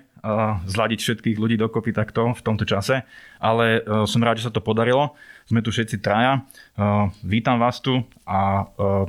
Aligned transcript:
zladiť 0.63 0.99
všetkých 1.03 1.35
ľudí 1.35 1.59
dokopy 1.59 1.91
takto 1.91 2.31
v 2.31 2.41
tomto 2.41 2.63
čase, 2.63 3.03
ale 3.43 3.83
uh, 3.83 4.07
som 4.07 4.23
rád, 4.23 4.39
že 4.39 4.47
sa 4.47 4.55
to 4.55 4.63
podarilo. 4.63 5.19
Sme 5.43 5.59
tu 5.59 5.67
všetci 5.67 5.99
traja. 5.99 6.47
Uh, 6.79 7.11
vítam 7.27 7.59
vás 7.59 7.83
tu 7.83 7.99
a 8.23 8.63
uh, 8.63 9.03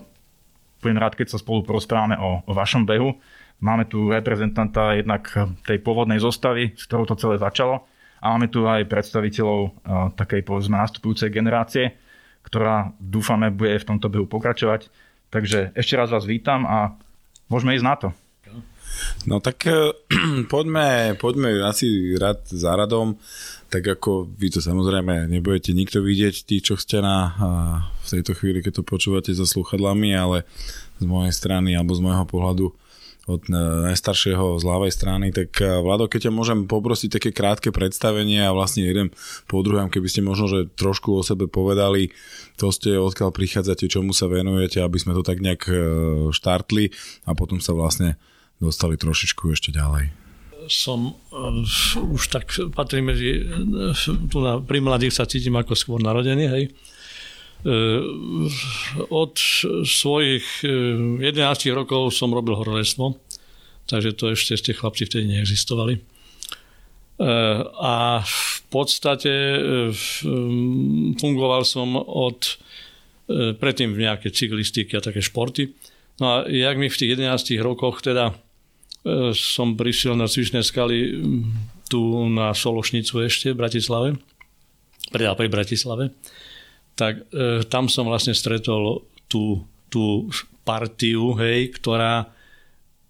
budem 0.83 0.99
rád, 0.99 1.15
keď 1.15 1.33
sa 1.33 1.41
spolu 1.41 1.65
porozprávame 1.65 2.21
o, 2.21 2.45
vašom 2.45 2.85
behu. 2.85 3.17
Máme 3.65 3.89
tu 3.89 4.13
reprezentanta 4.13 4.93
jednak 4.93 5.33
tej 5.65 5.81
pôvodnej 5.81 6.21
zostavy, 6.21 6.77
s 6.77 6.85
ktorou 6.85 7.09
to 7.09 7.17
celé 7.17 7.41
začalo. 7.41 7.89
A 8.21 8.37
máme 8.37 8.53
tu 8.53 8.69
aj 8.69 8.85
predstaviteľov 8.85 9.81
takej 10.13 10.45
povedzme 10.45 10.77
nastupujúcej 10.77 11.33
generácie, 11.33 11.97
ktorá 12.45 12.93
dúfame 13.01 13.49
bude 13.49 13.81
v 13.81 13.89
tomto 13.97 14.13
behu 14.13 14.29
pokračovať. 14.29 14.93
Takže 15.33 15.73
ešte 15.73 15.97
raz 15.97 16.13
vás 16.13 16.29
vítam 16.29 16.69
a 16.69 17.01
môžeme 17.49 17.73
ísť 17.73 17.89
na 17.89 17.97
to. 17.97 18.09
No 19.25 19.41
tak 19.41 19.65
poďme, 20.53 21.17
poďme 21.17 21.65
asi 21.65 22.15
rad 22.17 22.45
za 22.49 22.77
radom, 22.77 23.17
tak 23.73 23.99
ako 23.99 24.31
vy 24.31 24.55
to 24.55 24.61
samozrejme 24.63 25.27
nebudete 25.27 25.75
nikto 25.75 25.99
vidieť, 25.99 26.47
tí, 26.47 26.63
čo 26.63 26.79
ste 26.79 27.03
na, 27.03 27.35
v 28.05 28.07
tejto 28.07 28.39
chvíli, 28.39 28.63
keď 28.63 28.81
to 28.81 28.85
počúvate 28.87 29.35
za 29.35 29.49
sluchadlami, 29.49 30.15
ale 30.15 30.47
z 31.03 31.05
mojej 31.09 31.35
strany 31.35 31.75
alebo 31.75 31.97
z 31.97 32.05
môjho 32.05 32.27
pohľadu 32.29 32.67
od 33.25 33.49
najstaršieho 33.89 34.61
z 34.61 34.65
ľavej 34.69 34.93
strany, 34.93 35.33
tak 35.33 35.57
Vlado, 35.57 36.13
keď 36.13 36.29
ťa 36.29 36.33
môžem 36.37 36.69
poprosiť 36.69 37.17
také 37.17 37.31
krátke 37.33 37.73
predstavenie 37.73 38.45
a 38.45 38.53
vlastne 38.53 38.85
jeden 38.85 39.17
po 39.49 39.65
druhom, 39.65 39.89
keby 39.89 40.13
ste 40.13 40.21
možno, 40.21 40.45
že 40.45 40.69
trošku 40.77 41.09
o 41.17 41.25
sebe 41.25 41.49
povedali, 41.49 42.13
to 42.61 42.69
ste, 42.69 43.01
odkiaľ 43.01 43.33
prichádzate, 43.33 43.89
čomu 43.89 44.13
sa 44.13 44.29
venujete, 44.29 44.85
aby 44.85 44.99
sme 45.01 45.17
to 45.17 45.25
tak 45.25 45.41
nejak 45.41 45.65
štartli 46.37 46.93
a 47.25 47.33
potom 47.33 47.65
sa 47.65 47.73
vlastne 47.73 48.21
dostali 48.65 48.97
trošičku 48.97 49.53
ešte 49.53 49.71
ďalej. 49.71 50.11
Som 50.73 51.13
uh, 51.13 51.61
už 52.01 52.33
tak 52.33 52.49
patrím 52.73 53.13
medzi, 53.13 53.45
uh, 53.45 53.93
tu 54.33 54.41
na, 54.41 54.57
pri 54.65 54.81
mladých 54.81 55.21
sa 55.21 55.29
cítim 55.29 55.53
ako 55.61 55.77
skôr 55.77 56.01
narodený, 56.01 56.45
hej. 56.49 56.65
Uh, 57.65 58.01
od 59.13 59.37
svojich 59.85 60.65
uh, 60.65 61.21
11 61.21 61.77
rokov 61.77 62.17
som 62.17 62.33
robil 62.33 62.57
horolezstvo, 62.57 63.21
takže 63.85 64.17
to 64.17 64.33
ešte 64.33 64.57
ste 64.57 64.73
chlapci 64.73 65.05
vtedy 65.05 65.37
neexistovali. 65.37 66.01
A 67.79 68.27
v 68.27 68.61
podstate 68.75 69.31
uh, 69.31 69.95
fungoval 71.15 71.63
som 71.63 71.95
od 71.95 72.59
predtým 73.31 73.97
v 73.97 74.05
nejaké 74.05 74.29
cyklistiky 74.29 74.99
a 74.99 75.05
také 75.05 75.25
športy. 75.25 75.73
No 76.21 76.25
a 76.29 76.35
jak 76.45 76.77
mi 76.77 76.93
v 76.93 76.99
tých 76.99 77.17
11 77.17 77.57
rokoch 77.65 78.05
teda 78.05 78.37
som 79.37 79.77
prišiel 79.77 80.17
na 80.17 80.25
Cvičné 80.25 80.65
skaly 80.65 81.21
tu 81.89 82.01
na 82.33 82.57
Sološnicu 82.57 83.21
ešte 83.25 83.53
v 83.53 83.61
Bratislave, 83.61 84.09
teda 85.13 85.37
pri 85.37 85.49
Bratislave, 85.53 86.11
tak 86.97 87.29
e, 87.31 87.63
tam 87.69 87.93
som 87.93 88.09
vlastne 88.09 88.33
stretol 88.33 89.05
tú, 89.29 89.69
tú 89.93 90.31
partiu, 90.65 91.37
hej, 91.37 91.75
ktorá 91.77 92.33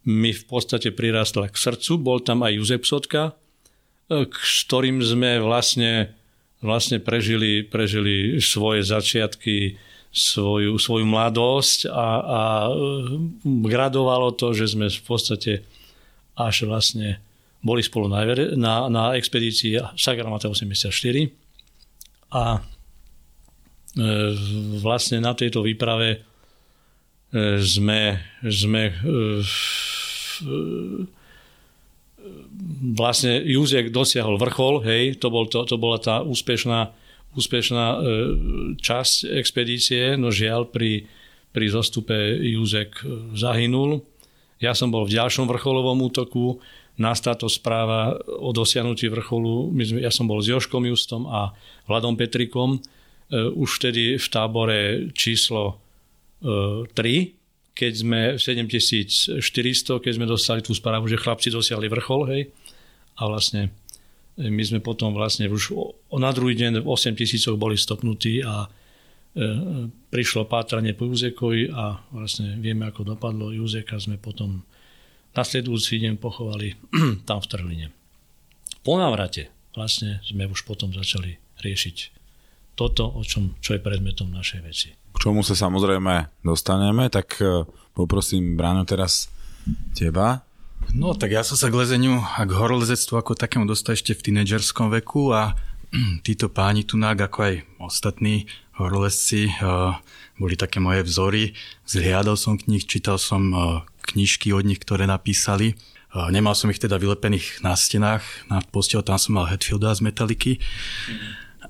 mi 0.04 0.34
v 0.34 0.44
podstate 0.44 0.92
prirastla 0.92 1.48
k 1.48 1.56
srdcu. 1.56 1.96
Bol 1.96 2.18
tam 2.20 2.44
aj 2.44 2.58
Juzep 2.58 2.84
Sotka, 2.84 3.32
e, 4.10 4.26
s 4.28 4.66
ktorým 4.66 5.00
sme 5.00 5.38
vlastne, 5.38 6.12
vlastne 6.58 6.98
prežili, 6.98 7.62
prežili 7.62 8.42
svoje 8.42 8.82
začiatky, 8.82 9.78
svoju, 10.14 10.78
svoju 10.78 11.06
mladosť 11.06 11.90
a, 11.90 12.10
a 12.22 12.42
gradovalo 13.42 14.30
to, 14.34 14.54
že 14.54 14.74
sme 14.74 14.86
v 14.86 15.04
podstate 15.06 15.52
až 16.34 16.66
vlastne 16.66 17.22
boli 17.64 17.80
spolu 17.80 18.12
na, 18.12 18.28
na, 18.54 18.74
na 18.92 19.02
expedícii 19.16 19.80
Sagramata 19.96 20.52
84 20.52 20.92
a 22.34 22.44
e, 22.52 24.04
vlastne 24.84 25.24
na 25.24 25.32
tejto 25.32 25.64
výprave 25.64 26.08
e, 26.12 26.18
sme, 27.64 28.20
sme 28.44 28.92
e, 28.92 28.94
vlastne 32.92 33.40
Juzek 33.40 33.88
dosiahol 33.88 34.36
vrchol, 34.36 34.84
hej, 34.84 35.16
to, 35.16 35.32
bol 35.32 35.48
to, 35.48 35.64
to 35.64 35.80
bola 35.80 35.96
tá 35.96 36.20
úspešná, 36.20 36.92
úspešná 37.32 37.86
časť 38.80 39.30
expedície, 39.40 40.20
no 40.20 40.28
žiaľ 40.32 40.68
pri, 40.68 41.06
pri 41.54 41.66
zostupe 41.70 42.16
Juzek 42.44 43.00
zahynul 43.36 44.04
ja 44.62 44.72
som 44.72 44.90
bol 44.90 45.06
v 45.06 45.14
ďalšom 45.18 45.46
vrcholovom 45.50 45.98
útoku, 46.04 46.62
nás 46.94 47.18
táto 47.18 47.50
správa 47.50 48.14
o 48.38 48.54
dosiahnutí 48.54 49.10
vrcholu, 49.10 49.74
my 49.74 49.82
sme, 49.82 49.98
ja 50.06 50.14
som 50.14 50.30
bol 50.30 50.38
s 50.38 50.46
Joškom 50.46 50.86
Justom 50.86 51.26
a 51.26 51.50
Vladom 51.90 52.14
Petrikom, 52.14 52.78
e, 52.78 52.80
už 53.50 53.82
vtedy 53.82 54.14
v 54.14 54.26
tábore 54.30 55.10
číslo 55.10 55.74
e, 56.38 56.86
3, 56.94 57.74
keď 57.74 57.92
sme 57.98 58.20
v 58.38 58.40
7400, 58.40 59.42
keď 59.98 60.12
sme 60.14 60.30
dostali 60.30 60.62
tú 60.62 60.70
správu, 60.70 61.10
že 61.10 61.18
chlapci 61.18 61.50
dosiahli 61.50 61.90
vrchol, 61.90 62.22
hej, 62.30 62.42
a 63.18 63.26
vlastne 63.26 63.74
e, 64.38 64.46
my 64.46 64.62
sme 64.62 64.78
potom 64.78 65.10
vlastne 65.10 65.50
už 65.50 65.74
na 66.14 66.30
druhý 66.30 66.54
deň 66.54 66.86
v 66.86 66.86
8000 66.86 67.58
boli 67.58 67.74
stopnutí 67.74 68.38
a 68.46 68.70
E, 68.70 68.83
prišlo 70.14 70.46
pátranie 70.46 70.94
po 70.94 71.10
Juzekovi 71.10 71.66
a 71.74 71.98
vlastne 72.14 72.54
vieme, 72.62 72.86
ako 72.86 73.14
dopadlo 73.14 73.50
Juzeka, 73.50 73.98
sme 73.98 74.14
potom 74.14 74.62
nasledujúci 75.34 75.98
deň 76.06 76.14
pochovali 76.22 76.78
tam 77.28 77.42
v 77.42 77.48
Trhline. 77.50 77.88
Po 78.86 78.94
návrate 78.94 79.50
vlastne 79.74 80.22
sme 80.22 80.46
už 80.46 80.62
potom 80.62 80.94
začali 80.94 81.34
riešiť 81.58 81.96
toto, 82.78 83.10
o 83.10 83.22
čom, 83.26 83.58
čo 83.58 83.74
je 83.74 83.82
predmetom 83.82 84.30
našej 84.30 84.60
veci. 84.62 84.88
K 84.94 85.16
čomu 85.18 85.42
sa 85.46 85.54
samozrejme 85.54 86.42
dostaneme, 86.42 87.06
tak 87.06 87.38
e, 87.38 87.66
poprosím 87.94 88.58
Bráno 88.58 88.82
teraz 88.82 89.30
teba, 89.94 90.42
No 90.92 91.16
tak 91.16 91.32
ja 91.32 91.40
som 91.40 91.56
sa 91.56 91.72
k 91.72 91.80
lezeniu 91.80 92.20
a 92.20 92.44
k 92.44 92.52
horolezectvu 92.52 93.16
ako 93.16 93.32
takému 93.32 93.64
dostal 93.64 93.96
ešte 93.96 94.12
v 94.12 94.30
tínedžerskom 94.30 94.92
veku 95.00 95.32
a 95.32 95.56
títo 96.26 96.52
páni 96.52 96.84
tu 96.84 97.00
ako 97.00 97.38
aj 97.40 97.54
ostatní 97.80 98.44
horolezci 98.78 99.50
boli 100.38 100.54
také 100.58 100.82
moje 100.82 101.06
vzory. 101.06 101.54
Zhliadal 101.86 102.34
som 102.34 102.58
k 102.58 102.66
nich, 102.66 102.90
čítal 102.90 103.22
som 103.22 103.54
knižky 104.10 104.50
od 104.50 104.66
nich, 104.66 104.82
ktoré 104.82 105.06
napísali. 105.06 105.78
Nemal 106.14 106.54
som 106.54 106.70
ich 106.70 106.78
teda 106.78 106.94
vylepených 106.94 107.58
na 107.66 107.74
stenách, 107.74 108.22
na 108.46 108.62
postel 108.62 109.02
tam 109.02 109.18
som 109.18 109.34
mal 109.34 109.50
Hetfielda 109.50 109.90
z 109.98 110.00
Metaliky. 110.06 110.52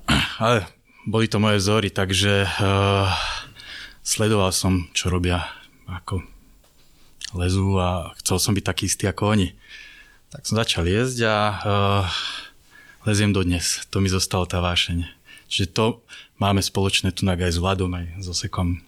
Ale 0.41 0.69
boli 1.05 1.25
to 1.25 1.41
moje 1.41 1.61
vzory, 1.61 1.89
takže 1.89 2.45
uh, 2.45 3.09
sledoval 4.05 4.53
som, 4.53 4.85
čo 4.93 5.09
robia, 5.09 5.49
ako 5.89 6.21
lezu 7.37 7.77
a 7.81 8.13
chcel 8.21 8.37
som 8.37 8.53
byť 8.53 8.65
taký 8.65 8.83
istý 8.85 9.05
ako 9.09 9.33
oni. 9.33 9.53
Tak 10.29 10.45
som 10.45 10.57
začal 10.57 10.85
jesť 10.85 11.25
a 11.25 11.37
uh, 11.37 12.05
leziem 13.09 13.33
dodnes. 13.33 13.85
To 13.89 13.97
mi 13.97 14.09
zostala 14.13 14.45
tá 14.45 14.61
vášeň. 14.61 15.05
Čiže 15.49 15.73
to 15.73 16.05
máme 16.41 16.61
spoločné 16.63 17.11
tu 17.15 17.27
aj 17.27 17.39
s 17.39 17.59
Vladom, 17.59 17.91
aj 17.95 18.21
s 18.21 18.25
Osekom. 18.31 18.79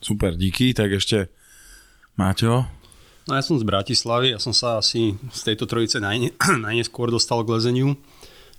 Super, 0.00 0.38
díky. 0.38 0.70
Tak 0.76 0.96
ešte 0.96 1.32
Máťo? 2.14 2.68
No 3.26 3.34
ja 3.34 3.42
som 3.42 3.58
z 3.58 3.66
Bratislavy, 3.66 4.32
ja 4.32 4.40
som 4.40 4.54
sa 4.54 4.78
asi 4.78 5.18
z 5.34 5.40
tejto 5.42 5.66
trojice 5.66 5.98
najne, 5.98 6.30
najneskôr 6.66 7.10
dostal 7.10 7.42
k 7.42 7.58
lezeniu 7.58 7.98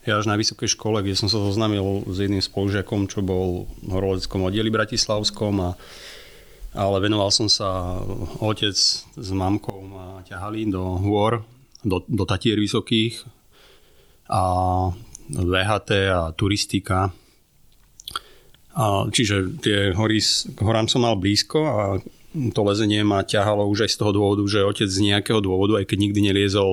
ja 0.08 0.24
až 0.24 0.32
na 0.32 0.40
vysokej 0.40 0.72
škole, 0.72 1.04
kde 1.04 1.20
som 1.20 1.28
sa 1.28 1.36
zoznámil 1.36 2.08
s 2.08 2.24
jedným 2.24 2.40
spolužiakom, 2.40 3.12
čo 3.12 3.20
bol 3.20 3.68
v 3.84 3.92
horoleckom 3.92 4.48
oddeli 4.48 4.72
bratislavskom 4.72 5.54
a 5.60 5.70
ale 6.78 6.98
venoval 7.04 7.28
som 7.28 7.52
sa 7.52 8.00
otec 8.40 8.76
s 8.78 9.30
mamkou 9.36 9.84
ma 9.84 10.24
ťahali 10.24 10.72
do 10.72 10.80
hôr, 11.04 11.44
do, 11.84 12.06
do 12.08 12.24
Tatier 12.24 12.56
vysokých 12.56 13.26
a 14.32 14.42
VHT 15.32 15.90
a 16.12 16.32
turistika. 16.32 17.12
A, 18.78 19.10
čiže 19.10 19.58
tie 19.60 19.92
hory, 19.92 20.22
k 20.22 20.60
horám 20.62 20.86
som 20.86 21.04
mal 21.04 21.18
blízko 21.18 21.60
a 21.66 21.84
to 22.38 22.62
lezenie 22.62 23.02
ma 23.02 23.26
ťahalo 23.26 23.66
už 23.66 23.90
aj 23.90 23.92
z 23.94 23.98
toho 23.98 24.12
dôvodu, 24.14 24.44
že 24.46 24.62
otec 24.62 24.86
z 24.86 25.00
nejakého 25.10 25.42
dôvodu, 25.42 25.82
aj 25.82 25.90
keď 25.90 25.98
nikdy 25.98 26.20
neliezol, 26.30 26.70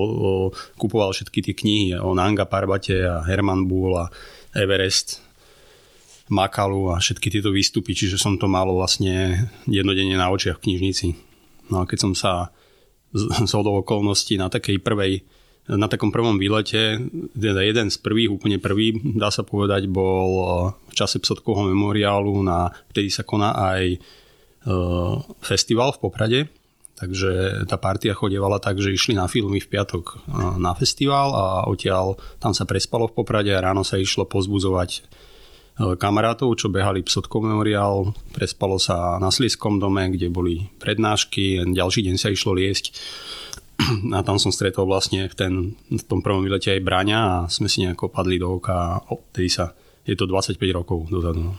kupoval 0.77 1.09
všetky 1.09 1.41
tie 1.41 1.57
knihy 1.57 1.97
o 1.97 2.13
Nanga 2.13 2.45
Parbate 2.45 3.01
a 3.01 3.25
Herman 3.25 3.65
Bull 3.65 3.97
a 3.97 4.05
Everest, 4.53 5.25
Makalu 6.29 6.89
a 6.93 7.01
všetky 7.01 7.29
tieto 7.29 7.53
výstupy, 7.53 7.93
čiže 7.93 8.17
som 8.17 8.37
to 8.37 8.49
mal 8.49 8.65
vlastne 8.69 9.45
jednodenne 9.69 10.17
na 10.17 10.29
očiach 10.29 10.57
v 10.57 10.63
knižnici. 10.69 11.07
No 11.73 11.81
a 11.81 11.89
keď 11.89 11.97
som 12.01 12.13
sa 12.13 12.49
z 13.13 13.53
okolností 13.53 14.37
na 14.37 14.49
takej 14.49 14.81
prvej 14.81 15.25
na 15.65 15.89
takom 15.89 16.13
prvom 16.13 16.37
výlete, 16.37 17.01
teda 17.33 17.65
jeden 17.65 17.89
z 17.89 17.97
prvých, 17.97 18.29
úplne 18.29 18.61
prvý, 18.61 19.01
dá 19.17 19.33
sa 19.33 19.41
povedať, 19.41 19.89
bol 19.89 20.29
v 20.85 20.93
čase 20.93 21.17
Psotkovho 21.17 21.65
memoriálu, 21.65 22.37
na, 22.45 22.69
vtedy 22.93 23.09
sa 23.09 23.25
koná 23.25 23.53
aj 23.57 23.97
Eh, 24.65 25.15
festival 25.45 25.93
v 25.93 26.01
Poprade, 26.01 26.39
takže 26.97 27.61
tá 27.69 27.77
partia 27.77 28.17
chodievala 28.17 28.57
tak, 28.57 28.81
že 28.81 28.97
išli 28.97 29.13
na 29.13 29.29
filmy 29.29 29.61
v 29.61 29.69
piatok 29.69 30.03
eh, 30.09 30.57
na 30.57 30.73
festival 30.73 31.37
a 31.37 31.45
odtiaľ 31.69 32.17
tam 32.41 32.49
sa 32.57 32.65
prespalo 32.65 33.05
v 33.05 33.13
Poprade 33.13 33.53
a 33.53 33.61
ráno 33.61 33.85
sa 33.85 34.01
išlo 34.01 34.25
pozbudzovať 34.25 34.89
eh, 34.97 35.93
kamarátov, 36.01 36.57
čo 36.57 36.73
behali 36.73 37.05
Psotkov 37.05 37.45
memoriál, 37.45 38.09
prespalo 38.33 38.81
sa 38.81 39.21
na 39.21 39.29
Slieskom 39.29 39.77
dome, 39.77 40.09
kde 40.09 40.33
boli 40.33 40.65
prednášky, 40.81 41.61
ďalší 41.69 42.09
deň 42.09 42.17
sa 42.17 42.33
išlo 42.33 42.57
liesť 42.57 42.97
a 44.15 44.19
tam 44.23 44.39
som 44.39 44.51
stretol 44.51 44.87
vlastne 44.87 45.27
v, 45.27 45.35
ten, 45.35 45.53
v 45.91 46.03
tom 46.03 46.23
prvom 46.23 46.43
výlete 46.43 46.71
aj 46.71 46.85
Braňa 46.85 47.19
a 47.19 47.35
sme 47.51 47.67
si 47.67 47.83
nejako 47.83 48.11
padli 48.11 48.39
do 48.39 48.59
oka 48.59 48.73
a 48.73 49.01
odtedy 49.11 49.51
sa, 49.51 49.75
je 50.07 50.15
to 50.15 50.27
25 50.27 50.57
rokov 50.71 51.07
dozadu. 51.11 51.51
No. 51.51 51.53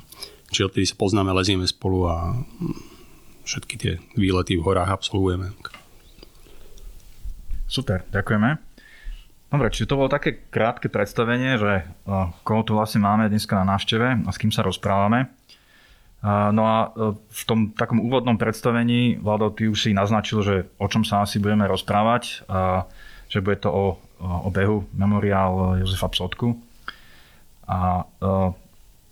Čiže 0.51 0.67
odtedy 0.73 0.87
sa 0.87 0.97
poznáme, 0.97 1.35
lezieme 1.35 1.67
spolu 1.67 2.07
a 2.09 2.39
všetky 3.47 3.75
tie 3.79 3.93
výlety 4.19 4.59
v 4.59 4.65
horách 4.67 4.91
absolvujeme. 4.91 5.55
Super, 7.67 8.07
ďakujeme. 8.15 8.59
Dobre, 9.47 9.71
čiže 9.71 9.91
to 9.91 9.99
bolo 9.99 10.11
také 10.11 10.51
krátke 10.51 10.91
predstavenie, 10.91 11.55
že 11.55 11.87
koho 12.43 12.63
tu 12.67 12.75
vlastne 12.75 13.07
máme 13.07 13.31
dneska 13.31 13.55
na 13.63 13.79
návšteve 13.79 14.27
a 14.27 14.31
s 14.31 14.39
kým 14.43 14.51
sa 14.51 14.67
rozprávame. 14.67 15.31
No 16.27 16.63
a 16.67 16.77
e, 16.91 17.15
v 17.15 17.43
tom 17.47 17.71
takom 17.71 18.03
úvodnom 18.03 18.35
predstavení, 18.35 19.15
Vlado, 19.23 19.55
ty 19.55 19.71
už 19.71 19.79
si 19.79 19.91
naznačil, 19.95 20.43
že 20.43 20.55
o 20.75 20.91
čom 20.91 21.07
sa 21.07 21.23
asi 21.23 21.39
budeme 21.39 21.71
rozprávať, 21.71 22.43
a 22.51 22.83
že 23.31 23.39
bude 23.39 23.63
to 23.63 23.71
o, 23.71 23.87
o 24.19 24.49
behu 24.51 24.91
Memoriál 24.91 25.79
Jozefa 25.79 26.11
Psotku. 26.11 26.59
A 27.67 28.07
uh, 28.23 28.55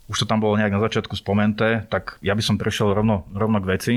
už 0.07 0.23
to 0.23 0.29
tam 0.29 0.39
bolo 0.39 0.55
nejak 0.55 0.71
na 0.71 0.79
začiatku 0.79 1.19
spomenté, 1.19 1.83
tak 1.91 2.15
ja 2.23 2.31
by 2.31 2.39
som 2.39 2.55
prešiel 2.55 2.95
rovno, 2.95 3.27
rovno 3.35 3.59
k 3.59 3.69
veci. 3.69 3.93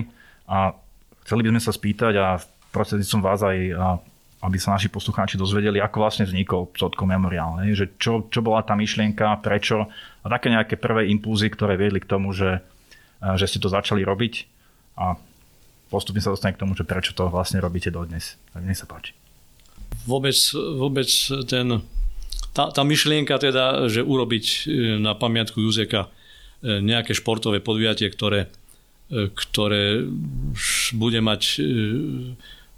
A 0.50 0.74
chceli 1.22 1.46
by 1.46 1.54
sme 1.54 1.62
sa 1.62 1.72
spýtať 1.74 2.14
a 2.18 2.26
som 3.06 3.22
vás 3.22 3.44
aj, 3.44 3.58
aby 4.42 4.56
sa 4.56 4.74
naši 4.74 4.88
poslucháči 4.88 5.36
dozvedeli, 5.36 5.78
ako 5.78 6.02
vlastne 6.02 6.24
vznikol 6.24 6.72
Psotko 6.72 7.04
Memoriál. 7.04 7.60
Že 7.62 7.86
čo, 8.00 8.12
čo 8.26 8.40
bola 8.40 8.64
tá 8.64 8.72
myšlienka, 8.74 9.38
prečo 9.44 9.86
a 10.24 10.26
také 10.26 10.48
nejaké 10.48 10.80
prvé 10.80 11.06
impulzy, 11.12 11.52
ktoré 11.52 11.76
viedli 11.76 12.00
k 12.00 12.10
tomu, 12.10 12.32
že, 12.32 12.64
že 13.18 13.46
ste 13.50 13.58
to 13.58 13.72
začali 13.72 14.06
robiť 14.06 14.34
a 14.98 15.18
postupne 15.90 16.22
sa 16.22 16.34
dostane 16.34 16.54
k 16.54 16.62
tomu, 16.62 16.76
že 16.78 16.86
prečo 16.86 17.16
to 17.16 17.26
vlastne 17.32 17.58
robíte 17.58 17.90
dodnes. 17.90 18.38
Tak 18.52 18.62
nech 18.62 18.78
sa 18.78 18.86
páči. 18.86 19.16
Vôbec, 20.04 20.36
vôbec 20.54 21.08
ten, 21.48 21.82
tá, 22.52 22.70
tá 22.70 22.82
myšlienka 22.84 23.40
teda, 23.40 23.88
že 23.88 24.04
urobiť 24.04 24.44
e, 24.44 24.56
na 25.00 25.16
pamiatku 25.16 25.58
Juzeka 25.58 26.06
e, 26.06 26.78
nejaké 26.84 27.16
športové 27.16 27.64
podviatie, 27.64 28.08
ktoré 28.12 28.52
ktoré 29.08 30.04
bude 30.92 31.20
mať 31.24 31.42
e, 31.58 31.62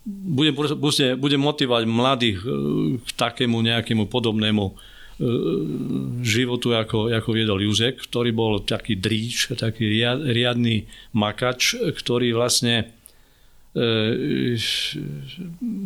bude, 0.06 0.50
bude, 0.54 1.06
bude 1.18 1.36
motivovať 1.36 1.84
mladých 1.90 2.38
e, 2.40 2.46
k 3.02 3.08
takému 3.18 3.58
nejakému 3.58 4.06
podobnému 4.06 4.64
e, 4.70 4.72
životu, 6.24 6.72
ako, 6.72 7.12
ako 7.12 7.30
viedol 7.36 7.60
Juzek, 7.60 8.00
ktorý 8.08 8.32
bol 8.32 8.64
taký 8.64 8.96
dríč, 8.96 9.52
taký 9.52 10.00
riadný 10.16 10.88
makač, 11.12 11.76
ktorý 11.76 12.32
vlastne 12.32 12.96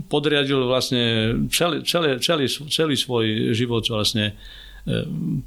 podriadil 0.08 0.64
vlastne 0.64 1.04
celý, 1.52 1.84
celý, 1.84 2.16
celý, 2.16 2.46
celý 2.48 2.94
svoj 2.96 3.52
život 3.52 3.84
vlastne 3.90 4.32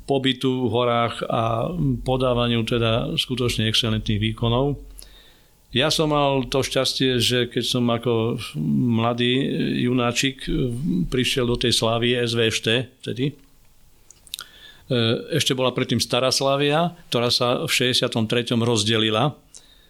pobytu 0.10 0.66
v 0.66 0.70
horách 0.70 1.22
a 1.30 1.70
podávaniu 2.02 2.66
teda 2.66 3.14
skutočne 3.18 3.70
excelentných 3.70 4.34
výkonov. 4.34 4.82
Ja 5.76 5.94
som 5.94 6.10
mal 6.10 6.48
to 6.48 6.64
šťastie, 6.64 7.22
že 7.22 7.46
keď 7.52 7.64
som 7.66 7.86
ako 7.92 8.40
mladý 8.72 9.34
junáčik 9.84 10.48
prišiel 11.12 11.46
do 11.46 11.60
tej 11.60 11.76
slávy 11.76 12.18
SVŠT, 12.18 12.68
tedy, 13.04 13.26
e, 13.30 13.47
ešte 15.36 15.52
bola 15.52 15.76
predtým 15.76 16.00
Stará 16.00 16.32
Slavia, 16.32 16.96
ktorá 17.12 17.28
sa 17.28 17.68
v 17.68 17.72
63. 17.72 18.56
rozdelila 18.56 19.36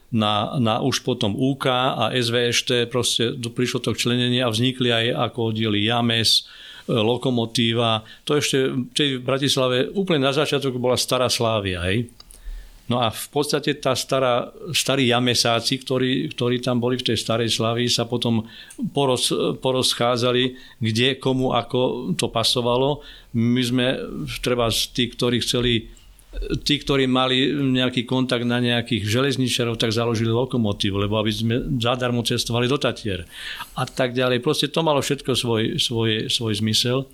na, 0.10 0.56
na 0.58 0.80
už 0.80 1.04
potom 1.04 1.36
UK 1.36 1.66
a 1.70 2.06
SVŠT, 2.16 2.88
proste 2.88 3.36
prišlo 3.36 3.84
to 3.84 3.92
k 3.94 4.02
členenie 4.08 4.40
a 4.40 4.50
vznikli 4.50 4.90
aj 4.90 5.06
ako 5.32 5.52
oddiely 5.52 5.84
James, 5.84 6.48
lokomotíva. 6.88 8.08
To 8.24 8.40
ešte 8.40 8.72
v 8.96 9.20
Bratislave 9.20 9.92
úplne 9.92 10.24
na 10.24 10.32
začiatok 10.32 10.80
bola 10.80 10.96
Stará 10.96 11.28
Slávia. 11.28 11.84
Hej. 11.84 12.08
No 12.88 13.04
a 13.04 13.12
v 13.12 13.28
podstate 13.36 13.76
tá 13.84 13.92
stará, 14.00 14.48
starí 14.72 15.12
jamesáci, 15.12 15.84
ktorí, 15.84 16.32
ktorí 16.32 16.64
tam 16.64 16.80
boli 16.80 16.96
v 16.96 17.12
tej 17.12 17.20
starej 17.20 17.52
Slavii, 17.52 17.92
sa 17.92 18.08
potom 18.08 18.48
poroz, 18.96 19.28
porozchádzali, 19.60 20.56
kde, 20.80 21.20
komu, 21.20 21.52
ako 21.52 22.12
to 22.16 22.32
pasovalo. 22.32 23.04
My 23.36 23.60
sme, 23.60 23.86
treba 24.40 24.72
tých, 24.72 25.20
ktorí 25.20 25.38
chceli 25.44 25.74
tí, 26.64 26.78
ktorí 26.78 27.10
mali 27.10 27.50
nejaký 27.50 28.06
kontakt 28.06 28.46
na 28.46 28.62
nejakých 28.62 29.04
železničarov, 29.04 29.80
tak 29.80 29.96
založili 29.96 30.30
lokomotív, 30.30 31.02
lebo 31.02 31.18
aby 31.18 31.32
sme 31.34 31.56
zadarmo 31.82 32.22
cestovali 32.22 32.70
do 32.70 32.78
Tatier 32.78 33.26
a 33.74 33.84
tak 33.84 34.14
ďalej. 34.14 34.44
Proste 34.44 34.70
to 34.70 34.86
malo 34.86 35.02
všetko 35.02 35.34
svoj, 35.34 35.64
svoj, 35.82 36.30
svoj 36.30 36.54
zmysel. 36.62 37.10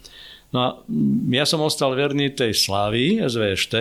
No 0.54 0.58
a 0.60 0.68
ja 1.34 1.46
som 1.50 1.64
ostal 1.66 1.98
verný 1.98 2.30
tej 2.36 2.54
Slávii, 2.54 3.26
SVŠT, 3.26 3.74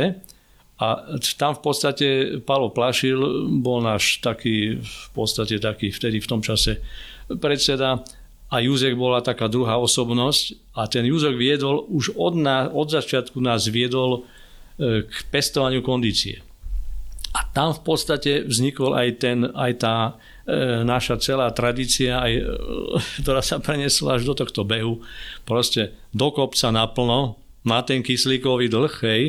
a 0.83 1.15
tam 1.39 1.55
v 1.55 1.62
podstate 1.62 2.07
Palo 2.43 2.75
Plašil 2.75 3.23
bol 3.62 3.87
náš 3.87 4.19
taký, 4.19 4.83
v 4.83 5.09
podstate 5.15 5.62
taký 5.62 5.95
vtedy 5.95 6.19
v 6.19 6.27
tom 6.27 6.43
čase 6.43 6.83
predseda 7.31 8.03
a 8.51 8.57
Juzek 8.59 8.99
bola 8.99 9.23
taká 9.23 9.47
druhá 9.47 9.79
osobnosť 9.79 10.75
a 10.75 10.91
ten 10.91 11.07
Juzek 11.07 11.39
viedol, 11.39 11.87
už 11.87 12.19
od, 12.19 12.35
na, 12.35 12.67
od 12.67 12.91
začiatku 12.91 13.39
nás 13.39 13.71
viedol 13.71 14.27
k 14.83 15.17
pestovaniu 15.31 15.85
kondície. 15.85 16.43
A 17.33 17.49
tam 17.49 17.73
v 17.73 17.81
podstate 17.81 18.45
vznikol 18.45 18.93
aj, 18.93 19.09
ten, 19.17 19.49
aj 19.57 19.73
tá 19.81 19.97
e, 20.45 20.85
naša 20.85 21.17
celá 21.17 21.49
tradícia, 21.49 22.21
aj, 22.21 22.33
e, 22.37 22.43
ktorá 23.25 23.41
sa 23.41 23.57
prenesla 23.57 24.21
až 24.21 24.29
do 24.29 24.37
tohto 24.37 24.69
behu. 24.69 25.01
Proste 25.49 25.97
do 26.12 26.29
kopca 26.29 26.69
naplno, 26.69 27.41
na 27.65 27.81
ten 27.81 28.05
kyslíkový 28.05 28.69
dlh, 28.69 28.95
hej. 29.09 29.23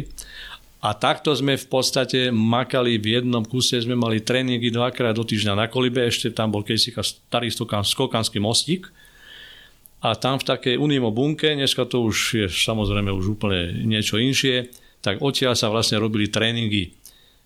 A 0.84 0.92
takto 0.92 1.32
sme 1.32 1.56
v 1.56 1.68
podstate 1.72 2.28
makali 2.28 3.00
v 3.00 3.20
jednom 3.20 3.48
kuse, 3.48 3.80
sme 3.80 3.96
mali 3.96 4.20
tréningy 4.20 4.68
dvakrát 4.68 5.16
do 5.16 5.24
týždňa 5.24 5.56
na 5.56 5.68
kolibe, 5.72 6.04
ešte 6.04 6.36
tam 6.36 6.52
bol 6.52 6.68
kejsika 6.68 7.00
starý 7.00 7.48
skokanský 7.56 8.44
mostík. 8.44 8.92
A 10.04 10.20
tam 10.20 10.36
v 10.36 10.44
takej 10.44 10.76
Unimo 10.76 11.16
bunke, 11.16 11.56
dneska 11.56 11.88
to 11.88 12.04
už 12.04 12.18
je 12.36 12.48
samozrejme 12.52 13.08
už 13.16 13.40
úplne 13.40 13.88
niečo 13.88 14.20
inšie, 14.20 14.68
tak 15.00 15.24
odtiaľ 15.24 15.56
sa 15.56 15.72
vlastne 15.72 16.04
robili 16.04 16.28
tréningy 16.28 16.92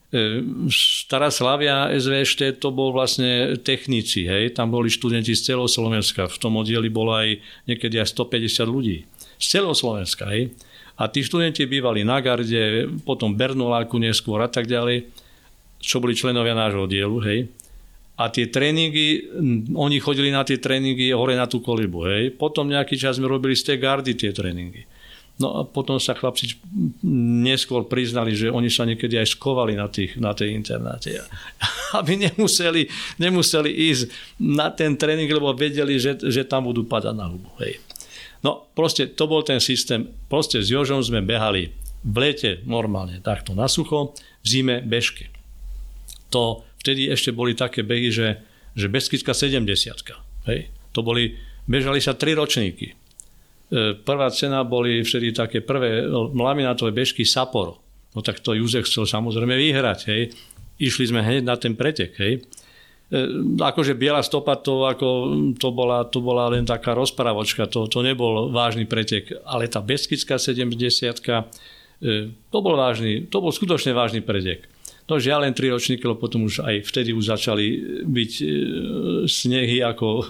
E, 0.08 0.40
Stará 0.72 1.28
Slavia 1.28 1.92
SVŠT 1.92 2.64
to 2.64 2.72
bol 2.72 2.96
vlastne 2.96 3.60
technici, 3.60 4.24
hej, 4.24 4.56
tam 4.56 4.72
boli 4.72 4.88
študenti 4.88 5.36
z 5.36 5.52
celého 5.52 5.68
Slovenska, 5.68 6.32
v 6.32 6.38
tom 6.40 6.56
oddieli 6.56 6.88
bolo 6.88 7.12
aj 7.12 7.36
niekedy 7.68 8.00
aj 8.00 8.16
150 8.16 8.72
ľudí. 8.72 9.04
Z 9.36 9.60
celého 9.60 9.76
Slovenska, 9.76 10.32
hej. 10.32 10.56
A 10.98 11.06
tí 11.06 11.22
študenti 11.22 11.70
bývali 11.70 12.02
na 12.02 12.18
garde, 12.18 12.90
potom 13.06 13.38
Bernoláku 13.38 14.02
neskôr 14.02 14.42
a 14.42 14.50
tak 14.50 14.66
ďalej, 14.66 15.06
čo 15.78 16.02
boli 16.02 16.18
členovia 16.18 16.58
nášho 16.58 16.90
oddielu, 16.90 17.18
hej. 17.22 17.40
A 18.18 18.34
tie 18.34 18.50
tréningy, 18.50 19.30
oni 19.78 20.02
chodili 20.02 20.34
na 20.34 20.42
tie 20.42 20.58
tréningy 20.58 21.14
hore 21.14 21.38
na 21.38 21.46
tú 21.46 21.62
kolibu, 21.62 22.10
hej. 22.10 22.34
Potom 22.34 22.66
nejaký 22.66 22.98
čas 22.98 23.22
sme 23.22 23.30
robili 23.30 23.54
z 23.54 23.74
tej 23.74 23.78
gardy 23.78 24.18
tie 24.18 24.34
tréningy. 24.34 24.90
No 25.38 25.54
a 25.54 25.60
potom 25.62 26.02
sa 26.02 26.18
chlapci 26.18 26.58
neskôr 27.46 27.86
priznali, 27.86 28.34
že 28.34 28.50
oni 28.50 28.74
sa 28.74 28.90
niekedy 28.90 29.22
aj 29.22 29.38
skovali 29.38 29.78
na, 29.78 29.86
tých, 29.86 30.18
na 30.18 30.34
tej 30.34 30.58
internáte. 30.58 31.14
Aby 31.98 32.18
nemuseli, 32.18 32.90
nemuseli 33.22 33.70
ísť 33.70 34.10
na 34.42 34.74
ten 34.74 34.98
tréning, 34.98 35.30
lebo 35.30 35.54
vedeli, 35.54 36.02
že, 36.02 36.18
že 36.18 36.42
tam 36.42 36.66
budú 36.66 36.90
padať 36.90 37.14
na 37.14 37.30
hubu. 37.30 37.54
Hej. 37.62 37.78
No 38.48 38.72
proste 38.72 39.12
to 39.12 39.28
bol 39.28 39.44
ten 39.44 39.60
systém. 39.60 40.08
Proste 40.32 40.64
s 40.64 40.72
Jožom 40.72 41.04
sme 41.04 41.20
behali 41.20 41.76
v 42.08 42.16
lete 42.16 42.64
normálne 42.64 43.20
takto 43.20 43.52
na 43.52 43.68
sucho, 43.68 44.16
v 44.16 44.46
zime 44.48 44.80
bežky. 44.80 45.28
To 46.32 46.64
vtedy 46.80 47.12
ešte 47.12 47.36
boli 47.36 47.52
také 47.52 47.84
behy, 47.84 48.08
že, 48.08 48.40
že 48.72 48.88
Beskidská 48.88 49.36
70 49.36 49.68
hej. 50.48 50.72
To 50.96 51.04
boli, 51.04 51.36
bežali 51.68 52.00
sa 52.00 52.16
tri 52.16 52.32
ročníky 52.32 52.96
E, 53.68 54.00
prvá 54.00 54.32
cena 54.32 54.64
boli 54.64 55.04
vtedy 55.04 55.36
také 55.36 55.60
prvé 55.60 56.08
laminátové 56.32 56.96
bežky 56.96 57.28
Sapporo. 57.28 57.84
No 58.16 58.24
tak 58.24 58.40
to 58.40 58.56
Juzek 58.56 58.88
chcel 58.88 59.04
samozrejme 59.04 59.52
vyhrať. 59.60 60.00
Hej. 60.08 60.22
Išli 60.80 61.12
sme 61.12 61.20
hneď 61.20 61.44
na 61.44 61.60
ten 61.60 61.76
pretek. 61.76 62.16
Hej. 62.16 62.48
E, 63.08 63.20
akože 63.62 63.96
biela 63.96 64.20
stopa 64.20 64.60
to, 64.60 64.84
ako, 64.84 65.08
to, 65.56 65.70
bola, 65.72 66.04
to 66.08 66.20
bola 66.20 66.52
len 66.52 66.68
taká 66.68 66.92
rozprávočka, 66.92 67.72
to, 67.72 67.88
to 67.88 68.04
nebol 68.04 68.52
vážny 68.52 68.84
pretek, 68.84 69.32
ale 69.48 69.72
tá 69.72 69.80
Beskická 69.80 70.36
70 70.36 70.76
e, 70.76 72.32
to 72.32 72.58
bol 72.60 72.76
vážny, 72.76 73.26
to 73.32 73.40
bol 73.40 73.52
skutočne 73.52 73.96
vážny 73.96 74.20
pretek. 74.20 74.68
No 75.08 75.24
žiaľ 75.24 75.48
len 75.48 75.56
tri 75.56 75.72
ročníky, 75.72 76.04
lebo 76.04 76.20
potom 76.20 76.52
už 76.52 76.68
aj 76.68 76.84
vtedy 76.84 77.16
už 77.16 77.32
začali 77.32 77.66
byť 78.04 78.32
snehy 79.24 79.80
ako 79.80 80.28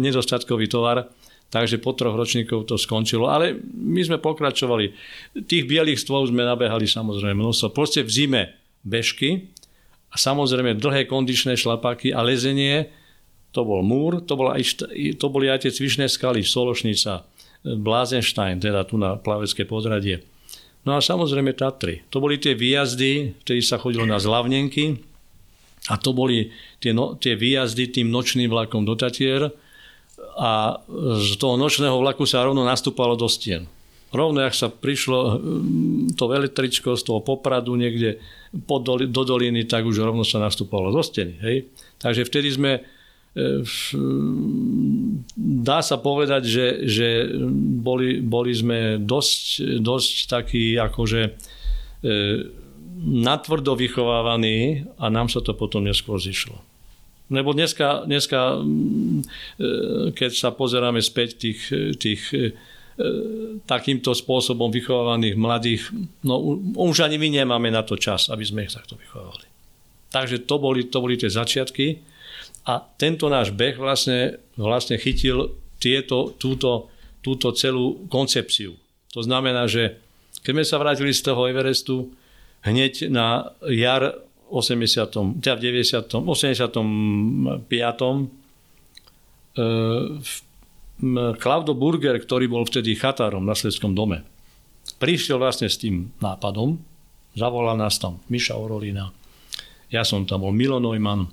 nedostatkový 0.00 0.72
tovar 0.72 1.04
Takže 1.48 1.80
po 1.80 1.96
troch 1.96 2.12
ročníkov 2.12 2.68
to 2.68 2.76
skončilo. 2.76 3.24
Ale 3.32 3.56
my 3.72 4.04
sme 4.04 4.20
pokračovali. 4.20 4.92
Tých 5.48 5.64
bielých 5.64 6.04
stvov 6.04 6.28
sme 6.28 6.44
nabehali 6.44 6.84
samozrejme 6.84 7.40
množstvo. 7.40 7.72
Proste 7.72 8.04
v 8.04 8.10
zime 8.12 8.42
bežky 8.84 9.48
a 10.08 10.16
samozrejme 10.16 10.80
dlhé 10.80 11.04
kondičné 11.04 11.56
šlapáky 11.58 12.12
a 12.12 12.24
lezenie. 12.24 12.88
To 13.56 13.64
bol 13.64 13.80
múr, 13.80 14.20
to, 14.24 14.36
bola 14.36 14.56
to 14.60 15.26
boli 15.32 15.48
aj 15.48 15.64
tie 15.64 15.72
cvičné 15.72 16.08
skaly, 16.08 16.44
Sološnica, 16.44 17.24
Blázenstein, 17.64 18.60
teda 18.60 18.84
tu 18.84 19.00
na 19.00 19.16
plavecké 19.16 19.64
podradie. 19.64 20.20
No 20.84 20.96
a 20.96 21.04
samozrejme 21.04 21.56
Tatry. 21.56 22.04
To 22.12 22.20
boli 22.20 22.40
tie 22.40 22.56
výjazdy, 22.56 23.40
vtedy 23.44 23.60
sa 23.60 23.80
chodilo 23.80 24.04
na 24.04 24.20
zlavnenky 24.20 25.00
a 25.88 25.96
to 25.96 26.12
boli 26.12 26.52
tie, 26.80 26.92
no, 26.92 27.16
tie 27.16 27.36
výjazdy 27.36 27.88
tým 27.92 28.12
nočným 28.12 28.52
vlakom 28.52 28.84
do 28.84 28.96
Tatier, 28.96 29.52
a 30.38 30.78
z 31.18 31.34
toho 31.38 31.58
nočného 31.58 31.98
vlaku 31.98 32.22
sa 32.22 32.46
rovno 32.46 32.62
nastúpalo 32.62 33.18
do 33.18 33.26
stien. 33.26 33.66
Rovno, 34.08 34.40
ak 34.40 34.56
sa 34.56 34.72
prišlo 34.72 35.18
hm, 35.20 35.36
to 36.16 36.32
električko 36.32 36.96
z 36.96 37.02
toho 37.04 37.20
popradu 37.20 37.76
niekde 37.76 38.16
pod 38.64 38.80
doli, 38.80 39.04
do 39.04 39.20
doliny, 39.20 39.68
tak 39.68 39.84
už 39.84 40.00
rovno 40.00 40.24
sa 40.24 40.40
nastúpalo 40.40 40.88
do 40.88 41.04
steny. 41.04 41.36
Hej? 41.44 41.56
Takže 42.00 42.24
vtedy 42.24 42.48
sme, 42.48 42.72
e, 43.36 43.50
dá 45.36 45.84
sa 45.84 46.00
povedať, 46.00 46.42
že, 46.48 46.66
že 46.88 47.08
boli, 47.84 48.24
boli 48.24 48.56
sme 48.56 48.96
dosť, 48.96 49.76
dosť 49.84 50.14
takí 50.32 50.80
akože 50.80 51.20
e, 51.28 51.30
natvrdo 53.04 53.76
vychovávaní 53.76 54.88
a 54.96 55.12
nám 55.12 55.28
sa 55.28 55.44
to 55.44 55.52
potom 55.52 55.84
neskôr 55.84 56.16
zišlo. 56.16 56.56
Lebo 57.28 57.52
dneska, 57.52 58.08
dneska 58.08 58.56
mm, 58.56 59.20
e, 59.60 59.72
keď 60.16 60.30
sa 60.32 60.48
pozeráme 60.48 61.04
späť 61.04 61.36
tých, 61.36 61.60
tých 62.00 62.24
takýmto 63.64 64.10
spôsobom 64.10 64.74
vychovávaných 64.74 65.38
mladých, 65.38 65.82
no 66.26 66.58
už 66.74 67.06
ani 67.06 67.14
my 67.14 67.42
nemáme 67.42 67.70
na 67.70 67.86
to 67.86 67.94
čas, 67.94 68.26
aby 68.26 68.42
sme 68.42 68.66
ich 68.66 68.74
takto 68.74 68.98
vychovávali. 68.98 69.46
Takže 70.10 70.42
to 70.48 70.58
boli, 70.58 70.90
to 70.90 70.98
boli 70.98 71.14
tie 71.14 71.30
začiatky 71.30 72.02
a 72.66 72.82
tento 72.98 73.30
náš 73.30 73.54
beh 73.54 73.78
vlastne, 73.78 74.42
vlastne 74.58 74.98
chytil 74.98 75.54
tieto, 75.78 76.34
túto, 76.42 76.90
túto 77.22 77.54
celú 77.54 78.08
koncepciu. 78.10 78.74
To 79.14 79.20
znamená, 79.22 79.70
že 79.70 80.02
keď 80.42 80.52
sme 80.54 80.64
sa 80.66 80.80
vrátili 80.82 81.14
z 81.14 81.22
toho 81.22 81.46
Everestu, 81.46 82.10
hneď 82.66 83.08
na 83.14 83.54
jar 83.70 84.26
80. 84.50 85.38
teda 85.38 85.54
v 85.54 85.60
90. 85.60 86.24
85. 86.24 87.68
Klaudo 91.38 91.78
Burger, 91.78 92.18
ktorý 92.18 92.50
bol 92.50 92.66
vtedy 92.66 92.98
chatárom 92.98 93.46
na 93.46 93.54
Sledskom 93.54 93.94
dome, 93.94 94.26
prišiel 94.98 95.38
vlastne 95.38 95.70
s 95.70 95.78
tým 95.78 96.10
nápadom, 96.18 96.74
zavolal 97.38 97.78
nás 97.78 98.02
tam 98.02 98.18
Miša 98.26 98.58
Orolina, 98.58 99.14
ja 99.88 100.02
som 100.02 100.26
tam 100.26 100.44
bol 100.44 100.52
Milo 100.52 100.82
Neumann, 100.82 101.30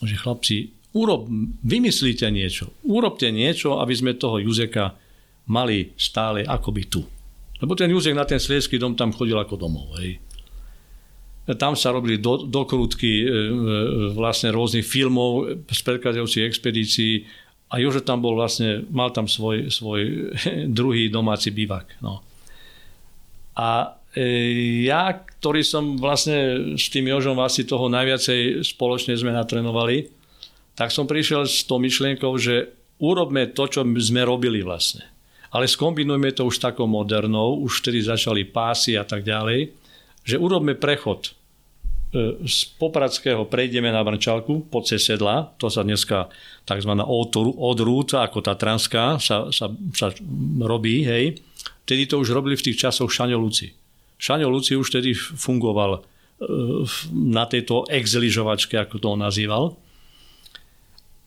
že 0.00 0.16
chlapci, 0.16 0.70
urob, 0.96 1.28
vymyslíte 1.66 2.30
niečo, 2.32 2.72
urobte 2.86 3.28
niečo, 3.28 3.82
aby 3.82 3.92
sme 3.92 4.16
toho 4.16 4.40
Juzeka 4.40 4.96
mali 5.50 5.92
stále 5.98 6.46
akoby 6.46 6.82
tu. 6.86 7.02
Lebo 7.60 7.76
ten 7.76 7.92
Juzek 7.92 8.16
na 8.16 8.24
ten 8.24 8.40
Sliedský 8.40 8.80
dom 8.80 8.96
tam 8.96 9.12
chodil 9.12 9.36
ako 9.36 9.60
domov. 9.60 9.92
Hej. 10.00 10.16
Tam 11.58 11.76
sa 11.76 11.92
robili 11.92 12.16
do, 12.16 12.46
dokrutky 12.46 13.10
e, 13.20 13.24
e, 13.26 13.30
vlastne 14.14 14.54
rôznych 14.54 14.86
filmov 14.86 15.60
z 15.68 15.80
predchádzajúcich 15.82 16.46
expedícií 16.46 17.12
a 17.70 17.78
Jože 17.78 18.02
tam 18.02 18.18
bol 18.18 18.34
vlastne, 18.34 18.82
mal 18.90 19.14
tam 19.14 19.30
svoj, 19.30 19.70
svoj 19.70 20.00
druhý 20.78 21.06
domáci 21.06 21.54
bývak. 21.54 21.94
No. 22.02 22.18
A 23.54 23.94
e, 24.10 24.26
ja, 24.82 25.14
ktorý 25.14 25.62
som 25.62 25.94
vlastne 25.94 26.74
s 26.74 26.90
tým 26.90 27.06
Jožom 27.06 27.38
asi 27.38 27.62
toho 27.62 27.86
najviacej 27.86 28.66
spoločne 28.66 29.14
sme 29.14 29.30
natrenovali, 29.30 30.10
tak 30.74 30.90
som 30.90 31.06
prišiel 31.06 31.46
s 31.46 31.62
tou 31.62 31.78
myšlienkou, 31.78 32.32
že 32.40 32.74
urobme 32.98 33.46
to, 33.54 33.70
čo 33.70 33.86
sme 33.86 34.26
robili 34.26 34.66
vlastne. 34.66 35.06
Ale 35.50 35.66
skombinujme 35.66 36.30
to 36.30 36.46
už 36.46 36.62
takou 36.62 36.86
modernou, 36.86 37.58
už 37.62 37.82
vtedy 37.82 38.02
začali 38.02 38.46
pásy 38.46 38.94
a 38.94 39.02
tak 39.02 39.26
ďalej, 39.26 39.70
že 40.26 40.38
urobme 40.38 40.78
prechod 40.78 41.34
z 42.42 42.58
Popradského 42.74 43.46
prejdeme 43.46 43.94
na 43.94 44.02
Brčalku 44.02 44.66
po 44.66 44.82
Cesedla, 44.82 45.54
to 45.54 45.70
sa 45.70 45.86
dneska 45.86 46.26
tzv. 46.66 46.92
odrúta, 47.54 48.26
ako 48.26 48.42
tá 48.42 48.58
transká 48.58 49.22
sa, 49.22 49.46
sa, 49.54 49.70
sa 49.94 50.10
robí, 50.58 51.06
hej. 51.06 51.38
Vtedy 51.86 52.10
to 52.10 52.18
už 52.18 52.34
robili 52.34 52.58
v 52.58 52.66
tých 52.66 52.82
časoch 52.82 53.14
Šaňo 53.14 53.38
Luci. 53.38 53.70
Už 54.74 54.86
vtedy 54.90 55.14
fungoval 55.14 55.98
e, 55.98 56.00
na 57.14 57.46
tejto 57.46 57.86
exližovačke, 57.86 58.74
ako 58.74 58.96
to 58.98 59.06
on 59.14 59.22
nazýval. 59.22 59.78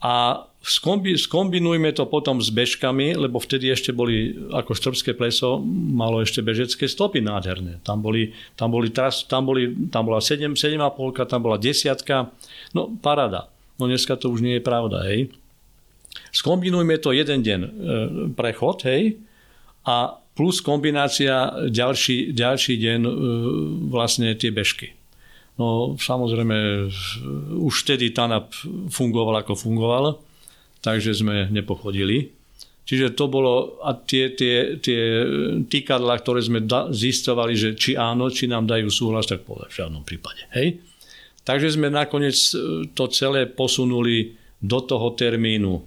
A 0.04 0.44
skombi, 0.64 1.20
skombinujme 1.20 1.92
to 1.92 2.08
potom 2.08 2.40
s 2.40 2.48
bežkami, 2.48 3.20
lebo 3.20 3.36
vtedy 3.36 3.68
ešte 3.68 3.92
boli, 3.92 4.32
ako 4.56 4.72
Štrbské 4.72 5.12
pleso, 5.12 5.60
malo 5.68 6.24
ešte 6.24 6.40
bežecké 6.40 6.88
stopy 6.88 7.20
nádherné. 7.20 7.84
Tam, 7.84 8.00
boli, 8.00 8.32
tam, 8.56 8.72
boli, 8.72 8.88
tam, 8.90 9.44
boli, 9.44 9.76
tam 9.92 10.08
bola 10.08 10.24
7, 10.24 10.56
7,5, 10.56 11.28
tam 11.28 11.40
bola 11.44 11.60
desiatka. 11.60 12.32
No, 12.72 12.88
parada. 13.04 13.52
No 13.76 13.92
dneska 13.92 14.16
to 14.16 14.32
už 14.32 14.40
nie 14.40 14.58
je 14.58 14.64
pravda, 14.64 15.04
hej. 15.12 15.28
Skombinujme 16.32 16.96
to 17.02 17.12
jeden 17.12 17.44
deň 17.44 17.60
e, 17.60 17.70
prechod, 18.32 18.88
hej, 18.88 19.20
a 19.84 20.16
plus 20.34 20.64
kombinácia 20.64 21.68
ďalší, 21.70 22.32
ďalší 22.32 22.74
deň 22.80 23.00
e, 23.04 23.12
vlastne 23.92 24.32
tie 24.40 24.54
bežky. 24.54 24.96
No 25.60 26.00
samozrejme, 26.00 26.90
už 27.62 27.74
vtedy 27.86 28.10
TANAP 28.10 28.50
fungoval 28.90 29.46
ako 29.46 29.54
fungoval, 29.54 30.18
takže 30.84 31.16
sme 31.16 31.48
nepochodili. 31.48 32.36
Čiže 32.84 33.16
to 33.16 33.32
bolo, 33.32 33.80
a 33.80 33.96
tie, 33.96 34.36
tie, 34.36 34.76
tie 34.84 35.24
týkadla, 35.72 36.20
ktoré 36.20 36.44
sme 36.44 36.60
da, 36.68 36.92
zistovali, 36.92 37.56
že 37.56 37.80
či 37.80 37.96
áno, 37.96 38.28
či 38.28 38.52
nám 38.52 38.68
dajú 38.68 38.92
súhlas, 38.92 39.24
tak 39.24 39.48
povedať 39.48 39.72
v 39.72 39.80
žiadnom 39.80 40.04
prípade. 40.04 40.44
Hej? 40.52 40.84
Takže 41.48 41.80
sme 41.80 41.88
nakoniec 41.88 42.36
e, 42.36 42.84
to 42.92 43.08
celé 43.08 43.48
posunuli 43.48 44.36
do 44.60 44.84
toho 44.84 45.16
termínu 45.16 45.80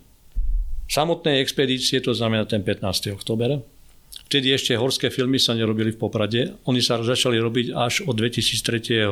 samotnej 0.88 1.44
expedície, 1.44 2.00
to 2.00 2.16
znamená 2.16 2.48
ten 2.48 2.64
15. 2.64 3.12
oktober. 3.12 3.60
Vtedy 4.32 4.56
ešte 4.56 4.72
horské 4.72 5.12
filmy 5.12 5.36
sa 5.36 5.52
nerobili 5.52 5.92
v 5.92 6.00
Poprade. 6.00 6.56
Oni 6.64 6.80
sa 6.80 6.96
začali 6.96 7.36
robiť 7.36 7.76
až 7.76 8.08
od 8.08 8.16
2003. 8.16 9.04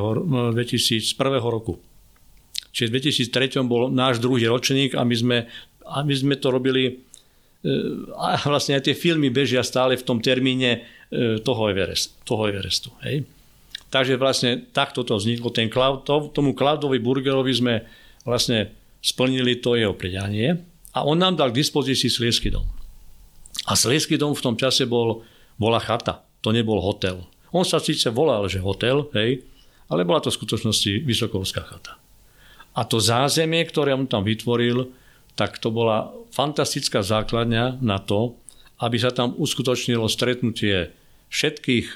2001 0.57 1.21
roku. 1.45 1.77
Čiže 2.75 2.91
v 2.91 2.95
2003 3.31 3.63
bol 3.71 3.87
náš 3.87 4.19
druhý 4.19 4.51
ročník 4.51 4.99
a 4.99 5.07
my 5.07 5.15
sme, 5.15 5.39
a 5.85 6.01
my 6.03 6.15
sme 6.17 6.37
to 6.41 6.49
robili 6.49 7.05
a 8.13 8.37
vlastne 8.45 8.77
aj 8.77 8.93
tie 8.93 8.97
filmy 8.97 9.33
bežia 9.33 9.65
stále 9.65 9.97
v 9.97 10.05
tom 10.05 10.21
termíne 10.21 10.85
e, 11.09 11.41
toho, 11.41 11.73
Everest, 11.73 12.13
toho 12.29 12.45
Everestu. 12.45 12.93
Hej. 13.01 13.25
Takže 13.89 14.21
vlastne 14.21 14.69
takto 14.69 15.01
to 15.01 15.17
vzniklo. 15.17 15.49
Ten 15.49 15.73
cloud, 15.73 16.05
to, 16.05 16.29
tomu 16.29 16.53
Cloudovi 16.53 17.01
Burgerovi 17.01 17.53
sme 17.57 17.75
vlastne 18.29 18.69
splnili 19.01 19.65
to 19.65 19.81
jeho 19.81 19.97
pridanie 19.97 20.61
a 20.93 21.09
on 21.09 21.17
nám 21.17 21.41
dal 21.41 21.49
k 21.49 21.61
dispozícii 21.65 22.13
Sliesky 22.13 22.53
dom. 22.53 22.69
A 23.65 23.73
Sliesky 23.73 24.21
dom 24.21 24.37
v 24.37 24.45
tom 24.45 24.61
čase 24.61 24.85
bol, 24.85 25.25
bola 25.57 25.81
chata, 25.81 26.21
to 26.45 26.53
nebol 26.53 26.85
hotel. 26.85 27.25
On 27.49 27.65
sa 27.65 27.81
síce 27.81 28.13
volal, 28.13 28.45
že 28.45 28.61
hotel, 28.61 29.09
hej, 29.17 29.41
ale 29.89 30.05
bola 30.05 30.21
to 30.21 30.29
v 30.29 30.37
skutočnosti 30.37 31.01
vysokovská 31.01 31.65
chata. 31.65 31.97
A 32.77 32.85
to 32.85 33.01
zázemie, 33.01 33.63
ktoré 33.65 33.95
on 33.97 34.11
tam 34.11 34.27
vytvoril, 34.27 34.91
tak 35.35 35.59
to 35.59 35.75
bola 35.75 36.15
fantastická 36.31 37.03
základňa 37.03 37.83
na 37.83 37.99
to, 37.99 38.39
aby 38.83 38.99
sa 38.99 39.15
tam 39.15 39.35
uskutočnilo 39.39 40.07
stretnutie 40.11 40.95
všetkých 41.31 41.87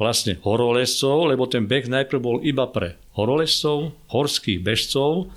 vlastne 0.00 0.40
horolescov, 0.40 1.28
lebo 1.28 1.44
ten 1.44 1.68
beh 1.68 1.86
najprv 1.86 2.20
bol 2.22 2.36
iba 2.40 2.64
pre 2.70 2.96
horolescov, 3.14 3.92
horských 4.08 4.64
bežcov 4.64 5.28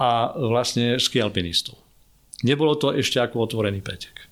a 0.00 0.32
vlastne 0.34 0.96
skialpinistov. 0.96 1.76
Nebolo 2.44 2.76
to 2.76 2.96
ešte 2.96 3.20
ako 3.20 3.48
otvorený 3.48 3.80
pretek. 3.84 4.28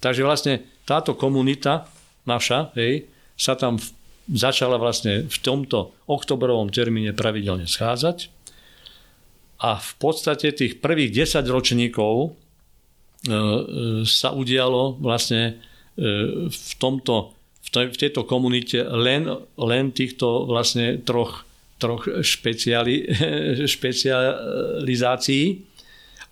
Takže 0.00 0.22
vlastne 0.24 0.54
táto 0.84 1.16
komunita 1.16 1.88
naša 2.28 2.72
hej, 2.76 3.08
sa 3.36 3.56
tam 3.56 3.80
začala 4.28 4.76
vlastne 4.76 5.24
v 5.24 5.36
tomto 5.40 5.94
oktobrovom 6.10 6.68
termíne 6.68 7.14
pravidelne 7.14 7.64
schádzať 7.64 8.35
a 9.56 9.80
v 9.80 9.92
podstate 9.96 10.52
tých 10.52 10.84
prvých 10.84 11.24
10 11.24 11.40
ročníkov 11.48 12.14
e, 12.20 12.28
e, 12.28 12.32
sa 14.04 14.36
udialo 14.36 15.00
vlastne 15.00 15.56
e, 15.96 16.44
v, 16.52 16.72
tomto, 16.76 17.32
v 17.72 17.96
tejto 17.96 18.28
komunite 18.28 18.84
len, 18.84 19.24
len 19.56 19.84
týchto 19.96 20.44
vlastne 20.44 21.00
troch, 21.00 21.48
troch 21.80 22.04
špeciali, 22.20 23.08
špecializácií. 23.74 25.44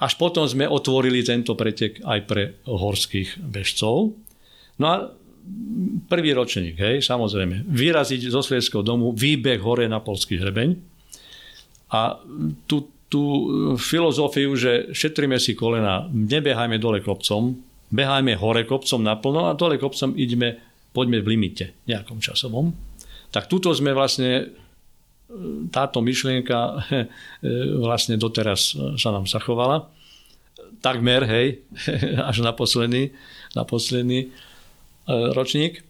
Až 0.04 0.12
potom 0.20 0.44
sme 0.44 0.68
otvorili 0.68 1.24
tento 1.24 1.56
pretek 1.56 2.04
aj 2.04 2.20
pre 2.28 2.60
horských 2.68 3.40
bežcov. 3.40 4.12
No 4.76 4.84
a 4.84 5.08
prvý 6.12 6.36
ročník, 6.36 6.76
hej, 6.76 7.00
samozrejme, 7.00 7.64
vyraziť 7.68 8.28
zo 8.28 8.44
Svietského 8.44 8.84
domu, 8.84 9.16
výbeh 9.16 9.60
hore 9.64 9.88
na 9.88 10.02
polský 10.02 10.36
hrebeň. 10.36 10.76
A 11.94 12.20
tu 12.66 12.93
tú 13.14 13.22
e, 13.22 13.42
filozofiu, 13.78 14.58
že 14.58 14.90
šetríme 14.90 15.38
si 15.38 15.54
kolena, 15.54 16.10
nebehajme 16.10 16.82
dole 16.82 16.98
kopcom, 16.98 17.54
behajme 17.94 18.34
hore 18.34 18.66
kopcom 18.66 18.98
naplno 18.98 19.46
a 19.46 19.54
dole 19.54 19.78
kopcom 19.78 20.18
ideme, 20.18 20.58
poďme 20.90 21.22
v 21.22 21.30
limite 21.38 21.78
nejakom 21.86 22.18
časovom. 22.18 22.74
Tak 23.30 23.46
tuto 23.46 23.70
sme 23.70 23.94
vlastne, 23.94 24.30
e, 24.34 24.44
táto 25.70 26.02
myšlienka 26.02 26.58
e, 26.74 27.06
vlastne 27.78 28.18
doteraz 28.18 28.74
sa 28.98 29.14
nám 29.14 29.30
zachovala. 29.30 29.86
Takmer, 30.82 31.22
hej, 31.30 31.62
až 32.30 32.42
na 32.42 32.50
posledný, 32.50 33.14
na 33.54 33.62
posledný 33.62 34.34
ročník. 35.06 35.84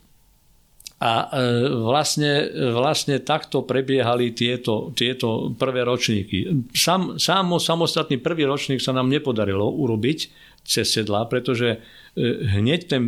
A 1.02 1.26
e, 1.26 1.68
vlastne, 1.84 2.48
vlastne 2.70 3.18
takto 3.18 3.66
prebiehali 3.66 4.30
tieto, 4.30 4.94
tieto 4.94 5.50
prvé 5.58 5.82
ročníky. 5.82 6.70
Sam, 6.70 7.18
samo, 7.18 7.58
samostatný 7.58 8.22
prvý 8.22 8.46
ročník 8.46 8.78
sa 8.78 8.94
nám 8.94 9.10
nepodarilo 9.10 9.68
urobiť 9.74 10.18
cez 10.64 10.86
sedla, 10.88 11.26
pretože 11.26 11.76
e, 11.76 11.78
hneď 12.56 12.88
ten 12.88 13.02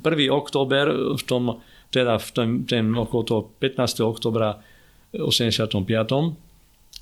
1. 0.00 0.02
október 0.32 0.90
v 1.14 1.22
tom, 1.22 1.60
teda 1.92 2.18
v 2.18 2.28
ten, 2.34 2.48
ten 2.66 2.84
okolo 2.90 3.22
toho 3.22 3.42
15. 3.62 4.00
oktobra 4.02 4.58
85. 5.14 5.70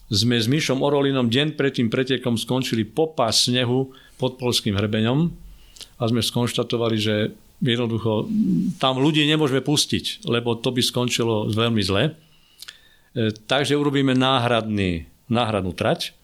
sme 0.08 0.36
s 0.36 0.46
Myšom 0.48 0.80
Orolinom 0.80 1.28
deň 1.28 1.56
pred 1.56 1.72
tým 1.72 1.88
pretekom 1.88 2.36
skončili 2.36 2.84
popas 2.84 3.48
snehu 3.48 3.92
pod 4.16 4.40
polským 4.40 4.76
hrebeňom 4.76 5.28
a 6.00 6.02
sme 6.08 6.24
skonštatovali, 6.24 6.96
že 6.96 7.14
jednoducho 7.62 8.30
tam 8.78 9.02
ľudí 9.02 9.26
nemôžeme 9.26 9.62
pustiť, 9.62 10.26
lebo 10.30 10.54
to 10.58 10.70
by 10.70 10.82
skončilo 10.82 11.50
veľmi 11.50 11.82
zle. 11.82 12.02
E, 12.10 12.12
takže 13.34 13.74
urobíme 13.74 14.14
náhradný, 14.14 15.10
náhradnú 15.26 15.74
trať. 15.74 16.14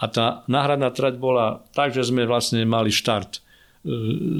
A 0.00 0.08
tá 0.08 0.42
náhradná 0.48 0.90
trať 0.90 1.20
bola 1.20 1.62
tak, 1.76 1.92
že 1.92 2.08
sme 2.08 2.26
vlastne 2.26 2.64
mali 2.66 2.90
štart 2.90 3.38
e, 3.38 3.40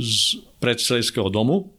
z 0.01 0.43
predselského 0.59 1.31
domu. 1.31 1.71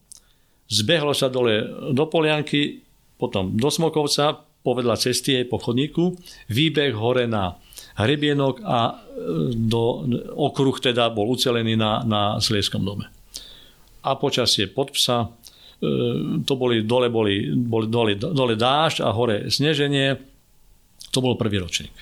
Zbehlo 0.72 1.12
sa 1.12 1.28
dole 1.28 1.68
do 1.92 2.08
Polianky, 2.08 2.88
potom 3.20 3.52
do 3.60 3.68
Smokovca, 3.68 4.40
povedla 4.62 4.96
cesty 4.96 5.36
aj 5.42 5.46
po 5.52 5.58
chodníku, 5.60 6.16
výbeh 6.48 6.96
hore 6.96 7.28
na 7.28 7.60
Hrebienok 8.00 8.64
a 8.64 8.80
e, 8.88 8.94
do, 9.52 10.08
okruh 10.32 10.80
teda 10.80 11.12
bol 11.12 11.28
ucelený 11.36 11.76
na, 11.76 12.08
na 12.08 12.22
Slieskom 12.40 12.88
dome 12.88 13.21
a 14.02 14.18
počasie 14.18 14.68
pod 14.70 14.94
psa. 14.94 15.26
E, 15.26 15.30
to 16.46 16.54
boli, 16.58 16.82
dole 16.86 17.10
boli, 17.10 17.50
boli 17.54 17.88
dole, 17.88 18.14
dole 18.18 18.56
dážď 18.58 19.06
a 19.06 19.10
hore 19.14 19.50
sneženie. 19.50 20.18
To 21.12 21.20
bol 21.22 21.38
prvý 21.38 21.62
ročník. 21.62 21.94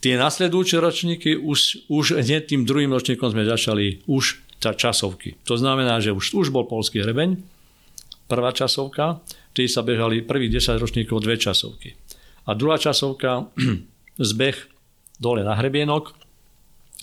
Tie 0.00 0.16
nasledujúce 0.16 0.80
ročníky 0.80 1.36
už, 1.36 1.90
už 1.92 2.24
hneď 2.24 2.48
tým 2.48 2.64
druhým 2.64 2.88
ročníkom 2.88 3.36
sme 3.36 3.44
začali 3.44 4.00
už 4.08 4.40
časovky. 4.60 5.36
To 5.44 5.60
znamená, 5.60 6.00
že 6.00 6.12
už, 6.12 6.32
už 6.36 6.48
bol 6.48 6.64
polský 6.64 7.04
hrebeň, 7.04 7.36
prvá 8.28 8.52
časovka, 8.52 9.20
vtedy 9.52 9.68
sa 9.68 9.84
bežali 9.84 10.24
prvých 10.24 10.60
10 10.60 10.80
ročníkov 10.80 11.20
dve 11.20 11.36
časovky. 11.36 11.96
A 12.48 12.56
druhá 12.56 12.80
časovka, 12.80 13.48
zbeh 14.32 14.56
dole 15.20 15.44
na 15.44 15.52
hrebienok, 15.56 16.16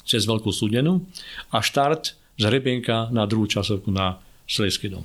cez 0.07 0.23
Veľkú 0.23 0.55
súdenu 0.55 1.03
a 1.51 1.59
štart 1.59 2.15
z 2.37 2.43
Hrebienka 2.45 3.09
na 3.09 3.25
druhú 3.25 3.49
časovku 3.49 3.89
na 3.89 4.21
Slejský 4.47 4.93
dom. 4.93 5.03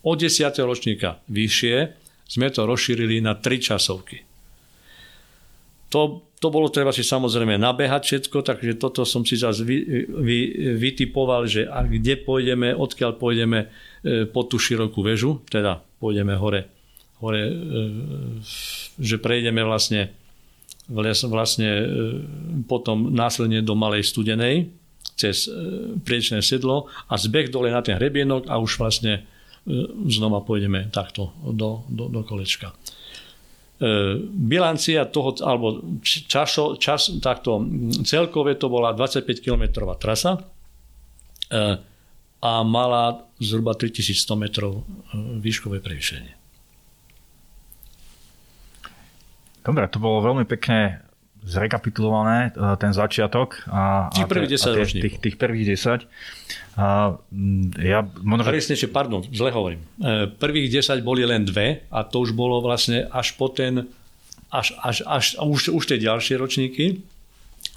Od 0.00 0.16
10. 0.16 0.48
ročníka 0.64 1.20
vyššie 1.28 1.76
sme 2.24 2.48
to 2.48 2.64
rozšírili 2.64 3.20
na 3.20 3.36
3 3.36 3.60
časovky. 3.60 4.24
To, 5.90 6.22
to 6.38 6.48
bolo 6.48 6.70
treba 6.70 6.94
si 6.94 7.02
samozrejme 7.02 7.58
nabehať 7.58 8.02
všetko, 8.06 8.46
takže 8.46 8.78
toto 8.78 9.02
som 9.02 9.26
si 9.26 9.34
zase 9.34 9.66
vy, 9.66 9.76
vy, 10.08 10.38
vytipoval, 10.78 11.50
že 11.50 11.66
a 11.66 11.82
kde 11.82 12.16
pôjdeme, 12.22 12.72
odkiaľ 12.72 13.18
pôjdeme 13.18 13.66
e, 13.66 14.24
po 14.30 14.46
tú 14.46 14.56
širokú 14.56 15.02
väžu, 15.02 15.42
teda 15.50 15.82
pôjdeme 15.98 16.38
hore, 16.38 16.70
hore 17.18 17.42
e, 17.42 17.54
že 19.02 19.18
prejdeme 19.18 19.66
vlastne, 19.66 20.14
vlastne 21.26 21.68
e, 21.68 21.84
potom 22.70 23.10
následne 23.10 23.58
do 23.60 23.74
Malej 23.74 24.06
Studenej, 24.14 24.70
cez 25.20 25.44
e, 25.44 25.52
priečné 26.00 26.40
sedlo 26.40 26.88
a 27.12 27.20
zbeh 27.20 27.52
dole 27.52 27.68
na 27.68 27.84
ten 27.84 28.00
hrebienok 28.00 28.48
a 28.48 28.56
už 28.56 28.80
vlastne 28.80 29.20
e, 29.20 29.22
znova 30.08 30.40
pôjdeme 30.40 30.88
takto 30.88 31.36
do, 31.44 31.84
do, 31.92 32.08
do 32.08 32.24
kolečka. 32.24 32.72
E, 32.72 32.76
bilancia 34.24 35.04
toho, 35.04 35.36
alebo 35.44 36.00
časo, 36.00 36.80
čas, 36.80 37.12
takto 37.20 37.60
celkové 38.08 38.56
to 38.56 38.72
bola 38.72 38.96
25 38.96 39.44
km 39.44 39.84
trasa 40.00 40.40
a 42.40 42.52
mala 42.62 43.26
zhruba 43.42 43.74
3100 43.74 44.38
metrov 44.38 44.86
výškové 45.42 45.82
prevýšenie. 45.82 46.38
Dobre, 49.60 49.84
to 49.92 49.98
bolo 50.00 50.24
veľmi 50.24 50.46
pekne 50.48 51.09
zrekapitulované 51.44 52.52
e, 52.52 52.76
ten 52.76 52.92
začiatok. 52.92 53.64
A, 53.68 54.12
tých 54.12 54.28
prvých 54.28 54.50
10 54.60 54.80
ročníkov. 54.80 55.04
Tých, 55.04 55.16
tých 55.20 55.36
prvých 55.40 55.66
10. 55.76 56.06
A 56.80 57.16
ja 57.80 57.98
možno, 58.24 58.46
že... 58.46 58.88
pardon, 58.88 59.20
zle 59.32 59.50
hovorím. 59.52 59.80
E, 60.00 60.28
prvých 60.30 60.80
10 60.80 61.00
boli 61.04 61.24
len 61.24 61.44
dve 61.44 61.84
a 61.90 62.04
to 62.04 62.24
už 62.24 62.32
bolo 62.32 62.60
vlastne 62.60 63.08
až 63.10 63.36
po 63.36 63.48
ten 63.52 63.88
až, 64.50 64.74
až, 64.82 65.06
až 65.06 65.24
už, 65.38 65.70
už 65.70 65.84
tie 65.86 65.98
ďalšie 65.98 66.34
ročníky. 66.36 67.00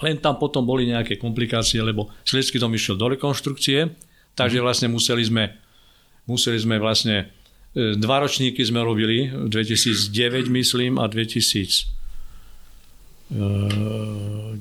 Len 0.01 0.17
tam 0.17 0.41
potom 0.41 0.65
boli 0.65 0.89
nejaké 0.89 1.21
komplikácie, 1.21 1.77
lebo 1.79 2.09
Sliecký 2.25 2.57
dom 2.57 2.73
išiel 2.73 2.97
do 2.97 3.13
rekonštrukcie, 3.13 3.93
takže 4.33 4.59
mhm. 4.59 4.63
vlastne 4.65 4.87
museli 4.89 5.23
sme, 5.23 5.53
museli 6.25 6.57
sme 6.57 6.81
vlastne 6.81 7.29
e, 7.77 7.93
dva 7.95 8.25
ročníky 8.25 8.65
sme 8.65 8.81
robili, 8.81 9.29
2009 9.29 10.49
myslím 10.49 10.97
a 10.97 11.05
2010 13.31 14.59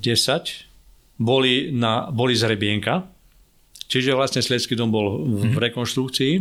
boli, 1.23 1.71
na, 1.73 2.11
boli 2.11 2.35
z 2.35 2.43
Rebienka, 2.51 3.07
čiže 3.87 4.17
vlastne 4.17 4.43
Sliecký 4.43 4.75
dom 4.75 4.91
bol 4.91 5.23
v 5.23 5.55
mhm. 5.55 5.59
rekonštrukcii. 5.71 6.35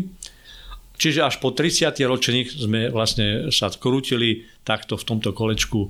Čiže 1.01 1.25
až 1.25 1.41
po 1.41 1.49
30. 1.49 1.97
ročník 2.05 2.53
sme 2.53 2.93
vlastne 2.93 3.49
sa 3.49 3.73
krútili 3.73 4.45
takto 4.62 5.01
v 5.01 5.07
tomto 5.07 5.34
kolečku 5.34 5.89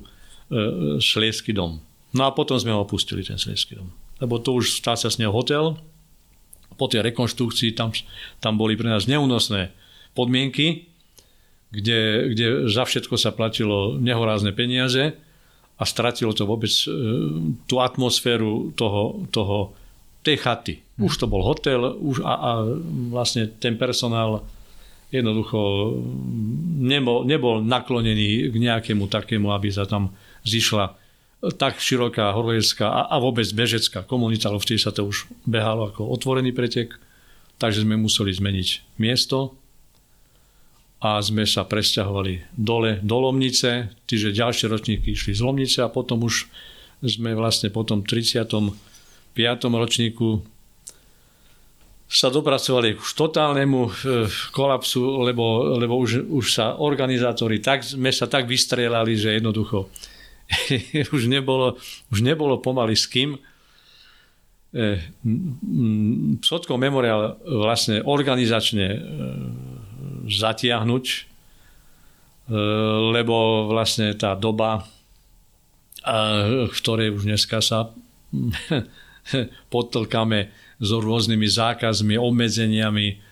Sliecký 1.04 1.52
dom. 1.52 1.84
No 2.16 2.22
a 2.24 2.32
potom 2.32 2.56
sme 2.56 2.72
ho 2.72 2.80
opustili, 2.80 3.20
ten 3.20 3.36
Sliecký 3.36 3.76
dom. 3.76 3.92
Lebo 4.24 4.40
to 4.40 4.56
už 4.56 4.80
stál 4.80 4.96
sa 4.96 5.12
s 5.12 5.20
neho 5.20 5.28
hotel. 5.28 5.76
Po 6.80 6.88
tej 6.88 7.04
rekonštrukcii 7.12 7.76
tam, 7.76 7.92
tam 8.40 8.56
boli 8.56 8.72
pre 8.72 8.88
nás 8.88 9.04
neúnosné 9.04 9.68
podmienky, 10.16 10.88
kde, 11.72 12.32
kde 12.32 12.46
za 12.72 12.88
všetko 12.88 13.20
sa 13.20 13.36
platilo 13.36 14.00
nehorázne 14.00 14.56
peniaze 14.56 15.12
a 15.76 15.84
stratilo 15.84 16.32
to 16.36 16.44
vôbec 16.44 16.70
e, 16.70 16.88
tú 17.66 17.80
atmosféru 17.80 18.72
toho, 18.76 19.24
toho, 19.32 19.72
tej 20.22 20.38
chaty. 20.38 20.74
Už 21.02 21.18
to 21.18 21.26
bol 21.26 21.42
hotel 21.42 21.98
už 21.98 22.22
a, 22.22 22.34
a 22.38 22.50
vlastne 23.10 23.50
ten 23.58 23.74
personál 23.74 24.46
jednoducho 25.10 25.92
nebol, 26.78 27.26
nebol 27.26 27.60
naklonený 27.60 28.48
k 28.48 28.54
nejakému 28.56 29.10
takému, 29.10 29.50
aby 29.52 29.68
sa 29.68 29.84
tam 29.84 30.14
zišla 30.46 30.94
tak 31.58 31.82
široká 31.82 32.30
horolezská 32.30 32.86
a, 32.86 33.00
a 33.10 33.16
vôbec 33.18 33.44
bežecká 33.50 34.06
komunita, 34.06 34.46
ale 34.46 34.62
vtedy 34.62 34.78
sa 34.78 34.94
to 34.94 35.02
už 35.02 35.26
behalo 35.42 35.90
ako 35.90 36.06
otvorený 36.06 36.54
pretek, 36.54 36.94
takže 37.58 37.82
sme 37.82 37.98
museli 37.98 38.30
zmeniť 38.30 38.98
miesto 39.02 39.58
a 41.02 41.18
sme 41.18 41.42
sa 41.42 41.66
presťahovali 41.66 42.54
dole 42.54 43.02
do 43.02 43.18
Lomnice, 43.18 43.90
čiže 44.06 44.38
ďalšie 44.38 44.70
ročníky 44.70 45.18
išli 45.18 45.34
z 45.34 45.42
Lomnice 45.42 45.82
a 45.82 45.90
potom 45.90 46.22
už 46.22 46.46
sme 47.02 47.34
vlastne 47.34 47.74
po 47.74 47.82
tom 47.82 48.06
35. 48.06 48.70
ročníku 49.66 50.46
sa 52.12 52.28
dopracovali 52.30 52.94
k 52.94 53.02
totálnemu 53.02 53.80
e, 53.88 53.90
kolapsu, 54.52 55.24
lebo, 55.26 55.74
lebo 55.80 55.96
už, 55.96 56.28
už 56.28 56.46
sa 56.54 56.76
organizátori, 56.76 57.58
tak, 57.58 57.82
sme 57.82 58.12
sa 58.12 58.28
tak 58.28 58.44
vystrelali, 58.44 59.16
že 59.16 59.40
jednoducho 59.40 59.88
už, 61.16 61.22
nebolo, 61.26 61.80
už 62.12 62.18
nebolo 62.20 62.60
pomaly 62.60 62.94
s 62.94 63.08
kým. 63.08 63.40
E, 64.76 65.00
Sotkov 66.44 66.76
memoriál 66.76 67.40
vlastne 67.42 68.04
organizačne 68.04 68.86
e, 68.92 68.98
zatiahnuť, 70.26 71.04
e, 71.08 71.20
lebo 73.12 73.68
vlastne 73.70 74.14
tá 74.14 74.34
doba, 74.38 74.86
v 76.02 76.74
ktorej 76.82 77.14
už 77.14 77.30
dneska 77.30 77.62
sa 77.62 77.94
potlkame 79.72 80.50
s 80.82 80.90
rôznymi 80.90 81.46
zákazmi, 81.46 82.18
obmedzeniami, 82.18 83.22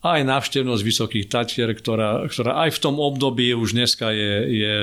aj 0.00 0.20
návštevnosť 0.24 0.82
Vysokých 0.82 1.26
Tatier, 1.28 1.68
ktorá, 1.76 2.24
ktorá 2.24 2.64
aj 2.66 2.72
v 2.72 2.82
tom 2.82 2.96
období 2.96 3.52
už 3.52 3.76
dneska 3.76 4.08
je, 4.08 4.32
je, 4.48 4.74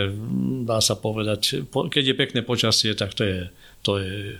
dá 0.61 0.77
sa 0.77 0.93
povedať, 0.93 1.65
keď 1.67 2.03
je 2.13 2.15
pekné 2.15 2.41
počasie, 2.45 2.93
tak 2.93 3.17
to 3.17 3.25
je, 3.25 3.39
to 3.81 3.97
je 3.97 4.37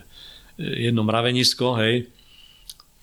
jedno 0.62 1.02
mravenisko, 1.02 1.82
hej. 1.82 2.06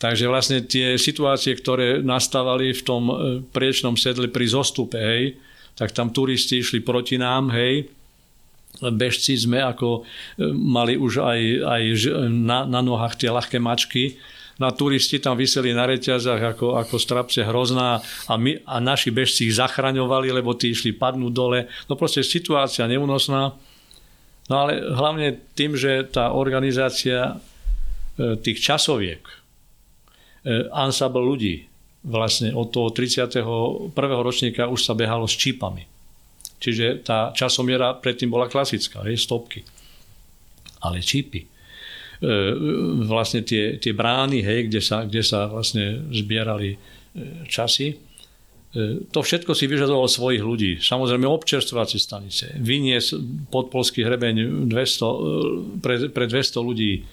Takže 0.05 0.29
vlastne 0.29 0.61
tie 0.61 1.01
situácie, 1.01 1.57
ktoré 1.57 2.05
nastávali 2.05 2.77
v 2.77 2.83
tom 2.85 3.03
e, 3.09 3.15
priečnom 3.41 3.97
sedle 3.97 4.29
pri 4.29 4.45
zostupe, 4.53 5.01
hej, 5.01 5.41
tak 5.81 5.97
tam 5.97 6.13
turisti 6.13 6.61
išli 6.61 6.85
proti 6.85 7.17
nám, 7.17 7.49
hej, 7.49 7.89
bežci 8.85 9.33
sme 9.33 9.65
ako 9.65 10.05
e, 10.05 10.53
mali 10.53 11.01
už 11.01 11.25
aj, 11.25 11.41
aj 11.65 11.83
na, 12.29 12.69
na 12.69 12.85
nohách 12.85 13.17
tie 13.17 13.33
ľahké 13.33 13.57
mačky, 13.57 14.21
na 14.61 14.69
turisti 14.77 15.25
tam 15.25 15.41
vyseli 15.41 15.73
na 15.73 15.89
reťazách 15.89 16.53
ako, 16.53 16.77
ako 16.85 17.01
strapce 17.01 17.41
hrozná 17.41 18.05
a, 18.29 18.35
my, 18.37 18.61
a 18.69 18.85
naši 18.85 19.09
bežci 19.09 19.49
ich 19.49 19.57
zachraňovali, 19.57 20.31
lebo 20.37 20.53
tí 20.53 20.77
išli 20.77 20.93
padnúť 20.93 21.33
dole. 21.33 21.65
No 21.89 21.97
proste 21.97 22.21
situácia 22.21 22.85
neúnosná. 22.85 23.57
No 24.53 24.55
ale 24.55 24.85
hlavne 24.85 25.41
tým, 25.57 25.81
že 25.81 26.05
tá 26.13 26.37
organizácia 26.37 27.41
e, 28.21 28.37
tých 28.37 28.61
časoviek, 28.61 29.44
E, 30.45 30.69
ansambl 30.77 31.25
ľudí. 31.25 31.65
Vlastne 32.05 32.53
od 32.53 32.69
toho 32.69 32.93
31. 32.93 33.41
ročníka 34.21 34.69
už 34.69 34.85
sa 34.85 34.93
behalo 34.93 35.25
s 35.25 35.41
čípami. 35.41 35.89
Čiže 36.61 37.01
tá 37.01 37.33
časomiera 37.33 37.97
predtým 37.97 38.29
bola 38.29 38.53
klasická, 38.53 39.01
hej, 39.09 39.17
stopky. 39.25 39.65
Ale 40.85 41.01
čípy. 41.01 41.41
E, 41.41 41.49
vlastne 43.09 43.41
tie, 43.41 43.81
tie 43.81 43.97
brány, 43.97 44.45
hej, 44.45 44.69
kde, 44.69 44.81
sa, 44.85 45.09
kde 45.09 45.25
sa 45.25 45.49
vlastne 45.49 46.13
zbierali 46.13 46.77
e, 46.77 46.79
časy, 47.49 47.97
to 49.15 49.23
všetko 49.23 49.55
si 49.55 49.71
vyžadovalo 49.71 50.11
svojich 50.11 50.43
ľudí. 50.43 50.83
Samozrejme 50.83 51.31
občerstvovacie 51.31 52.03
stanice. 52.03 52.59
Vynies 52.59 53.15
pod 53.47 53.71
polský 53.71 54.03
hrebeň 54.03 54.67
200, 54.67 55.79
pre, 55.79 56.11
pre 56.11 56.27
200 56.27 56.59
ľudí 56.59 57.07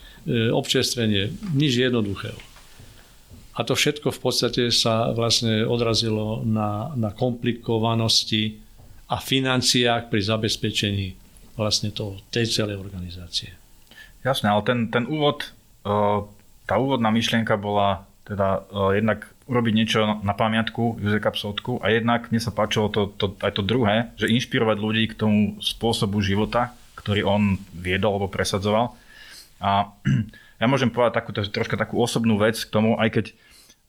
občerstvenie. 0.58 1.54
Nič 1.54 1.78
jednoduchého. 1.86 2.51
A 3.52 3.68
to 3.68 3.76
všetko 3.76 4.16
v 4.16 4.20
podstate 4.20 4.64
sa 4.72 5.12
vlastne 5.12 5.68
odrazilo 5.68 6.40
na, 6.48 6.96
na 6.96 7.12
komplikovanosti 7.12 8.64
a 9.12 9.20
financiách 9.20 10.08
pri 10.08 10.22
zabezpečení 10.24 11.08
vlastne 11.60 11.92
toho, 11.92 12.16
tej 12.32 12.48
celej 12.48 12.80
organizácie. 12.80 13.52
Jasné, 14.24 14.48
ale 14.48 14.64
ten, 14.64 14.80
ten 14.88 15.04
úvod, 15.04 15.52
e, 15.84 15.92
tá 16.64 16.76
úvodná 16.80 17.12
myšlienka 17.12 17.60
bola 17.60 18.08
teda 18.24 18.64
e, 18.72 19.04
jednak 19.04 19.28
urobiť 19.52 19.74
niečo 19.76 20.00
na 20.24 20.32
pamiatku 20.32 21.04
Juzeka 21.04 21.36
Psotku 21.36 21.84
a 21.84 21.92
jednak 21.92 22.32
mne 22.32 22.40
sa 22.40 22.56
páčilo 22.56 22.88
to, 22.88 23.12
to, 23.20 23.36
aj 23.44 23.52
to 23.52 23.68
druhé, 23.68 24.16
že 24.16 24.32
inšpirovať 24.32 24.78
ľudí 24.80 25.04
k 25.12 25.18
tomu 25.20 25.60
spôsobu 25.60 26.24
života, 26.24 26.72
ktorý 26.96 27.28
on 27.28 27.60
viedol 27.76 28.16
alebo 28.16 28.32
presadzoval. 28.32 28.96
A 29.60 29.92
ja 30.62 30.70
môžem 30.70 30.94
povedať 30.94 31.18
takú, 31.18 31.34
troška 31.34 31.74
takú 31.74 31.98
osobnú 31.98 32.38
vec 32.38 32.54
k 32.62 32.70
tomu, 32.70 32.94
aj 33.02 33.10
keď 33.10 33.26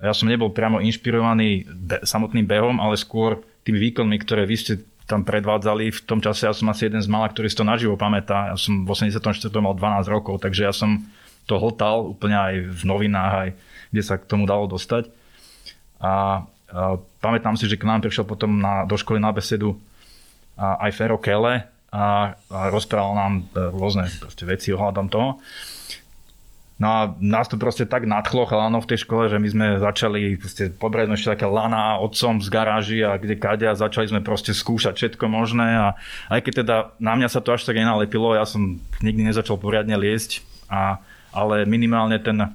ja 0.03 0.17
som 0.17 0.27
nebol 0.27 0.51
priamo 0.51 0.81
inšpirovaný 0.81 1.69
be- 1.69 2.03
samotným 2.03 2.49
behom, 2.49 2.81
ale 2.81 2.99
skôr 2.99 3.45
tými 3.63 3.79
výkonmi, 3.79 4.17
ktoré 4.19 4.49
vy 4.49 4.57
ste 4.57 4.75
tam 5.07 5.23
predvádzali. 5.23 5.93
V 5.93 6.01
tom 6.03 6.19
čase 6.19 6.49
ja 6.49 6.57
som 6.57 6.73
asi 6.73 6.89
jeden 6.89 7.05
z 7.05 7.13
mála, 7.13 7.31
ktorý 7.31 7.47
si 7.47 7.61
to 7.61 7.69
naživo 7.69 7.95
pamätá. 7.95 8.51
Ja 8.51 8.57
som 8.59 8.83
v 8.83 8.91
84. 8.91 9.23
mal 9.63 9.77
12 9.77 10.09
rokov, 10.11 10.43
takže 10.43 10.67
ja 10.67 10.75
som 10.75 11.05
to 11.47 11.61
hltal 11.61 12.17
úplne 12.17 12.35
aj 12.35 12.55
v 12.73 12.83
novinách, 12.83 13.33
aj 13.47 13.49
kde 13.93 14.03
sa 14.03 14.17
k 14.19 14.27
tomu 14.27 14.49
dalo 14.49 14.67
dostať. 14.67 15.13
A, 16.03 16.09
a 16.09 16.15
pamätám 17.23 17.55
si, 17.55 17.69
že 17.69 17.79
k 17.79 17.87
nám 17.87 18.03
prišiel 18.03 18.27
potom 18.27 18.59
na, 18.59 18.89
do 18.89 18.97
školy 18.99 19.21
na 19.21 19.31
besedu 19.31 19.79
a, 20.57 20.89
aj 20.89 20.91
Fero 20.97 21.19
Kele 21.21 21.69
a, 21.93 22.35
a 22.49 22.59
rozprával 22.73 23.15
nám 23.15 23.33
e, 23.39 23.43
rôzne 23.71 24.09
veci 24.49 24.73
ohľadom 24.73 25.07
toho. 25.13 25.39
No 26.83 26.89
a 26.91 27.01
nás 27.23 27.47
to 27.47 27.55
proste 27.55 27.87
tak 27.87 28.11
nadchlo 28.11 28.43
chalánov 28.43 28.83
v 28.83 28.91
tej 28.91 29.07
škole, 29.07 29.31
že 29.31 29.39
my 29.39 29.49
sme 29.55 29.67
začali, 29.79 30.35
proste, 30.35 30.67
pobrali 30.67 31.07
sme 31.07 31.15
ešte 31.15 31.39
také 31.39 31.47
lana 31.47 32.03
otcom 32.03 32.43
z 32.43 32.49
garáži 32.51 33.07
a 33.07 33.15
kde 33.23 33.39
kade 33.39 33.71
a 33.71 33.79
začali 33.79 34.11
sme 34.11 34.19
proste 34.19 34.51
skúšať 34.51 34.99
všetko 34.99 35.31
možné 35.31 35.79
a 35.79 35.87
aj 36.27 36.43
keď 36.43 36.53
teda 36.67 36.77
na 36.99 37.15
mňa 37.15 37.29
sa 37.31 37.39
to 37.39 37.55
až 37.55 37.71
tak 37.71 37.79
nenalepilo, 37.79 38.35
ja 38.35 38.43
som 38.43 38.83
nikdy 38.99 39.31
nezačal 39.31 39.63
poriadne 39.63 39.95
liesť, 39.95 40.43
a, 40.67 40.99
ale 41.31 41.71
minimálne 41.71 42.19
ten, 42.19 42.51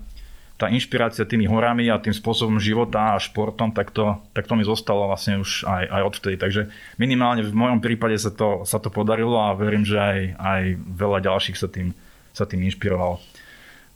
tá 0.60 0.68
inšpirácia 0.68 1.24
tými 1.24 1.48
horami 1.48 1.88
a 1.88 1.96
tým 1.96 2.12
spôsobom 2.12 2.60
života 2.60 3.16
a 3.16 3.24
športom, 3.24 3.72
tak 3.72 3.96
to, 3.96 4.20
tak 4.36 4.44
to 4.44 4.60
mi 4.60 4.68
zostalo 4.68 5.08
vlastne 5.08 5.40
už 5.40 5.64
aj, 5.64 5.84
aj 5.88 6.02
odvtedy. 6.04 6.36
Takže 6.36 6.62
minimálne 7.00 7.48
v 7.48 7.56
mojom 7.56 7.80
prípade 7.80 8.20
sa 8.20 8.36
to, 8.36 8.68
sa 8.68 8.76
to 8.84 8.92
podarilo 8.92 9.40
a 9.40 9.56
verím, 9.56 9.88
že 9.88 9.96
aj, 9.96 10.20
aj 10.36 10.62
veľa 10.84 11.20
ďalších 11.24 11.56
sa 11.56 11.72
tým, 11.72 11.96
sa 12.36 12.44
tým 12.44 12.68
inšpirovalo. 12.68 13.37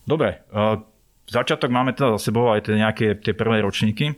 Dobre, 0.06 0.42
uh, 0.50 0.82
začiatok 1.30 1.70
máme 1.70 1.94
teda 1.94 2.18
za 2.18 2.30
sebou 2.32 2.50
aj 2.50 2.66
tie 2.68 2.78
nejaké 2.78 3.08
tie 3.22 3.34
prvé 3.38 3.62
ročníky. 3.62 4.18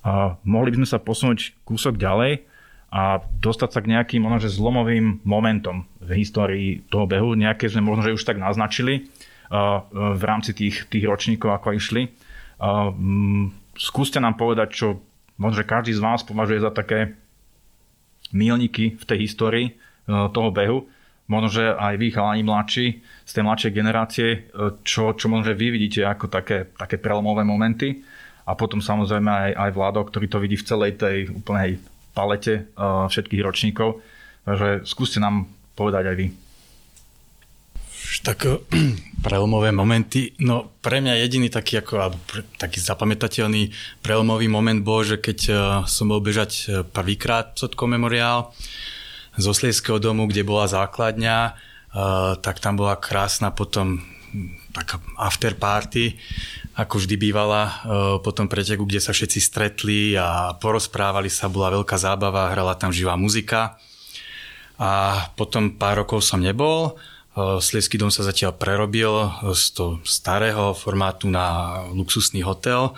Uh, 0.00 0.34
mohli 0.42 0.74
by 0.74 0.82
sme 0.82 0.88
sa 0.88 0.98
posunúť 0.98 1.54
kúsok 1.62 2.00
ďalej 2.00 2.44
a 2.90 3.22
dostať 3.38 3.70
sa 3.70 3.80
k 3.84 3.90
nejakým 3.94 4.20
možno, 4.24 4.42
že 4.42 4.50
zlomovým 4.50 5.22
momentom 5.22 5.86
v 6.02 6.10
histórii 6.18 6.82
toho 6.90 7.06
behu. 7.06 7.38
Nejaké 7.38 7.70
sme 7.70 7.86
možno, 7.86 8.10
že 8.10 8.16
už 8.18 8.26
tak 8.26 8.42
naznačili 8.42 9.06
uh, 9.52 9.86
v 9.92 10.22
rámci 10.26 10.56
tých, 10.56 10.90
tých 10.90 11.06
ročníkov, 11.06 11.54
ako 11.54 11.78
išli. 11.78 12.10
Uh, 12.58 12.90
skúste 13.78 14.18
nám 14.18 14.34
povedať, 14.34 14.74
čo 14.74 14.86
možno, 15.40 15.62
že 15.62 15.70
každý 15.70 15.92
z 15.96 16.02
vás 16.02 16.26
považuje 16.26 16.60
za 16.60 16.74
také 16.74 17.14
mílniky 18.30 19.00
v 19.00 19.04
tej 19.08 19.18
histórii 19.26 19.66
toho 20.06 20.50
behu. 20.54 20.86
Možno, 21.30 21.48
že 21.48 21.64
aj 21.70 21.94
vy, 21.94 22.06
chalani 22.10 22.42
mladší, 22.42 22.86
z 23.22 23.32
tej 23.32 23.46
mladšej 23.46 23.72
generácie, 23.72 24.28
e, 24.34 24.38
čo, 24.82 25.14
čo 25.14 25.30
možno, 25.30 25.54
že 25.54 25.54
vy 25.54 25.70
vidíte 25.70 26.02
ako 26.02 26.26
také, 26.26 26.66
také 26.74 26.98
prelomové 26.98 27.46
momenty 27.46 28.02
a 28.42 28.58
potom 28.58 28.82
samozrejme 28.82 29.30
aj, 29.30 29.50
aj 29.54 29.70
Vládo, 29.70 30.02
ktorý 30.02 30.26
to 30.26 30.42
vidí 30.42 30.58
v 30.58 30.66
celej 30.66 30.98
tej 30.98 31.30
úplnej 31.30 31.78
palete 32.10 32.66
uh, 32.74 33.06
všetkých 33.06 33.46
ročníkov. 33.46 34.02
Takže 34.42 34.82
skúste 34.82 35.22
nám 35.22 35.46
povedať 35.78 36.10
aj 36.10 36.16
vy. 36.18 36.26
Tak 38.26 38.38
eh, 38.50 38.58
prelomové 39.26 39.70
momenty, 39.70 40.34
no 40.42 40.74
pre 40.82 40.98
mňa 40.98 41.22
jediný 41.22 41.46
taký, 41.46 41.78
ako, 41.78 42.10
taký 42.58 42.82
zapamätateľný 42.82 43.70
prelomový 44.02 44.50
moment 44.50 44.82
bol, 44.82 45.06
že 45.06 45.22
keď 45.22 45.38
som 45.86 46.10
bol 46.10 46.18
bežať 46.18 46.82
prvýkrát 46.90 47.54
Sotko 47.54 47.86
memoriál 47.86 48.50
z 49.36 49.44
Oslieského 49.46 49.98
domu, 50.02 50.26
kde 50.26 50.46
bola 50.46 50.66
základňa, 50.70 51.54
tak 52.40 52.62
tam 52.62 52.78
bola 52.78 52.98
krásna 52.98 53.50
potom 53.50 54.02
taká 54.70 55.02
after 55.18 55.58
party, 55.58 56.14
ako 56.78 57.02
vždy 57.02 57.18
bývala 57.18 57.82
po 58.22 58.30
tom 58.30 58.46
preteku, 58.46 58.86
kde 58.86 59.02
sa 59.02 59.10
všetci 59.10 59.38
stretli 59.42 60.14
a 60.14 60.54
porozprávali 60.54 61.26
sa, 61.26 61.50
bola 61.50 61.74
veľká 61.74 61.98
zábava, 61.98 62.54
hrala 62.54 62.78
tam 62.78 62.94
živá 62.94 63.18
muzika. 63.18 63.74
A 64.80 65.26
potom 65.34 65.74
pár 65.74 66.06
rokov 66.06 66.22
som 66.24 66.40
nebol, 66.40 66.96
Slieský 67.36 67.94
dom 67.94 68.10
sa 68.10 68.26
zatiaľ 68.26 68.58
prerobil 68.58 69.10
z 69.54 69.64
toho 69.70 69.92
starého 70.02 70.74
formátu 70.74 71.30
na 71.30 71.78
luxusný 71.94 72.42
hotel, 72.42 72.90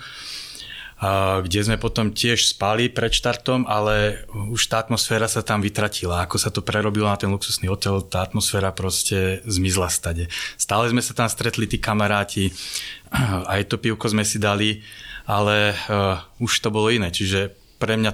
kde 1.43 1.59
sme 1.67 1.75
potom 1.75 2.15
tiež 2.15 2.55
spali 2.55 2.87
pred 2.87 3.11
štartom, 3.11 3.67
ale 3.67 4.23
už 4.31 4.71
tá 4.71 4.79
atmosféra 4.79 5.27
sa 5.27 5.43
tam 5.43 5.59
vytratila. 5.59 6.23
Ako 6.23 6.39
sa 6.39 6.47
to 6.47 6.63
prerobilo 6.63 7.11
na 7.11 7.19
ten 7.19 7.27
luxusný 7.27 7.67
hotel, 7.67 7.99
tá 8.07 8.23
atmosféra 8.23 8.71
proste 8.71 9.43
zmizla 9.43 9.91
stade. 9.91 10.31
Stále 10.55 10.87
sme 10.93 11.03
sa 11.03 11.11
tam 11.11 11.27
stretli, 11.27 11.67
tí 11.67 11.75
kamaráti, 11.75 12.55
aj 13.53 13.67
to 13.67 13.75
pivko 13.81 14.07
sme 14.07 14.23
si 14.23 14.39
dali, 14.39 14.79
ale 15.27 15.75
uh, 15.91 16.23
už 16.39 16.63
to 16.63 16.71
bolo 16.71 16.87
iné. 16.87 17.11
Čiže 17.11 17.51
pre 17.83 17.99
mňa 17.99 18.11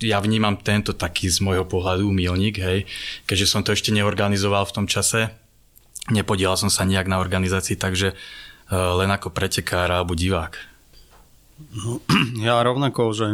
ja 0.00 0.16
vnímam 0.24 0.56
tento 0.56 0.96
taký 0.96 1.28
z 1.28 1.44
môjho 1.44 1.68
pohľadu 1.68 2.08
milník, 2.08 2.56
hej, 2.64 2.88
keďže 3.28 3.50
som 3.50 3.60
to 3.60 3.76
ešte 3.76 3.92
neorganizoval 3.92 4.64
v 4.64 4.72
tom 4.72 4.86
čase, 4.88 5.28
nepodielal 6.08 6.56
som 6.56 6.72
sa 6.72 6.88
nejak 6.88 7.04
na 7.04 7.20
organizácii, 7.20 7.76
takže 7.76 8.16
uh, 8.16 8.96
len 8.96 9.12
ako 9.12 9.28
pretekár 9.36 9.92
alebo 9.92 10.16
divák. 10.16 10.69
No, 11.76 12.00
ja 12.46 12.60
rovnako, 12.64 13.12
že 13.12 13.26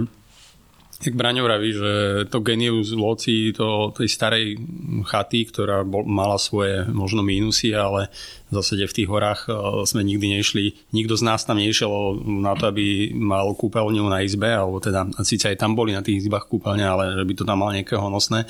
jak 0.96 1.12
Braňo 1.12 1.44
vraví, 1.44 1.76
že 1.76 1.92
to 2.32 2.40
genius 2.40 2.96
loci 2.96 3.52
to, 3.52 3.92
tej 3.92 4.08
starej 4.08 4.56
chaty, 5.04 5.44
ktorá 5.44 5.84
bol, 5.84 6.08
mala 6.08 6.40
svoje 6.40 6.88
možno 6.88 7.20
mínusy, 7.20 7.76
ale 7.76 8.08
v 8.48 8.52
zásade 8.56 8.88
v 8.88 8.96
tých 8.96 9.08
horách 9.10 9.40
e, 9.44 9.52
sme 9.84 10.00
nikdy 10.00 10.40
nešli. 10.40 10.72
Nikto 10.96 11.20
z 11.20 11.26
nás 11.26 11.44
tam 11.44 11.60
nešiel 11.60 12.16
na 12.24 12.56
to, 12.56 12.72
aby 12.72 13.12
mal 13.12 13.52
kúpeľňu 13.52 14.08
na 14.08 14.24
izbe, 14.24 14.48
alebo 14.48 14.80
teda 14.80 15.04
síce 15.20 15.52
aj 15.52 15.60
tam 15.60 15.76
boli 15.76 15.92
na 15.92 16.00
tých 16.00 16.24
izbách 16.24 16.48
kúpeľne, 16.48 16.84
ale 16.88 17.04
že 17.20 17.24
by 17.28 17.34
to 17.36 17.44
tam 17.44 17.60
mal 17.60 17.76
niekoho 17.76 18.08
nosné. 18.08 18.48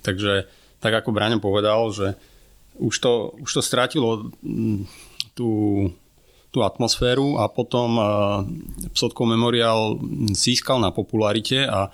Takže 0.00 0.48
tak 0.80 0.92
ako 1.04 1.12
Braňo 1.12 1.36
povedal, 1.36 1.92
že 1.92 2.16
už 2.80 2.94
to, 2.96 3.12
už 3.44 3.50
to 3.60 3.62
strátilo 3.62 4.32
tú 5.36 5.48
tú 6.54 6.62
atmosféru 6.62 7.42
a 7.42 7.50
potom 7.50 7.98
Psotkov 8.94 9.26
memoriál 9.26 9.98
získal 10.30 10.78
na 10.78 10.94
popularite 10.94 11.66
a 11.66 11.90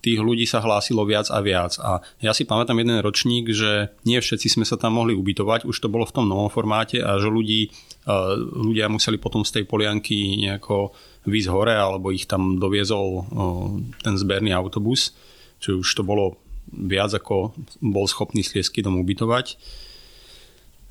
tých 0.00 0.18
ľudí 0.18 0.48
sa 0.48 0.64
hlásilo 0.64 1.04
viac 1.04 1.28
a 1.28 1.38
viac. 1.44 1.76
A 1.78 2.00
ja 2.24 2.32
si 2.32 2.48
pamätám 2.48 2.80
jeden 2.80 3.04
ročník, 3.04 3.52
že 3.52 3.92
nie 4.08 4.16
všetci 4.16 4.48
sme 4.48 4.64
sa 4.64 4.80
tam 4.80 4.96
mohli 4.96 5.12
ubytovať, 5.12 5.68
už 5.68 5.76
to 5.76 5.92
bolo 5.92 6.08
v 6.08 6.14
tom 6.16 6.26
novom 6.26 6.48
formáte 6.48 6.98
a 7.04 7.20
že 7.20 7.28
ľudí, 7.28 7.68
ľudia 8.56 8.88
museli 8.88 9.20
potom 9.20 9.44
z 9.44 9.60
tej 9.60 9.64
polianky 9.68 10.40
nejako 10.40 10.96
výsť 11.28 11.52
hore 11.52 11.76
alebo 11.76 12.08
ich 12.10 12.24
tam 12.24 12.56
doviezol 12.56 13.28
ten 14.00 14.16
zberný 14.16 14.56
autobus, 14.56 15.12
čiže 15.60 15.84
už 15.84 15.90
to 15.92 16.02
bolo 16.02 16.40
viac 16.72 17.12
ako 17.12 17.52
bol 17.84 18.08
schopný 18.08 18.40
Sliesky 18.40 18.80
dom 18.80 18.96
ubytovať. 19.04 19.60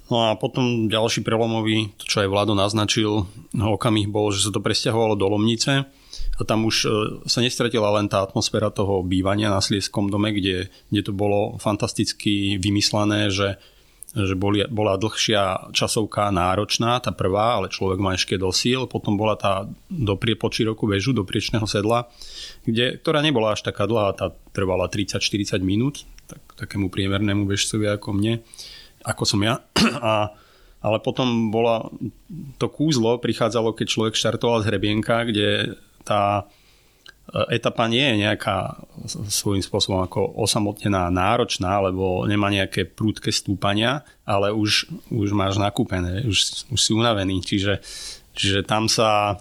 No 0.10 0.26
a 0.26 0.34
potom 0.34 0.90
ďalší 0.90 1.22
prelomový, 1.22 1.94
to 2.02 2.04
čo 2.10 2.26
aj 2.26 2.30
Vlado 2.34 2.58
naznačil, 2.58 3.30
okamih 3.54 4.10
bol, 4.10 4.34
že 4.34 4.50
sa 4.50 4.52
to 4.52 4.58
presťahovalo 4.58 5.14
do 5.14 5.30
Lomnice 5.30 5.86
a 5.86 6.42
tam 6.42 6.66
už 6.66 6.76
e, 6.84 6.88
sa 7.30 7.46
nestratila 7.46 7.94
len 7.94 8.10
tá 8.10 8.26
atmosféra 8.26 8.74
toho 8.74 9.06
bývania 9.06 9.54
na 9.54 9.62
Slieskom 9.62 10.10
dome, 10.10 10.34
kde, 10.34 10.74
kde 10.90 11.02
to 11.06 11.14
bolo 11.14 11.62
fantasticky 11.62 12.58
vymyslené, 12.58 13.30
že, 13.30 13.62
že 14.18 14.34
boli, 14.34 14.66
bola 14.66 14.98
dlhšia 14.98 15.70
časovka 15.78 16.34
náročná, 16.34 16.98
tá 17.06 17.14
prvá, 17.14 17.62
ale 17.62 17.70
človek 17.70 18.02
má 18.02 18.18
ešte 18.18 18.34
do 18.42 18.50
potom 18.90 19.14
bola 19.14 19.38
tá 19.38 19.70
do 19.94 20.18
priepoči 20.18 20.66
roku 20.66 20.90
bežu, 20.90 21.14
do 21.14 21.22
priečného 21.22 21.70
sedla, 21.70 22.10
kde, 22.66 22.98
ktorá 22.98 23.22
nebola 23.22 23.54
až 23.54 23.62
taká 23.62 23.86
dlhá, 23.86 24.18
tá 24.18 24.34
trvala 24.58 24.90
30-40 24.90 25.62
minút, 25.62 26.02
tak, 26.26 26.42
takému 26.58 26.90
priemernému 26.90 27.46
bežcovi 27.46 27.86
ako 27.94 28.18
mne 28.18 28.42
ako 29.04 29.24
som 29.26 29.40
ja. 29.44 29.62
A, 30.00 30.34
ale 30.80 30.98
potom 31.04 31.52
bola, 31.52 31.92
to 32.56 32.68
kúzlo 32.72 33.20
prichádzalo, 33.20 33.76
keď 33.76 33.88
človek 33.88 34.16
štartoval 34.16 34.64
z 34.64 34.68
hrebienka, 34.72 35.28
kde 35.28 35.76
tá 36.08 36.48
e, 37.28 37.60
etapa 37.60 37.84
nie 37.92 38.00
je 38.00 38.16
nejaká 38.24 38.80
svojím 39.28 39.60
spôsobom 39.60 40.08
ako 40.08 40.40
osamotnená, 40.40 41.12
náročná, 41.12 41.84
lebo 41.84 42.24
nemá 42.24 42.48
nejaké 42.48 42.88
prúdke 42.88 43.28
stúpania, 43.28 44.08
ale 44.24 44.56
už, 44.56 44.88
už 45.12 45.36
máš 45.36 45.60
nakúpené, 45.60 46.24
už, 46.24 46.72
už 46.72 46.80
si 46.80 46.96
unavený, 46.96 47.44
čiže, 47.44 47.84
čiže 48.32 48.64
tam 48.64 48.88
sa 48.88 49.36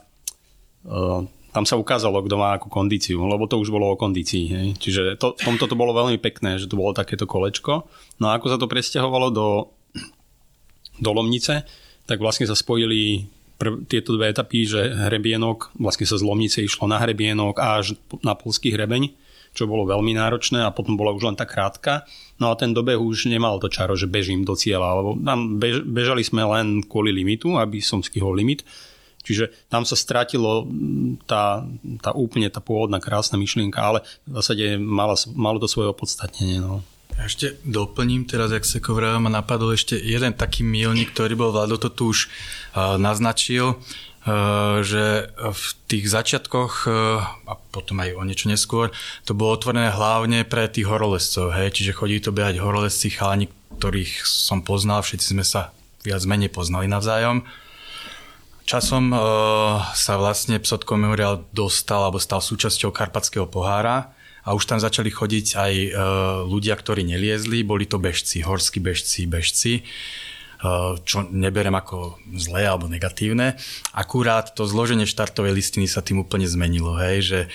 e, 0.82 1.37
tam 1.58 1.66
sa 1.66 1.74
ukázalo, 1.74 2.22
kto 2.22 2.38
má 2.38 2.54
akú 2.54 2.70
kondíciu, 2.70 3.18
lebo 3.26 3.50
to 3.50 3.58
už 3.58 3.74
bolo 3.74 3.90
o 3.90 3.98
kondícii. 3.98 4.44
Hej. 4.46 4.68
Čiže 4.78 5.18
to, 5.18 5.34
v 5.34 5.42
tomto 5.42 5.66
to 5.66 5.74
bolo 5.74 5.90
veľmi 5.90 6.22
pekné, 6.22 6.54
že 6.54 6.70
to 6.70 6.78
bolo 6.78 6.94
takéto 6.94 7.26
kolečko. 7.26 7.82
No 8.22 8.30
a 8.30 8.38
ako 8.38 8.46
sa 8.46 8.62
to 8.62 8.70
presťahovalo 8.70 9.34
do, 9.34 9.66
do 11.02 11.10
Lomnice, 11.10 11.66
tak 12.06 12.22
vlastne 12.22 12.46
sa 12.46 12.54
spojili 12.54 13.26
prv, 13.58 13.90
tieto 13.90 14.14
dve 14.14 14.30
etapy, 14.30 14.70
že 14.70 14.86
hrebienok, 14.86 15.74
vlastne 15.82 16.06
sa 16.06 16.14
z 16.14 16.22
Lomnice 16.22 16.62
išlo 16.62 16.86
na 16.86 17.02
hrebienok 17.02 17.58
až 17.58 17.98
na 18.22 18.38
polský 18.38 18.70
hrebeň, 18.70 19.10
čo 19.50 19.66
bolo 19.66 19.82
veľmi 19.82 20.14
náročné 20.14 20.62
a 20.62 20.70
potom 20.70 20.94
bola 20.94 21.10
už 21.10 21.26
len 21.26 21.34
tá 21.34 21.42
krátka. 21.42 22.06
No 22.38 22.54
a 22.54 22.54
ten 22.54 22.70
dobeh 22.70 22.94
už 22.94 23.26
nemal 23.26 23.58
to 23.58 23.66
čaro, 23.66 23.98
že 23.98 24.06
bežím 24.06 24.46
do 24.46 24.54
cieľa, 24.54 25.02
lebo 25.02 25.18
tam 25.18 25.58
bež, 25.58 25.82
bežali 25.82 26.22
sme 26.22 26.46
len 26.46 26.86
kvôli 26.86 27.10
limitu, 27.10 27.58
aby 27.58 27.82
som 27.82 27.98
stihol 27.98 28.38
limit. 28.38 28.62
Čiže 29.28 29.52
tam 29.68 29.84
sa 29.84 29.92
stratilo 29.92 30.64
tá, 31.28 31.68
tá 32.00 32.16
úplne 32.16 32.48
tá 32.48 32.64
pôvodná 32.64 32.96
krásna 32.96 33.36
myšlienka, 33.36 33.76
ale 33.76 34.00
v 34.24 34.40
zásade 34.40 34.80
malo, 34.80 35.12
malo 35.36 35.60
to 35.60 35.68
svoje 35.68 35.92
opodstatnenie. 35.92 36.64
No. 36.64 36.80
Ešte 37.20 37.60
doplním 37.66 38.24
teraz, 38.24 38.48
jak 38.48 38.64
sa 38.64 38.80
kovrava, 38.80 39.20
ma 39.20 39.28
napadol 39.28 39.76
ešte 39.76 40.00
jeden 40.00 40.32
taký 40.32 40.64
milník, 40.64 41.12
ktorý 41.12 41.36
bol 41.36 41.52
Vlado 41.52 41.76
to 41.76 41.92
tu 41.92 42.16
už 42.16 42.32
naznačil, 42.96 43.76
že 44.80 45.32
v 45.34 45.64
tých 45.88 46.04
začiatkoch 46.04 46.84
uh, 46.84 46.92
a 47.48 47.52
potom 47.72 47.96
aj 48.04 48.12
o 48.12 48.22
niečo 48.28 48.52
neskôr, 48.52 48.92
to 49.24 49.32
bolo 49.32 49.56
otvorené 49.56 49.88
hlavne 49.88 50.44
pre 50.44 50.68
tých 50.68 50.84
horolescov, 50.84 51.56
hej, 51.56 51.72
čiže 51.72 51.96
chodí 51.96 52.20
to 52.20 52.28
behať 52.28 52.60
horolesci, 52.60 53.08
chalani, 53.08 53.48
ktorých 53.80 54.28
som 54.28 54.60
poznal, 54.60 55.00
všetci 55.00 55.32
sme 55.32 55.46
sa 55.48 55.72
viac 56.04 56.20
menej 56.28 56.52
poznali 56.52 56.90
navzájom. 56.92 57.40
Časom 58.68 59.16
uh, 59.16 59.80
sa 59.96 60.20
vlastne 60.20 60.60
Psotko 60.60 61.00
Memorial 61.00 61.40
dostal 61.56 62.04
alebo 62.04 62.20
stal 62.20 62.44
súčasťou 62.44 62.92
Karpatského 62.92 63.48
pohára, 63.48 64.12
a 64.48 64.56
už 64.56 64.64
tam 64.64 64.80
začali 64.80 65.12
chodiť 65.12 65.46
aj 65.60 65.74
e, 65.76 65.88
ľudia, 66.48 66.72
ktorí 66.72 67.04
neliezli, 67.04 67.60
boli 67.60 67.84
to 67.84 68.00
bežci, 68.00 68.40
horskí 68.40 68.80
bežci, 68.80 69.28
bežci 69.28 69.72
e, 69.76 69.82
čo 71.04 71.28
neberem 71.28 71.76
ako 71.76 72.16
zlé 72.32 72.64
alebo 72.64 72.88
negatívne. 72.88 73.60
Akurát 73.92 74.56
to 74.56 74.64
zloženie 74.64 75.04
štartovej 75.04 75.52
listiny 75.52 75.84
sa 75.84 76.00
tým 76.00 76.24
úplne 76.24 76.48
zmenilo, 76.48 76.96
hej, 76.96 77.16
že 77.20 77.40
e, 77.44 77.48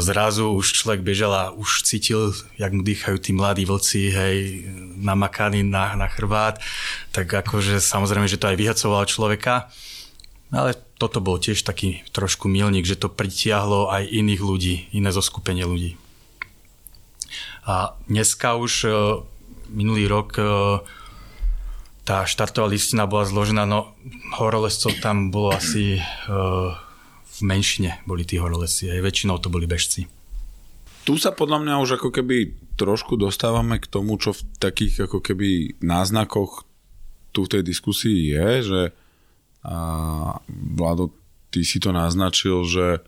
zrazu 0.00 0.48
už 0.56 0.72
človek 0.72 1.04
bežal 1.04 1.36
a 1.36 1.52
už 1.52 1.84
cítil, 1.84 2.32
jak 2.56 2.72
mu 2.72 2.80
dýchajú 2.80 3.20
tí 3.20 3.36
mladí 3.36 3.68
vlci, 3.68 4.08
hej, 4.08 4.36
namakaní 4.96 5.68
na, 5.68 6.00
na 6.00 6.08
chrbát, 6.08 6.64
tak 7.12 7.28
akože 7.28 7.76
samozrejme, 7.76 8.24
že 8.24 8.40
to 8.40 8.48
aj 8.48 8.56
vyhacovalo 8.56 9.04
človeka. 9.04 9.68
Ale 10.48 10.76
toto 10.96 11.20
bol 11.20 11.36
tiež 11.36 11.60
taký 11.60 12.02
trošku 12.10 12.48
milník, 12.48 12.88
že 12.88 12.96
to 12.96 13.12
pritiahlo 13.12 13.92
aj 13.92 14.08
iných 14.08 14.40
ľudí, 14.40 14.74
iné 14.96 15.12
zoskupenie 15.12 15.68
ľudí. 15.68 16.00
A 17.68 17.92
dneska 18.08 18.56
už 18.56 18.72
e, 18.84 18.90
minulý 19.68 20.08
rok 20.08 20.40
e, 20.40 20.44
tá 22.08 22.24
štartová 22.24 22.72
listina 22.72 23.04
bola 23.04 23.28
zložená, 23.28 23.68
no 23.68 23.92
horolescov 24.40 24.96
tam 25.04 25.28
bolo 25.28 25.52
asi 25.52 26.00
e, 26.00 26.02
v 27.28 27.38
menšine 27.44 28.00
boli 28.08 28.24
tí 28.24 28.40
horolesci, 28.40 28.88
aj 28.88 29.04
väčšinou 29.04 29.36
to 29.38 29.52
boli 29.52 29.68
bežci. 29.68 30.08
tu 31.04 31.20
sa 31.20 31.30
podľa 31.30 31.60
mňa 31.62 31.74
už 31.84 32.00
ako 32.00 32.08
keby 32.08 32.56
trošku 32.80 33.20
dostávame 33.20 33.76
k 33.76 33.86
tomu, 33.86 34.16
čo 34.16 34.32
v 34.32 34.42
takých 34.56 35.06
ako 35.06 35.20
keby 35.20 35.76
náznakoch 35.84 36.64
tu 37.36 37.44
v 37.44 37.52
tej 37.52 37.62
diskusii 37.62 38.32
je, 38.32 38.48
že 38.64 38.80
a 39.68 39.80
Vlado, 40.48 41.12
ty 41.52 41.60
si 41.60 41.76
to 41.76 41.92
naznačil, 41.92 42.64
že 42.64 43.04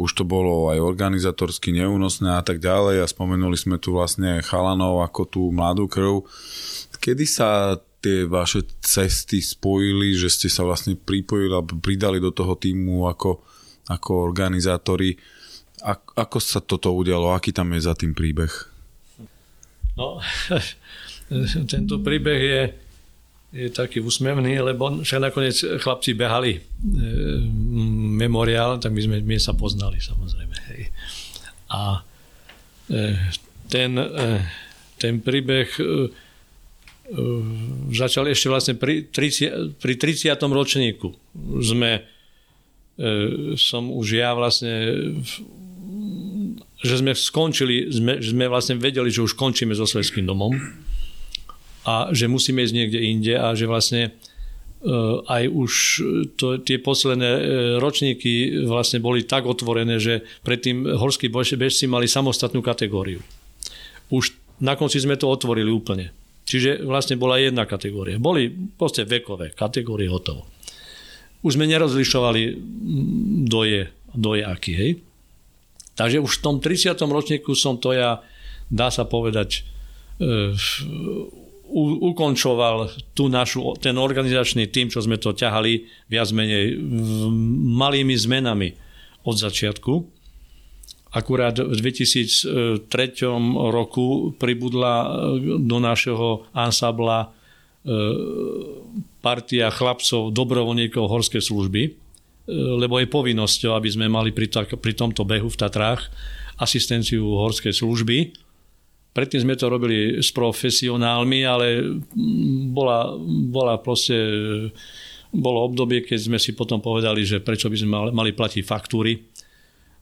už 0.00 0.16
to 0.16 0.24
bolo 0.24 0.72
aj 0.72 0.80
organizatorsky 0.80 1.68
neúnosné 1.76 2.32
a 2.32 2.42
tak 2.42 2.64
ďalej 2.64 3.04
a 3.04 3.10
spomenuli 3.12 3.54
sme 3.60 3.76
tu 3.76 3.92
vlastne 3.92 4.40
chalanov 4.40 5.04
ako 5.04 5.22
tú 5.28 5.42
mladú 5.52 5.84
krv. 5.84 6.24
Kedy 6.96 7.24
sa 7.28 7.76
tie 8.00 8.24
vaše 8.24 8.64
cesty 8.80 9.44
spojili, 9.44 10.16
že 10.16 10.32
ste 10.32 10.48
sa 10.48 10.64
vlastne 10.64 10.96
pripojili 10.96 11.52
alebo 11.52 11.78
pridali 11.78 12.18
do 12.18 12.32
toho 12.32 12.56
týmu 12.56 13.06
ako, 13.06 13.44
ako 13.86 14.10
organizátori 14.26 15.14
a, 15.84 15.92
ako 15.98 16.38
sa 16.40 16.58
toto 16.64 16.94
udialo? 16.94 17.34
Aký 17.36 17.52
tam 17.52 17.70
je 17.76 17.84
za 17.84 17.94
tým 17.94 18.16
príbeh? 18.16 18.50
No, 19.94 20.18
tento 21.72 22.00
príbeh 22.00 22.40
je, 22.40 22.62
je 23.52 23.68
taký 23.68 24.00
úsmevný, 24.00 24.64
lebo 24.64 25.04
však 25.04 25.20
nakoniec 25.20 25.56
chlapci 25.84 26.16
behali 26.16 26.56
e, 26.56 26.60
memoriál, 28.16 28.80
tak 28.80 28.96
my 28.96 29.00
sme 29.04 29.16
my 29.20 29.36
sa 29.36 29.52
poznali 29.52 30.00
samozrejme. 30.00 30.56
Hej. 30.72 30.88
A 31.68 32.00
e, 32.88 33.12
ten, 33.68 33.92
e, 34.00 34.40
ten 34.96 35.20
príbeh 35.20 35.68
e, 35.76 35.84
e 35.84 35.90
začal 37.92 38.32
ešte 38.32 38.48
vlastne 38.48 38.74
pri, 38.80 39.04
30, 39.12 39.76
pri 39.76 39.94
30. 40.00 40.32
ročníku. 40.32 41.12
Sme, 41.60 42.08
e, 42.96 43.12
som 43.60 43.92
už 43.92 44.16
ja 44.16 44.32
vlastne 44.32 44.72
že 46.82 46.98
sme 46.98 47.14
skončili, 47.14 47.94
sme, 47.94 48.18
že 48.18 48.34
sme 48.34 48.50
vlastne 48.50 48.74
vedeli, 48.74 49.06
že 49.06 49.22
už 49.22 49.38
končíme 49.38 49.70
so 49.70 49.86
Svetským 49.86 50.26
domom 50.26 50.50
a 51.82 52.14
že 52.14 52.30
musíme 52.30 52.62
ísť 52.62 52.76
niekde 52.76 53.00
inde 53.02 53.34
a 53.34 53.54
že 53.58 53.66
vlastne 53.66 54.02
uh, 54.12 55.22
aj 55.26 55.44
už 55.50 55.72
to, 56.38 56.62
tie 56.62 56.78
posledné 56.78 57.30
uh, 57.30 57.42
ročníky 57.82 58.64
vlastne 58.66 59.02
boli 59.02 59.26
tak 59.26 59.46
otvorené, 59.46 59.98
že 59.98 60.22
predtým 60.46 60.86
horskí 60.98 61.28
bežci 61.30 61.90
mali 61.90 62.06
samostatnú 62.06 62.62
kategóriu. 62.62 63.18
Už 64.12 64.36
na 64.62 64.78
konci 64.78 65.02
sme 65.02 65.18
to 65.18 65.26
otvorili 65.26 65.74
úplne. 65.74 66.14
Čiže 66.46 66.86
vlastne 66.86 67.18
bola 67.18 67.38
jedna 67.38 67.66
kategória. 67.66 68.18
Boli 68.18 68.50
proste 68.50 69.06
vekové 69.06 69.54
kategórie 69.54 70.10
hotovo. 70.10 70.46
Už 71.42 71.58
sme 71.58 71.66
nerozlišovali, 71.66 72.42
kto 73.50 74.30
je, 74.38 74.42
aký, 74.46 74.72
hej. 74.78 74.92
Takže 75.98 76.22
už 76.22 76.38
v 76.38 76.42
tom 76.42 76.56
30. 76.62 76.94
ročníku 76.94 77.52
som 77.58 77.76
to 77.78 77.90
ja, 77.94 78.22
dá 78.70 78.88
sa 78.88 79.04
povedať, 79.04 79.66
e, 80.22 80.54
u, 81.72 82.12
ukončoval 82.12 82.92
tú 83.16 83.32
našu, 83.32 83.72
ten 83.80 83.96
organizačný 83.96 84.68
tým, 84.68 84.92
čo 84.92 85.00
sme 85.00 85.16
to 85.16 85.32
ťahali 85.32 85.88
viac 86.12 86.28
menej 86.36 86.76
malými 87.72 88.12
zmenami 88.12 88.76
od 89.24 89.36
začiatku. 89.40 89.92
Akurát 91.12 91.56
v 91.60 91.72
2003 91.72 92.88
roku 93.72 94.36
pribudla 94.36 94.94
e, 95.00 95.08
do 95.60 95.78
našeho 95.80 96.48
ansabla 96.52 97.18
e, 97.24 97.28
partia 99.24 99.72
chlapcov, 99.72 100.32
dobrovoľníkov 100.32 101.04
horskej 101.08 101.40
služby, 101.40 101.82
lebo 102.52 102.98
je 102.98 103.06
povinnosťou, 103.06 103.78
aby 103.78 103.86
sme 103.86 104.10
mali 104.10 104.34
pri, 104.34 104.50
pri 104.50 104.92
tomto 104.98 105.22
behu 105.22 105.46
v 105.46 105.60
Tatrách 105.62 106.10
asistenciu 106.58 107.22
horskej 107.22 107.70
služby. 107.70 108.16
Predtým 109.12 109.44
sme 109.44 109.60
to 109.60 109.68
robili 109.68 110.24
s 110.24 110.32
profesionálmi, 110.32 111.44
ale 111.44 111.84
bola, 112.72 113.12
bola 113.52 113.76
proste, 113.76 114.16
bolo 115.28 115.68
obdobie, 115.68 116.00
keď 116.00 116.18
sme 116.32 116.38
si 116.40 116.56
potom 116.56 116.80
povedali, 116.80 117.20
že 117.20 117.44
prečo 117.44 117.68
by 117.68 117.76
sme 117.76 118.08
mali 118.08 118.32
platiť 118.32 118.64
faktúry 118.64 119.20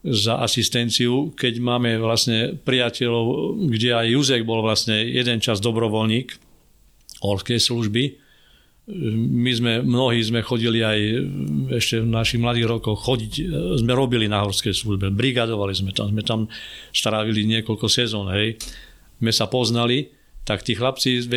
za 0.01 0.41
asistenciu, 0.41 1.35
keď 1.37 1.61
máme 1.61 1.99
vlastne 2.01 2.57
priateľov, 2.57 3.59
kde 3.69 3.91
aj 3.99 4.07
Juzek 4.15 4.43
bol 4.47 4.63
vlastne 4.65 4.97
jeden 5.05 5.43
čas 5.43 5.61
dobrovoľník 5.61 6.39
horskej 7.21 7.61
služby, 7.61 8.05
my 8.91 9.53
sme, 9.55 9.73
mnohí 9.87 10.19
sme 10.19 10.43
chodili 10.43 10.83
aj 10.83 10.99
ešte 11.79 12.03
v 12.03 12.11
našich 12.11 12.43
mladých 12.43 12.67
rokoch 12.67 12.99
chodiť, 13.07 13.33
sme 13.79 13.93
robili 13.95 14.27
na 14.27 14.43
horskej 14.43 14.75
službe, 14.75 15.15
brigadovali 15.15 15.75
sme 15.77 15.95
tam, 15.95 16.11
sme 16.11 16.23
tam 16.27 16.41
strávili 16.91 17.47
niekoľko 17.47 17.87
sezón, 17.87 18.33
hej. 18.35 18.59
Sme 19.21 19.33
sa 19.37 19.47
poznali, 19.47 20.11
tak 20.49 20.67
tí 20.67 20.75
chlapci 20.75 21.23
v 21.23 21.31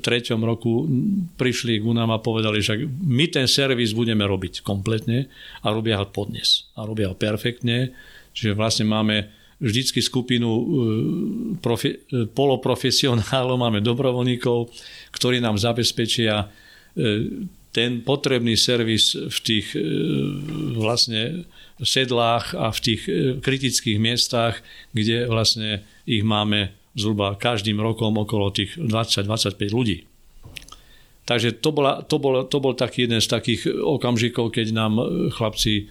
roku 0.40 0.88
prišli 1.36 1.82
k 1.82 1.84
nám 1.92 2.14
a 2.14 2.22
povedali, 2.22 2.62
že 2.62 2.86
my 2.88 3.28
ten 3.28 3.50
servis 3.50 3.92
budeme 3.92 4.22
robiť 4.24 4.62
kompletne 4.62 5.28
a 5.60 5.66
robia 5.74 6.00
ho 6.00 6.06
podnes. 6.08 6.70
A 6.78 6.86
robia 6.86 7.10
ho 7.10 7.18
perfektne, 7.18 7.92
čiže 8.32 8.56
vlastne 8.56 8.86
máme 8.86 9.28
vždycky 9.60 10.00
skupinu 10.02 10.50
e, 10.50 10.64
profi, 11.58 11.94
e, 11.94 12.26
poloprofesionálov, 12.30 13.56
máme 13.58 13.80
dobrovoľníkov, 13.82 14.70
ktorí 15.14 15.42
nám 15.42 15.58
zabezpečia 15.60 16.44
e, 16.44 16.46
ten 17.74 18.06
potrebný 18.06 18.54
servis 18.54 19.18
v 19.18 19.38
tých 19.42 19.74
vlastne 20.78 21.42
sedlách 21.82 22.54
a 22.54 22.70
v 22.70 22.78
tých 22.78 23.02
kritických 23.42 23.98
miestach, 23.98 24.62
kde 24.94 25.26
vlastne 25.26 25.82
ich 26.06 26.22
máme 26.22 26.70
zhruba 26.94 27.34
každým 27.34 27.78
rokom 27.78 28.14
okolo 28.14 28.54
tých 28.54 28.78
20-25 28.78 29.58
ľudí. 29.74 30.06
Takže 31.24 31.56
to, 31.58 31.70
bola, 31.72 32.04
to, 32.04 32.20
bol, 32.20 32.44
to 32.44 32.58
bol 32.60 32.76
taký 32.76 33.08
jeden 33.08 33.18
z 33.18 33.28
takých 33.28 33.70
okamžikov, 33.70 34.52
keď 34.52 34.76
nám 34.76 35.00
chlapci 35.32 35.88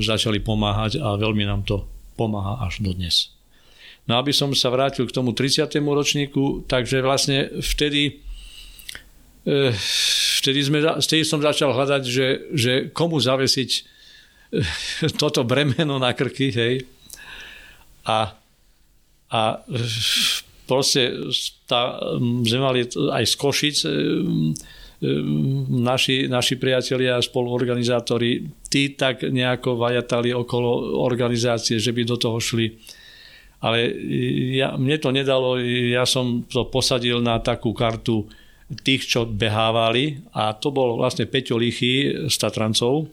začali 0.00 0.40
pomáhať 0.40 1.00
a 1.00 1.16
veľmi 1.16 1.44
nám 1.44 1.64
to 1.64 1.84
pomáha 2.16 2.60
až 2.64 2.80
dodnes. 2.84 3.32
No 4.06 4.20
aby 4.20 4.30
som 4.30 4.54
sa 4.54 4.70
vrátil 4.70 5.08
k 5.08 5.14
tomu 5.16 5.34
30. 5.34 5.66
ročníku, 5.82 6.64
takže 6.70 7.02
vlastne 7.02 7.50
vtedy, 7.58 8.22
eh, 9.48 9.72
vtedy, 10.40 10.60
sme, 10.62 10.78
vtedy 11.02 11.22
som 11.26 11.42
začal 11.42 11.74
hľadať, 11.74 12.02
že, 12.06 12.26
že 12.54 12.72
komu 12.94 13.18
zavesiť 13.18 13.70
toto 15.20 15.42
bremeno 15.42 15.98
na 15.98 16.14
krky, 16.14 16.54
hej. 16.54 16.74
A, 18.06 18.38
a 19.36 19.60
proste 20.64 21.30
tá, 21.68 22.00
sme 22.42 22.60
mali 22.60 22.80
aj 22.88 23.24
z 23.28 23.34
Košic 23.36 23.76
eh, 23.84 23.92
naši, 25.76 26.24
naši 26.24 26.54
priatelia 26.56 27.20
a 27.20 27.24
spoluorganizátori, 27.24 28.48
tí 28.72 28.96
tak 28.96 29.28
nejako 29.28 29.76
vajatali 29.76 30.32
okolo 30.32 30.96
organizácie, 31.04 31.76
že 31.76 31.92
by 31.92 32.02
do 32.08 32.16
toho 32.16 32.40
šli. 32.40 32.72
Ale 33.60 33.92
ja, 34.56 34.72
mne 34.76 34.96
to 34.96 35.12
nedalo, 35.12 35.60
ja 35.64 36.08
som 36.08 36.44
to 36.48 36.68
posadil 36.72 37.20
na 37.20 37.40
takú 37.40 37.76
kartu 37.76 38.24
tých, 38.84 39.04
čo 39.04 39.28
behávali 39.28 40.26
a 40.32 40.56
to 40.56 40.72
bol 40.72 40.96
vlastne 40.96 41.28
Peťo 41.28 41.60
Lichy 41.60 42.26
z 42.28 42.34
Tatrancov, 42.36 43.08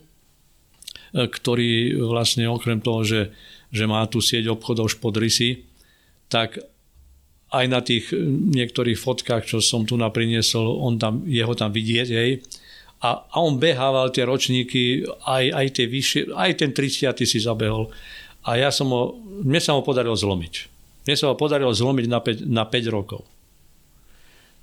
ktorý 1.14 2.00
vlastne 2.00 2.50
okrem 2.50 2.80
toho, 2.82 3.06
že, 3.06 3.22
že 3.70 3.86
má 3.86 4.04
tu 4.10 4.20
sieť 4.24 4.50
obchodov 4.50 4.92
Špodrysy, 4.92 5.73
tak 6.34 6.58
aj 7.54 7.66
na 7.70 7.80
tých 7.86 8.10
eh, 8.10 8.18
niektorých 8.28 8.98
fotkách, 8.98 9.46
čo 9.46 9.62
som 9.62 9.86
tu 9.86 9.94
napriniesol, 9.94 10.82
on 10.82 10.98
tam, 10.98 11.22
jeho 11.30 11.54
tam 11.54 11.70
vidieť, 11.70 12.10
hej. 12.10 12.42
A, 13.04 13.20
a 13.30 13.36
on 13.44 13.60
behával 13.60 14.10
tie 14.16 14.24
ročníky, 14.24 15.04
aj, 15.28 15.46
aj 15.52 15.68
tie 15.76 15.86
vyššie, 15.92 16.22
aj 16.34 16.52
ten 16.56 16.72
30. 16.72 17.20
si 17.28 17.38
zabehol. 17.38 17.92
A 18.48 18.56
ja 18.56 18.72
som 18.72 18.88
ho, 18.96 19.20
mne 19.44 19.60
sa 19.60 19.76
ho 19.76 19.84
podarilo 19.84 20.16
zlomiť. 20.16 20.72
Mne 21.04 21.16
sa 21.20 21.28
ho 21.28 21.36
podarilo 21.36 21.76
zlomiť 21.76 22.06
na 22.08 22.20
5, 22.24 22.48
na 22.48 22.64
5 22.64 22.96
rokov. 22.96 23.28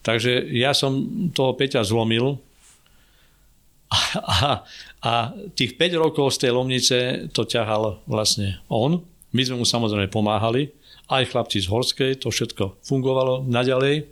Takže 0.01 0.49
ja 0.57 0.73
som 0.73 1.05
toho 1.37 1.53
Peťa 1.53 1.85
zlomil 1.85 2.41
a, 3.93 3.99
a, 4.17 4.37
a 5.05 5.13
tých 5.53 5.77
5 5.77 6.01
rokov 6.01 6.33
z 6.33 6.49
tej 6.49 6.51
lomnice 6.57 6.97
to 7.37 7.45
ťahal 7.45 8.01
vlastne 8.09 8.57
on. 8.73 9.05
My 9.37 9.45
sme 9.45 9.61
mu 9.61 9.69
samozrejme 9.69 10.09
pomáhali, 10.09 10.73
aj 11.11 11.35
chlapci 11.35 11.59
z 11.59 11.67
Horskej, 11.67 12.13
to 12.23 12.31
všetko 12.31 12.79
fungovalo 12.87 13.43
naďalej. 13.43 13.95
E, 13.99 14.03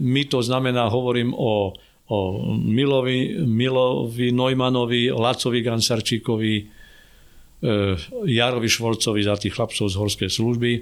my 0.00 0.22
to 0.26 0.40
znamená, 0.40 0.88
hovorím 0.88 1.36
o, 1.36 1.76
o 2.08 2.18
Milovi, 2.56 3.44
Milovi 3.44 4.32
Neumanovi, 4.32 5.12
Lacovi 5.12 5.60
Gansarčíkovi, 5.60 6.54
e, 6.56 6.64
Jarovi 8.24 8.68
Švorcovi 8.72 9.20
za 9.20 9.36
tých 9.36 9.52
chlapcov 9.52 9.92
z 9.92 9.98
Horskej 10.00 10.30
služby. 10.32 10.72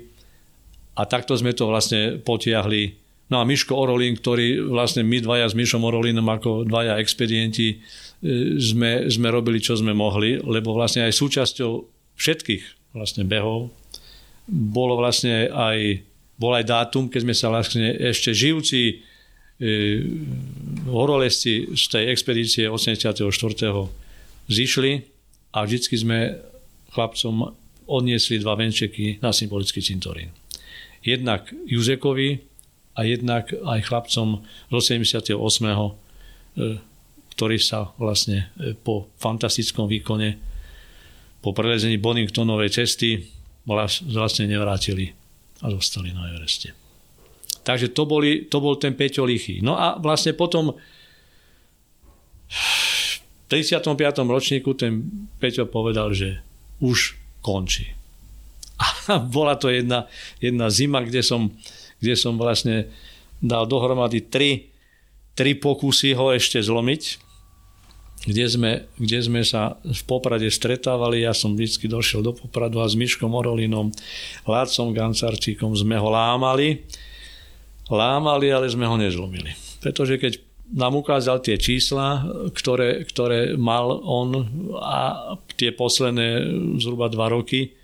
A 0.95 1.03
takto 1.11 1.35
sme 1.35 1.51
to 1.59 1.67
vlastne 1.67 2.23
potiahli. 2.23 3.03
No 3.35 3.43
a 3.43 3.49
Miško 3.49 3.75
Orolín, 3.75 4.15
ktorý 4.15 4.63
vlastne 4.71 5.03
my 5.03 5.19
dvaja 5.19 5.51
s 5.51 5.59
Mišom 5.59 5.83
Orolínom 5.83 6.29
ako 6.31 6.71
dvaja 6.71 7.03
expedienti 7.03 7.75
e, 7.75 7.77
sme, 8.63 9.11
sme 9.11 9.29
robili, 9.35 9.59
čo 9.59 9.75
sme 9.75 9.91
mohli, 9.91 10.39
lebo 10.39 10.71
vlastne 10.71 11.03
aj 11.03 11.19
súčasťou 11.19 11.73
všetkých 12.15 12.95
vlastne 12.95 13.27
behov 13.27 13.75
bolo 14.49 15.01
vlastne 15.01 15.49
aj, 15.49 16.05
bol 16.37 16.53
aj 16.53 16.65
dátum, 16.69 17.09
keď 17.09 17.21
sme 17.25 17.35
sa 17.35 17.49
vlastne 17.49 17.97
ešte 17.97 18.37
žijúci 18.37 18.83
e, 18.85 18.95
horolezci 20.89 21.73
z 21.73 21.85
tej 21.89 22.05
expedície 22.13 22.65
84. 22.69 23.25
zišli 24.49 24.93
a 25.57 25.59
vždycky 25.65 25.95
sme 25.97 26.39
chlapcom 26.93 27.57
odniesli 27.85 28.41
dva 28.41 28.57
venčeky 28.57 29.21
na 29.21 29.33
symbolický 29.33 29.81
cintorín. 29.81 30.33
Jednak 31.05 31.53
Juzekovi 31.69 32.41
a 32.97 33.01
jednak 33.05 33.53
aj 33.53 33.81
chlapcom 33.85 34.41
z 34.71 34.73
88. 34.73 35.37
E, 36.55 36.79
ktorí 37.35 37.59
sa 37.59 37.91
vlastne 37.99 38.55
e, 38.57 38.73
po 38.79 39.11
fantastickom 39.19 39.91
výkone, 39.91 40.39
po 41.43 41.51
prelezení 41.53 41.99
Boningtonovej 41.99 42.71
cesty 42.73 43.34
vlastne 43.65 44.45
nevrátili 44.45 45.13
a 45.65 45.73
zostali 45.73 46.13
na 46.13 46.29
Evereste. 46.29 46.77
Takže 47.65 47.97
to, 47.97 48.05
boli, 48.05 48.45
to 48.45 48.61
bol 48.61 48.77
ten 48.77 48.93
Peťo 48.93 49.25
Lichy. 49.25 49.65
No 49.65 49.81
a 49.81 49.97
vlastne 49.97 50.37
potom 50.37 50.77
v 52.45 53.49
35. 53.49 53.97
ročníku 54.29 54.77
ten 54.77 55.09
Peťo 55.41 55.65
povedal, 55.65 56.13
že 56.13 56.45
už 56.85 57.17
končí. 57.41 57.89
A 59.09 59.17
bola 59.17 59.57
to 59.57 59.73
jedna, 59.73 60.13
jedna 60.45 60.69
zima, 60.69 61.01
kde 61.01 61.25
som, 61.25 61.49
kde 62.05 62.15
som 62.21 62.37
vlastne 62.37 62.93
dal 63.41 63.65
dohromady 63.65 64.21
tri, 64.29 64.69
tri 65.33 65.57
pokusy 65.57 66.13
ho 66.13 66.37
ešte 66.37 66.61
zlomiť 66.61 67.24
kde 68.25 68.45
sme, 68.49 68.73
kde 68.97 69.19
sme 69.21 69.41
sa 69.45 69.77
v 69.85 70.03
Poprade 70.09 70.49
stretávali. 70.49 71.25
Ja 71.25 71.37
som 71.37 71.53
vždy 71.55 71.87
došiel 71.89 72.25
do 72.25 72.33
Popradu 72.33 72.81
a 72.81 72.89
s 72.89 72.97
Miškom 72.97 73.33
Orolinom, 73.33 73.93
Lácom 74.49 74.97
Gancarčíkom 74.97 75.77
sme 75.77 76.01
ho 76.01 76.09
lámali. 76.09 76.85
Lámali, 77.93 78.49
ale 78.49 78.67
sme 78.73 78.89
ho 78.89 78.97
nezlomili. 78.97 79.53
Pretože 79.85 80.17
keď 80.17 80.41
nám 80.73 80.97
ukázal 80.97 81.45
tie 81.45 81.61
čísla, 81.61 82.25
ktoré, 82.57 83.05
ktoré 83.05 83.61
mal 83.61 84.01
on 84.01 84.49
a 84.81 85.01
tie 85.61 85.69
posledné 85.77 86.41
zhruba 86.81 87.13
dva 87.13 87.29
roky, 87.29 87.77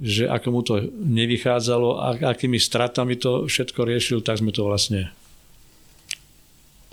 že 0.00 0.24
ako 0.24 0.48
mu 0.48 0.60
to 0.64 0.80
nevychádzalo 0.88 2.00
a 2.00 2.16
akými 2.32 2.56
stratami 2.56 3.20
to 3.20 3.44
všetko 3.44 3.84
riešil, 3.84 4.24
tak 4.24 4.40
sme 4.40 4.48
to 4.48 4.64
vlastne 4.64 5.12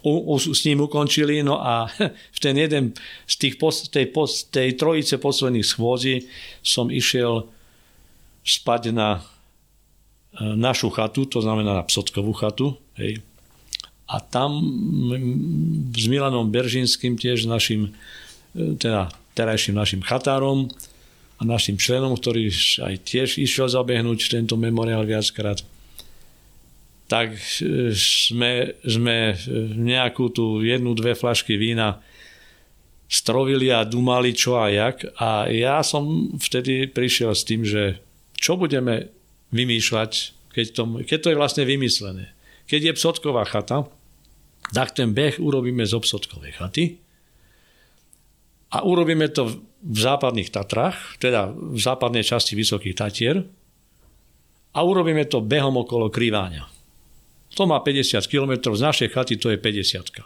s 0.01 0.61
ním 0.65 0.81
ukončili. 0.83 1.43
No 1.43 1.59
a 1.59 1.87
v 2.35 2.39
ten 2.39 2.55
jeden 2.57 2.95
z 3.27 3.35
tých, 3.35 3.55
tej, 3.91 4.11
tej 4.51 4.69
trojice 4.75 5.15
posledných 5.19 5.67
schôdzi 5.67 6.27
som 6.63 6.91
išiel 6.91 7.47
spať 8.43 8.95
na 8.95 9.19
e, 9.19 9.21
našu 10.55 10.89
chatu, 10.89 11.27
to 11.27 11.43
znamená 11.43 11.83
na 11.83 11.83
Psotkovú 11.85 12.33
chatu. 12.33 12.79
Hej. 12.97 13.21
A 14.09 14.17
tam 14.17 14.57
s 15.93 16.05
Milanom 16.09 16.49
Beržinským, 16.49 17.13
tiež 17.13 17.45
našim, 17.45 17.93
e, 18.57 18.73
teda 18.79 19.13
terajším 19.37 19.77
našim 19.77 20.01
chatárom 20.01 20.67
a 21.39 21.41
našim 21.47 21.79
členom, 21.79 22.17
ktorý 22.17 22.51
aj 22.83 22.93
tiež 23.05 23.39
išiel 23.39 23.71
zabehnúť 23.71 24.27
tento 24.27 24.59
memoriál 24.59 25.07
viackrát, 25.07 25.63
tak 27.09 27.33
e, 27.33 27.89
sme, 27.97 28.77
sme 28.85 29.33
nejakú 29.73 30.29
tú 30.29 30.61
jednu, 30.61 30.93
dve 30.93 31.17
flašky 31.17 31.57
vína 31.57 31.99
strovili 33.09 33.73
a 33.73 33.81
dumali 33.81 34.37
čo 34.37 34.61
a 34.61 34.69
jak. 34.69 35.01
A 35.17 35.49
ja 35.49 35.81
som 35.81 36.29
vtedy 36.37 36.85
prišiel 36.85 37.33
s 37.33 37.41
tým, 37.41 37.65
že 37.65 37.97
čo 38.37 38.55
budeme 38.55 39.09
vymýšľať, 39.49 40.11
keď 40.53 40.65
to, 40.77 40.83
keď 41.01 41.17
to 41.17 41.29
je 41.33 41.39
vlastne 41.41 41.63
vymyslené. 41.65 42.29
Keď 42.69 42.93
je 42.93 42.97
psotková 43.01 43.49
chata, 43.49 43.89
tak 44.69 44.93
ten 44.93 45.09
beh 45.17 45.41
urobíme 45.41 45.81
z 45.81 45.97
obsodkovej 45.97 46.61
chaty 46.61 47.01
a 48.69 48.85
urobíme 48.85 49.25
to 49.33 49.65
v 49.81 49.97
západných 49.97 50.53
Tatrách, 50.53 51.17
teda 51.17 51.49
v 51.49 51.79
západnej 51.81 52.21
časti 52.21 52.53
Vysokých 52.53 52.93
Tatier 52.93 53.41
a 54.69 54.79
urobíme 54.85 55.25
to 55.25 55.41
behom 55.41 55.81
okolo 55.81 56.13
Kryváňa. 56.13 56.78
To 57.57 57.65
má 57.65 57.81
50 57.81 58.29
km, 58.29 58.75
z 58.75 58.81
našej 58.81 59.09
chaty 59.09 59.35
to 59.41 59.49
je 59.49 59.57
50. 59.57 60.21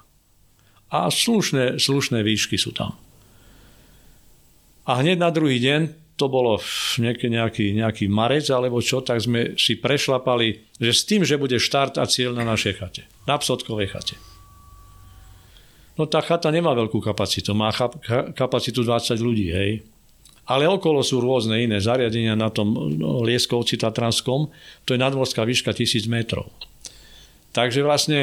A 0.93 1.09
slušné, 1.09 1.79
slušné 1.79 2.19
výšky 2.21 2.59
sú 2.59 2.75
tam. 2.75 2.99
A 4.83 4.99
hneď 4.99 5.17
na 5.17 5.31
druhý 5.31 5.57
deň, 5.63 6.03
to 6.13 6.29
bolo 6.29 6.61
nejaký, 7.01 7.73
nejaký, 7.73 8.05
marec 8.05 8.45
alebo 8.53 8.77
čo, 8.83 9.01
tak 9.01 9.23
sme 9.23 9.57
si 9.57 9.79
prešlapali, 9.79 10.77
že 10.77 10.91
s 10.93 11.01
tým, 11.09 11.25
že 11.25 11.41
bude 11.41 11.57
štart 11.57 11.97
a 11.97 12.05
cieľ 12.05 12.37
na 12.37 12.45
našej 12.45 12.73
chate. 12.77 13.03
Na 13.25 13.39
psotkovej 13.41 13.89
chate. 13.89 14.15
No 15.97 16.05
tá 16.05 16.21
chata 16.21 16.49
nemá 16.53 16.73
veľkú 16.77 17.01
kapacitu, 17.01 17.53
má 17.53 17.73
kapacitu 18.33 18.85
20 18.85 19.17
ľudí, 19.17 19.49
hej. 19.49 19.71
Ale 20.43 20.67
okolo 20.67 20.99
sú 20.99 21.23
rôzne 21.23 21.55
iné 21.63 21.79
zariadenia 21.79 22.35
na 22.35 22.51
tom 22.51 22.75
no, 22.99 23.23
Lieskovci 23.23 23.79
Tatranskom, 23.79 24.51
to 24.83 24.93
je 24.93 24.99
nadmorská 24.99 25.47
výška 25.47 25.71
1000 25.71 26.03
metrov. 26.11 26.51
Takže 27.53 27.85
vlastne 27.85 28.19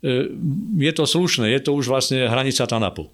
e, 0.00 0.30
je 0.78 0.92
to 0.94 1.04
slušné, 1.04 1.50
je 1.50 1.60
to 1.60 1.74
už 1.74 1.90
vlastne 1.90 2.24
hranica 2.30 2.62
TANAPu. 2.64 3.10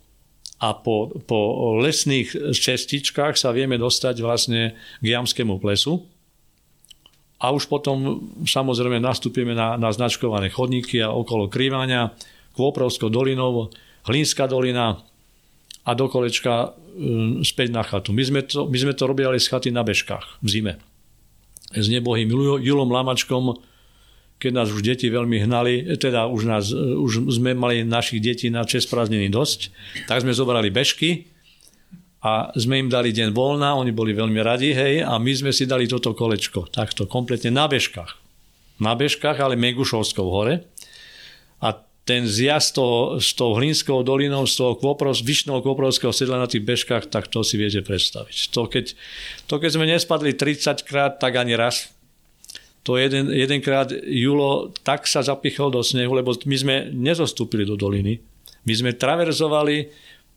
A 0.57 0.73
po, 0.73 1.13
po 1.29 1.41
lesných 1.85 2.33
cestičkách 2.57 3.37
sa 3.37 3.53
vieme 3.53 3.77
dostať 3.77 4.25
vlastne 4.25 4.73
k 5.01 5.05
Jamskému 5.05 5.61
plesu. 5.61 6.09
A 7.37 7.53
už 7.53 7.69
potom 7.69 8.25
samozrejme 8.49 8.97
nastúpime 8.97 9.53
na, 9.53 9.77
na 9.77 9.93
značkované 9.93 10.49
chodníky 10.49 11.05
a 11.05 11.13
okolo 11.13 11.53
Krývania, 11.53 12.17
Kvoprovskou 12.57 13.13
dolinou, 13.13 13.69
Hlínska 14.09 14.49
dolina 14.49 15.05
a 15.85 15.91
do 15.93 16.09
kolečka 16.09 16.73
e, 16.73 17.45
späť 17.45 17.69
na 17.77 17.85
chatu. 17.85 18.17
My 18.17 18.25
sme, 18.25 18.41
to, 18.41 18.65
my 18.65 18.79
sme 18.81 18.93
to 18.97 19.05
robili 19.05 19.37
z 19.37 19.53
chaty 19.53 19.69
na 19.69 19.85
bežkách 19.85 20.41
v 20.41 20.49
zime. 20.49 20.73
S 21.77 21.93
nebohým 21.93 22.33
Julom 22.65 22.89
Lamačkom 22.89 23.61
keď 24.37 24.53
nás 24.53 24.69
už 24.69 24.85
deti 24.85 25.09
veľmi 25.09 25.49
hnali, 25.49 25.97
teda 25.97 26.29
už, 26.29 26.43
nás, 26.45 26.69
už 26.77 27.33
sme 27.33 27.57
mali 27.57 27.89
našich 27.89 28.21
detí 28.21 28.53
na 28.53 28.69
čest 28.69 28.93
prázdniny 28.93 29.33
dosť, 29.33 29.73
tak 30.05 30.21
sme 30.21 30.37
zobrali 30.37 30.69
bežky 30.69 31.25
a 32.21 32.53
sme 32.53 32.85
im 32.85 32.89
dali 32.93 33.17
deň 33.17 33.33
voľna, 33.33 33.79
oni 33.81 33.97
boli 33.97 34.13
veľmi 34.13 34.41
radi, 34.45 34.77
hej, 34.77 35.01
a 35.05 35.17
my 35.17 35.33
sme 35.33 35.53
si 35.57 35.65
dali 35.65 35.89
toto 35.89 36.13
kolečko, 36.13 36.69
takto 36.69 37.09
kompletne 37.09 37.49
na 37.49 37.65
bežkách. 37.65 38.13
Na 38.77 38.93
bežkách, 38.93 39.41
ale 39.41 39.57
Megušovskou 39.57 40.29
hore. 40.29 40.69
A 41.65 41.73
ten 42.05 42.29
zjazd 42.29 42.77
toho, 42.77 43.17
s 43.17 43.33
tou 43.33 43.57
Hlinskou 43.57 44.05
dolinou, 44.05 44.45
z 44.45 44.55
toho 44.61 44.77
Kvopros, 44.77 45.25
vyšného 45.25 45.65
Kvoprovského 45.65 46.13
sedla 46.13 46.37
na 46.37 46.47
tých 46.47 46.61
bežkách, 46.61 47.09
tak 47.09 47.33
to 47.33 47.41
si 47.41 47.57
viete 47.57 47.81
predstaviť. 47.81 48.53
To 48.53 48.69
keď, 48.69 48.93
to 49.49 49.55
keď 49.57 49.71
sme 49.73 49.89
nespadli 49.89 50.37
30 50.37 50.85
krát, 50.85 51.17
tak 51.17 51.41
ani 51.41 51.57
raz 51.57 51.96
to 52.87 52.95
jeden, 52.95 53.35
jedenkrát 53.35 53.91
Julo 54.07 54.71
tak 54.87 55.11
sa 55.11 55.19
zapichol 55.19 55.75
do 55.75 55.83
snehu, 55.83 56.15
lebo 56.15 56.31
my 56.47 56.57
sme 56.57 56.75
nezostúpili 56.95 57.67
do 57.67 57.75
doliny. 57.75 58.23
My 58.63 58.75
sme 58.79 58.95
traverzovali 58.95 59.91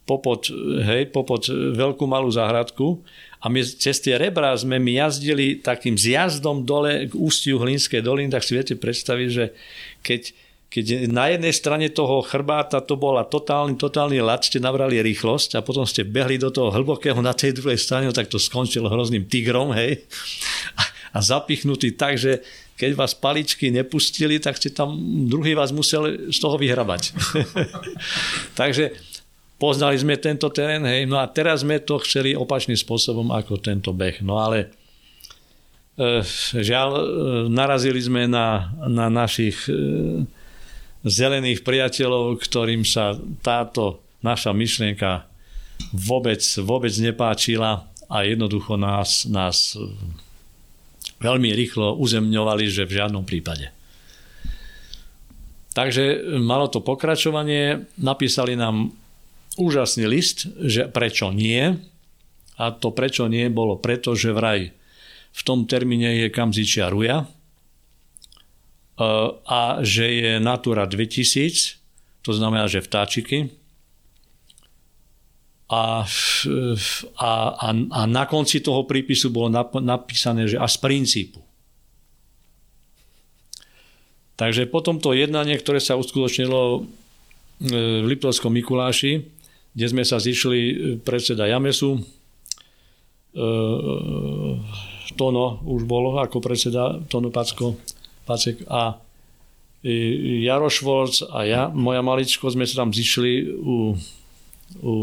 popod, 0.09 0.49
hej, 0.81 1.13
popod 1.13 1.45
veľkú 1.53 2.09
malú 2.09 2.33
záhradku 2.33 3.05
a 3.37 3.53
my 3.53 3.61
cez 3.61 4.01
tie 4.01 4.17
rebra 4.17 4.57
sme 4.57 4.81
my 4.81 4.97
jazdili 5.05 5.61
takým 5.61 5.93
zjazdom 5.93 6.65
dole 6.65 7.05
k 7.05 7.13
ústiu 7.13 7.61
Hlinskej 7.61 8.01
doliny, 8.01 8.33
tak 8.33 8.41
si 8.41 8.57
viete 8.57 8.73
predstaviť, 8.73 9.29
že 9.29 9.53
keď, 10.01 10.21
keď 10.73 10.85
na 11.05 11.29
jednej 11.29 11.53
strane 11.53 11.85
toho 11.93 12.25
chrbáta 12.25 12.81
to 12.81 12.97
bola 12.97 13.29
totálny, 13.29 13.77
totálny 13.77 14.17
lad, 14.25 14.41
ste 14.41 14.57
nabrali 14.57 14.97
rýchlosť 14.97 15.61
a 15.61 15.65
potom 15.65 15.85
ste 15.85 16.01
behli 16.01 16.41
do 16.41 16.49
toho 16.49 16.73
hlbokého 16.73 17.21
na 17.21 17.37
tej 17.37 17.53
druhej 17.61 17.77
strane, 17.77 18.09
tak 18.09 18.33
to 18.33 18.41
skončilo 18.41 18.89
hrozným 18.89 19.29
tigrom, 19.29 19.69
hej 19.77 20.01
zapichnutý 21.17 21.97
tak, 21.97 22.21
že 22.21 22.45
keď 22.79 22.95
vás 22.95 23.11
paličky 23.11 23.73
nepustili, 23.75 24.39
tak 24.39 24.55
ste 24.55 24.71
tam, 24.71 24.95
druhý 25.27 25.51
vás 25.51 25.75
musel 25.75 26.31
z 26.31 26.37
toho 26.39 26.55
vyhrabať. 26.55 27.11
Takže 28.59 28.95
poznali 29.59 29.99
sme 29.99 30.15
tento 30.15 30.47
terén, 30.47 30.87
hej, 30.87 31.03
no 31.03 31.19
a 31.19 31.27
teraz 31.27 31.67
sme 31.67 31.83
to 31.83 31.99
chceli 32.07 32.31
opačným 32.39 32.79
spôsobom 32.79 33.35
ako 33.35 33.59
tento 33.59 33.91
beh. 33.91 34.23
No 34.23 34.39
ale 34.39 34.71
e, 35.99 36.23
žiaľ, 36.55 36.89
e, 36.95 37.01
narazili 37.51 37.99
sme 37.99 38.31
na, 38.31 38.71
na 38.87 39.11
našich 39.11 39.67
e, 39.67 39.75
zelených 41.03 41.67
priateľov, 41.67 42.39
ktorým 42.39 42.87
sa 42.87 43.11
táto 43.43 43.99
naša 44.23 44.55
myšlienka 44.55 45.27
vôbec, 45.91 46.39
vôbec 46.63 46.95
nepáčila 46.95 47.83
a 48.07 48.23
jednoducho 48.23 48.79
nás, 48.79 49.27
nás 49.27 49.75
veľmi 51.19 51.51
rýchlo 51.51 51.95
uzemňovali, 51.99 52.65
že 52.67 52.87
v 52.87 52.95
žiadnom 52.99 53.23
prípade. 53.27 53.71
Takže 55.75 56.35
malo 56.41 56.67
to 56.67 56.81
pokračovanie, 56.81 57.87
napísali 58.01 58.57
nám 58.57 58.91
úžasný 59.55 60.09
list, 60.09 60.49
že 60.59 60.89
prečo 60.89 61.29
nie. 61.29 61.77
A 62.59 62.75
to 62.75 62.91
prečo 62.91 63.31
nie 63.31 63.47
bolo 63.47 63.79
preto, 63.79 64.19
že 64.19 64.35
vraj 64.35 64.75
v 65.31 65.41
tom 65.47 65.63
termíne 65.63 66.25
je 66.25 66.27
Kamzičia 66.27 66.91
Ruja 66.91 67.23
a 69.47 69.61
že 69.79 70.05
je 70.11 70.31
Natura 70.43 70.83
2000, 70.83 71.79
to 72.19 72.31
znamená, 72.35 72.67
že 72.67 72.83
vtáčiky. 72.83 73.47
A, 75.69 76.01
a, 77.21 77.31
a, 77.61 77.69
a 77.69 78.01
na 78.09 78.23
konci 78.25 78.57
toho 78.65 78.89
prípisu 78.89 79.29
bolo 79.29 79.53
napísané, 79.77 80.49
že 80.49 80.57
a 80.57 80.65
z 80.65 80.77
princípu. 80.81 81.39
Takže 84.39 84.71
po 84.71 84.79
tomto 84.79 85.11
jednanie, 85.11 85.59
ktoré 85.59 85.83
sa 85.83 85.99
uskutočnilo 85.99 86.61
e, 86.63 86.79
v 88.01 88.05
Liptovskom 88.07 88.55
Mikuláši, 88.55 89.19
kde 89.75 89.85
sme 89.91 90.07
sa 90.07 90.15
zišli 90.15 90.59
e, 90.63 90.73
predseda 91.03 91.43
Jamesu, 91.43 91.99
e, 91.99 92.01
Tono 95.19 95.59
už 95.67 95.83
bol 95.83 96.15
ako 96.15 96.39
predseda, 96.39 97.03
Tono 97.11 97.27
Packo, 97.35 97.75
Pacek 98.23 98.63
a 98.71 98.95
Jaroš 99.83 100.87
Volc 100.87 101.19
a 101.27 101.43
ja, 101.43 101.61
moja 101.67 101.99
maličko, 101.99 102.47
sme 102.47 102.63
sa 102.63 102.83
tam 102.83 102.95
zišli 102.95 103.51
u, 103.59 103.95
u 104.79 104.93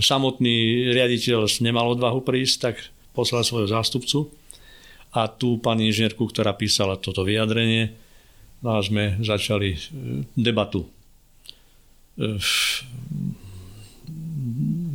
samotný 0.00 0.88
riaditeľ 0.96 1.46
nemal 1.60 1.92
odvahu 1.92 2.24
prísť, 2.24 2.56
tak 2.60 2.76
poslal 3.12 3.44
svojho 3.44 3.68
zástupcu 3.68 4.32
a 5.10 5.26
tú 5.26 5.58
pani 5.58 5.90
inžinierku, 5.90 6.22
ktorá 6.30 6.54
písala 6.54 6.94
toto 6.94 7.26
vyjadrenie, 7.26 7.90
no 8.62 8.78
a 8.78 8.80
sme 8.80 9.18
začali 9.18 9.74
e, 9.74 9.78
debatu. 10.38 10.86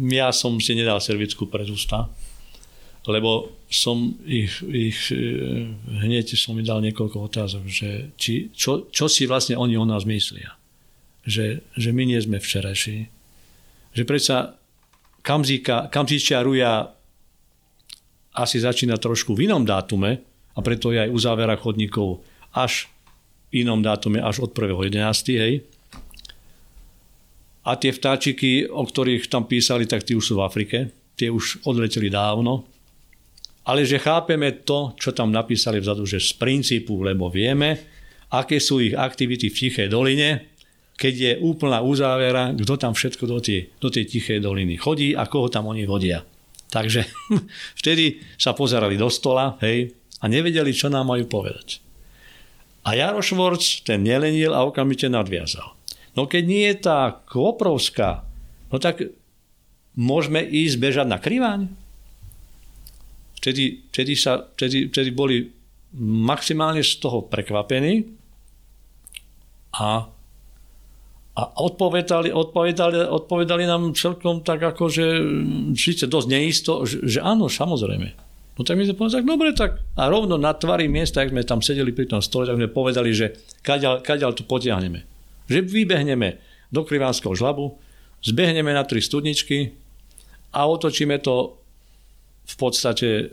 Ja 0.05 0.29
som 0.31 0.61
si 0.61 0.71
nedal 0.77 1.01
servicku 1.01 1.49
pred 1.49 1.67
ústa, 1.67 2.07
lebo 3.05 3.51
som 3.67 4.15
ich, 4.23 4.61
ich 4.63 5.11
e, 5.11 5.67
hneď 5.99 6.37
som 6.39 6.55
mi 6.55 6.63
dal 6.63 6.79
niekoľko 6.79 7.17
otázok, 7.27 7.63
že 7.67 7.89
či, 8.15 8.53
čo, 8.55 8.87
čo 8.87 9.11
si 9.11 9.27
vlastne 9.27 9.59
oni 9.59 9.75
o 9.75 9.83
nás 9.83 10.07
myslia. 10.07 10.55
Že, 11.25 11.65
že 11.73 11.89
my 11.89 12.03
nie 12.05 12.21
sme 12.21 12.37
včerajší. 12.37 13.09
Že 13.95 14.03
predsa 14.03 14.59
Kamzíka, 15.23 15.87
Kamzíčia 15.87 16.43
Ruja 16.43 16.91
asi 18.35 18.57
začína 18.59 18.99
trošku 18.99 19.33
v 19.33 19.47
inom 19.47 19.63
dátume 19.63 20.19
a 20.53 20.59
preto 20.59 20.91
je 20.91 21.07
aj 21.07 21.09
uzávera 21.09 21.55
chodníkov 21.55 22.19
až 22.51 22.91
v 23.49 23.63
inom 23.63 23.79
dátume, 23.79 24.19
až 24.19 24.43
od 24.43 24.51
1.11. 24.51 24.91
Hej. 25.39 25.63
A 27.65 27.71
tie 27.79 27.95
vtáčiky, 27.95 28.67
o 28.67 28.83
ktorých 28.83 29.31
tam 29.31 29.47
písali, 29.47 29.87
tak 29.87 30.03
tí 30.03 30.13
už 30.13 30.25
sú 30.27 30.33
v 30.37 30.45
Afrike. 30.45 30.77
Tie 31.15 31.31
už 31.31 31.63
odleteli 31.63 32.11
dávno 32.11 32.75
ale 33.65 33.81
že 33.81 33.97
chápeme 33.97 34.61
to, 34.61 34.93
čo 34.93 35.11
tam 35.11 35.33
napísali 35.33 35.81
vzadu, 35.81 36.05
že 36.05 36.21
z 36.21 36.37
princípu, 36.37 37.01
lebo 37.01 37.33
vieme, 37.33 37.81
aké 38.29 38.61
sú 38.61 38.77
ich 38.77 38.93
aktivity 38.93 39.49
v 39.49 39.57
Tichej 39.57 39.89
doline, 39.89 40.54
keď 40.95 41.13
je 41.13 41.31
úplná 41.43 41.83
uzávera, 41.83 42.55
kto 42.55 42.73
tam 42.79 42.95
všetko 42.95 43.23
do 43.27 43.39
tej, 43.43 43.75
do 43.79 43.91
tej 43.91 44.07
Tichej 44.07 44.39
doliny 44.39 44.79
chodí 44.79 45.11
a 45.11 45.27
koho 45.27 45.51
tam 45.51 45.67
oni 45.67 45.83
vodia. 45.83 46.23
Takže 46.71 47.03
vtedy 47.79 48.23
sa 48.39 48.55
pozerali 48.55 48.95
do 48.95 49.11
stola 49.11 49.59
hej, 49.63 49.91
a 50.19 50.25
nevedeli, 50.31 50.71
čo 50.71 50.87
nám 50.87 51.11
majú 51.11 51.27
povedať. 51.27 51.83
A 52.85 52.93
Jaro 52.93 53.19
ten 53.81 54.05
nelenil 54.05 54.53
a 54.53 54.61
okamžite 54.61 55.09
nadviazal. 55.09 55.73
No 56.15 56.29
keď 56.29 56.43
nie 56.45 56.63
je 56.69 56.75
tá 56.79 57.11
Koprovská, 57.27 58.23
no 58.69 58.77
tak 58.77 59.03
môžeme 59.97 60.39
ísť 60.45 60.77
bežať 60.79 61.07
na 61.09 61.17
kriváň 61.17 61.67
vtedy, 63.45 63.85
vtedy, 63.93 64.13
sa, 64.17 64.41
vtedy, 64.57 64.89
vtedy 64.89 65.13
boli 65.13 65.45
maximálne 66.01 66.81
z 66.81 66.97
toho 66.97 67.29
prekvapení 67.29 68.01
a, 69.77 70.09
a 71.35 71.43
odpovedali, 71.59 72.31
odpovedali, 72.31 73.11
odpovedali 73.11 73.63
nám 73.67 73.91
celkom 73.91 74.39
tak 74.39 74.63
ako, 74.63 74.87
že 74.87 75.05
síce 75.75 76.07
dosť 76.07 76.27
neisto, 76.31 76.87
že, 76.87 77.03
že 77.03 77.19
áno, 77.19 77.51
samozrejme. 77.51 78.07
No 78.55 78.63
tak 78.63 78.79
my 78.79 78.87
sme 78.87 78.95
povedali, 78.95 79.19
tak 79.19 79.27
dobre, 79.27 79.47
tak 79.51 79.71
a 79.99 80.07
rovno 80.07 80.39
na 80.39 80.55
tvári 80.55 80.87
miesta, 80.87 81.19
ak 81.19 81.35
sme 81.35 81.43
tam 81.43 81.59
sedeli 81.59 81.91
pri 81.91 82.07
tom 82.07 82.23
stole, 82.23 82.47
tak 82.47 82.55
sme 82.55 82.71
povedali, 82.71 83.11
že 83.11 83.35
kaďal, 83.59 83.99
kaďal 83.99 84.31
to 84.31 84.47
potiahneme. 84.47 85.03
Že 85.51 85.67
vybehneme 85.67 86.39
do 86.71 86.87
Krivánskeho 86.87 87.35
žlabu, 87.35 87.75
zbehneme 88.23 88.71
na 88.71 88.87
tri 88.87 89.03
studničky 89.03 89.75
a 90.55 90.71
otočíme 90.71 91.19
to 91.19 91.59
v 92.47 92.55
podstate 92.55 93.09
e, 93.11 93.23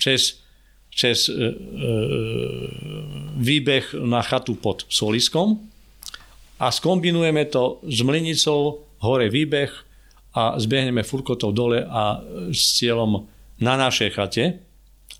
cez, 0.00 0.40
cez 0.88 1.28
e, 1.28 1.36
e, 1.36 1.36
výbeh 3.36 3.92
na 4.00 4.24
chatu 4.24 4.56
pod 4.56 4.88
Soliskom 4.88 5.71
a 6.62 6.70
skombinujeme 6.70 7.50
to 7.50 7.82
s 7.82 8.06
Mlinicou, 8.06 8.86
hore 9.02 9.26
výbeh 9.26 9.70
a 10.38 10.54
zbehneme 10.62 11.02
Furkotov 11.02 11.50
dole 11.50 11.82
a 11.82 12.22
s 12.54 12.78
cieľom 12.78 13.26
na 13.58 13.74
našej 13.74 14.10
chate 14.14 14.62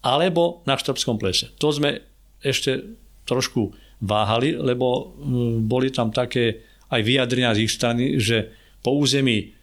alebo 0.07 0.63
na 0.71 0.79
Štrbskom 0.79 1.19
plese. 1.19 1.51
To 1.59 1.75
sme 1.75 1.99
ešte 2.39 2.95
trošku 3.27 3.75
váhali, 4.03 4.55
lebo 4.55 5.15
boli 5.63 5.91
tam 5.91 6.15
také 6.15 6.63
aj 6.91 7.01
vyjadrenia 7.03 7.55
z 7.55 7.63
ich 7.67 7.75
strany, 7.75 8.19
že 8.23 8.51
po 8.83 8.95
území 8.95 9.55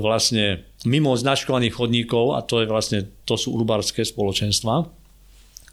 vlastne 0.00 0.64
mimo 0.88 1.12
značkovaných 1.12 1.76
chodníkov, 1.76 2.34
a 2.34 2.40
to, 2.40 2.64
je 2.64 2.66
vlastne, 2.66 2.98
to 3.28 3.36
sú 3.36 3.52
urbárske 3.52 4.00
spoločenstva, 4.00 4.88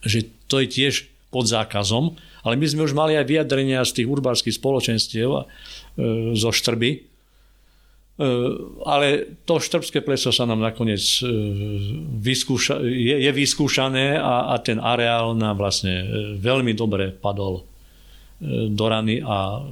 že 0.04 0.28
to 0.52 0.62
je 0.62 0.68
tiež 0.68 0.94
pod 1.32 1.48
zákazom, 1.48 2.20
ale 2.48 2.56
my 2.56 2.66
sme 2.66 2.88
už 2.88 2.96
mali 2.96 3.20
aj 3.20 3.28
vyjadrenia 3.28 3.84
z 3.84 4.02
tých 4.02 4.08
urbárskych 4.08 4.56
spoločenstiev 4.56 5.30
e, 5.30 5.44
zo 6.34 6.50
Štrby, 6.56 6.92
e, 6.96 7.00
ale 8.88 9.38
to 9.44 9.60
štrbské 9.60 10.00
pleso 10.00 10.32
sa 10.32 10.48
nám 10.48 10.64
nakoniec 10.64 11.04
e, 11.20 11.28
vyskúša, 12.24 12.80
je, 12.88 13.16
je 13.28 13.32
vyskúšané 13.36 14.16
a, 14.16 14.56
a 14.56 14.64
ten 14.64 14.80
areál 14.80 15.36
nám 15.36 15.60
vlastne 15.60 15.94
e, 16.02 16.06
veľmi 16.40 16.72
dobre 16.72 17.12
padol 17.12 17.60
e, 17.60 18.72
do 18.72 18.86
rany 18.88 19.20
a 19.20 19.68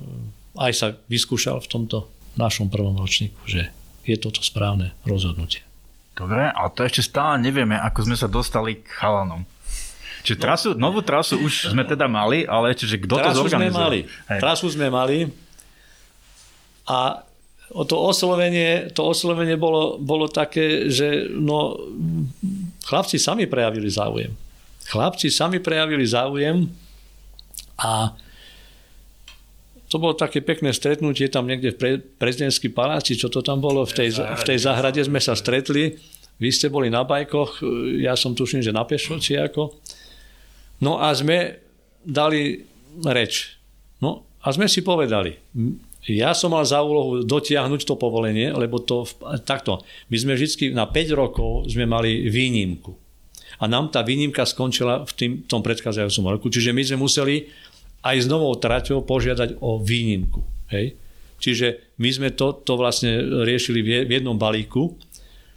aj 0.59 0.71
sa 0.76 0.88
vyskúšal 1.07 1.63
v 1.63 1.71
tomto 1.71 1.97
našom 2.36 2.67
prvom 2.67 2.99
ročníku, 2.99 3.39
že 3.47 3.71
je 4.03 4.15
toto 4.19 4.43
správne 4.43 4.91
rozhodnutie. 5.07 5.63
Dobre, 6.15 6.47
ale 6.47 6.69
to 6.71 6.88
ešte 6.88 7.11
stále 7.11 7.43
nevieme, 7.43 7.76
ako 7.76 8.07
sme 8.07 8.15
sa 8.15 8.32
dostali 8.32 8.80
k 8.80 8.88
chalanom. 8.88 9.43
Čiže 10.26 10.38
trasu, 10.41 10.69
novú 10.73 11.05
trasu 11.05 11.38
už 11.38 11.69
sme 11.69 11.86
teda 11.86 12.09
mali, 12.09 12.49
ale 12.49 12.73
čiže 12.73 12.97
kto 12.97 13.21
trasu 13.21 13.30
to 13.30 13.39
zorganizoval? 13.45 13.78
Sme 13.78 13.86
mali. 13.86 13.99
Hej. 14.34 14.39
Trasu 14.41 14.67
sme 14.73 14.88
mali 14.89 15.17
a 16.89 17.21
o 17.69 17.84
to 17.86 17.97
oslovenie, 17.97 18.89
to 18.89 19.05
oslovenie 19.05 19.53
bolo, 19.53 20.01
bolo 20.01 20.26
také, 20.26 20.89
že 20.89 21.30
no, 21.30 21.78
chlapci 22.89 23.21
sami 23.21 23.45
prejavili 23.45 23.86
záujem. 23.86 24.34
Chlapci 24.89 25.30
sami 25.30 25.61
prejavili 25.61 26.05
záujem 26.05 26.69
a 27.78 28.13
to 29.89 30.01
bolo 30.01 30.17
také 30.17 30.41
pekné 30.41 30.73
stretnutie 30.73 31.30
tam 31.30 31.45
niekde 31.45 31.73
v 31.73 31.78
pre, 31.78 31.91
prezidentský 32.01 32.73
paláci, 32.73 33.13
čo 33.13 33.30
to 33.30 33.45
tam 33.45 33.61
bolo, 33.61 33.86
v 33.86 33.93
tej, 33.93 34.09
v 34.17 34.43
tej 34.45 34.57
záhrade 34.57 35.01
sme 35.05 35.21
sa 35.21 35.38
stretli, 35.38 36.01
vy 36.41 36.49
ste 36.51 36.67
boli 36.67 36.89
na 36.89 37.05
bajkoch, 37.05 37.61
ja 38.01 38.17
som 38.17 38.34
tuším, 38.36 38.59
že 38.59 38.76
na 38.76 38.84
pešo, 38.84 39.21
či 39.21 39.39
ako. 39.39 39.71
No 40.84 40.99
a 40.99 41.15
sme 41.15 41.61
dali 42.03 42.63
reč. 43.05 43.55
No 44.03 44.28
a 44.43 44.47
sme 44.51 44.67
si 44.67 44.84
povedali, 44.84 45.36
ja 46.05 46.38
som 46.38 46.53
mal 46.53 46.61
za 46.67 46.86
úlohu 46.86 47.26
dotiahnuť 47.26 47.82
to 47.82 47.97
povolenie, 47.97 48.53
lebo 48.53 48.78
to 48.78 49.09
takto, 49.41 49.82
my 50.13 50.15
sme 50.21 50.38
vždy 50.38 50.76
na 50.76 50.86
5 50.86 51.17
rokov 51.17 51.65
sme 51.65 51.89
mali 51.89 52.30
výnimku. 52.30 52.93
A 53.57 53.65
nám 53.65 53.89
tá 53.89 54.03
výnimka 54.03 54.43
skončila 54.43 55.07
v 55.07 55.11
tým, 55.15 55.32
tom 55.47 55.63
predchádzajúcom 55.63 56.26
roku. 56.38 56.47
Čiže 56.51 56.76
my 56.76 56.84
sme 56.84 56.97
museli 56.99 57.47
aj 58.03 58.28
s 58.28 58.28
novou 58.28 58.51
traťou 58.53 59.01
požiadať 59.01 59.63
o 59.63 59.80
výnimku. 59.80 60.43
Hej? 60.69 60.99
Čiže 61.39 61.97
my 61.97 62.09
sme 62.11 62.30
to, 62.36 62.51
to 62.61 62.76
vlastne 62.76 63.15
riešili 63.47 64.05
v 64.05 64.11
jednom 64.11 64.36
balíku. 64.36 64.93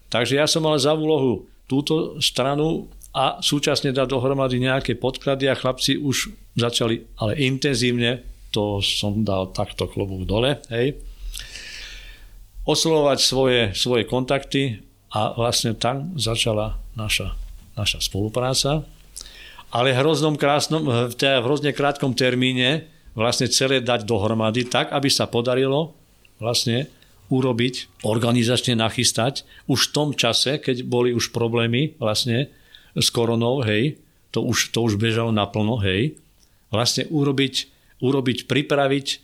Takže 0.09 0.39
ja 0.39 0.47
som 0.49 0.64
mal 0.64 0.79
za 0.79 0.95
úlohu 0.95 1.45
túto 1.69 2.16
stranu 2.23 2.89
a 3.15 3.41
súčasne 3.41 3.91
dať 3.91 4.07
dohromady 4.09 4.61
nejaké 4.61 4.95
podklady 4.97 5.49
a 5.49 5.59
chlapci 5.59 5.97
už 5.97 6.33
začali, 6.55 7.05
ale 7.19 7.41
intenzívne, 7.41 8.23
to 8.53 8.81
som 8.85 9.25
dal 9.25 9.53
takto 9.53 9.89
klobúk 9.89 10.29
dole, 10.29 10.61
hej, 10.69 10.97
oslovovať 12.69 13.19
svoje, 13.19 13.61
svoje 13.73 14.05
kontakty 14.05 14.85
a 15.09 15.33
vlastne 15.33 15.73
tam 15.73 16.13
začala 16.21 16.77
naša, 16.93 17.33
naša 17.81 18.05
spolupráca. 18.05 18.85
Ale 19.73 19.93
v 19.93 20.01
hroznom 20.01 20.37
krásnom, 20.37 20.85
v 20.85 21.13
hrozne 21.17 21.73
krátkom 21.73 22.13
termíne 22.13 22.89
vlastne 23.17 23.49
celé 23.49 23.81
dať 23.81 24.05
dohromady 24.05 24.69
tak, 24.69 24.93
aby 24.93 25.09
sa 25.09 25.29
podarilo 25.29 25.97
vlastne 26.41 26.89
urobiť, 27.29 28.05
organizačne 28.05 28.77
nachystať. 28.77 29.45
Už 29.69 29.89
v 29.89 29.93
tom 29.93 30.09
čase, 30.17 30.57
keď 30.61 30.85
boli 30.89 31.13
už 31.13 31.33
problémy 31.33 31.97
vlastne 32.01 32.49
s 32.97 33.09
koronou, 33.11 33.61
hej, 33.64 33.99
to 34.30 34.45
už, 34.45 34.72
to 34.72 34.84
už 34.84 35.01
bežalo 35.01 35.32
naplno, 35.32 35.80
hej, 35.80 36.16
vlastne 36.68 37.09
urobiť, 37.09 37.55
urobiť 38.05 38.45
pripraviť 38.45 39.07
e, 39.09 39.16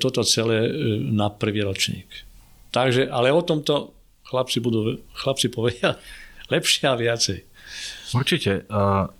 toto 0.00 0.24
celé 0.24 0.66
e, 0.66 0.70
na 1.12 1.28
prvý 1.28 1.64
ročník. 1.64 2.08
Takže, 2.72 3.08
ale 3.08 3.32
o 3.32 3.40
tomto 3.44 3.96
chlapci 4.26 4.58
budú, 4.60 5.00
chlapci 5.16 5.48
povedia 5.48 5.96
lepšie 6.52 6.84
a 6.88 6.98
viacej. 6.98 7.38
Určite. 8.14 8.66
Uh, 8.70 9.10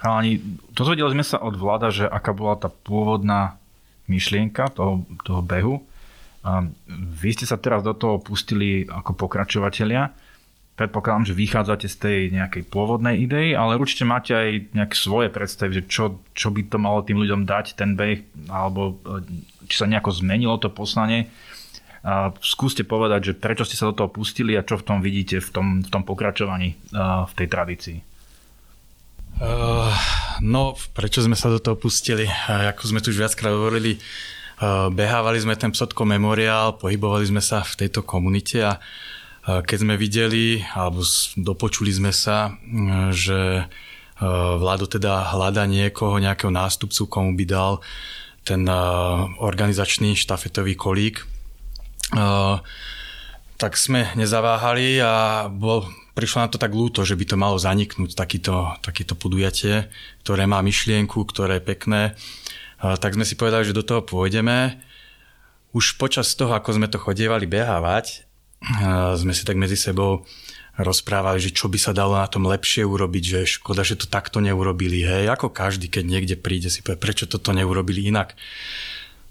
chalani, 0.00 0.40
dozvedeli 0.76 1.16
sme 1.16 1.24
sa 1.24 1.40
od 1.40 1.56
vláda, 1.56 1.88
že 1.88 2.04
aká 2.04 2.36
bola 2.36 2.60
tá 2.60 2.68
pôvodná 2.68 3.56
myšlienka 4.10 4.68
toho, 4.76 5.08
toho 5.24 5.40
behu. 5.40 5.80
Uh, 6.44 6.68
vy 7.20 7.32
ste 7.32 7.48
sa 7.48 7.56
teraz 7.56 7.80
do 7.80 7.96
toho 7.96 8.20
pustili 8.20 8.84
ako 8.84 9.16
pokračovateľia. 9.16 10.12
Predpokladám, 10.80 11.28
že 11.28 11.36
vychádzate 11.36 11.92
z 11.92 11.96
tej 12.00 12.18
nejakej 12.32 12.64
pôvodnej 12.72 13.20
idei, 13.20 13.52
ale 13.52 13.76
určite 13.76 14.08
máte 14.08 14.32
aj 14.32 14.72
nejaké 14.72 14.96
svoje 14.96 15.28
predstavy, 15.28 15.76
že 15.76 15.84
čo, 15.84 16.24
čo 16.32 16.48
by 16.48 16.72
to 16.72 16.80
malo 16.80 17.04
tým 17.04 17.20
ľuďom 17.20 17.44
dať, 17.44 17.76
ten 17.76 18.00
beh, 18.00 18.48
alebo 18.48 18.96
či 19.68 19.76
sa 19.76 19.84
nejako 19.84 20.08
zmenilo 20.24 20.56
to 20.56 20.72
poslanie. 20.72 21.28
A 22.00 22.32
skúste 22.40 22.80
povedať, 22.80 23.20
že 23.28 23.32
prečo 23.36 23.68
ste 23.68 23.76
sa 23.76 23.92
do 23.92 23.98
toho 24.00 24.08
pustili 24.08 24.56
a 24.56 24.64
čo 24.64 24.80
v 24.80 24.86
tom 24.88 25.04
vidíte 25.04 25.44
v 25.44 25.50
tom, 25.52 25.66
v 25.84 25.88
tom 25.92 26.00
pokračovaní 26.00 26.80
v 26.96 27.32
tej 27.36 27.46
tradícii. 27.52 27.98
Uh, 29.36 29.92
no, 30.40 30.80
prečo 30.96 31.20
sme 31.20 31.36
sa 31.36 31.52
do 31.52 31.60
toho 31.60 31.76
pustili? 31.76 32.24
Ako 32.48 32.88
sme 32.88 33.04
tu 33.04 33.12
už 33.12 33.20
viackrát 33.20 33.52
hovorili, 33.52 34.00
behávali 34.96 35.44
sme 35.44 35.60
ten 35.60 35.76
Psotko 35.76 36.08
memoriál, 36.08 36.80
pohybovali 36.80 37.28
sme 37.28 37.44
sa 37.44 37.60
v 37.60 37.84
tejto 37.84 38.00
komunite 38.00 38.64
a 38.64 38.80
uh, 38.80 39.19
keď 39.66 39.78
sme 39.82 39.94
videli, 39.98 40.62
alebo 40.76 41.02
dopočuli 41.34 41.90
sme 41.90 42.12
sa, 42.14 42.54
uh, 42.54 43.10
že 43.10 43.64
uh, 43.64 44.54
vládo 44.60 44.86
teda 44.86 45.32
hľada 45.32 45.64
niekoho, 45.64 46.20
nejakého 46.20 46.52
nástupcu, 46.52 47.08
komu 47.08 47.34
by 47.34 47.44
dal 47.48 47.72
ten 48.40 48.64
organizačný 49.36 50.16
štafetový 50.16 50.72
kolík, 50.72 51.28
tak 53.60 53.72
sme 53.76 54.08
nezaváhali 54.16 54.96
a 55.04 55.46
bol, 55.52 55.84
prišlo 56.16 56.42
na 56.42 56.48
to 56.48 56.56
tak 56.56 56.72
ľúto, 56.72 57.04
že 57.04 57.20
by 57.20 57.24
to 57.28 57.36
malo 57.36 57.60
zaniknúť, 57.60 58.16
takýto, 58.16 58.80
takýto 58.80 59.12
podujatie, 59.12 59.92
ktoré 60.24 60.48
má 60.48 60.64
myšlienku, 60.64 61.20
ktoré 61.28 61.60
je 61.60 61.68
pekné. 61.68 62.02
Tak 62.80 63.12
sme 63.12 63.28
si 63.28 63.36
povedali, 63.36 63.68
že 63.68 63.76
do 63.76 63.84
toho 63.84 64.00
pôjdeme. 64.00 64.80
Už 65.76 66.00
počas 66.00 66.32
toho, 66.32 66.56
ako 66.56 66.80
sme 66.80 66.88
to 66.88 66.96
chodievali 66.96 67.44
behávať, 67.44 68.24
sme 69.16 69.32
si 69.32 69.42
tak 69.48 69.56
medzi 69.56 69.76
sebou 69.76 70.28
rozprávali, 70.80 71.40
že 71.44 71.52
čo 71.52 71.68
by 71.68 71.76
sa 71.76 71.92
dalo 71.92 72.16
na 72.16 72.24
tom 72.24 72.48
lepšie 72.48 72.88
urobiť, 72.88 73.24
že 73.24 73.40
škoda, 73.60 73.84
že 73.84 74.00
to 74.00 74.08
takto 74.08 74.40
neurobili. 74.40 75.04
Hej, 75.04 75.28
ako 75.28 75.52
každý, 75.52 75.92
keď 75.92 76.04
niekde 76.08 76.36
príde, 76.40 76.72
si 76.72 76.80
povie, 76.80 76.96
prečo 76.96 77.28
toto 77.28 77.52
neurobili 77.52 78.08
inak. 78.08 78.32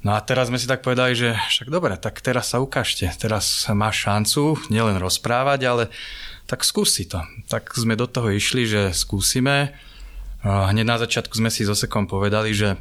No 0.06 0.14
a 0.16 0.22
teraz 0.22 0.48
sme 0.48 0.62
si 0.62 0.70
tak 0.70 0.86
povedali, 0.86 1.12
že 1.18 1.36
však 1.36 1.74
dobre, 1.74 1.98
tak 1.98 2.22
teraz 2.22 2.54
sa 2.54 2.62
ukážte. 2.62 3.10
Teraz 3.18 3.66
máš 3.74 4.06
šancu 4.06 4.62
nielen 4.72 5.02
rozprávať, 5.02 5.60
ale 5.66 5.84
tak 6.46 6.64
skúsi 6.64 7.10
to. 7.10 7.20
Tak 7.50 7.74
sme 7.76 7.98
do 7.98 8.08
toho 8.08 8.30
išli, 8.30 8.64
že 8.70 8.82
skúsime. 8.94 9.74
Hneď 10.46 10.86
na 10.88 10.98
začiatku 11.02 11.36
sme 11.36 11.52
si 11.52 11.68
s 11.68 11.74
Osekom 11.74 12.08
povedali, 12.08 12.56
že 12.56 12.80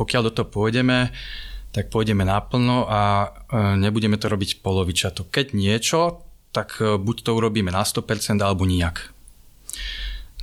pokiaľ 0.00 0.22
do 0.30 0.32
toho 0.32 0.48
pôjdeme, 0.48 1.12
tak 1.74 1.90
pôjdeme 1.90 2.22
naplno 2.22 2.86
a 2.86 3.34
nebudeme 3.74 4.14
to 4.14 4.30
robiť 4.30 4.62
polovičato. 4.62 5.26
Keď 5.26 5.58
niečo, 5.58 6.22
tak 6.54 6.78
buď 6.78 7.16
to 7.26 7.34
urobíme 7.34 7.74
na 7.74 7.82
100% 7.82 8.38
alebo 8.38 8.62
nijak. 8.62 9.10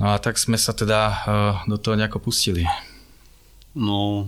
No 0.03 0.11
a 0.11 0.19
tak 0.19 0.35
sme 0.35 0.59
sa 0.59 0.75
teda 0.75 1.23
do 1.71 1.79
toho 1.79 1.95
nejako 1.95 2.19
pustili. 2.19 2.67
No, 3.71 4.27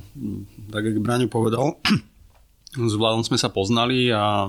tak 0.71 0.87
jak 0.87 1.03
Braňo 1.03 1.27
povedal, 1.27 1.75
s 2.89 2.93
Vladom 2.95 3.27
sme 3.27 3.35
sa 3.35 3.51
poznali 3.51 4.07
a 4.07 4.47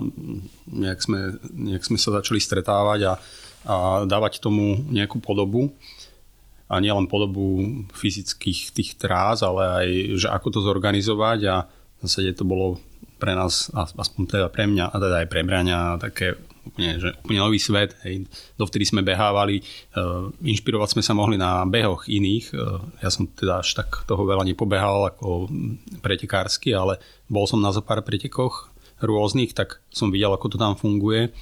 nejak 0.70 1.02
sme, 1.02 1.34
nejak 1.50 1.82
sme 1.82 1.98
sa 1.98 2.14
začali 2.22 2.38
stretávať 2.38 3.00
a, 3.11 3.14
a 3.66 3.74
dávať 4.07 4.38
tomu 4.38 4.78
nejakú 4.94 5.18
podobu. 5.18 5.74
A 6.64 6.80
nielen 6.80 7.11
podobu 7.11 7.61
fyzických 7.92 8.72
tých 8.72 8.90
trás, 8.96 9.44
ale 9.44 9.62
aj, 9.68 9.88
že 10.16 10.28
ako 10.32 10.48
to 10.48 10.61
zorganizovať 10.64 11.40
a 11.44 11.57
v 12.05 12.07
zásade 12.07 12.36
to 12.36 12.44
bolo 12.44 12.76
pre 13.16 13.32
nás, 13.32 13.72
aspoň 13.72 14.22
teda 14.28 14.46
pre 14.52 14.68
mňa, 14.68 14.92
a 14.92 14.96
teda 15.00 15.16
aj 15.24 15.28
pre 15.32 15.40
Braňa, 15.40 15.96
také 15.96 16.36
úplne, 16.64 17.00
že 17.00 17.09
úplne 17.24 17.40
nový 17.40 17.57
svet. 17.57 17.96
Hej. 18.05 18.28
Dovtedy 18.61 18.84
sme 18.84 19.00
behávali, 19.00 19.64
uh, 19.96 20.28
inšpirovať 20.44 20.98
sme 20.98 21.02
sa 21.05 21.16
mohli 21.16 21.40
na 21.40 21.64
behoch 21.64 22.05
iných. 22.05 22.52
Uh, 22.52 22.84
ja 23.00 23.09
som 23.09 23.24
teda 23.24 23.64
až 23.64 23.80
tak 23.80 24.05
toho 24.05 24.28
veľa 24.28 24.44
nepobehal 24.44 25.09
ako 25.09 25.48
pretekársky, 26.05 26.76
ale 26.76 27.00
bol 27.28 27.48
som 27.48 27.64
na 27.64 27.72
zo 27.72 27.80
pár 27.80 28.05
pretekoch 28.05 28.68
rôznych, 29.00 29.57
tak 29.57 29.80
som 29.88 30.12
videl, 30.12 30.32
ako 30.32 30.52
to 30.52 30.59
tam 30.61 30.76
funguje. 30.76 31.32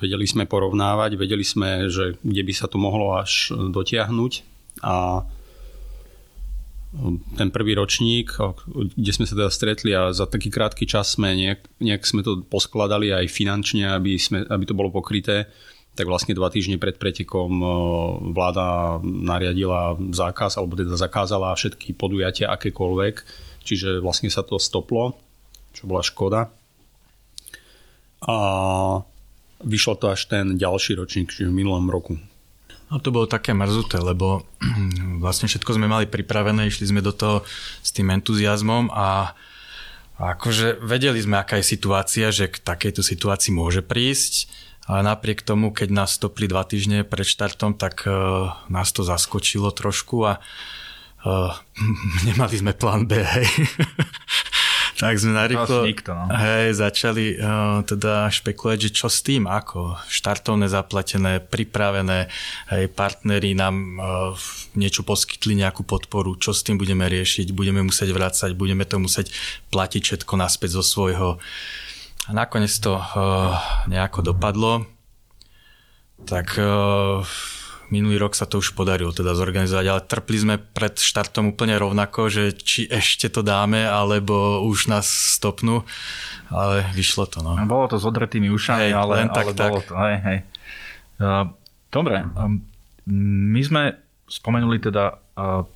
Vedeli 0.00 0.24
sme 0.24 0.48
porovnávať, 0.48 1.20
vedeli 1.20 1.44
sme, 1.44 1.92
že 1.92 2.16
kde 2.24 2.42
by 2.44 2.52
sa 2.56 2.68
to 2.68 2.80
mohlo 2.80 3.16
až 3.20 3.52
dotiahnuť 3.52 4.32
a 4.80 5.24
ten 7.38 7.54
prvý 7.54 7.78
ročník, 7.78 8.34
kde 8.98 9.12
sme 9.14 9.22
sa 9.22 9.38
teda 9.38 9.50
stretli 9.50 9.94
a 9.94 10.10
za 10.10 10.26
taký 10.26 10.50
krátky 10.50 10.90
čas 10.90 11.14
sme 11.14 11.38
nejak, 11.38 11.60
nejak 11.78 12.02
sme 12.02 12.26
to 12.26 12.42
poskladali 12.42 13.14
aj 13.14 13.30
finančne, 13.30 13.86
aby, 13.86 14.18
sme, 14.18 14.42
aby 14.42 14.64
to 14.66 14.74
bolo 14.74 14.90
pokryté, 14.90 15.46
tak 15.94 16.10
vlastne 16.10 16.34
dva 16.34 16.50
týždne 16.50 16.82
pred 16.82 16.98
pretekom 16.98 17.50
vláda 18.34 18.98
nariadila 19.02 19.94
zákaz, 19.98 20.58
alebo 20.58 20.74
teda 20.74 20.98
zakázala 20.98 21.54
všetky 21.54 21.94
podujatia 21.94 22.50
akékoľvek, 22.50 23.14
čiže 23.62 24.02
vlastne 24.02 24.26
sa 24.26 24.42
to 24.42 24.58
stoplo, 24.58 25.14
čo 25.70 25.86
bola 25.86 26.02
škoda. 26.02 26.50
A 28.26 28.36
vyšlo 29.62 29.94
to 29.94 30.10
až 30.10 30.26
ten 30.26 30.58
ďalší 30.58 30.98
ročník, 30.98 31.30
čiže 31.30 31.50
v 31.50 31.58
minulom 31.58 31.86
roku. 31.86 32.18
No 32.90 32.98
to 32.98 33.14
bolo 33.14 33.30
také 33.30 33.54
mrzuté, 33.54 34.02
lebo 34.02 34.42
vlastne 35.22 35.46
všetko 35.46 35.78
sme 35.78 35.86
mali 35.86 36.10
pripravené, 36.10 36.66
išli 36.66 36.90
sme 36.90 37.00
do 37.00 37.14
toho 37.14 37.46
s 37.80 37.90
tým 37.94 38.10
entuziasmom 38.10 38.90
a 38.90 39.38
akože 40.20 40.82
vedeli 40.84 41.22
sme, 41.22 41.40
aká 41.40 41.62
je 41.62 41.70
situácia, 41.70 42.28
že 42.28 42.52
k 42.52 42.60
takejto 42.60 43.00
situácii 43.00 43.56
môže 43.56 43.80
prísť, 43.80 44.52
ale 44.84 45.06
napriek 45.06 45.46
tomu, 45.46 45.72
keď 45.72 45.88
nás 45.94 46.18
stopli 46.18 46.50
dva 46.50 46.66
týždne 46.66 47.06
pred 47.06 47.24
štartom, 47.24 47.78
tak 47.78 48.04
uh, 48.04 48.52
nás 48.68 48.90
to 48.92 49.06
zaskočilo 49.06 49.70
trošku 49.72 50.28
a 50.28 50.42
uh, 51.24 51.54
nemali 52.28 52.54
sme 52.58 52.76
plán 52.76 53.08
B, 53.08 53.22
hej. 53.22 53.48
tak 55.00 55.16
sme 55.16 55.32
narýchlo 55.32 55.88
nikto, 55.88 56.12
no. 56.12 56.28
hej, 56.28 56.76
začali 56.76 57.40
uh, 57.40 57.80
teda 57.88 58.28
špekulovať, 58.28 58.78
že 58.84 58.90
čo 58.92 59.08
s 59.08 59.24
tým, 59.24 59.48
ako 59.48 59.96
štartovné 60.12 60.68
zaplatené, 60.68 61.40
pripravené, 61.40 62.28
hej, 62.68 62.84
partneri 62.92 63.56
nám 63.56 63.96
uh, 63.96 64.36
niečo 64.76 65.00
poskytli, 65.00 65.56
nejakú 65.56 65.88
podporu, 65.88 66.36
čo 66.36 66.52
s 66.52 66.60
tým 66.60 66.76
budeme 66.76 67.08
riešiť, 67.08 67.56
budeme 67.56 67.80
musieť 67.80 68.12
vrácať, 68.12 68.52
budeme 68.52 68.84
to 68.84 69.00
musieť 69.00 69.32
platiť 69.72 70.02
všetko 70.04 70.32
naspäť 70.36 70.76
zo 70.76 70.84
svojho. 70.84 71.40
A 72.28 72.30
nakoniec 72.36 72.76
to 72.76 73.00
uh, 73.00 73.56
nejako 73.88 74.36
dopadlo. 74.36 74.84
Tak 76.28 76.60
uh, 76.60 77.24
minulý 77.90 78.22
rok 78.22 78.38
sa 78.38 78.46
to 78.46 78.62
už 78.62 78.72
podarilo 78.72 79.10
teda 79.10 79.34
zorganizovať, 79.34 79.86
ale 79.86 80.00
trpli 80.06 80.38
sme 80.38 80.56
pred 80.56 80.94
štartom 80.96 81.52
úplne 81.52 81.74
rovnako, 81.76 82.30
že 82.30 82.54
či 82.54 82.86
ešte 82.86 83.28
to 83.28 83.42
dáme, 83.42 83.82
alebo 83.82 84.64
už 84.64 84.88
nás 84.88 85.06
stopnú, 85.06 85.82
ale 86.48 86.86
vyšlo 86.94 87.26
to. 87.26 87.42
No. 87.42 87.58
Bolo 87.66 87.90
to 87.90 87.98
s 87.98 88.06
odretými 88.06 88.48
ušami, 88.48 88.90
hej, 88.90 88.92
ale, 88.94 89.12
len 89.22 89.28
tak, 89.28 89.44
ale 89.50 89.54
tak. 89.58 89.70
bolo 89.74 89.82
to. 89.82 89.94
Hej, 89.98 90.16
hej. 90.22 90.38
Uh, 91.20 91.44
dobre, 91.92 92.24
um, 92.24 92.64
my 93.52 93.60
sme 93.60 93.82
spomenuli 94.30 94.78
teda 94.80 95.18
uh, 95.36 95.66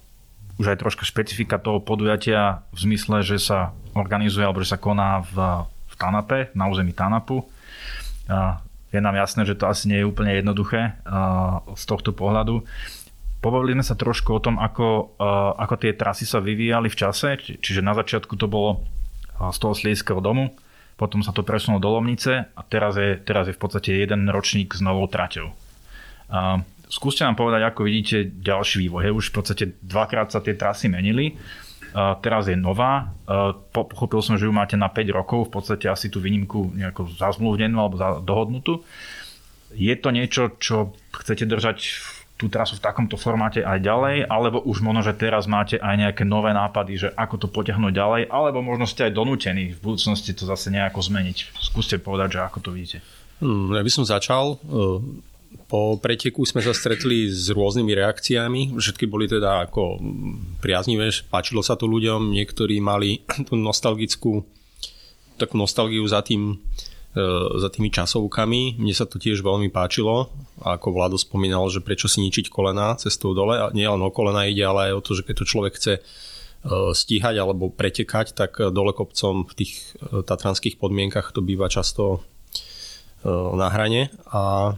už 0.56 0.72
aj 0.72 0.80
troška 0.80 1.04
špecifika 1.04 1.58
toho 1.58 1.82
podujatia 1.82 2.62
v 2.70 2.78
zmysle, 2.78 3.26
že 3.26 3.42
sa 3.42 3.74
organizuje 3.92 4.46
alebo 4.46 4.62
že 4.62 4.72
sa 4.72 4.78
koná 4.78 5.26
v, 5.26 5.66
v 5.90 5.94
Tanape, 5.98 6.54
na 6.54 6.70
území 6.70 6.94
Tanapu. 6.94 7.44
Uh, 8.24 8.56
je 8.94 9.02
nám 9.02 9.18
jasné, 9.18 9.42
že 9.42 9.58
to 9.58 9.66
asi 9.66 9.90
nie 9.90 9.98
je 10.00 10.06
úplne 10.06 10.30
jednoduché 10.30 10.94
z 11.74 11.84
tohto 11.90 12.14
pohľadu. 12.14 12.62
Pobavili 13.42 13.74
sme 13.76 13.84
sa 13.84 13.98
trošku 13.98 14.38
o 14.38 14.40
tom, 14.40 14.56
ako, 14.56 15.18
ako 15.58 15.74
tie 15.76 15.92
trasy 15.98 16.24
sa 16.24 16.38
vyvíjali 16.38 16.86
v 16.88 16.96
čase, 16.96 17.36
čiže 17.36 17.82
na 17.82 17.92
začiatku 17.92 18.38
to 18.38 18.46
bolo 18.46 18.86
z 19.34 19.58
toho 19.58 19.74
Slieského 19.74 20.22
domu, 20.22 20.54
potom 20.94 21.26
sa 21.26 21.34
to 21.34 21.42
presunulo 21.42 21.82
do 21.82 21.90
Lomnice 21.90 22.46
a 22.54 22.60
teraz 22.62 22.94
je, 22.94 23.18
teraz 23.18 23.50
je 23.50 23.54
v 23.58 23.60
podstate 23.60 23.90
jeden 23.98 24.30
ročník 24.30 24.72
s 24.72 24.80
novou 24.80 25.10
traťou. 25.10 25.50
Skúste 26.86 27.26
nám 27.26 27.34
povedať, 27.34 27.66
ako 27.66 27.90
vidíte 27.90 28.30
ďalší 28.30 28.86
vývoj. 28.86 29.02
Hej, 29.02 29.12
už 29.18 29.26
v 29.28 29.34
podstate 29.34 29.64
dvakrát 29.82 30.30
sa 30.30 30.38
tie 30.38 30.54
trasy 30.54 30.86
menili. 30.86 31.34
Teraz 31.94 32.50
je 32.50 32.58
nová. 32.58 33.14
Pochopil 33.70 34.20
som, 34.20 34.34
že 34.34 34.44
ju 34.44 34.52
máte 34.52 34.74
na 34.74 34.90
5 34.90 35.14
rokov, 35.14 35.48
v 35.48 35.52
podstate 35.54 35.86
asi 35.86 36.10
tú 36.10 36.18
výnimku 36.18 36.74
nejako 36.74 37.14
zazmluvnenú 37.14 37.78
alebo 37.78 37.96
dohodnutú. 38.20 38.82
Je 39.74 39.94
to 39.94 40.10
niečo, 40.10 40.54
čo 40.58 40.94
chcete 41.14 41.46
držať 41.46 41.78
tú 42.34 42.50
trasu 42.50 42.74
v 42.74 42.82
takomto 42.82 43.14
formáte 43.14 43.62
aj 43.62 43.78
ďalej, 43.78 44.26
alebo 44.26 44.58
už 44.58 44.82
možno, 44.82 45.06
že 45.06 45.14
teraz 45.14 45.46
máte 45.46 45.78
aj 45.78 45.94
nejaké 45.94 46.26
nové 46.26 46.50
nápady, 46.50 47.06
že 47.06 47.08
ako 47.14 47.46
to 47.46 47.46
potiahnuť 47.46 47.94
ďalej, 47.94 48.22
alebo 48.26 48.58
možno 48.58 48.90
ste 48.90 49.06
aj 49.06 49.14
donútení 49.14 49.70
v 49.70 49.78
budúcnosti 49.78 50.34
to 50.34 50.42
zase 50.42 50.74
nejako 50.74 50.98
zmeniť. 50.98 51.54
Skúste 51.62 52.02
povedať, 52.02 52.38
že 52.38 52.40
ako 52.42 52.58
to 52.58 52.70
vidíte. 52.74 52.98
Hmm, 53.38 53.70
ja 53.70 53.82
by 53.86 53.90
som 53.90 54.02
začal. 54.02 54.58
Po 55.68 55.96
preteku 55.96 56.44
sme 56.44 56.60
sa 56.60 56.74
stretli 56.74 57.30
s 57.30 57.50
rôznymi 57.50 57.92
reakciami. 57.94 58.60
Všetky 58.76 59.06
boli 59.06 59.30
teda 59.30 59.70
ako 59.70 60.02
priaznivé, 60.60 61.10
páčilo 61.30 61.62
sa 61.62 61.78
to 61.78 61.86
ľuďom. 61.86 62.34
Niektorí 62.34 62.78
mali 62.78 63.22
tú 63.48 63.54
nostalgickú 63.58 64.44
takú 65.34 65.58
nostalgiu 65.58 66.06
za 66.06 66.22
tým, 66.22 66.62
E, 67.14 67.22
za 67.62 67.70
tými 67.70 67.94
časovkami. 67.94 68.74
Mne 68.74 68.90
sa 68.90 69.06
to 69.06 69.22
tiež 69.22 69.46
veľmi 69.46 69.70
páčilo. 69.70 70.34
Ako 70.58 70.90
Vlado 70.90 71.14
spomínal, 71.14 71.62
že 71.70 71.78
prečo 71.78 72.10
si 72.10 72.18
ničiť 72.18 72.50
kolena 72.50 72.98
cestou 72.98 73.38
dole. 73.38 73.54
A 73.54 73.70
nie 73.70 73.86
len 73.86 74.02
o 74.02 74.10
kolena 74.10 74.50
ide, 74.50 74.66
ale 74.66 74.90
aj 74.90 74.92
o 74.98 75.04
to, 75.06 75.10
že 75.14 75.22
keď 75.22 75.34
to 75.38 75.46
človek 75.46 75.72
chce 75.78 75.94
e, 75.94 76.00
stíhať 76.90 77.38
alebo 77.38 77.70
pretekať, 77.70 78.34
tak 78.34 78.58
dole 78.74 78.90
kopcom 78.90 79.46
v 79.46 79.52
tých 79.54 79.94
e, 80.02 80.26
tatranských 80.26 80.74
podmienkach 80.74 81.30
to 81.30 81.38
býva 81.38 81.70
často 81.70 82.26
na 83.24 83.72
hrane. 83.72 84.12
A 84.36 84.74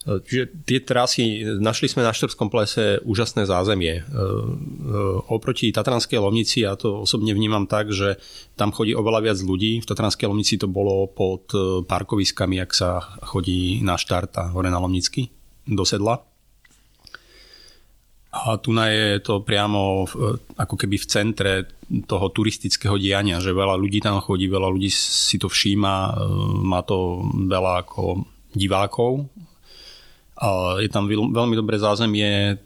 Čiže 0.00 0.64
tie 0.64 0.80
trasy, 0.80 1.44
našli 1.60 1.84
sme 1.84 2.00
na 2.00 2.16
Štrbskom 2.16 2.48
plese 2.48 3.04
úžasné 3.04 3.44
zázemie. 3.44 4.00
E, 4.00 4.02
e, 4.02 4.08
oproti 5.28 5.68
Tatranskej 5.68 6.16
Lomnici, 6.16 6.64
ja 6.64 6.72
to 6.72 7.04
osobne 7.04 7.36
vnímam 7.36 7.68
tak, 7.68 7.92
že 7.92 8.16
tam 8.56 8.72
chodí 8.72 8.96
oveľa 8.96 9.20
viac 9.28 9.38
ľudí. 9.44 9.84
V 9.84 9.88
Tatranskej 9.88 10.24
Lomnici 10.24 10.56
to 10.56 10.72
bolo 10.72 11.04
pod 11.04 11.52
e, 11.52 11.84
parkoviskami, 11.84 12.64
ak 12.64 12.72
sa 12.72 13.04
chodí 13.28 13.84
na 13.84 14.00
štart 14.00 14.32
a 14.40 14.44
hore 14.56 14.72
na 14.72 14.80
Lomnicky 14.80 15.28
do 15.68 15.84
sedla. 15.84 16.16
A 18.30 18.56
tu 18.56 18.72
je 18.72 19.20
to 19.20 19.44
priamo 19.44 20.06
ako 20.54 20.74
keby 20.80 20.96
v 20.96 21.10
centre 21.10 21.52
toho 22.06 22.30
turistického 22.30 22.94
diania, 22.96 23.42
že 23.42 23.52
veľa 23.52 23.74
ľudí 23.76 24.00
tam 24.00 24.22
chodí, 24.22 24.48
veľa 24.48 24.70
ľudí 24.70 24.88
si 24.88 25.34
to 25.36 25.50
všíma, 25.50 26.14
má 26.62 26.80
to 26.86 27.26
veľa 27.50 27.84
ako 27.84 28.22
divákov 28.54 29.26
je 30.80 30.88
tam 30.88 31.04
veľmi 31.10 31.52
dobré 31.52 31.76
zázemie 31.76 32.56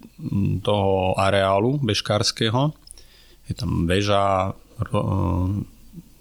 toho 0.63 1.19
areálu 1.19 1.83
bežkárskeho. 1.83 2.71
Je 3.51 3.55
tam 3.59 3.91
väža, 3.91 4.55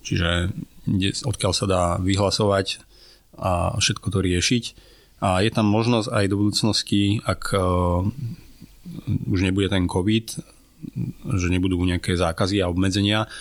čiže 0.02 0.50
odkiaľ 1.24 1.54
sa 1.54 1.66
dá 1.70 1.84
vyhlasovať 2.02 2.82
a 3.38 3.78
všetko 3.78 4.08
to 4.10 4.20
riešiť. 4.20 4.64
A 5.24 5.40
je 5.40 5.52
tam 5.54 5.70
možnosť 5.70 6.10
aj 6.12 6.26
do 6.28 6.36
budúcnosti, 6.42 7.22
ak 7.24 7.56
už 9.30 9.40
nebude 9.40 9.72
ten 9.72 9.88
COVID, 9.88 10.28
že 11.40 11.48
nebudú 11.48 11.80
nejaké 11.80 12.20
zákazy 12.20 12.60
a 12.60 12.68
obmedzenia, 12.68 13.32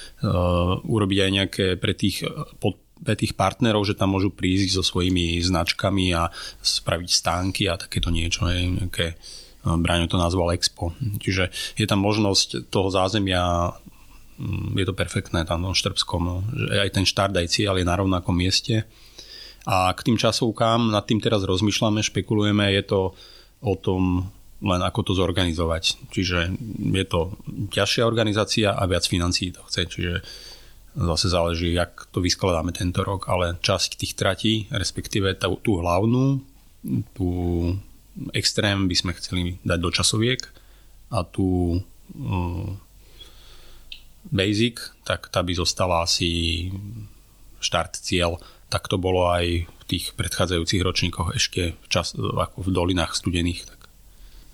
urobiť 0.86 1.18
aj 1.18 1.30
nejaké 1.34 1.66
pre 1.74 1.96
tých 1.98 2.22
pod, 2.62 2.78
pre 3.02 3.18
tých 3.18 3.34
partnerov, 3.34 3.82
že 3.82 3.98
tam 3.98 4.14
môžu 4.14 4.30
prísť 4.30 4.78
so 4.78 4.82
svojimi 4.86 5.42
značkami 5.42 6.14
a 6.14 6.30
spraviť 6.62 7.10
stánky 7.10 7.66
a 7.66 7.76
takéto 7.76 8.08
niečo, 8.14 8.46
hej, 8.46 8.70
nejaké 8.78 9.18
no, 9.66 9.76
Braňo 9.82 10.06
to 10.06 10.16
nazval 10.16 10.54
Expo. 10.54 10.94
Čiže 10.98 11.50
je 11.76 11.86
tam 11.86 12.00
možnosť 12.00 12.70
toho 12.70 12.88
zázemia, 12.88 13.74
mm, 14.38 14.78
je 14.78 14.86
to 14.86 14.94
perfektné 14.94 15.42
tam 15.42 15.66
v 15.66 15.74
Štrbskom, 15.74 16.22
no, 16.22 16.36
aj 16.70 16.94
ten 16.94 17.04
štart, 17.04 17.34
aj 17.34 17.50
cieľ 17.50 17.76
je 17.76 17.86
na 17.86 17.98
rovnakom 17.98 18.32
mieste. 18.32 18.86
A 19.62 19.94
k 19.94 20.00
tým 20.02 20.18
časovkám, 20.18 20.90
nad 20.90 21.06
tým 21.06 21.22
teraz 21.22 21.46
rozmýšľame, 21.46 22.02
špekulujeme, 22.02 22.66
je 22.78 22.82
to 22.82 23.00
o 23.62 23.74
tom 23.78 24.30
len 24.62 24.78
ako 24.82 25.00
to 25.02 25.12
zorganizovať. 25.18 26.10
Čiže 26.14 26.54
je 26.94 27.04
to 27.06 27.34
ťažšia 27.74 28.06
organizácia 28.06 28.70
a 28.70 28.82
viac 28.86 29.02
financí 29.02 29.50
to 29.50 29.62
chce. 29.66 29.90
Čiže 29.90 30.14
Zase 30.92 31.32
záleží, 31.32 31.72
jak 31.72 32.04
to 32.12 32.20
vyskladáme 32.20 32.72
tento 32.76 33.00
rok, 33.00 33.24
ale 33.32 33.56
časť 33.64 33.96
tých 33.96 34.12
tratí, 34.12 34.68
respektíve 34.68 35.32
tú, 35.40 35.56
tú 35.64 35.80
hlavnú, 35.80 36.44
tú 37.16 37.28
extrém 38.36 38.84
by 38.84 38.96
sme 38.96 39.12
chceli 39.16 39.56
dať 39.64 39.78
do 39.80 39.88
časoviek 39.88 40.44
a 41.08 41.24
tú 41.24 41.80
um, 42.12 42.76
basic, 44.28 44.84
tak 45.08 45.32
tá 45.32 45.40
by 45.40 45.52
zostala 45.56 46.04
asi 46.04 46.68
štart 47.64 47.96
cieľ. 47.96 48.36
Tak 48.68 48.88
to 48.88 49.00
bolo 49.00 49.32
aj 49.32 49.64
v 49.64 49.84
tých 49.88 50.12
predchádzajúcich 50.16 50.80
ročníkoch 50.84 51.36
ešte 51.36 51.72
v 51.72 51.86
čas, 51.88 52.12
ako 52.16 52.68
v 52.68 52.72
dolinách 52.72 53.16
studených. 53.16 53.64
Tak. 53.64 53.80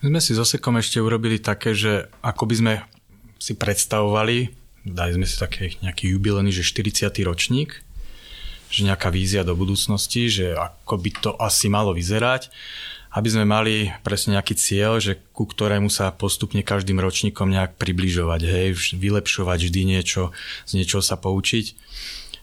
My 0.07 0.15
sme 0.15 0.21
si 0.23 0.33
s 0.35 0.43
Osekom 0.43 0.79
ešte 0.79 1.03
urobili 1.03 1.43
také, 1.43 1.75
že 1.75 2.07
ako 2.23 2.47
by 2.47 2.55
sme 2.55 2.75
si 3.39 3.55
predstavovali 3.55 4.58
dali 4.91 5.17
sme 5.17 5.27
si 5.29 5.37
taký 5.37 5.77
nejaký 5.85 6.17
jubilejný, 6.17 6.51
že 6.51 6.67
40. 6.67 7.13
ročník, 7.25 7.81
že 8.69 8.85
nejaká 8.85 9.09
vízia 9.09 9.45
do 9.45 9.57
budúcnosti, 9.57 10.29
že 10.29 10.53
ako 10.53 10.95
by 11.01 11.11
to 11.21 11.31
asi 11.41 11.73
malo 11.73 11.97
vyzerať, 11.97 12.53
aby 13.17 13.29
sme 13.33 13.49
mali 13.49 13.89
presne 14.05 14.37
nejaký 14.37 14.53
cieľ, 14.53 15.01
že 15.01 15.17
ku 15.33 15.49
ktorému 15.49 15.89
sa 15.89 16.13
postupne 16.13 16.61
každým 16.61 17.01
ročníkom 17.01 17.49
nejak 17.49 17.81
približovať, 17.81 18.41
hej, 18.45 18.69
vylepšovať 18.93 19.59
vždy 19.65 19.81
niečo, 19.97 20.37
z 20.69 20.73
niečoho 20.77 21.01
sa 21.01 21.17
poučiť. 21.17 21.73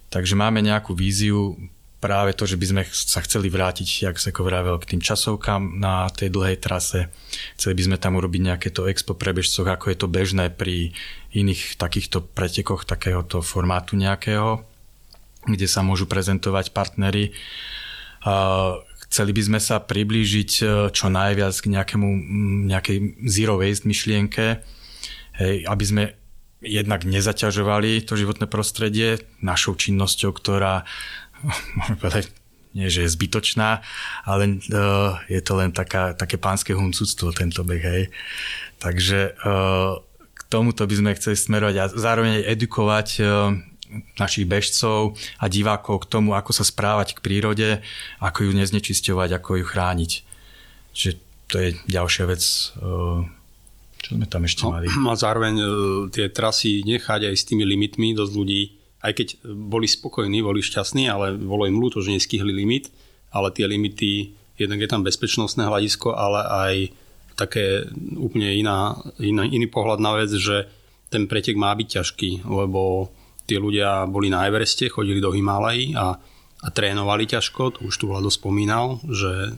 Takže 0.09 0.33
máme 0.33 0.65
nejakú 0.65 0.97
víziu, 0.97 1.53
práve 1.99 2.35
to, 2.37 2.45
že 2.45 2.59
by 2.59 2.65
sme 2.65 2.81
sa 2.91 3.19
chceli 3.25 3.49
vrátiť, 3.49 4.07
jak 4.07 4.17
sa 4.21 4.29
vravel, 4.29 4.77
k 4.77 4.95
tým 4.95 5.01
časovkám 5.01 5.79
na 5.79 6.05
tej 6.11 6.29
dlhej 6.29 6.61
trase. 6.61 7.09
Chceli 7.57 7.73
by 7.79 7.83
sme 7.91 7.97
tam 7.97 8.19
urobiť 8.19 8.41
nejaké 8.41 8.69
to 8.69 8.85
expo 8.85 9.17
pre 9.17 9.33
bežcoch, 9.33 9.65
ako 9.65 9.89
je 9.89 9.97
to 9.97 10.07
bežné 10.11 10.53
pri 10.53 10.93
iných 11.33 11.79
takýchto 11.79 12.23
pretekoch 12.23 12.85
takéhoto 12.85 13.41
formátu 13.41 13.97
nejakého, 13.97 14.63
kde 15.47 15.67
sa 15.67 15.81
môžu 15.81 16.05
prezentovať 16.05 16.71
partnery. 16.71 17.33
Chceli 19.05 19.31
by 19.31 19.41
sme 19.41 19.59
sa 19.61 19.79
priblížiť 19.79 20.51
e, 20.59 20.63
čo 20.89 21.07
najviac 21.07 21.53
k 21.55 21.71
nejakému, 21.71 22.09
nejakej 22.67 22.97
zero 23.29 23.61
waste 23.61 23.85
myšlienke, 23.85 24.59
hej, 25.39 25.55
aby 25.63 25.83
sme 25.85 26.03
jednak 26.65 27.05
nezaťažovali 27.05 28.01
to 28.03 28.17
životné 28.17 28.49
prostredie 28.49 29.21
našou 29.45 29.77
činnosťou, 29.77 30.33
ktorá 30.33 30.83
môžeme 31.77 31.97
povedať, 31.99 32.31
nie 32.75 32.91
že 32.91 33.07
je 33.07 33.15
zbytočná, 33.15 33.79
ale 34.27 34.59
uh, 34.67 35.15
je 35.31 35.39
to 35.39 35.53
len 35.55 35.71
taká, 35.71 36.11
také 36.11 36.35
pánske 36.35 36.75
huncúctvo 36.75 37.31
tento 37.31 37.63
beh, 37.63 37.79
hej. 37.79 38.03
Takže 38.83 39.39
uh, 39.47 40.03
k 40.35 40.41
tomuto 40.51 40.83
by 40.83 40.95
sme 40.99 41.15
chceli 41.15 41.39
smerovať 41.39 41.75
a 41.79 41.85
zároveň 41.95 42.43
aj 42.43 42.47
edukovať 42.51 43.07
uh, 43.23 43.55
našich 44.19 44.43
bežcov 44.43 45.15
a 45.39 45.45
divákov 45.47 46.03
k 46.03 46.09
tomu, 46.19 46.35
ako 46.35 46.51
sa 46.51 46.67
správať 46.67 47.15
k 47.15 47.23
prírode, 47.23 47.69
ako 48.19 48.49
ju 48.49 48.51
neznečisťovať, 48.59 49.29
ako 49.39 49.63
ju 49.63 49.65
chrániť. 49.65 50.11
Čiže 50.91 51.11
to 51.47 51.55
je 51.63 51.69
ďalšia 51.87 52.25
vec, 52.27 52.43
uh, 52.83 53.23
čo 54.03 54.09
sme 54.19 54.27
tam 54.27 54.43
ešte 54.43 54.67
no, 54.67 54.75
mali. 54.75 54.91
A 54.91 55.15
zároveň 55.15 55.53
uh, 55.63 55.67
tie 56.11 56.27
trasy 56.27 56.83
nechať 56.83 57.31
aj 57.31 57.35
s 57.39 57.47
tými 57.47 57.63
limitmi, 57.63 58.11
dosť 58.11 58.33
ľudí 58.35 58.61
aj 59.05 59.13
keď 59.13 59.27
boli 59.45 59.85
spokojní, 59.85 60.41
boli 60.41 60.65
šťastní, 60.65 61.05
ale 61.05 61.37
bolo 61.37 61.69
im 61.69 61.77
ľúto, 61.77 62.01
že 62.01 62.09
neskihli 62.09 62.49
limit, 62.49 62.89
ale 63.29 63.53
tie 63.53 63.69
limity, 63.69 64.33
jednak 64.57 64.81
je 64.81 64.89
tam 64.89 65.05
bezpečnostné 65.05 65.69
hľadisko, 65.69 66.17
ale 66.17 66.41
aj 66.41 66.75
také 67.37 67.85
úplne 68.17 68.49
iná, 68.57 68.97
iná, 69.21 69.45
iný 69.45 69.67
pohľad 69.69 70.01
na 70.01 70.17
vec, 70.17 70.31
že 70.33 70.65
ten 71.13 71.29
pretek 71.29 71.53
má 71.53 71.69
byť 71.77 71.87
ťažký, 72.01 72.49
lebo 72.49 73.11
tí 73.45 73.61
ľudia 73.61 74.09
boli 74.09 74.33
na 74.33 74.49
Evereste, 74.49 74.89
chodili 74.89 75.21
do 75.21 75.29
Himalají 75.29 75.93
a, 75.93 76.17
a 76.65 76.67
trénovali 76.73 77.29
ťažko, 77.29 77.77
to 77.77 77.79
už 77.85 77.93
tu 78.01 78.09
Vlado 78.09 78.33
spomínal, 78.33 78.97
že 79.05 79.53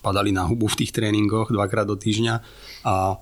padali 0.00 0.32
na 0.32 0.46
hubu 0.48 0.70
v 0.70 0.78
tých 0.86 0.94
tréningoch 0.94 1.52
dvakrát 1.52 1.84
do 1.84 1.98
týždňa 1.98 2.34
a, 2.86 3.18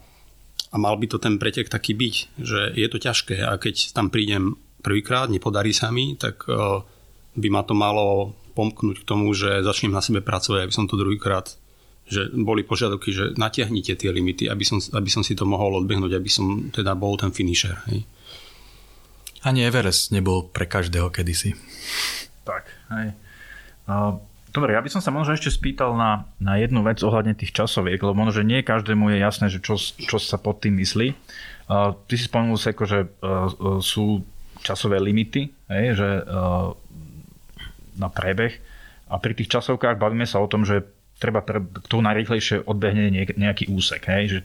a 0.70 0.76
mal 0.76 0.94
by 1.00 1.08
to 1.08 1.18
ten 1.18 1.40
pretek 1.40 1.72
taký 1.72 1.96
byť, 1.96 2.14
že 2.38 2.60
je 2.76 2.86
to 2.86 2.98
ťažké 3.00 3.42
a 3.42 3.56
keď 3.56 3.96
tam 3.96 4.12
prídem 4.12 4.54
prvýkrát, 4.86 5.26
nepodarí 5.26 5.74
sa 5.74 5.90
mi, 5.90 6.14
tak 6.14 6.46
eh, 6.46 6.54
by 7.34 7.48
ma 7.50 7.66
to 7.66 7.74
malo 7.74 8.30
pomknúť 8.54 9.02
k 9.02 9.08
tomu, 9.08 9.34
že 9.34 9.66
začnem 9.66 9.90
na 9.90 10.00
sebe 10.00 10.22
pracovať, 10.22 10.62
aby 10.62 10.72
som 10.72 10.86
to 10.86 10.94
druhýkrát 10.94 11.58
že 12.06 12.30
boli 12.30 12.62
požiadavky, 12.62 13.10
že 13.10 13.24
natiahnite 13.34 13.98
tie 13.98 14.10
limity, 14.14 14.46
aby 14.46 14.62
som, 14.62 14.78
aby 14.78 15.10
som 15.10 15.26
si 15.26 15.34
to 15.34 15.42
mohol 15.42 15.82
odbehnúť, 15.82 16.14
aby 16.14 16.30
som 16.30 16.70
teda 16.70 16.94
bol 16.94 17.18
ten 17.18 17.34
finisher. 17.34 17.82
Hej. 17.90 18.06
Ani 19.42 19.66
Everest 19.66 20.14
nebol 20.14 20.46
pre 20.46 20.70
každého 20.70 21.10
kedysi. 21.10 21.58
Tak, 22.46 22.70
hej. 22.94 23.10
Uh, 23.90 24.22
dobre, 24.54 24.78
ja 24.78 24.82
by 24.82 24.90
som 24.90 25.02
sa 25.02 25.10
možno 25.10 25.34
ešte 25.34 25.50
spýtal 25.50 25.98
na, 25.98 26.30
na 26.38 26.58
jednu 26.62 26.86
vec 26.86 27.02
ohľadne 27.02 27.34
tých 27.34 27.50
časoviek, 27.50 27.98
lebo 27.98 28.14
možno, 28.14 28.42
že 28.42 28.46
nie 28.46 28.62
každému 28.62 29.10
je 29.10 29.18
jasné, 29.18 29.46
že 29.50 29.58
čo, 29.58 29.74
čo 29.78 30.22
sa 30.22 30.38
pod 30.38 30.62
tým 30.62 30.78
myslí. 30.78 31.10
ty 32.06 32.14
si 32.14 32.30
spomenul 32.30 32.58
sa, 32.58 32.70
že 32.70 33.10
sú 33.82 34.22
časové 34.66 34.98
limity, 34.98 35.46
hej, 35.70 35.94
že 35.94 36.08
na 37.96 38.08
prebeh 38.10 38.58
a 39.06 39.22
pri 39.22 39.38
tých 39.38 39.54
časovkách 39.54 40.02
bavíme 40.02 40.26
sa 40.26 40.42
o 40.42 40.50
tom, 40.50 40.66
že 40.66 40.82
treba 41.22 41.40
pre, 41.40 41.62
kto 41.62 42.02
najrychlejšie 42.02 42.66
odbehne 42.66 43.08
nejaký 43.38 43.70
úsek, 43.70 44.04
hej, 44.10 44.24
že 44.28 44.38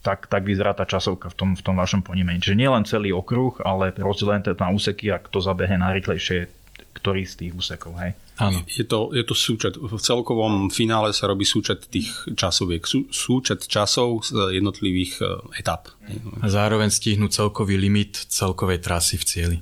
tak, 0.00 0.28
tak 0.32 0.48
vyzerá 0.48 0.72
tá 0.72 0.88
časovka 0.88 1.28
v 1.28 1.36
tom, 1.36 1.50
v 1.52 1.62
tom 1.64 1.76
vašom 1.76 2.00
ponímení. 2.00 2.40
Čiže 2.40 2.56
nie 2.56 2.72
len 2.72 2.88
celý 2.88 3.12
okruh, 3.12 3.52
ale 3.60 3.92
rozdelené 3.96 4.56
na 4.56 4.68
úseky 4.72 5.12
a 5.12 5.20
kto 5.20 5.44
zabehne 5.44 5.80
najrychlejšie 5.80 6.48
ktorý 6.90 7.22
z 7.24 7.34
tých 7.46 7.52
úsekov. 7.54 7.94
Hej? 7.96 8.18
Áno. 8.40 8.64
Je 8.66 8.84
to, 8.88 9.12
je 9.12 9.22
to 9.22 9.36
súčet. 9.36 9.76
V 9.76 10.00
celkovom 10.00 10.72
finále 10.72 11.12
sa 11.12 11.28
robí 11.28 11.44
súčet 11.44 11.86
tých 11.92 12.10
časoviek. 12.34 12.82
Sú, 12.88 13.06
súčet 13.12 13.68
časov 13.68 14.26
z 14.26 14.56
jednotlivých 14.56 15.12
e, 15.20 15.24
etap. 15.60 15.92
A 16.40 16.46
zároveň 16.48 16.88
stihnú 16.90 17.30
celkový 17.30 17.76
limit 17.78 18.16
celkovej 18.32 18.80
trasy 18.82 19.20
v 19.20 19.24
cieli. 19.24 19.58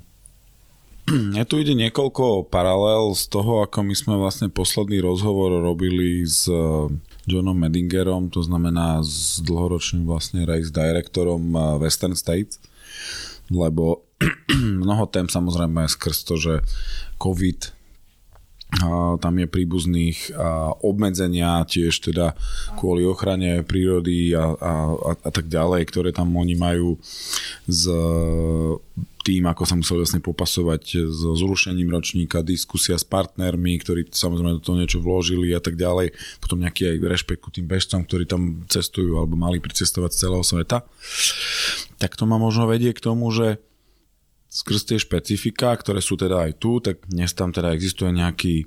Ja 1.37 1.49
tu 1.49 1.57
ide 1.57 1.73
niekoľko 1.73 2.53
paralel 2.53 3.17
z 3.17 3.33
toho, 3.33 3.65
ako 3.65 3.81
my 3.81 3.95
sme 3.97 4.15
vlastne 4.21 4.53
posledný 4.53 5.01
rozhovor 5.01 5.57
robili 5.57 6.25
s 6.25 6.45
e, 6.49 6.57
Johnom 7.25 7.57
Medingerom, 7.57 8.29
to 8.29 8.45
znamená 8.45 9.01
s 9.01 9.41
dlhoročným 9.41 10.05
vlastne 10.05 10.45
race 10.45 10.69
directorom 10.69 11.53
e, 11.53 11.59
Western 11.81 12.13
States, 12.13 12.61
lebo 13.49 14.08
mnoho 14.83 15.07
tém 15.07 15.31
samozrejme 15.31 15.87
skrz 15.87 16.27
to, 16.27 16.35
že 16.37 16.55
COVID 17.23 17.79
tam 19.25 19.35
je 19.41 19.49
príbuzných 19.49 20.37
a 20.37 20.77
obmedzenia 20.85 21.65
tiež 21.65 22.05
teda 22.05 22.37
kvôli 22.77 23.01
ochrane 23.01 23.65
prírody 23.65 24.37
a, 24.37 24.45
a, 24.45 24.73
a, 24.93 25.13
a 25.25 25.31
tak 25.33 25.49
ďalej, 25.49 25.89
ktoré 25.89 26.13
tam 26.13 26.37
oni 26.37 26.53
majú 26.53 27.01
s 27.65 27.89
tým, 29.25 29.45
ako 29.49 29.65
sa 29.65 29.77
museli 29.77 30.05
vlastne 30.05 30.21
popasovať 30.21 31.09
s 31.09 31.21
zrušením 31.21 31.89
ročníka, 31.89 32.45
diskusia 32.45 33.01
s 33.01 33.09
partnermi, 33.09 33.81
ktorí 33.81 34.09
samozrejme 34.13 34.61
do 34.61 34.65
toho 34.65 34.77
niečo 34.77 35.01
vložili 35.01 35.49
a 35.57 35.65
tak 35.65 35.81
ďalej. 35.81 36.13
Potom 36.41 36.61
nejaký 36.61 36.93
aj 36.93 37.09
rešpekt 37.09 37.41
ku 37.41 37.49
tým 37.49 37.65
bežcom, 37.65 38.05
ktorí 38.05 38.29
tam 38.29 38.69
cestujú 38.69 39.17
alebo 39.17 39.37
mali 39.37 39.65
pricestovať 39.65 40.13
z 40.13 40.21
celého 40.29 40.45
sveta. 40.45 40.85
Tak 42.01 42.21
to 42.21 42.29
ma 42.29 42.37
možno 42.37 42.69
vedie 42.69 42.93
k 42.93 43.01
tomu, 43.01 43.33
že 43.33 43.61
skrz 44.49 44.81
tie 44.89 44.99
špecifika, 44.99 45.77
ktoré 45.77 46.01
sú 46.01 46.17
teda 46.17 46.49
aj 46.49 46.53
tu, 46.57 46.81
tak 46.81 47.05
dnes 47.05 47.33
tam 47.37 47.53
teda 47.53 47.77
existuje 47.77 48.09
nejaký 48.13 48.65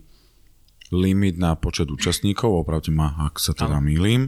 limit 0.92 1.40
na 1.40 1.56
počet 1.56 1.88
účastníkov, 1.88 2.52
opravte 2.52 2.92
ma, 2.92 3.16
ak 3.32 3.40
sa 3.40 3.56
teda 3.56 3.80
milím. 3.80 4.28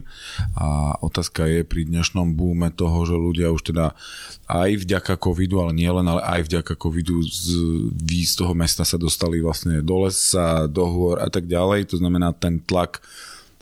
A 0.56 0.96
otázka 1.04 1.44
je 1.44 1.60
pri 1.60 1.84
dnešnom 1.84 2.32
búme 2.32 2.72
toho, 2.72 3.04
že 3.04 3.14
ľudia 3.14 3.52
už 3.52 3.70
teda 3.70 3.92
aj 4.48 4.80
vďaka 4.80 5.20
covidu, 5.20 5.60
ale 5.60 5.76
nie 5.76 5.92
len, 5.92 6.08
ale 6.08 6.24
aj 6.24 6.48
vďaka 6.48 6.74
covidu 6.80 7.20
z, 7.20 7.60
z 8.00 8.34
toho 8.34 8.56
mesta 8.56 8.82
sa 8.82 8.96
dostali 8.96 9.44
vlastne 9.44 9.84
do 9.84 10.08
lesa, 10.08 10.64
do 10.64 10.88
hôr 10.88 11.20
a 11.20 11.28
tak 11.28 11.44
ďalej. 11.44 11.92
To 11.92 12.00
znamená 12.00 12.32
ten 12.32 12.64
tlak 12.64 13.04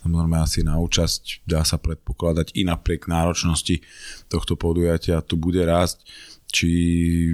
samozrejme 0.02 0.38
asi 0.38 0.66
na 0.66 0.82
účasť 0.82 1.46
dá 1.46 1.62
sa 1.62 1.78
predpokladať 1.78 2.58
i 2.58 2.66
napriek 2.66 3.06
náročnosti 3.06 3.86
tohto 4.26 4.58
podujatia 4.58 5.22
tu 5.22 5.38
bude 5.38 5.62
rásť 5.62 6.02
či 6.52 6.70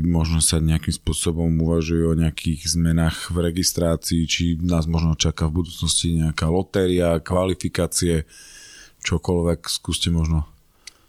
možno 0.06 0.38
sa 0.38 0.62
nejakým 0.62 0.94
spôsobom 0.94 1.50
uvažuje 1.58 2.06
o 2.06 2.14
nejakých 2.14 2.70
zmenách 2.70 3.34
v 3.34 3.50
registrácii, 3.50 4.22
či 4.30 4.54
nás 4.62 4.86
možno 4.86 5.18
čaká 5.18 5.50
v 5.50 5.66
budúcnosti 5.66 6.22
nejaká 6.22 6.46
lotéria, 6.46 7.18
kvalifikácie, 7.18 8.22
čokoľvek, 9.02 9.66
skúste 9.66 10.14
možno 10.14 10.46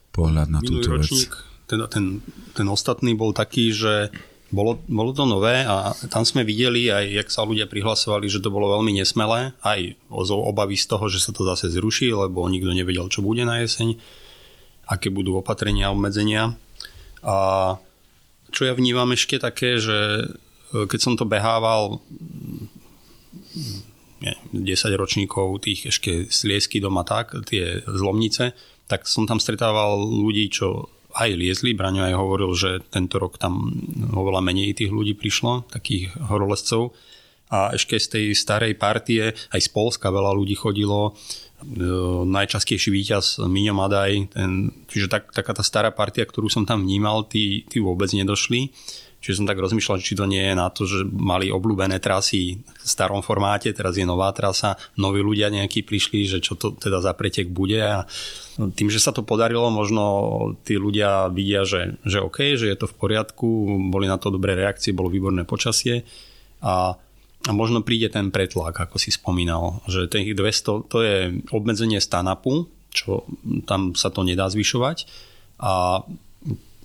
pohľad 0.10 0.50
na 0.50 0.58
Minulý 0.58 0.82
túto 0.82 0.90
ročník, 0.98 1.32
vec. 1.38 1.48
Ten, 1.70 1.80
ten, 1.86 2.06
ten 2.58 2.68
ostatný 2.68 3.14
bol 3.14 3.30
taký, 3.30 3.70
že 3.70 4.10
bolo, 4.50 4.82
bolo 4.90 5.14
to 5.14 5.30
nové 5.30 5.62
a 5.62 5.94
tam 6.10 6.26
sme 6.26 6.42
videli 6.42 6.90
aj, 6.90 7.06
jak 7.14 7.30
sa 7.30 7.46
ľudia 7.46 7.70
prihlasovali, 7.70 8.26
že 8.26 8.42
to 8.42 8.50
bolo 8.50 8.74
veľmi 8.74 8.98
nesmelé, 8.98 9.54
aj 9.62 9.94
obavy 10.10 10.74
z 10.82 10.90
toho, 10.90 11.06
že 11.14 11.22
sa 11.22 11.30
to 11.30 11.46
zase 11.46 11.70
zruší, 11.70 12.10
lebo 12.10 12.50
nikto 12.50 12.74
nevedel, 12.74 13.06
čo 13.14 13.22
bude 13.22 13.46
na 13.46 13.62
jeseň, 13.62 14.02
aké 14.90 15.14
budú 15.14 15.38
opatrenia 15.38 15.90
a 15.90 15.94
obmedzenia. 15.94 16.58
A 17.22 17.38
čo 18.50 18.70
ja 18.70 18.74
vnímam 18.74 19.10
ešte 19.14 19.42
také, 19.42 19.78
že 19.80 20.30
e, 20.74 20.86
keď 20.86 21.00
som 21.00 21.14
to 21.16 21.26
behával 21.26 22.02
nie, 24.20 24.36
10 24.52 25.00
ročníkov 25.00 25.64
tých 25.64 25.90
ešte 25.90 26.28
sliesky 26.28 26.84
doma 26.84 27.08
tak, 27.08 27.34
tie 27.48 27.82
zlomnice, 27.88 28.52
tak 28.90 29.08
som 29.08 29.24
tam 29.24 29.40
stretával 29.40 30.02
ľudí, 30.02 30.52
čo 30.52 30.92
aj 31.16 31.30
liezli. 31.34 31.74
Braňo 31.74 32.06
aj 32.06 32.16
hovoril, 32.18 32.52
že 32.54 32.72
tento 32.90 33.18
rok 33.18 33.42
tam 33.42 33.74
oveľa 34.14 34.46
menej 34.46 34.78
tých 34.78 34.92
ľudí 34.94 35.18
prišlo, 35.18 35.66
takých 35.72 36.14
horolezcov. 36.30 36.94
A 37.50 37.74
ešte 37.74 37.98
z 37.98 38.08
tej 38.14 38.26
starej 38.38 38.78
partie, 38.78 39.34
aj 39.34 39.62
z 39.62 39.70
Polska 39.74 40.14
veľa 40.14 40.38
ľudí 40.38 40.54
chodilo, 40.54 41.18
najčastejší 42.26 42.90
víťaz 42.92 43.44
Miňo 43.44 43.76
Madaj, 43.76 44.32
ten, 44.32 44.72
čiže 44.88 45.12
tak, 45.12 45.36
taká 45.36 45.52
tá 45.52 45.64
stará 45.64 45.92
partia, 45.92 46.24
ktorú 46.24 46.48
som 46.48 46.64
tam 46.64 46.84
vnímal, 46.88 47.28
tí, 47.28 47.68
tí 47.68 47.84
vôbec 47.84 48.10
nedošli. 48.16 48.72
Čiže 49.20 49.44
som 49.44 49.50
tak 49.52 49.60
rozmýšľal, 49.60 50.00
či 50.00 50.16
to 50.16 50.24
nie 50.24 50.40
je 50.40 50.56
na 50.56 50.72
to, 50.72 50.88
že 50.88 51.04
mali 51.04 51.52
obľúbené 51.52 52.00
trasy 52.00 52.56
v 52.56 52.88
starom 52.88 53.20
formáte, 53.20 53.68
teraz 53.76 54.00
je 54.00 54.08
nová 54.08 54.32
trasa, 54.32 54.80
noví 54.96 55.20
ľudia 55.20 55.52
nejakí 55.52 55.84
prišli, 55.84 56.24
že 56.24 56.40
čo 56.40 56.56
to 56.56 56.72
teda 56.80 57.04
za 57.04 57.12
pretek 57.12 57.52
bude 57.52 57.84
a 57.84 58.08
tým, 58.56 58.88
že 58.88 59.04
sa 59.04 59.12
to 59.12 59.28
podarilo, 59.28 59.68
možno 59.68 60.04
tí 60.64 60.80
ľudia 60.80 61.28
vidia, 61.36 61.68
že, 61.68 62.00
že 62.08 62.24
OK, 62.24 62.56
že 62.56 62.72
je 62.72 62.78
to 62.80 62.88
v 62.88 62.96
poriadku, 62.96 63.48
boli 63.92 64.08
na 64.08 64.16
to 64.16 64.32
dobré 64.32 64.56
reakcie, 64.56 64.96
bolo 64.96 65.12
výborné 65.12 65.44
počasie 65.44 66.08
a 66.64 66.96
a 67.48 67.52
možno 67.56 67.80
príde 67.80 68.12
ten 68.12 68.36
pretlak, 68.36 68.76
ako 68.76 69.00
si 69.00 69.16
spomínal, 69.16 69.80
že 69.88 70.12
tých 70.12 70.36
200 70.36 70.92
to 70.92 70.98
je 71.00 71.40
obmedzenie 71.56 72.04
stanapu, 72.04 72.68
čo 72.92 73.24
tam 73.64 73.96
sa 73.96 74.12
to 74.12 74.28
nedá 74.28 74.52
zvyšovať. 74.52 75.08
A 75.64 76.04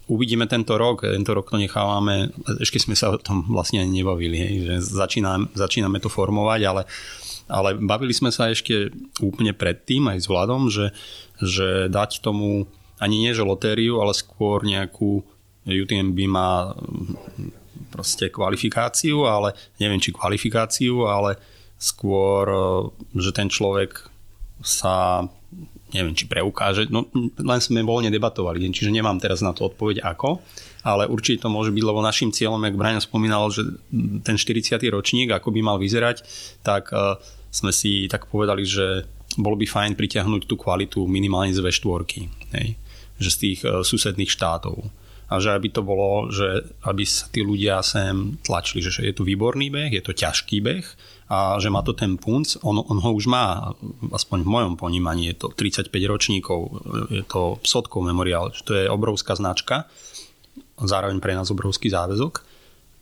uvidíme 0.07 0.47
tento 0.47 0.79
rok, 0.79 1.03
tento 1.03 1.33
rok 1.35 1.51
to 1.51 1.59
nechávame, 1.59 2.31
ešte 2.61 2.79
sme 2.79 2.95
sa 2.95 3.15
o 3.15 3.19
tom 3.19 3.49
vlastne 3.51 3.83
nebavili, 3.83 4.37
hej, 4.37 4.55
že 4.63 4.75
začíname, 4.85 5.51
začíname 5.57 5.99
to 5.99 6.13
formovať, 6.13 6.61
ale, 6.69 6.83
ale 7.49 7.75
bavili 7.81 8.13
sme 8.13 8.31
sa 8.31 8.53
ešte 8.53 8.93
úplne 9.25 9.57
predtým 9.57 10.07
aj 10.13 10.19
s 10.23 10.27
Vladom, 10.31 10.69
že, 10.69 10.93
že 11.41 11.89
dať 11.89 12.21
tomu 12.21 12.69
ani 13.03 13.27
nie 13.27 13.33
že 13.35 13.43
lotériu, 13.43 13.99
ale 13.99 14.15
skôr 14.15 14.63
nejakú 14.63 15.25
UTMB 15.65 16.19
má 16.29 16.77
proste 17.95 18.27
kvalifikáciu, 18.27 19.23
ale 19.31 19.55
neviem, 19.79 20.03
či 20.03 20.11
kvalifikáciu, 20.11 21.07
ale 21.07 21.39
skôr, 21.79 22.45
e, 22.51 22.59
že 23.15 23.31
ten 23.31 23.47
človek 23.47 24.11
sa 24.67 25.23
neviem, 25.95 26.11
či 26.11 26.27
preukáže, 26.27 26.91
no 26.91 27.07
len 27.39 27.61
sme 27.63 27.87
voľne 27.87 28.11
debatovali, 28.11 28.59
čiže 28.75 28.91
nemám 28.91 29.23
teraz 29.23 29.39
na 29.47 29.55
to 29.55 29.71
odpoveď 29.71 30.03
ako, 30.03 30.43
ale 30.83 31.07
určite 31.07 31.47
to 31.47 31.49
môže 31.55 31.71
byť, 31.71 31.85
lebo 31.87 32.03
našim 32.03 32.35
cieľom, 32.35 32.59
jak 32.67 32.75
Brian 32.75 32.99
spomínal, 32.99 33.47
že 33.55 33.63
ten 34.27 34.35
40. 34.35 34.75
ročník, 34.91 35.31
ako 35.31 35.55
by 35.55 35.61
mal 35.63 35.79
vyzerať, 35.79 36.27
tak 36.67 36.91
uh, 36.91 37.15
sme 37.55 37.71
si 37.71 38.11
tak 38.11 38.27
povedali, 38.27 38.67
že 38.67 39.07
bolo 39.39 39.55
by 39.55 39.71
fajn 39.71 39.95
pritiahnuť 39.95 40.51
tú 40.51 40.59
kvalitu 40.59 41.07
minimálne 41.07 41.55
z 41.55 41.63
V4, 41.63 42.03
hej, 42.59 42.69
že 43.23 43.31
z 43.31 43.37
tých 43.39 43.59
uh, 43.63 43.87
susedných 43.87 44.35
štátov 44.35 45.04
a 45.29 45.41
že 45.41 45.57
aby 45.57 45.69
to 45.73 45.81
bolo, 45.81 46.29
že 46.29 46.77
aby 46.85 47.05
sa 47.09 47.27
tí 47.33 47.41
ľudia 47.41 47.81
sem 47.81 48.37
tlačili, 48.45 48.85
že 48.85 49.01
je 49.01 49.15
to 49.17 49.25
výborný 49.25 49.73
beh, 49.73 49.91
je 49.93 50.03
to 50.05 50.13
ťažký 50.13 50.61
beh 50.61 50.87
a 51.33 51.57
že 51.57 51.73
má 51.73 51.81
to 51.81 51.97
ten 51.97 52.21
punc, 52.21 52.61
on, 52.61 52.77
on 52.85 52.99
ho 53.01 53.11
už 53.17 53.25
má, 53.33 53.73
aspoň 54.13 54.45
v 54.45 54.53
mojom 54.53 54.75
ponímaní, 54.77 55.33
je 55.33 55.37
to 55.41 55.47
35 55.57 55.89
ročníkov, 56.05 56.61
je 57.09 57.25
to 57.25 57.57
Sotkov 57.65 58.05
memoriál, 58.05 58.53
to 58.53 58.77
je 58.77 58.85
obrovská 58.85 59.33
značka, 59.33 59.89
zároveň 60.77 61.19
pre 61.25 61.33
nás 61.33 61.49
obrovský 61.49 61.89
záväzok, 61.89 62.45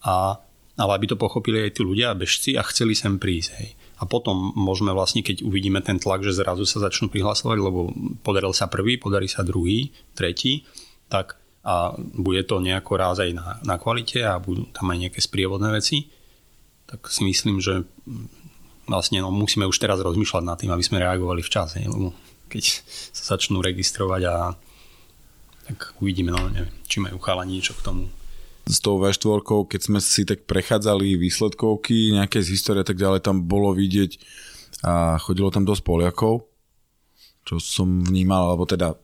a, 0.06 0.38
ale 0.78 0.90
aby 0.94 1.06
to 1.10 1.18
pochopili 1.18 1.66
aj 1.66 1.74
tí 1.74 1.82
ľudia, 1.82 2.14
bežci 2.14 2.54
a 2.54 2.62
chceli 2.70 2.94
sem 2.94 3.18
prísť. 3.18 3.50
Hej. 3.58 3.70
A 4.02 4.06
potom 4.06 4.54
môžeme 4.58 4.90
vlastne, 4.90 5.22
keď 5.22 5.46
uvidíme 5.46 5.78
ten 5.78 5.98
tlak, 5.98 6.26
že 6.26 6.34
zrazu 6.34 6.66
sa 6.66 6.82
začnú 6.82 7.06
prihlasovať, 7.06 7.58
lebo 7.58 7.90
podaril 8.26 8.50
sa 8.50 8.66
prvý, 8.66 8.98
podarí 8.98 9.30
sa 9.30 9.46
druhý, 9.46 9.94
tretí, 10.14 10.66
tak 11.06 11.41
a 11.62 11.94
bude 11.98 12.42
to 12.42 12.58
nejako 12.58 12.98
ráz 12.98 13.22
aj 13.22 13.30
na, 13.34 13.46
na 13.62 13.78
kvalite 13.78 14.18
a 14.26 14.42
budú 14.42 14.66
tam 14.74 14.90
aj 14.90 14.98
nejaké 15.08 15.20
sprievodné 15.22 15.70
veci, 15.70 16.10
tak 16.90 17.06
si 17.06 17.22
myslím, 17.22 17.62
že 17.62 17.86
vlastne 18.90 19.22
no, 19.22 19.30
musíme 19.30 19.64
už 19.70 19.78
teraz 19.78 20.02
rozmýšľať 20.02 20.42
nad 20.42 20.58
tým, 20.58 20.74
aby 20.74 20.82
sme 20.82 21.00
reagovali 21.00 21.40
včas. 21.40 21.78
Ne? 21.78 21.86
Lebo 21.86 22.10
keď 22.50 22.82
sa 23.14 23.38
začnú 23.38 23.62
registrovať 23.62 24.22
a 24.26 24.34
tak 25.70 25.94
uvidíme, 26.02 26.34
no 26.34 26.50
neviem, 26.50 26.74
či 26.90 26.98
majú 26.98 27.22
chalani 27.22 27.56
niečo 27.56 27.78
k 27.78 27.86
tomu. 27.86 28.10
S 28.66 28.78
tou 28.78 28.98
V4, 28.98 29.42
keď 29.42 29.80
sme 29.80 29.98
si 29.98 30.22
tak 30.22 30.46
prechádzali 30.46 31.18
výsledkovky, 31.18 32.14
nejaké 32.14 32.42
z 32.42 32.54
histórie 32.54 32.82
a 32.82 32.86
tak 32.86 32.98
ďalej, 32.98 33.22
tam 33.22 33.42
bolo 33.42 33.74
vidieť 33.74 34.18
a 34.82 35.18
chodilo 35.18 35.50
tam 35.50 35.66
dosť 35.66 35.82
Poliakov, 35.82 36.46
čo 37.42 37.58
som 37.58 38.06
vnímal, 38.06 38.54
alebo 38.54 38.64
teda 38.70 38.94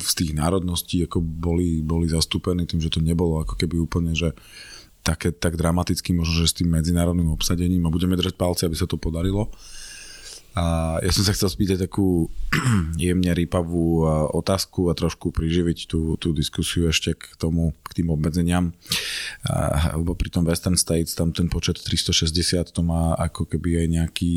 z 0.00 0.12
tých 0.16 0.32
národností 0.32 1.04
ako 1.04 1.20
boli, 1.20 1.84
boli 1.84 2.08
zastúpení 2.08 2.64
tým, 2.64 2.80
že 2.80 2.88
to 2.88 3.04
nebolo 3.04 3.44
ako 3.44 3.54
keby 3.60 3.76
úplne, 3.76 4.16
že 4.16 4.32
také, 5.04 5.34
tak 5.34 5.60
dramaticky 5.60 6.16
možno, 6.16 6.40
že 6.40 6.48
s 6.48 6.56
tým 6.62 6.72
medzinárodným 6.72 7.28
obsadením 7.28 7.84
a 7.84 7.92
budeme 7.92 8.16
držať 8.16 8.38
palce, 8.38 8.64
aby 8.64 8.76
sa 8.78 8.88
to 8.88 8.96
podarilo. 8.96 9.52
A 10.52 10.96
ja 11.00 11.08
som 11.08 11.24
sa 11.24 11.32
chcel 11.32 11.48
spýtať 11.48 11.88
takú 11.88 12.28
jemne 13.00 13.32
rýpavú 13.32 14.04
otázku 14.36 14.92
a 14.92 14.96
trošku 14.96 15.32
priživiť 15.32 15.88
tú, 15.88 16.20
tú 16.20 16.36
diskusiu 16.36 16.92
ešte 16.92 17.16
k 17.16 17.24
tomu, 17.40 17.72
k 17.80 18.00
tým 18.00 18.12
obmedzeniam. 18.12 18.76
A, 19.48 19.96
lebo 19.96 20.12
pri 20.12 20.28
tom 20.28 20.44
Western 20.44 20.76
States 20.76 21.16
tam 21.16 21.32
ten 21.32 21.48
počet 21.48 21.80
360 21.80 22.68
to 22.68 22.80
má 22.84 23.16
ako 23.16 23.48
keby 23.48 23.84
aj 23.84 23.86
nejaký, 23.96 24.32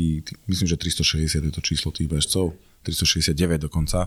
myslím, 0.48 0.68
že 0.72 0.80
360 0.80 1.48
je 1.48 1.52
to 1.52 1.60
číslo 1.60 1.92
tých 1.92 2.08
bežcov 2.08 2.56
369 2.86 3.66
dokonca, 3.66 4.06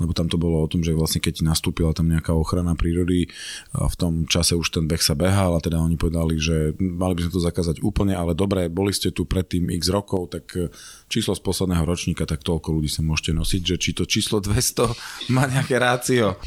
lebo 0.00 0.16
tam 0.16 0.26
to 0.32 0.40
bolo 0.40 0.64
o 0.64 0.70
tom, 0.70 0.80
že 0.80 0.96
vlastne 0.96 1.20
keď 1.20 1.44
nastúpila 1.44 1.92
tam 1.92 2.08
nejaká 2.08 2.32
ochrana 2.32 2.72
prírody, 2.72 3.28
v 3.76 3.96
tom 4.00 4.24
čase 4.24 4.56
už 4.56 4.72
ten 4.72 4.88
beh 4.88 5.00
sa 5.00 5.12
behal 5.12 5.54
a 5.54 5.60
teda 5.60 5.76
oni 5.78 6.00
povedali, 6.00 6.40
že 6.40 6.72
mali 6.80 7.14
by 7.18 7.28
sme 7.28 7.34
to 7.36 7.42
zakázať 7.44 7.76
úplne, 7.84 8.16
ale 8.16 8.32
dobre, 8.32 8.72
boli 8.72 8.90
ste 8.96 9.12
tu 9.12 9.28
predtým 9.28 9.68
x 9.76 9.92
rokov, 9.92 10.32
tak 10.32 10.44
e, 10.56 10.72
číslo 11.12 11.36
z 11.36 11.44
posledného 11.44 11.84
ročníka, 11.84 12.24
tak 12.24 12.40
toľko 12.42 12.80
ľudí 12.80 12.88
sa 12.88 13.04
môžete 13.04 13.36
nosiť, 13.36 13.62
že 13.62 13.76
či 13.76 13.90
to 13.92 14.08
číslo 14.08 14.40
200 14.40 14.88
má 15.36 15.44
nejaké 15.46 15.76
rácio. 15.76 16.40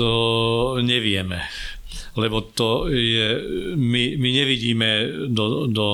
To 0.00 0.80
nevieme, 0.80 1.44
lebo 2.16 2.40
to 2.42 2.88
je, 2.90 3.38
my, 3.76 4.16
my 4.16 4.28
nevidíme 4.32 4.88
do, 5.30 5.68
do, 5.70 5.88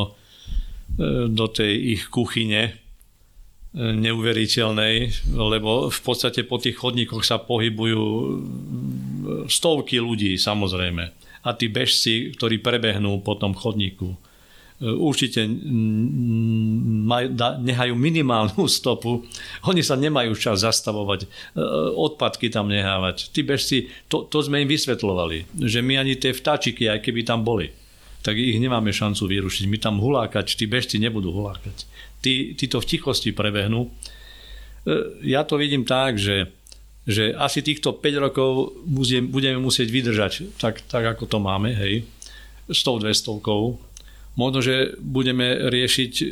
e, 0.96 1.28
do 1.28 1.46
tej 1.50 1.98
ich 1.98 2.02
kuchyne, 2.08 2.79
neuveriteľnej, 3.74 5.30
lebo 5.30 5.94
v 5.94 6.00
podstate 6.02 6.42
po 6.42 6.58
tých 6.58 6.74
chodníkoch 6.74 7.22
sa 7.22 7.38
pohybujú 7.38 8.02
stovky 9.46 10.02
ľudí 10.02 10.34
samozrejme. 10.34 11.14
A 11.40 11.50
tí 11.54 11.70
bežci, 11.70 12.34
ktorí 12.34 12.58
prebehnú 12.58 13.22
po 13.22 13.38
tom 13.38 13.54
chodníku, 13.54 14.18
určite 14.80 15.46
nehajú 17.62 17.94
minimálnu 17.94 18.66
stopu. 18.76 19.22
Oni 19.70 19.86
sa 19.86 19.94
nemajú 19.94 20.34
čas 20.34 20.66
zastavovať, 20.66 21.30
odpadky 21.94 22.50
tam 22.50 22.66
nehávať. 22.66 23.30
Tí 23.30 23.46
bežci, 23.46 23.86
to, 24.10 24.26
to 24.26 24.42
sme 24.42 24.66
im 24.66 24.68
vysvetlovali, 24.68 25.46
že 25.62 25.78
my 25.78 26.00
ani 26.00 26.18
tie 26.18 26.34
vtáčiky, 26.34 26.90
aj 26.90 27.06
keby 27.06 27.22
tam 27.22 27.46
boli, 27.46 27.70
tak 28.26 28.34
ich 28.34 28.58
nemáme 28.58 28.90
šancu 28.90 29.30
vyrušiť. 29.30 29.64
My 29.70 29.78
tam 29.78 30.02
hulákať, 30.02 30.58
tí 30.58 30.66
bežci 30.66 30.98
nebudú 30.98 31.30
hulákať 31.30 31.86
tí, 32.20 32.54
tí 32.54 32.64
to 32.68 32.80
v 32.80 32.88
tichosti 32.88 33.32
prebehnú. 33.32 33.88
E, 33.88 33.90
ja 35.26 35.44
to 35.44 35.56
vidím 35.56 35.84
tak, 35.84 36.16
že, 36.20 36.48
že 37.08 37.32
asi 37.36 37.64
týchto 37.64 37.96
5 37.96 38.24
rokov 38.30 38.76
budeme 39.28 39.58
musieť 39.60 39.88
vydržať 39.88 40.32
tak, 40.60 40.84
tak 40.86 41.04
ako 41.16 41.24
to 41.26 41.38
máme, 41.40 41.72
hej, 41.74 42.04
s 42.70 42.80
tou 42.84 43.00
200 43.00 43.90
Možno, 44.38 44.62
že 44.62 44.94
budeme 45.02 45.68
riešiť 45.68 46.12
e, 46.22 46.26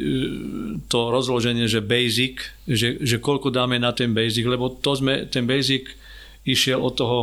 to 0.87 1.11
rozloženie, 1.11 1.67
že 1.67 1.83
basic, 1.83 2.41
že, 2.65 2.97
že 3.03 3.19
koľko 3.19 3.51
dáme 3.51 3.77
na 3.77 3.91
ten 3.91 4.15
basic, 4.15 4.47
lebo 4.47 4.71
to 4.71 4.95
sme, 4.95 5.27
ten 5.27 5.45
basic 5.45 5.91
išiel 6.47 6.79
od 6.79 6.95
toho 6.95 7.19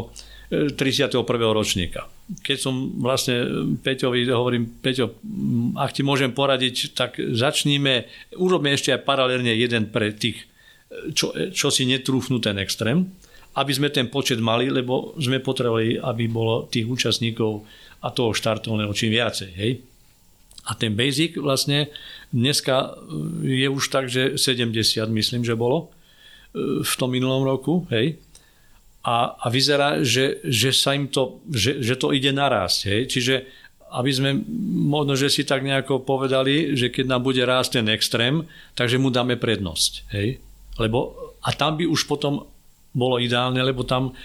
31. 0.50 1.12
E, 1.14 1.54
ročníka 1.54 2.06
keď 2.26 2.58
som 2.58 2.98
vlastne 2.98 3.70
Peťovi 3.86 4.26
hovorím, 4.34 4.82
Peťo, 4.82 5.22
ak 5.78 5.94
ti 5.94 6.02
môžem 6.02 6.34
poradiť, 6.34 6.98
tak 6.98 7.22
začníme, 7.22 8.10
urobme 8.42 8.74
ešte 8.74 8.90
aj 8.98 9.06
paralelne 9.06 9.54
jeden 9.54 9.94
pre 9.94 10.10
tých, 10.10 10.50
čo, 11.14 11.30
čo 11.54 11.68
si 11.70 11.86
netrúfnú 11.86 12.42
ten 12.42 12.58
extrém, 12.58 13.06
aby 13.56 13.72
sme 13.72 13.94
ten 13.94 14.10
počet 14.10 14.42
mali, 14.42 14.74
lebo 14.74 15.14
sme 15.22 15.38
potrebovali, 15.38 16.02
aby 16.02 16.26
bolo 16.26 16.66
tých 16.66 16.90
účastníkov 16.90 17.62
a 18.02 18.10
toho 18.10 18.34
štartovného 18.34 18.92
čím 18.98 19.14
viacej. 19.14 19.50
Hej? 19.54 19.72
A 20.66 20.74
ten 20.74 20.98
basic 20.98 21.38
vlastne 21.38 21.94
dneska 22.34 22.98
je 23.46 23.70
už 23.70 23.86
tak, 23.94 24.10
že 24.10 24.34
70 24.42 24.74
myslím, 25.14 25.46
že 25.46 25.54
bolo 25.54 25.94
e, 26.58 26.82
v 26.82 26.94
tom 26.98 27.14
minulom 27.14 27.46
roku. 27.46 27.86
Hej? 27.94 28.18
A, 29.06 29.38
a 29.38 29.46
vyzerá, 29.54 30.02
že, 30.02 30.42
že 30.42 30.74
sa 30.74 30.98
im 30.98 31.06
to, 31.06 31.46
že, 31.54 31.78
že 31.78 31.94
to 31.94 32.10
ide 32.10 32.34
narásť. 32.34 32.80
Hej? 32.90 33.02
Čiže 33.14 33.36
aby 33.96 34.12
sme 34.12 34.32
možno, 34.90 35.14
že 35.14 35.30
si 35.30 35.46
tak 35.46 35.62
nejako 35.62 36.02
povedali, 36.02 36.74
že 36.74 36.90
keď 36.90 37.06
nám 37.14 37.22
bude 37.22 37.46
rásť 37.46 37.80
ten 37.80 37.88
extrém, 37.94 38.50
takže 38.74 38.98
mu 38.98 39.14
dáme 39.14 39.38
prednosť. 39.38 40.10
Hej? 40.10 40.42
Lebo, 40.82 41.14
a 41.46 41.54
tam 41.54 41.78
by 41.78 41.86
už 41.86 42.10
potom 42.10 42.50
bolo 42.98 43.22
ideálne, 43.22 43.62
lebo 43.62 43.86
tam, 43.86 44.18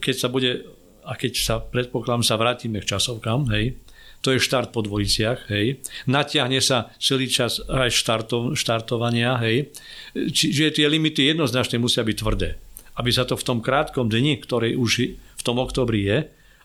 keď 0.00 0.14
sa 0.16 0.28
bude, 0.32 0.64
a 1.04 1.12
keď 1.12 1.32
sa 1.36 1.54
predpokladám, 1.60 2.24
sa 2.24 2.40
vrátime 2.40 2.80
k 2.80 2.96
časovkám, 2.96 3.52
hej, 3.52 3.76
to 4.22 4.30
je 4.30 4.38
štart 4.38 4.70
po 4.70 4.86
dvojiciach, 4.86 5.50
hej. 5.50 5.82
Natiahne 6.06 6.62
sa 6.62 6.94
celý 7.02 7.26
čas 7.26 7.58
aj 7.58 7.90
štartov, 7.90 8.54
štartovania, 8.54 9.34
hej. 9.42 9.74
Čiže 10.14 10.78
tie 10.78 10.86
limity 10.86 11.34
jednoznačne 11.34 11.82
musia 11.82 12.06
byť 12.06 12.16
tvrdé 12.22 12.61
aby 12.98 13.10
sa 13.12 13.24
to 13.24 13.38
v 13.38 13.46
tom 13.46 13.58
krátkom 13.64 14.08
dni, 14.08 14.40
ktorý 14.40 14.76
už 14.76 14.92
v 15.16 15.42
tom 15.42 15.60
oktobri 15.62 16.04
je, 16.04 16.18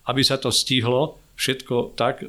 aby 0.08 0.22
sa 0.24 0.40
to 0.40 0.52
stihlo 0.52 1.20
všetko 1.38 1.94
tak 1.94 2.26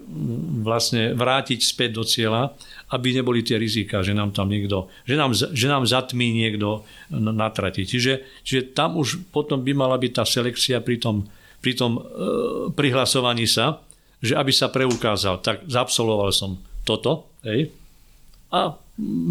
vlastne 0.63 1.17
vrátiť 1.17 1.65
späť 1.65 1.91
do 1.97 2.05
cieľa, 2.05 2.53
aby 2.93 3.17
neboli 3.17 3.41
tie 3.41 3.57
rizika, 3.57 4.05
že 4.05 4.13
nám 4.13 4.37
tam 4.37 4.53
niekto, 4.53 4.93
že 5.09 5.17
nám, 5.17 5.33
že 5.33 5.67
nám 5.67 5.89
zatmí 5.89 6.29
niekto 6.29 6.85
na. 7.09 7.49
Čiže, 7.49 8.45
čiže 8.45 8.77
tam 8.77 9.01
už 9.01 9.33
potom 9.33 9.65
by 9.65 9.73
mala 9.73 9.97
byť 9.97 10.13
tá 10.13 10.25
selekcia 10.29 10.85
pri 10.85 11.01
tom, 11.01 11.25
pri 11.65 11.73
tom 11.73 11.97
e, 11.97 12.01
prihlasovaní 12.77 13.49
sa, 13.49 13.81
že 14.21 14.37
aby 14.37 14.53
sa 14.53 14.69
preukázal, 14.69 15.41
tak 15.41 15.65
zabsoloval 15.65 16.29
som 16.29 16.61
toto, 16.85 17.33
hej, 17.49 17.73
a 18.53 18.77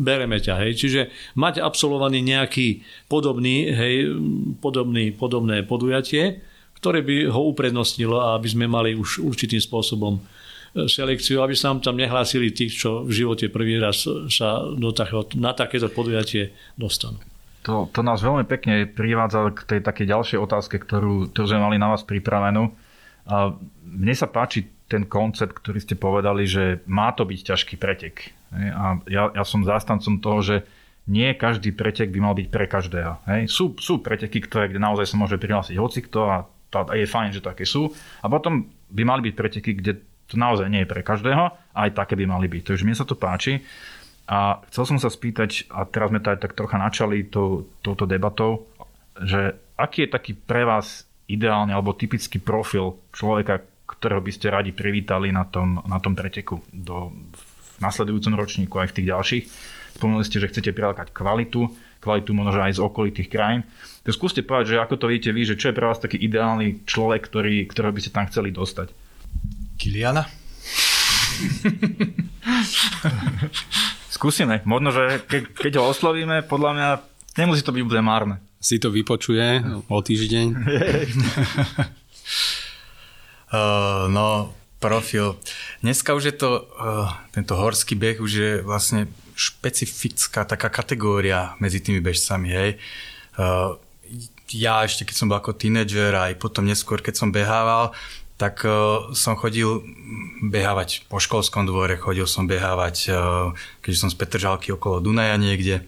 bereme 0.02 0.40
ťa. 0.40 0.64
Hej. 0.64 0.72
Čiže 0.80 1.02
mať 1.36 1.60
absolvovaný 1.60 2.24
nejaký 2.24 2.82
podobný, 3.12 3.68
hej, 3.68 4.16
podobný, 4.64 5.12
podobné 5.12 5.68
podujatie, 5.68 6.40
ktoré 6.80 7.04
by 7.04 7.28
ho 7.28 7.52
uprednostnilo 7.52 8.18
a 8.18 8.40
aby 8.40 8.48
sme 8.48 8.66
mali 8.66 8.96
už 8.96 9.28
určitým 9.28 9.60
spôsobom 9.60 10.18
e, 10.18 10.22
selekciu, 10.88 11.44
aby 11.44 11.52
sa 11.52 11.76
nám 11.76 11.84
tam 11.84 12.00
nehlásili 12.00 12.56
tých, 12.56 12.80
čo 12.80 13.04
v 13.04 13.12
živote 13.12 13.52
prvý 13.52 13.76
raz 13.82 14.08
sa 14.32 14.64
do 14.72 14.96
takého, 14.96 15.28
na 15.36 15.52
takéto 15.52 15.92
podujatie 15.92 16.56
dostanú. 16.80 17.20
To, 17.68 17.92
to 17.92 18.00
nás 18.00 18.24
veľmi 18.24 18.48
pekne 18.48 18.88
privádza 18.88 19.52
k 19.52 19.60
tej 19.76 19.80
takej 19.84 20.08
ďalšej 20.08 20.40
otázke, 20.40 20.76
ktorú, 20.80 21.36
ktorú 21.36 21.46
sme 21.52 21.68
mali 21.68 21.76
na 21.76 21.92
vás 21.92 22.08
pripravenú. 22.08 22.72
A 23.28 23.52
mne 23.84 24.16
sa 24.16 24.32
páči 24.32 24.72
ten 24.88 25.04
koncept, 25.04 25.60
ktorý 25.60 25.84
ste 25.84 26.00
povedali, 26.00 26.48
že 26.48 26.80
má 26.88 27.12
to 27.12 27.28
byť 27.28 27.40
ťažký 27.44 27.76
pretek. 27.76 28.37
A 28.54 29.02
ja, 29.08 29.32
ja 29.34 29.44
som 29.44 29.68
zástancom 29.68 30.20
toho, 30.24 30.40
že 30.40 30.56
nie 31.08 31.32
každý 31.40 31.72
pretek 31.72 32.12
by 32.12 32.20
mal 32.20 32.36
byť 32.36 32.48
pre 32.52 32.68
každého. 32.68 33.24
Hej. 33.32 33.42
Sú, 33.48 33.76
sú 33.80 34.04
preteky, 34.04 34.44
ktoré, 34.44 34.68
kde 34.68 34.84
naozaj 34.84 35.08
sa 35.08 35.16
môže 35.16 35.40
prihlásiť 35.40 35.80
hocikto 35.80 36.28
a 36.28 36.44
to, 36.68 36.84
je 36.92 37.08
fajn, 37.08 37.32
že 37.32 37.40
také 37.40 37.64
sú. 37.64 37.96
A 38.20 38.28
potom 38.28 38.68
by 38.92 39.04
mali 39.08 39.32
byť 39.32 39.34
preteky, 39.34 39.72
kde 39.80 40.04
to 40.28 40.36
naozaj 40.36 40.68
nie 40.68 40.84
je 40.84 40.92
pre 40.92 41.00
každého 41.00 41.44
a 41.56 41.80
aj 41.88 41.96
také 41.96 42.20
by 42.20 42.28
mali 42.28 42.52
byť. 42.52 42.64
Takže 42.68 42.84
mne 42.84 43.00
sa 43.00 43.08
to 43.08 43.16
páči. 43.16 43.64
A 44.28 44.60
chcel 44.68 44.84
som 44.84 45.00
sa 45.00 45.08
spýtať, 45.08 45.72
a 45.72 45.88
teraz 45.88 46.12
sme 46.12 46.20
to 46.20 46.36
aj 46.36 46.44
tak 46.44 46.52
trocha 46.52 46.76
načali 46.76 47.24
to, 47.32 47.72
touto 47.80 48.04
debatou, 48.04 48.68
že 49.24 49.56
aký 49.80 50.04
je 50.04 50.10
taký 50.12 50.32
pre 50.36 50.68
vás 50.68 51.08
ideálny 51.32 51.72
alebo 51.72 51.96
typický 51.96 52.44
profil 52.44 53.00
človeka, 53.16 53.64
ktorého 53.88 54.20
by 54.20 54.32
ste 54.36 54.52
radi 54.52 54.76
privítali 54.76 55.32
na 55.32 55.48
tom, 55.48 55.80
na 55.88 56.04
tom 56.04 56.12
preteku 56.12 56.60
do, 56.76 57.16
v 57.32 57.47
nasledujúcom 57.80 58.38
ročníku 58.38 58.80
aj 58.80 58.88
v 58.92 58.96
tých 59.02 59.10
ďalších. 59.10 59.44
Spomenuli 59.98 60.26
ste, 60.26 60.38
že 60.38 60.54
chcete 60.54 60.78
prilákať 60.78 61.10
kvalitu, 61.10 61.74
kvalitu 62.00 62.34
možno 62.34 62.62
aj 62.62 62.78
z 62.78 62.84
okolitých 62.86 63.30
krajín. 63.34 63.66
Tak 64.06 64.14
skúste 64.14 64.46
povedať, 64.46 64.78
že 64.78 64.82
ako 64.82 64.96
to 65.02 65.10
vidíte 65.10 65.34
vy, 65.34 65.42
že 65.44 65.58
čo 65.58 65.70
je 65.70 65.78
pre 65.78 65.88
vás 65.90 65.98
taký 65.98 66.22
ideálny 66.22 66.86
človek, 66.86 67.26
ktorý, 67.26 67.66
ktorého 67.66 67.94
by 67.94 68.02
ste 68.02 68.14
tam 68.14 68.30
chceli 68.30 68.54
dostať? 68.54 68.94
Kiliana? 69.82 70.26
Skúsime. 74.18 74.62
Možno, 74.66 74.92
že 74.94 75.22
keď, 75.26 75.42
keď 75.54 75.78
ho 75.82 75.90
oslovíme, 75.94 76.42
podľa 76.46 76.72
mňa 76.74 76.88
nemusí 77.42 77.62
to 77.62 77.74
byť 77.74 77.84
bude 77.86 78.02
márne. 78.02 78.38
Si 78.58 78.82
to 78.82 78.90
vypočuje 78.90 79.62
o 79.90 80.02
týždeň. 80.02 80.46
Uh, 83.48 84.12
no, 84.12 84.52
profil. 84.78 85.38
Dneska 85.82 86.14
už 86.14 86.24
je 86.30 86.36
to, 86.38 86.50
uh, 86.78 87.10
tento 87.34 87.58
horský 87.58 87.98
beh 87.98 88.22
už 88.22 88.32
je 88.32 88.52
vlastne 88.62 89.10
špecifická 89.38 90.46
taká 90.46 90.70
kategória 90.70 91.58
medzi 91.62 91.82
tými 91.82 92.02
bežcami, 92.02 92.50
hej. 92.50 92.72
Uh, 93.38 93.78
ja 94.54 94.86
ešte 94.86 95.04
keď 95.04 95.16
som 95.18 95.28
bol 95.28 95.38
ako 95.38 95.58
tínedžer 95.58 96.16
aj 96.16 96.40
potom 96.40 96.64
neskôr 96.64 97.04
keď 97.04 97.16
som 97.18 97.30
behával, 97.34 97.94
tak 98.38 98.62
uh, 98.66 99.10
som 99.18 99.34
chodil 99.34 99.82
behávať 100.46 101.10
po 101.10 101.18
školskom 101.18 101.66
dvore, 101.66 101.98
chodil 101.98 102.30
som 102.30 102.46
behávať, 102.46 102.96
uh, 103.10 103.54
keďže 103.82 104.02
som 104.06 104.10
z 104.14 104.18
Petržalky 104.18 104.70
okolo 104.74 105.02
Dunaja 105.02 105.38
niekde. 105.42 105.86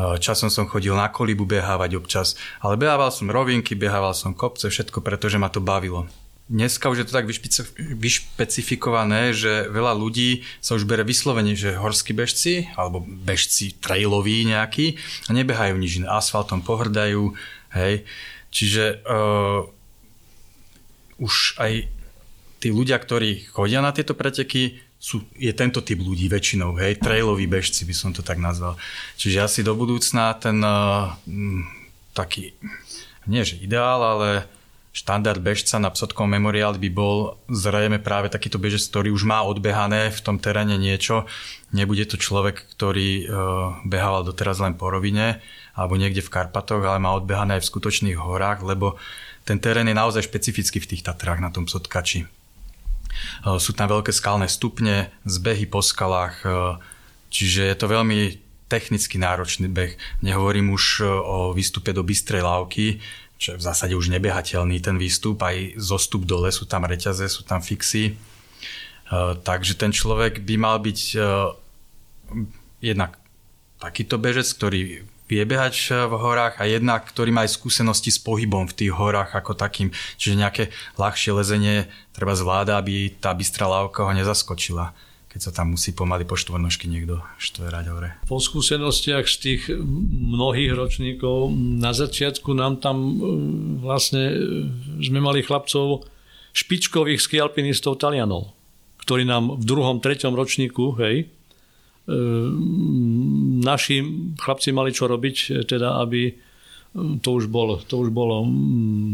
časom 0.00 0.48
som 0.48 0.64
chodil 0.64 0.96
na 0.96 1.12
kolibu 1.12 1.44
behávať 1.44 2.00
občas, 2.00 2.36
ale 2.64 2.80
behával 2.80 3.12
som 3.12 3.28
rovinky, 3.28 3.76
behával 3.76 4.16
som 4.16 4.32
kopce, 4.32 4.68
všetko 4.72 5.04
pretože 5.04 5.36
ma 5.36 5.52
to 5.52 5.60
bavilo. 5.60 6.08
Dneska 6.50 6.90
už 6.90 6.98
je 6.98 7.06
to 7.06 7.14
tak 7.14 7.30
vyšpecifikované, 7.78 9.30
že 9.30 9.70
veľa 9.70 9.94
ľudí 9.94 10.42
sa 10.58 10.74
už 10.74 10.82
bere 10.82 11.06
vyslovene, 11.06 11.54
že 11.54 11.78
horskí 11.78 12.10
bežci 12.10 12.66
alebo 12.74 13.06
bežci 13.06 13.78
trailoví 13.78 14.42
nejakí 14.50 14.98
a 14.98 15.30
nebehajú 15.30 15.78
nič 15.78 16.02
iné. 16.02 16.10
Asfaltom 16.10 16.66
pohrdajú, 16.66 17.38
hej. 17.78 18.02
Čiže 18.50 18.98
uh, 19.06 19.62
už 21.22 21.54
aj 21.62 21.86
tí 22.58 22.68
ľudia, 22.74 22.98
ktorí 22.98 23.46
chodia 23.46 23.78
na 23.78 23.94
tieto 23.94 24.18
preteky, 24.18 24.82
sú, 24.98 25.22
je 25.38 25.54
tento 25.54 25.80
typ 25.86 26.02
ľudí 26.02 26.26
väčšinou, 26.26 26.76
hej, 26.76 26.98
trailoví 26.98 27.46
bežci 27.46 27.86
by 27.86 27.94
som 27.94 28.10
to 28.10 28.26
tak 28.26 28.42
nazval. 28.42 28.74
Čiže 29.16 29.38
asi 29.38 29.60
do 29.62 29.78
budúcna 29.78 30.34
ten 30.34 30.58
uh, 30.60 31.14
taký, 32.12 32.58
nie 33.30 33.46
že 33.46 33.54
ideál, 33.62 34.02
ale 34.02 34.50
štandard 34.90 35.38
bežca 35.38 35.78
na 35.78 35.90
Psotkom 35.94 36.26
memoriál 36.26 36.74
by 36.74 36.90
bol 36.90 37.38
zrejme 37.46 38.02
práve 38.02 38.26
takýto 38.26 38.58
bežec, 38.58 38.82
ktorý 38.90 39.14
už 39.14 39.22
má 39.22 39.46
odbehané 39.46 40.10
v 40.10 40.20
tom 40.20 40.42
teréne 40.42 40.74
niečo. 40.74 41.30
Nebude 41.70 42.02
to 42.10 42.18
človek, 42.18 42.66
ktorý 42.74 43.10
uh, 43.22 43.26
behával 43.86 44.26
doteraz 44.26 44.58
len 44.58 44.74
po 44.74 44.90
rovine 44.90 45.38
alebo 45.78 45.94
niekde 45.94 46.26
v 46.26 46.32
Karpatoch, 46.34 46.82
ale 46.82 46.98
má 46.98 47.14
odbehané 47.14 47.58
aj 47.58 47.62
v 47.62 47.70
skutočných 47.70 48.18
horách, 48.18 48.66
lebo 48.66 48.98
ten 49.46 49.62
terén 49.62 49.86
je 49.86 49.94
naozaj 49.94 50.26
špecifický 50.26 50.82
v 50.82 50.90
tých 50.94 51.06
Tatrách 51.06 51.38
na 51.38 51.54
tom 51.54 51.70
Psotkači. 51.70 52.26
Uh, 53.46 53.62
sú 53.62 53.70
tam 53.78 53.86
veľké 53.86 54.10
skalné 54.10 54.50
stupne, 54.50 55.14
zbehy 55.22 55.70
po 55.70 55.86
skalách, 55.86 56.42
uh, 56.42 56.82
čiže 57.30 57.62
je 57.62 57.76
to 57.78 57.86
veľmi 57.86 58.42
technicky 58.66 59.18
náročný 59.18 59.66
beh. 59.70 60.22
Nehovorím 60.22 60.70
už 60.70 61.02
o 61.06 61.50
výstupe 61.50 61.90
do 61.90 62.06
Bystrej 62.06 62.46
lávky, 62.46 63.02
čo 63.40 63.56
je 63.56 63.60
v 63.60 63.64
zásade 63.64 63.96
už 63.96 64.12
nebehateľný 64.12 64.84
ten 64.84 65.00
výstup, 65.00 65.40
aj 65.40 65.80
zostup 65.80 66.28
dole, 66.28 66.52
sú 66.52 66.68
tam 66.68 66.84
reťaze, 66.84 67.24
sú 67.24 67.40
tam 67.48 67.64
fixy. 67.64 68.20
Uh, 69.08 69.32
takže 69.40 69.80
ten 69.80 69.90
človek 69.90 70.44
by 70.44 70.54
mal 70.60 70.76
byť 70.76 71.00
uh, 71.16 71.56
jednak 72.84 73.16
takýto 73.80 74.20
bežec, 74.20 74.44
ktorý 74.44 75.08
vie 75.30 75.46
behať 75.46 75.94
e, 75.94 76.10
v 76.10 76.14
horách 76.18 76.58
a 76.58 76.66
jednak, 76.66 77.06
ktorý 77.06 77.30
má 77.30 77.46
aj 77.46 77.54
skúsenosti 77.54 78.10
s 78.10 78.18
pohybom 78.18 78.66
v 78.66 78.74
tých 78.74 78.92
horách 78.92 79.30
ako 79.30 79.54
takým. 79.54 79.94
Čiže 80.18 80.42
nejaké 80.42 80.64
ľahšie 80.98 81.30
lezenie 81.30 81.86
treba 82.10 82.34
zvláda, 82.34 82.82
aby 82.82 83.14
tá 83.14 83.30
bystrá 83.30 83.70
lávka 83.70 84.02
ho 84.02 84.10
nezaskočila 84.10 84.90
keď 85.30 85.40
sa 85.40 85.54
tam 85.54 85.78
musí 85.78 85.94
pomaly 85.94 86.26
po 86.26 86.34
štvornožky 86.34 86.90
niekto 86.90 87.22
štverať 87.38 87.86
hore. 87.94 88.10
Po 88.26 88.42
skúsenostiach 88.42 89.30
z 89.30 89.36
tých 89.38 89.62
mnohých 90.34 90.74
ročníkov 90.74 91.54
na 91.54 91.94
začiatku 91.94 92.50
nám 92.50 92.82
tam 92.82 92.96
e, 92.98 93.10
vlastne 93.78 94.24
e, 94.26 94.36
sme 94.98 95.22
mali 95.22 95.46
chlapcov 95.46 96.02
špičkových 96.50 97.22
skialpinistov 97.22 98.02
Talianov, 98.02 98.50
ktorí 99.06 99.22
nám 99.22 99.54
v 99.54 99.64
druhom, 99.64 100.02
treťom 100.02 100.34
ročníku, 100.34 100.98
hej, 100.98 101.22
e, 101.22 101.26
naši 103.62 104.02
chlapci 104.34 104.74
mali 104.74 104.90
čo 104.90 105.06
robiť, 105.06 105.62
teda 105.70 106.02
aby 106.02 106.50
to 107.22 107.38
už 107.38 107.46
bol, 107.46 107.78
to 107.86 108.02
už 108.02 108.10
bolo 108.10 108.42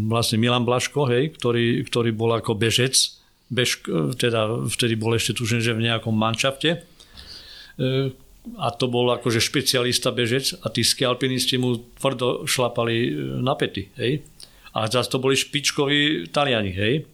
vlastne 0.08 0.40
Milan 0.40 0.64
Blaško, 0.64 1.12
hej, 1.12 1.36
ktorý, 1.36 1.84
ktorý 1.84 2.16
bol 2.16 2.32
ako 2.32 2.56
bežec, 2.56 3.20
bež, 3.50 3.86
teda 4.18 4.66
vtedy 4.66 4.98
bol 4.98 5.14
ešte 5.14 5.38
tušen, 5.38 5.62
že 5.62 5.76
v 5.76 5.86
nejakom 5.86 6.14
manšafte. 6.14 6.70
E, 6.74 6.78
a 8.54 8.68
to 8.74 8.86
bol 8.86 9.10
akože 9.10 9.42
špecialista 9.42 10.14
bežec 10.14 10.54
a 10.62 10.70
tí 10.70 10.86
skialpinisti 10.86 11.58
mu 11.58 11.82
tvrdo 11.98 12.46
šlapali 12.46 12.96
e, 13.06 13.10
na 13.42 13.54
pety. 13.54 13.90
Hej? 13.98 14.22
A 14.74 14.90
zase 14.90 15.10
to 15.10 15.22
boli 15.22 15.38
špičkoví 15.38 16.30
Taliani. 16.30 16.72
Hej? 16.74 16.94
E, 16.98 17.04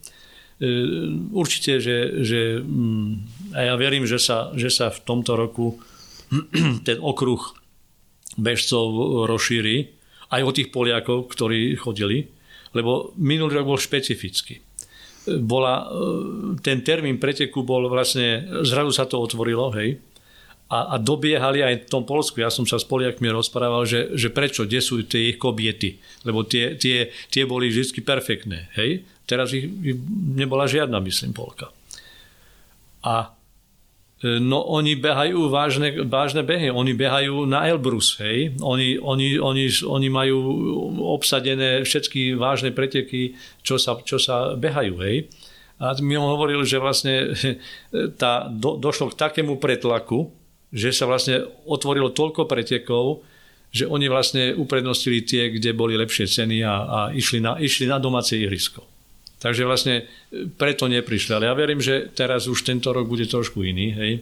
určite, 1.33 1.81
že, 1.81 2.25
že 2.25 2.61
mm, 2.61 3.53
a 3.57 3.73
ja 3.73 3.75
verím, 3.77 4.09
že 4.09 4.17
sa, 4.17 4.53
že 4.57 4.73
sa 4.73 4.89
v 4.89 5.01
tomto 5.05 5.37
roku 5.37 5.77
ten 6.89 6.97
okruh 6.97 7.41
bežcov 8.41 9.29
rozšíri 9.29 9.93
aj 10.33 10.41
o 10.41 10.55
tých 10.57 10.73
Poliakov, 10.73 11.29
ktorí 11.29 11.77
chodili, 11.77 12.25
lebo 12.73 13.13
minulý 13.21 13.61
rok 13.61 13.77
bol 13.77 13.77
špecifický 13.77 14.72
bola, 15.27 15.87
e, 15.87 16.59
ten 16.63 16.83
termín 16.83 17.19
preteku 17.23 17.63
bol 17.63 17.87
vlastne, 17.87 18.43
zrazu 18.67 18.91
sa 18.91 19.07
to 19.07 19.19
otvorilo, 19.23 19.71
hej, 19.75 19.99
a, 20.73 20.95
a 20.95 20.97
dobiehali 20.97 21.61
aj 21.61 21.75
v 21.85 21.91
tom 21.93 22.09
Polsku. 22.09 22.41
Ja 22.41 22.49
som 22.49 22.65
sa 22.65 22.81
s 22.81 22.89
Poliakmi 22.89 23.29
rozprával, 23.29 23.85
že, 23.85 24.17
že 24.17 24.33
prečo, 24.33 24.65
kde 24.65 24.81
sú 24.81 25.05
tie 25.05 25.37
ich 25.37 25.39
kobiety, 25.39 26.01
lebo 26.25 26.49
tie, 26.49 26.81
tie, 26.81 27.13
tie 27.29 27.45
boli 27.45 27.69
vždy 27.69 28.01
perfektné, 28.01 28.73
hej. 28.81 29.05
Teraz 29.29 29.53
ich, 29.53 29.69
ich 29.69 29.97
nebola 30.33 30.65
žiadna, 30.65 30.97
myslím, 31.05 31.37
Polka. 31.37 31.69
A 33.05 33.37
No 34.23 34.63
oni 34.71 34.95
behajú 34.95 35.51
vážne, 35.51 36.07
vážne 36.07 36.47
behy, 36.47 36.71
oni 36.71 36.95
behajú 36.95 37.43
na 37.43 37.67
Elbrus, 37.67 38.23
hej. 38.23 38.55
Oni, 38.63 38.95
oni, 38.95 39.35
oni, 39.43 39.67
oni 39.83 40.09
majú 40.15 40.39
obsadené 41.19 41.83
všetky 41.83 42.39
vážne 42.39 42.71
preteky, 42.71 43.35
čo 43.67 43.83
sa, 43.83 43.99
čo 43.99 44.23
sa 44.23 44.55
behajú, 44.55 44.95
hej. 45.03 45.27
A 45.83 45.99
mi 45.99 46.15
on 46.15 46.31
hovoril, 46.39 46.63
že 46.63 46.79
vlastne 46.79 47.35
tá, 48.23 48.47
do, 48.47 48.79
došlo 48.79 49.11
k 49.11 49.19
takému 49.19 49.59
pretlaku, 49.59 50.31
že 50.71 50.95
sa 50.95 51.11
vlastne 51.11 51.43
otvorilo 51.67 52.15
toľko 52.15 52.47
pretekov, 52.47 53.27
že 53.75 53.91
oni 53.91 54.07
vlastne 54.07 54.55
uprednostili 54.55 55.27
tie, 55.27 55.51
kde 55.51 55.75
boli 55.75 55.99
lepšie 55.99 56.31
ceny 56.31 56.63
a, 56.63 56.75
a 56.87 56.99
išli, 57.11 57.43
na, 57.43 57.59
išli 57.59 57.91
na 57.91 57.99
domáce 57.99 58.39
ihrisko. 58.39 58.92
Takže 59.43 59.67
vlastne 59.67 60.07
e, 60.31 60.47
preto 60.55 60.87
neprišli. 60.87 61.35
Ale 61.35 61.51
ja 61.51 61.55
verím, 61.59 61.83
že 61.83 62.15
teraz 62.15 62.47
už 62.47 62.63
tento 62.63 62.95
rok 62.95 63.11
bude 63.11 63.27
trošku 63.27 63.67
iný, 63.67 63.91
hej? 63.91 64.13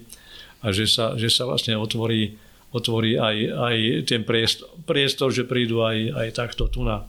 A 0.64 0.72
že 0.72 0.88
sa, 0.88 1.16
že 1.20 1.28
sa 1.28 1.44
vlastne 1.44 1.76
otvorí, 1.76 2.40
otvorí 2.72 3.20
aj, 3.20 3.36
aj 3.52 3.76
ten 4.08 4.24
priestor, 4.24 4.68
priestor, 4.88 5.28
že 5.28 5.44
prídu 5.44 5.84
aj, 5.84 6.16
aj 6.16 6.28
takto 6.32 6.72
tu 6.72 6.84
na 6.84 7.04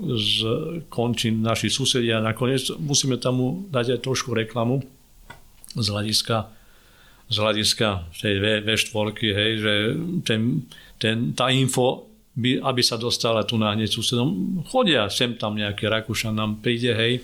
z 0.00 0.34
končín 0.88 1.44
naši 1.44 1.68
susedia. 1.68 2.24
Nakoniec 2.24 2.74
musíme 2.80 3.20
tam 3.20 3.68
dať 3.68 3.98
aj 3.98 4.00
trošku 4.00 4.32
reklamu 4.32 4.82
z 5.76 5.86
hľadiska, 5.86 6.48
z 7.28 7.36
hľadiska 7.36 7.88
tej 8.18 8.34
V4, 8.64 9.08
hej, 9.20 9.50
že 9.60 9.72
ten, 10.26 10.66
ten, 10.98 11.36
tá 11.36 11.52
info 11.52 12.08
by, 12.32 12.64
aby 12.64 12.82
sa 12.82 12.96
dostala 12.96 13.44
tu 13.44 13.60
na 13.60 13.76
hneď 13.76 13.92
susedom. 13.92 14.60
Chodia 14.72 15.12
sem 15.12 15.36
tam 15.36 15.56
nejaký 15.56 15.88
Rakúšan 15.88 16.32
nám 16.32 16.64
príde, 16.64 16.92
hej, 16.96 17.20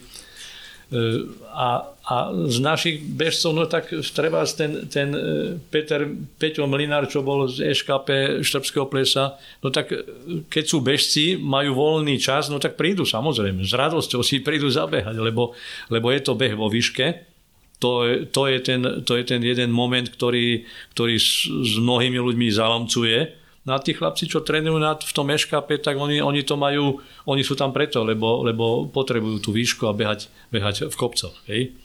a, 1.52 1.84
a 1.84 2.14
z 2.48 2.58
našich 2.64 3.04
bežcov, 3.04 3.52
no 3.52 3.68
tak 3.68 3.92
treba 4.16 4.40
ten, 4.48 4.88
ten 4.88 5.12
e, 5.12 5.20
Peter, 5.68 6.08
Peťo 6.40 6.64
Mlinár, 6.64 7.04
čo 7.12 7.20
bol 7.20 7.44
z 7.44 7.60
EŠKP 7.60 8.40
Štrbského 8.40 8.88
plesa, 8.88 9.36
no 9.60 9.68
tak 9.68 9.92
e, 9.92 10.00
keď 10.48 10.64
sú 10.64 10.80
bežci, 10.80 11.36
majú 11.36 11.76
voľný 11.76 12.16
čas, 12.16 12.48
no 12.48 12.56
tak 12.56 12.80
prídu 12.80 13.04
samozrejme, 13.04 13.68
s 13.68 13.76
radosťou 13.76 14.24
si 14.24 14.40
prídu 14.40 14.72
zabehať, 14.72 15.12
lebo, 15.20 15.52
lebo 15.92 16.08
je 16.08 16.20
to 16.24 16.32
beh 16.32 16.56
vo 16.56 16.72
výške, 16.72 17.28
to, 17.78 18.08
je, 18.08 18.14
to, 18.32 18.42
je 18.48 18.58
ten, 18.64 18.80
to 19.04 19.12
je 19.14 19.24
ten 19.28 19.44
jeden 19.44 19.68
moment, 19.68 20.08
ktorý, 20.08 20.64
ktorý 20.96 21.14
s, 21.20 21.46
s 21.46 21.72
mnohými 21.78 22.16
ľuďmi 22.16 22.48
zalamcuje, 22.48 23.37
No 23.68 23.76
a 23.76 23.84
tí 23.84 23.92
chlapci, 23.92 24.24
čo 24.24 24.40
trénujú 24.40 24.80
na, 24.80 24.96
v 24.96 25.12
tom 25.12 25.28
eškape, 25.28 25.76
tak 25.84 26.00
oni, 26.00 26.24
oni 26.24 26.40
to 26.40 26.56
majú, 26.56 27.04
oni 27.28 27.44
sú 27.44 27.52
tam 27.52 27.68
preto, 27.68 28.00
lebo, 28.00 28.40
lebo 28.40 28.88
potrebujú 28.88 29.44
tú 29.44 29.50
výšku 29.52 29.84
a 29.84 29.92
behať, 29.92 30.32
behať 30.48 30.88
v 30.88 30.96
kopcoch. 30.96 31.36
Hej. 31.52 31.76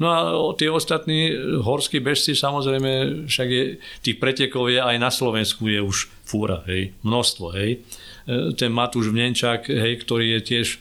No 0.00 0.06
a 0.08 0.18
tí 0.56 0.64
ostatní 0.64 1.28
horskí 1.60 2.00
bežci, 2.00 2.32
samozrejme, 2.32 3.28
však 3.28 3.48
je, 3.52 3.64
tých 4.00 4.16
pretekov 4.16 4.72
je 4.72 4.80
aj 4.80 4.96
na 4.96 5.12
Slovensku 5.12 5.68
je 5.68 5.84
už 5.84 6.08
fúra, 6.24 6.64
hej, 6.64 6.96
množstvo, 7.04 7.46
hej. 7.52 7.84
E, 8.24 8.56
ten 8.56 8.72
Matúš 8.72 9.12
Vnenčák, 9.12 9.68
hej, 9.68 10.00
ktorý 10.00 10.40
je 10.40 10.40
tiež 10.40 10.66
e, 10.72 10.78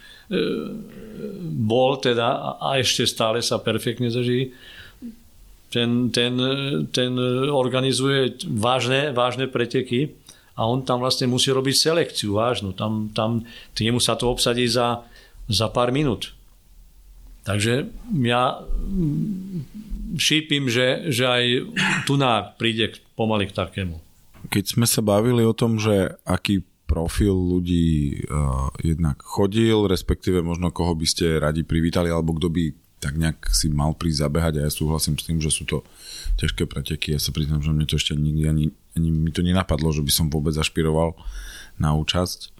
bol 1.52 2.00
teda 2.00 2.56
a 2.64 2.80
ešte 2.80 3.04
stále 3.04 3.44
sa 3.44 3.60
perfektne 3.60 4.08
zažijí 4.08 4.56
ten, 5.70 6.10
ten, 6.10 6.34
ten 6.90 7.14
organizuje 7.50 8.42
vážne, 8.50 9.14
vážne 9.14 9.46
preteky 9.46 10.18
a 10.60 10.68
on 10.68 10.84
tam 10.84 11.00
vlastne 11.00 11.32
musí 11.32 11.56
robiť 11.56 11.72
selekciu 11.72 12.36
vážnu. 12.36 12.76
Tam, 12.76 13.08
tam 13.16 13.48
jemu 13.80 14.04
sa 14.04 14.20
to 14.20 14.28
obsadí 14.28 14.68
za, 14.68 15.08
za 15.48 15.72
pár 15.72 15.96
minút. 15.96 16.36
Takže 17.48 17.88
ja 18.20 18.60
šípim, 20.20 20.68
že, 20.68 21.08
že 21.08 21.24
aj 21.24 21.44
tu 22.04 22.20
príde 22.60 23.00
pomaly 23.16 23.48
k 23.48 23.56
takému. 23.56 24.04
Keď 24.52 24.76
sme 24.76 24.84
sa 24.84 25.00
bavili 25.00 25.48
o 25.48 25.56
tom, 25.56 25.80
že 25.80 26.20
aký 26.28 26.68
profil 26.90 27.38
ľudí 27.38 28.26
uh, 28.26 28.74
jednak 28.82 29.22
chodil, 29.22 29.86
respektíve 29.86 30.42
možno 30.42 30.74
koho 30.74 30.98
by 30.98 31.06
ste 31.06 31.38
radi 31.38 31.62
privítali, 31.62 32.10
alebo 32.10 32.36
kto 32.36 32.50
by 32.50 32.74
tak 33.00 33.16
nejak 33.16 33.48
si 33.52 33.72
mal 33.72 33.96
prísť 33.96 34.28
zabehať 34.28 34.54
a 34.60 34.64
ja 34.68 34.72
súhlasím 34.72 35.16
s 35.16 35.26
tým, 35.26 35.40
že 35.40 35.50
sú 35.50 35.64
to 35.64 35.88
ťažké 36.40 36.68
preteky. 36.68 37.16
Ja 37.16 37.20
sa 37.20 37.32
priznám, 37.32 37.64
že 37.64 37.72
mne 37.72 37.88
to 37.88 37.96
ešte 37.96 38.16
nikdy 38.16 38.44
ani, 38.48 38.66
ani 38.96 39.10
mi 39.10 39.32
to 39.32 39.44
nenapadlo, 39.44 39.92
že 39.96 40.04
by 40.04 40.12
som 40.12 40.28
vôbec 40.28 40.56
ašpiroval 40.56 41.16
na 41.80 41.96
účasť. 41.96 42.56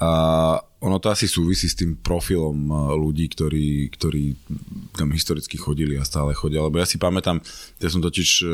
A 0.00 0.08
ono 0.80 0.96
to 0.96 1.12
asi 1.12 1.28
súvisí 1.28 1.68
s 1.68 1.76
tým 1.76 2.00
profilom 2.00 2.56
ľudí, 2.96 3.28
ktorí, 3.28 3.92
ktorí 3.92 4.36
tam 4.96 5.12
historicky 5.12 5.60
chodili 5.60 6.00
a 6.00 6.08
stále 6.08 6.32
chodia. 6.32 6.64
Lebo 6.64 6.80
ja 6.80 6.88
si 6.88 6.96
pamätám, 6.96 7.40
ja 7.78 7.88
som 7.92 8.00
totiž 8.00 8.28
e, 8.42 8.46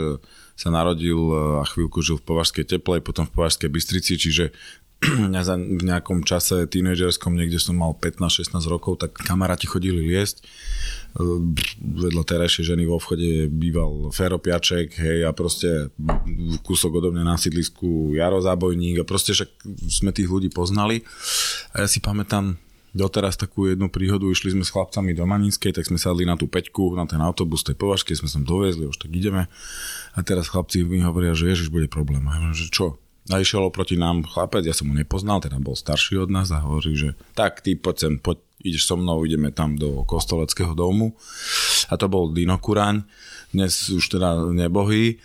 sa 0.58 0.68
narodil 0.74 1.18
a 1.62 1.64
chvíľku 1.70 2.02
žil 2.02 2.18
v 2.18 2.26
Považskej 2.34 2.66
teplej, 2.66 3.06
potom 3.06 3.30
v 3.30 3.34
Považskej 3.38 3.70
Bystrici, 3.70 4.18
čiže 4.18 4.50
ja 5.06 5.42
za, 5.48 5.54
v 5.54 5.82
nejakom 5.86 6.26
čase 6.26 6.66
tínedžerskom, 6.66 7.30
niekde 7.38 7.62
som 7.62 7.78
mal 7.78 7.94
15-16 7.94 8.58
rokov, 8.66 8.98
tak 8.98 9.14
kamaráti 9.14 9.70
chodili 9.70 10.02
liesť. 10.10 10.42
Vedľa 11.78 12.22
terajšej 12.26 12.74
ženy 12.74 12.82
vo 12.84 12.98
vchode 12.98 13.46
býval 13.46 14.10
Fero 14.10 14.42
Piaček, 14.42 14.98
hej, 14.98 15.22
a 15.22 15.30
proste 15.30 15.94
kúsok 16.66 16.98
odo 16.98 17.14
mňa 17.14 17.24
na 17.24 17.36
sídlisku 17.38 18.18
Jaro 18.18 18.42
Zábojník 18.42 19.02
a 19.02 19.08
proste 19.08 19.32
však 19.38 19.50
sme 19.86 20.10
tých 20.10 20.26
ľudí 20.26 20.50
poznali. 20.50 21.06
A 21.78 21.86
ja 21.86 21.88
si 21.88 22.02
pamätám, 22.02 22.58
doteraz 22.90 23.38
takú 23.38 23.70
jednu 23.70 23.86
príhodu, 23.86 24.26
išli 24.26 24.50
sme 24.50 24.66
s 24.66 24.74
chlapcami 24.74 25.14
do 25.14 25.22
Maninskej, 25.22 25.78
tak 25.78 25.86
sme 25.86 26.00
sadli 26.00 26.26
na 26.26 26.34
tú 26.34 26.50
peťku, 26.50 26.98
na 26.98 27.06
ten 27.06 27.22
autobus 27.22 27.62
tej 27.62 27.78
považky, 27.78 28.18
sme 28.18 28.26
sa 28.26 28.42
dovezli, 28.42 28.88
už 28.90 28.98
tak 28.98 29.14
ideme. 29.14 29.46
A 30.18 30.18
teraz 30.26 30.50
chlapci 30.50 30.82
mi 30.82 30.98
hovoria, 31.06 31.38
že 31.38 31.54
ježiš, 31.54 31.70
bude 31.70 31.86
problém. 31.86 32.26
A 32.26 32.50
ja 32.50 32.50
že 32.50 32.66
čo? 32.66 32.98
A 33.28 33.44
išiel 33.44 33.68
oproti 33.68 34.00
nám 34.00 34.24
chlapec, 34.24 34.64
ja 34.64 34.72
som 34.72 34.88
ho 34.88 34.94
nepoznal, 34.96 35.44
teda 35.44 35.60
bol 35.60 35.76
starší 35.76 36.24
od 36.24 36.32
nás 36.32 36.48
a 36.48 36.64
hovorí, 36.64 36.96
že 36.96 37.12
tak 37.36 37.60
ty 37.60 37.76
poď 37.76 37.96
sem, 38.00 38.14
poď, 38.16 38.40
ideš 38.64 38.88
so 38.88 38.96
mnou, 38.96 39.28
ideme 39.28 39.52
tam 39.52 39.76
do 39.76 40.02
kostoleckého 40.08 40.72
domu. 40.72 41.12
A 41.92 42.00
to 42.00 42.08
bol 42.08 42.32
Dino 42.32 42.56
Kuraň, 42.56 43.04
dnes 43.52 43.92
už 43.92 44.16
teda 44.16 44.48
nebohý. 44.52 45.20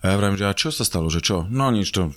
A 0.00 0.14
ja 0.14 0.14
vrajím, 0.16 0.40
že 0.40 0.48
a 0.48 0.56
čo 0.56 0.72
sa 0.72 0.88
stalo, 0.88 1.12
že 1.12 1.20
čo? 1.20 1.44
No 1.52 1.68
nič, 1.68 1.92
to 1.92 2.14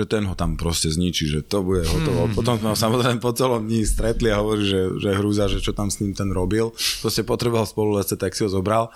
že 0.00 0.08
ten 0.08 0.24
ho 0.24 0.32
tam 0.32 0.56
proste 0.56 0.88
zničí, 0.88 1.28
že 1.28 1.44
to 1.44 1.60
bude 1.60 1.84
hotovo. 1.84 2.24
Hmm. 2.24 2.32
Potom 2.32 2.56
sme 2.56 2.72
ho 2.72 2.76
samozrejme 2.76 3.20
po 3.20 3.36
celom 3.36 3.68
dní 3.68 3.84
stretli 3.84 4.32
a 4.32 4.40
hovorí, 4.40 4.64
že, 4.64 4.96
že 4.96 5.12
hrúza, 5.12 5.52
že 5.52 5.60
čo 5.60 5.76
tam 5.76 5.92
s 5.92 6.00
ním 6.00 6.16
ten 6.16 6.32
robil. 6.32 6.72
Proste 7.04 7.20
potreboval 7.20 7.68
spolu 7.68 8.00
lece, 8.00 8.16
tak 8.16 8.32
si 8.32 8.46
ho 8.46 8.48
zobral. 8.48 8.88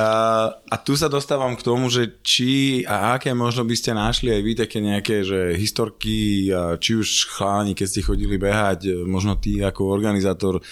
a, 0.00 0.08
a 0.56 0.76
tu 0.80 0.96
sa 0.96 1.10
dostávam 1.10 1.52
k 1.52 1.66
tomu, 1.66 1.90
že 1.90 2.22
či 2.22 2.86
a 2.86 3.18
aké 3.18 3.34
možno 3.36 3.66
by 3.66 3.76
ste 3.76 3.92
našli 3.92 4.32
aj 4.32 4.40
vy 4.40 4.52
také 4.56 4.78
nejaké, 4.80 5.26
že 5.26 5.58
historky, 5.58 6.48
či 6.80 6.90
už 6.96 7.28
chláni, 7.28 7.74
keď 7.74 7.86
ste 7.90 8.06
chodili 8.06 8.38
behať, 8.38 9.04
možno 9.04 9.36
ty 9.36 9.60
ako 9.60 9.90
organizátor, 9.90 10.62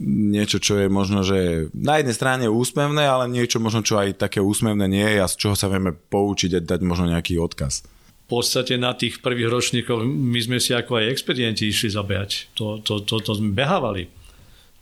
niečo, 0.00 0.56
čo 0.56 0.80
je 0.80 0.88
možno, 0.88 1.20
že 1.20 1.68
na 1.76 2.00
jednej 2.00 2.16
strane 2.16 2.48
úsmevné, 2.48 3.04
ale 3.04 3.28
niečo 3.28 3.60
možno, 3.60 3.84
čo 3.84 4.00
aj 4.00 4.16
také 4.16 4.40
úsmevné 4.40 4.88
nie 4.88 5.04
je 5.04 5.20
a 5.20 5.28
z 5.28 5.36
čoho 5.36 5.54
sa 5.54 5.68
vieme 5.68 5.92
poučiť 5.92 6.39
poučiť 6.40 6.56
a 6.56 6.60
dať 6.64 6.80
možno 6.80 7.12
nejaký 7.12 7.36
odkaz? 7.36 7.84
V 8.30 8.38
podstate 8.40 8.78
na 8.78 8.94
tých 8.94 9.20
prvých 9.20 9.50
ročníkoch 9.50 10.06
my 10.06 10.40
sme 10.40 10.58
si 10.62 10.72
ako 10.72 11.02
aj 11.02 11.10
expedienti 11.10 11.68
išli 11.68 11.90
zabehať. 11.92 12.54
To, 12.56 12.78
to, 12.80 13.02
to, 13.02 13.18
to 13.20 13.32
sme 13.36 13.52
behávali. 13.52 14.06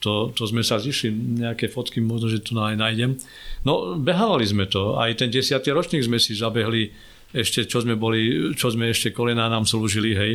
To, 0.04 0.30
to 0.30 0.46
sme 0.46 0.62
sa 0.62 0.78
zišli, 0.78 1.10
nejaké 1.42 1.66
fotky 1.66 1.98
možno, 1.98 2.30
že 2.30 2.44
tu 2.44 2.54
aj 2.54 2.78
nájdem. 2.78 3.18
No, 3.66 3.98
behávali 3.98 4.46
sme 4.46 4.70
to. 4.70 4.94
Aj 4.94 5.10
ten 5.16 5.32
desiatý 5.32 5.74
ročník 5.74 6.06
sme 6.06 6.22
si 6.22 6.38
zabehli 6.38 6.94
ešte, 7.34 7.66
čo 7.66 7.82
sme 7.82 7.98
boli, 7.98 8.52
čo 8.54 8.70
sme 8.70 8.94
ešte 8.94 9.10
kolená 9.10 9.50
nám 9.50 9.66
slúžili, 9.66 10.14
hej. 10.14 10.32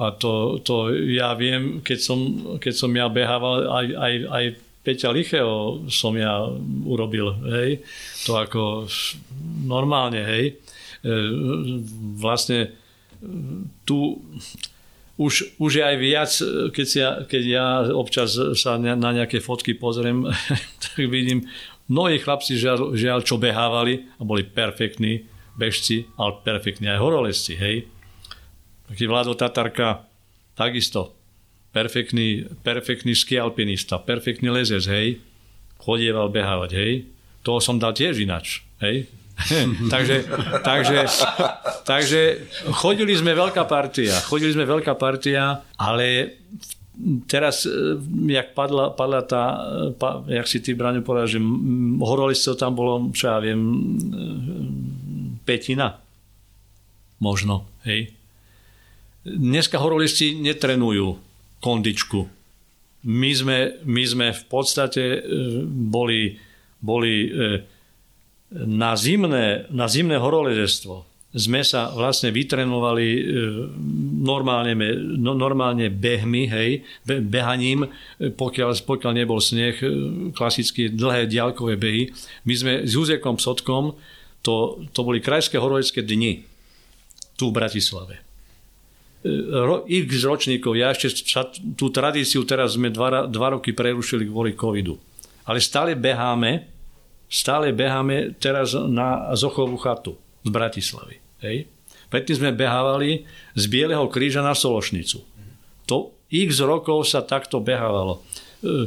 A 0.00 0.10
to, 0.10 0.58
to 0.64 0.90
ja 1.12 1.36
viem, 1.38 1.84
keď 1.84 1.98
som, 2.02 2.18
keď 2.58 2.74
som 2.74 2.90
ja 2.96 3.06
behával 3.06 3.68
aj, 3.68 3.86
aj, 3.94 4.14
aj 4.26 4.44
Peťa 4.88 5.12
Lichého 5.12 5.84
som 5.92 6.16
ja 6.16 6.48
urobil, 6.88 7.28
hej, 7.52 7.84
to 8.24 8.40
ako 8.40 8.88
normálne, 9.68 10.24
hej. 10.24 10.56
E, 11.04 11.12
vlastne 12.16 12.72
tu 13.84 14.16
už, 15.20 15.60
už 15.60 15.70
je 15.76 15.84
aj 15.84 15.96
viac, 16.00 16.30
keď, 16.72 16.86
si 16.88 16.98
ja, 17.04 17.20
keď 17.20 17.42
ja 17.44 17.66
občas 17.92 18.32
sa 18.56 18.80
na 18.80 19.10
nejaké 19.12 19.44
fotky 19.44 19.76
pozriem, 19.76 20.24
tak 20.82 21.04
vidím, 21.04 21.44
mnohí 21.92 22.16
chlapci 22.16 22.56
žiaľ, 22.56 22.96
žiaľ 22.96 23.28
čo 23.28 23.36
behávali 23.36 24.08
a 24.16 24.24
boli 24.24 24.40
perfektní 24.40 25.28
bežci, 25.52 26.08
ale 26.16 26.40
perfektní 26.40 26.88
aj 26.88 27.02
horolezci, 27.04 27.60
hej. 27.60 27.84
Taký 28.88 29.04
Vlado 29.04 29.36
Tatarka, 29.36 30.08
takisto 30.56 31.17
perfektný, 31.72 32.48
perfektný 32.64 33.12
skialpinista, 33.12 34.00
perfektný 34.00 34.48
lezec, 34.50 34.84
hej, 34.88 35.20
chodieval 35.78 36.32
behávať, 36.32 36.70
hej. 36.74 36.92
Toho 37.44 37.60
som 37.60 37.76
dal 37.78 37.94
tiež 37.94 38.18
inač, 38.18 38.64
hej. 38.82 39.08
takže, 39.94 40.26
takže, 40.66 40.98
takže 41.86 42.20
chodili 42.74 43.14
sme 43.14 43.38
veľká 43.38 43.70
partia, 43.70 44.18
chodili 44.26 44.50
sme 44.50 44.66
veľká 44.66 44.98
partia, 44.98 45.62
ale 45.78 46.34
teraz, 47.30 47.62
e, 47.62 47.94
jak 48.34 48.58
padla, 48.58 48.90
padla 48.90 49.22
tá, 49.22 49.42
pa, 49.94 50.26
jak 50.26 50.46
si 50.50 50.58
ty, 50.58 50.74
Braňo, 50.74 51.06
povedal, 51.06 51.30
že 51.30 51.38
horolistov 52.02 52.58
tam 52.58 52.74
bolo, 52.74 53.14
čo 53.14 53.30
ja 53.30 53.38
viem, 53.38 53.62
e, 53.62 53.76
petina. 55.46 56.02
Možno, 57.22 57.66
hej. 57.86 58.10
Dneska 59.22 59.78
horolisti 59.78 60.34
netrenujú 60.34 61.27
kondičku. 61.58 62.28
My 63.06 63.30
sme, 63.30 63.58
my 63.86 64.04
sme 64.04 64.26
v 64.34 64.44
podstate 64.50 65.02
e, 65.02 65.20
boli, 65.64 66.34
boli 66.82 67.14
e, 67.24 67.28
na 68.66 68.98
zimné, 68.98 69.70
na 69.70 69.86
zimné 69.86 70.18
horolezectvo 70.18 71.06
sme 71.28 71.60
sa 71.60 71.92
vlastne 71.92 72.32
vytrenovali 72.32 73.08
e, 73.14 73.22
normálne, 74.24 74.74
no, 75.20 75.36
normálne 75.36 75.92
behmi, 75.92 76.50
hej, 76.50 76.82
behaním, 77.06 77.86
pokiaľ, 78.18 78.82
pokiaľ 78.82 79.12
nebol 79.14 79.38
sneh, 79.38 79.76
klasické 80.34 80.90
dlhé 80.90 81.28
diaľkové 81.28 81.78
behy. 81.78 82.10
My 82.48 82.54
sme 82.56 82.72
s 82.82 82.90
Juzekom 82.96 83.38
Sotkom, 83.38 83.94
to, 84.42 84.82
to 84.90 85.00
boli 85.04 85.22
krajské 85.22 85.60
horolecké 85.60 86.02
dni 86.02 86.42
tu 87.38 87.52
v 87.52 87.56
Bratislave 87.62 88.27
x 89.22 90.10
ročníkov. 90.22 90.78
Ja 90.78 90.94
ešte 90.94 91.26
tú 91.74 91.90
tradíciu 91.90 92.46
teraz 92.46 92.78
sme 92.78 92.90
dva, 92.94 93.26
dva 93.26 93.58
roky 93.58 93.74
prerušili 93.74 94.30
kvôli 94.30 94.54
covidu. 94.54 94.94
Ale 95.48 95.58
stále 95.58 95.98
beháme, 95.98 96.70
stále 97.26 97.74
beháme 97.74 98.38
teraz 98.38 98.76
na 98.76 99.32
Zochovú 99.34 99.80
chatu 99.80 100.14
z 100.44 100.50
Bratislavy. 100.52 101.16
Hej? 101.42 101.66
Predtým 102.08 102.36
sme 102.36 102.50
behávali 102.56 103.26
z 103.58 103.64
Bieleho 103.66 104.06
kríža 104.06 104.40
na 104.40 104.54
Sološnicu. 104.54 105.24
To 105.88 106.14
x 106.28 106.60
rokov 106.62 107.08
sa 107.08 107.24
takto 107.24 107.58
behávalo. 107.58 108.20
E, 108.60 108.86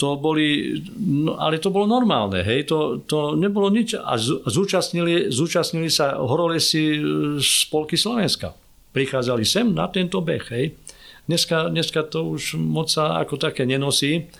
to 0.00 0.16
boli, 0.16 0.80
no, 0.96 1.36
ale 1.36 1.60
to 1.60 1.68
bolo 1.68 1.84
normálne, 1.84 2.40
hej, 2.40 2.64
to, 2.64 3.04
to 3.04 3.36
nebolo 3.36 3.68
nič. 3.68 3.92
A 3.92 4.16
zúčastnili, 4.48 5.28
zúčastnili 5.28 5.92
sa 5.92 6.16
horolesi 6.16 6.96
z 7.38 7.50
Polky 7.68 8.00
Slovenska 8.00 8.63
prichádzali 8.94 9.42
sem 9.42 9.66
na 9.74 9.90
tento 9.90 10.22
beh. 10.22 10.46
Hej. 10.54 10.78
Dneska, 11.26 11.68
dneska 11.68 12.06
to 12.06 12.30
už 12.30 12.54
moc 12.54 12.88
sa 12.88 13.18
ako 13.18 13.36
také 13.36 13.66
nenosí, 13.66 14.30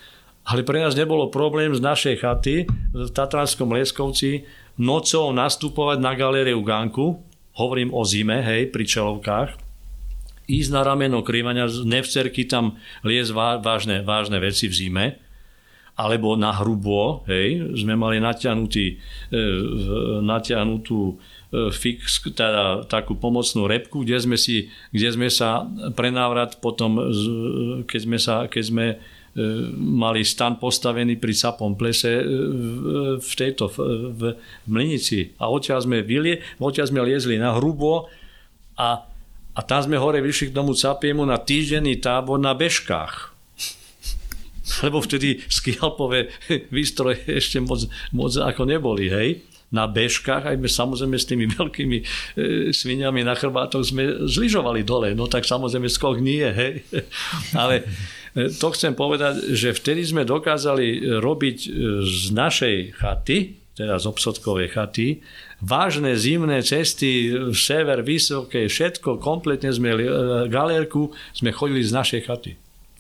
ale 0.47 0.63
pre 0.63 0.79
nás 0.79 0.95
nebolo 0.95 1.33
problém 1.33 1.75
z 1.75 1.83
našej 1.83 2.17
chaty 2.23 2.69
v 2.93 3.11
Tatranskom 3.11 3.73
Leskovci 3.75 4.47
nocou 4.77 5.33
nastupovať 5.33 5.99
na 5.99 6.13
galériu 6.13 6.61
Ganku, 6.61 7.19
hovorím 7.57 7.95
o 7.95 8.03
zime, 8.05 8.43
hej, 8.43 8.69
pri 8.69 8.85
čelovkách, 8.85 9.51
ísť 10.45 10.71
na 10.75 10.83
rameno 10.85 11.25
krývania, 11.25 11.71
z 11.71 11.89
nevcerky 11.89 12.45
tam 12.45 12.77
liez 13.07 13.33
vážne, 13.33 14.05
vážne 14.05 14.37
veci 14.43 14.69
v 14.69 14.75
zime, 14.75 15.07
alebo 15.95 16.35
na 16.35 16.51
hrubo, 16.51 17.23
hej, 17.31 17.79
sme 17.79 17.95
mali 17.95 18.19
natiahnutý, 18.19 18.99
e, 19.31 19.41
natiahnutú 20.21 21.17
fix, 21.71 22.19
teda 22.25 22.89
takú 22.91 23.15
pomocnú 23.15 23.71
repku, 23.71 24.03
kde 24.03 24.19
sme, 24.19 24.37
si, 24.39 24.73
kde 24.91 25.09
sme 25.15 25.29
sa 25.31 25.63
prenávrat 25.95 26.59
potom, 26.59 26.99
keď 27.87 28.01
sme, 28.01 28.19
sa, 28.19 28.51
keď 28.51 28.65
sme 28.65 28.87
e, 28.91 28.97
mali 29.79 30.27
stan 30.27 30.59
postavený 30.59 31.21
pri 31.21 31.35
Sapom 31.37 31.79
plese 31.79 32.11
e, 32.11 32.25
v 33.23 33.33
tejto, 33.39 33.71
v, 33.71 33.77
v 34.11 34.23
Mlinici. 34.67 35.31
A 35.39 35.47
odtiaľ 35.47 35.87
sme, 35.87 36.03
vylie, 36.03 36.43
odtiaľ 36.59 36.91
sme 36.91 37.07
liezli 37.07 37.39
na 37.39 37.55
hrubo 37.55 38.11
a, 38.75 39.07
a 39.55 39.61
tam 39.63 39.81
sme 39.85 40.01
hore 40.01 40.19
vyšli 40.19 40.51
k 40.51 40.57
tomu 40.57 40.75
Capiemu 40.75 41.23
na 41.23 41.39
týždenný 41.39 42.03
tábor 42.03 42.43
na 42.43 42.57
bežkách 42.57 43.35
lebo 44.81 44.97
vtedy 45.05 45.45
skialpové 45.45 46.33
výstroje 46.75 47.21
ešte 47.29 47.61
moc, 47.61 47.85
moc 48.17 48.33
ako 48.33 48.65
neboli, 48.65 49.13
hej 49.13 49.45
na 49.73 49.89
bežkách, 49.89 50.51
aj 50.51 50.57
my 50.61 50.69
samozrejme 50.69 51.17
s 51.17 51.29
tými 51.29 51.47
veľkými 51.59 51.99
e, 52.01 52.05
sviniami 52.75 53.25
na 53.25 53.39
chrbátoch 53.39 53.85
sme 53.85 54.27
zlyžovali 54.29 54.83
dole, 54.83 55.17
no 55.17 55.31
tak 55.31 55.47
samozrejme 55.47 55.89
skok 55.89 56.21
nie, 56.21 56.45
hej. 56.45 56.85
Ale, 57.61 57.87
to 58.35 58.75
chcem 58.75 58.99
povedať, 58.99 59.55
že 59.55 59.71
vtedy 59.71 60.03
sme 60.03 60.27
dokázali 60.27 61.23
robiť 61.23 61.59
z 62.03 62.25
našej 62.35 62.99
chaty, 62.99 63.63
teda 63.79 63.99
z 63.99 64.07
obsodkovej 64.11 64.75
chaty, 64.75 65.23
vážne 65.63 66.15
zimné 66.15 66.63
cesty, 66.63 67.35
sever, 67.55 68.03
vysoké, 68.07 68.71
všetko, 68.71 69.19
kompletne 69.19 69.71
sme, 69.75 69.95
galérku, 70.47 71.11
sme 71.35 71.51
chodili 71.51 71.83
z 71.83 71.95
našej 71.95 72.21
chaty. 72.27 72.53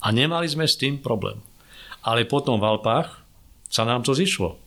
A 0.02 0.10
nemali 0.10 0.50
sme 0.50 0.66
s 0.66 0.78
tým 0.78 0.98
problém. 0.98 1.38
Ale 2.04 2.28
potom 2.28 2.60
v 2.60 2.68
Alpách 2.68 3.22
sa 3.70 3.86
nám 3.86 4.04
to 4.04 4.12
zišlo. 4.12 4.63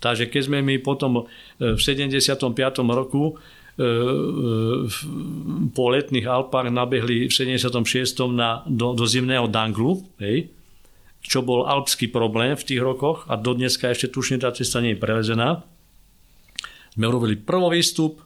Takže 0.00 0.28
keď 0.28 0.42
sme 0.44 0.58
my 0.60 0.76
potom 0.84 1.24
e, 1.24 1.74
v 1.74 1.80
75. 1.80 2.52
roku 2.84 3.32
e, 3.32 3.32
e, 3.32 3.90
po 5.72 5.84
letných 5.88 6.26
Alpách 6.28 6.68
nabehli 6.68 7.28
v 7.28 7.32
76. 7.32 7.80
Na, 8.28 8.60
do, 8.68 8.92
do 8.92 9.04
zimného 9.08 9.48
Danglu, 9.48 10.04
hej, 10.20 10.52
čo 11.24 11.42
bol 11.42 11.64
alpský 11.66 12.12
problém 12.12 12.54
v 12.54 12.66
tých 12.66 12.80
rokoch 12.80 13.26
a 13.26 13.34
do 13.40 13.56
dneska 13.56 13.90
ešte 13.90 14.12
tušne 14.12 14.44
tá 14.44 14.52
cesta 14.52 14.84
nie 14.84 14.94
je 14.94 15.02
prelezená. 15.02 15.64
Sme 16.92 17.08
urobili 17.08 17.36
prvý 17.36 17.80
výstup, 17.80 18.24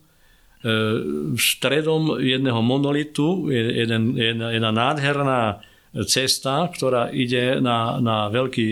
v 0.60 1.40
stredom 1.40 2.20
jedného 2.20 2.60
monolitu 2.60 3.48
je 3.48 3.80
jeden, 3.80 4.12
jedna, 4.12 4.52
jedna 4.52 4.70
nádherná 4.76 5.40
cesta, 6.04 6.68
ktorá 6.68 7.08
ide 7.08 7.64
na, 7.64 7.96
na 7.96 8.28
veľký 8.28 8.68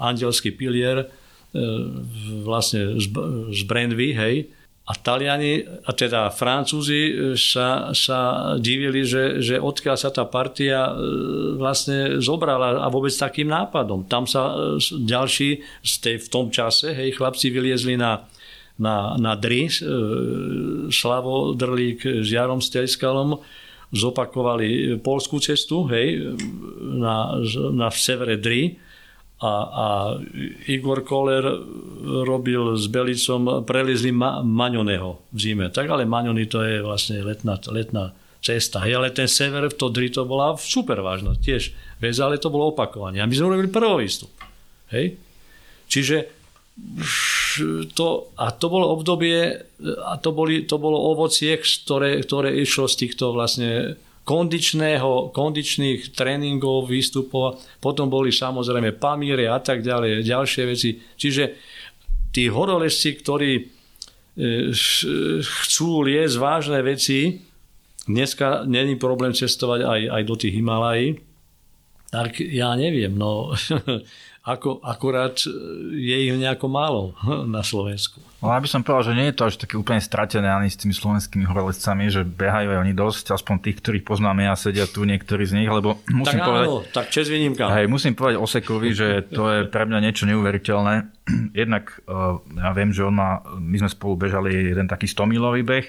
andelský 0.00 0.56
pilier 0.56 1.04
vlastne 2.44 3.00
z, 3.00 3.06
z 3.52 3.60
Brandvy, 3.64 4.12
hej, 4.12 4.36
a 4.88 4.96
Taliani, 4.96 5.68
a 5.84 5.92
teda 5.92 6.32
Francúzi 6.32 7.36
sa, 7.36 7.92
sa 7.92 8.20
divili, 8.56 9.04
že, 9.04 9.44
že 9.44 9.60
odkiaľ 9.60 9.96
sa 10.00 10.08
tá 10.08 10.24
partia 10.24 10.88
e, 10.88 10.92
vlastne 11.60 12.24
zobrala 12.24 12.80
a 12.80 12.88
vôbec 12.88 13.12
takým 13.12 13.52
nápadom. 13.52 14.08
Tam 14.08 14.24
sa 14.24 14.56
e, 14.56 14.80
ďalší 14.80 15.60
z 15.84 15.92
tej, 16.00 16.16
v 16.24 16.28
tom 16.32 16.48
čase, 16.48 16.96
hej, 16.96 17.20
chlapci 17.20 17.52
vyliezli 17.52 18.00
na, 18.00 18.24
na, 18.80 19.12
na 19.20 19.36
Dry, 19.36 19.68
e, 19.68 19.72
Slavo 20.88 21.52
Drlík 21.52 22.24
s 22.24 22.32
Jarom 22.32 22.64
Stejskalom, 22.64 23.44
zopakovali 23.92 24.96
polskú 25.04 25.36
cestu, 25.36 25.84
hej, 25.92 26.32
na, 26.80 27.36
na 27.76 27.92
severe 27.92 28.40
Dry 28.40 28.87
a, 29.38 29.52
a 29.70 29.86
Igor 30.66 31.06
Koller 31.06 31.46
robil 32.26 32.74
s 32.74 32.90
Belicom, 32.90 33.62
prelizli 33.62 34.10
Ma, 34.10 34.42
Maňoneho 34.42 35.30
v 35.30 35.38
zime. 35.38 35.70
Tak 35.70 35.86
ale 35.86 36.10
Maňony 36.10 36.50
to 36.50 36.58
je 36.66 36.82
vlastne 36.82 37.22
letná, 37.22 37.54
letná 37.70 38.18
cesta. 38.42 38.82
Hej, 38.82 38.98
ale 38.98 39.14
ten 39.14 39.30
sever 39.30 39.70
v 39.70 39.78
Todri 39.78 40.10
to 40.10 40.26
bola 40.26 40.58
super 40.58 40.98
vážna 41.06 41.38
tiež 41.38 41.70
vec, 42.02 42.18
ale 42.18 42.42
to 42.42 42.50
bolo 42.50 42.74
opakovanie. 42.74 43.22
A 43.22 43.30
my 43.30 43.34
sme 43.34 43.54
robili 43.54 43.70
prvý 43.70 44.02
výstup. 44.02 44.34
Hej? 44.90 45.14
Čiže 45.86 46.16
to, 47.94 48.06
a 48.38 48.54
to 48.54 48.66
bolo 48.70 48.94
obdobie, 48.94 49.54
a 49.82 50.14
to, 50.18 50.30
boli, 50.30 50.62
to 50.66 50.78
bolo 50.78 50.98
ovocie, 51.14 51.58
ktoré, 51.58 52.22
ktoré 52.22 52.54
išlo 52.58 52.86
z 52.86 53.06
týchto 53.06 53.34
vlastne 53.34 53.98
kondičného, 54.28 55.32
kondičných 55.32 56.12
tréningov, 56.12 56.92
výstupov. 56.92 57.56
Potom 57.80 58.12
boli 58.12 58.28
samozrejme 58.28 59.00
pamíre 59.00 59.48
a 59.48 59.56
tak 59.56 59.80
ďalej, 59.80 60.20
ďalšie 60.28 60.62
veci. 60.68 61.00
Čiže 61.00 61.42
tí 62.28 62.52
horolezci, 62.52 63.16
ktorí 63.24 63.52
e, 63.56 63.62
chcú 65.40 66.04
liesť 66.04 66.36
vážne 66.36 66.84
veci, 66.84 67.40
dneska 68.04 68.68
není 68.68 69.00
problém 69.00 69.32
cestovať 69.32 69.80
aj, 69.88 70.00
aj 70.12 70.22
do 70.28 70.34
tých 70.36 70.52
Himalají, 70.60 71.08
tak 72.12 72.40
ja 72.44 72.76
neviem, 72.76 73.16
no 73.16 73.56
ako, 74.48 74.80
akurát 74.80 75.36
e, 75.44 75.52
je 75.92 76.16
ich 76.24 76.32
nejako 76.32 76.72
málo 76.72 77.02
na 77.44 77.60
Slovensku. 77.60 78.24
No, 78.40 78.48
ja 78.48 78.62
by 78.62 78.68
som 78.70 78.80
povedal, 78.80 79.12
že 79.12 79.16
nie 79.18 79.26
je 79.28 79.36
to 79.36 79.44
až 79.44 79.54
také 79.60 79.74
úplne 79.76 80.00
stratené 80.00 80.48
ani 80.48 80.72
s 80.72 80.80
tými 80.80 80.96
slovenskými 80.96 81.44
horolezcami, 81.44 82.08
že 82.08 82.24
behajú 82.24 82.72
aj 82.72 82.78
oni 82.80 82.94
dosť, 82.96 83.36
aspoň 83.36 83.54
tých, 83.60 83.76
ktorých 83.84 84.04
poznáme 84.08 84.48
a 84.48 84.56
sedia 84.56 84.88
tu 84.88 85.04
niektorí 85.04 85.44
z 85.44 85.60
nich, 85.60 85.68
lebo 85.68 86.00
musím 86.08 86.40
tak 86.40 86.48
povedať... 86.48 86.66
Áno, 86.70 86.80
tak 86.88 87.12
čes 87.12 87.28
výnimka. 87.28 87.68
Hej, 87.68 87.92
musím 87.92 88.16
povedať 88.16 88.40
Osekovi, 88.40 88.88
že 88.96 89.28
to 89.28 89.44
je 89.52 89.60
pre 89.68 89.84
mňa 89.84 89.98
niečo 90.00 90.24
neuveriteľné. 90.24 90.94
Jednak 91.60 92.00
uh, 92.08 92.40
ja 92.56 92.72
viem, 92.72 92.90
že 92.94 93.04
on 93.04 93.20
má, 93.20 93.44
my 93.60 93.76
sme 93.84 93.90
spolu 93.92 94.16
bežali 94.16 94.72
jeden 94.72 94.88
taký 94.88 95.04
100-milový 95.04 95.60
beh, 95.60 95.86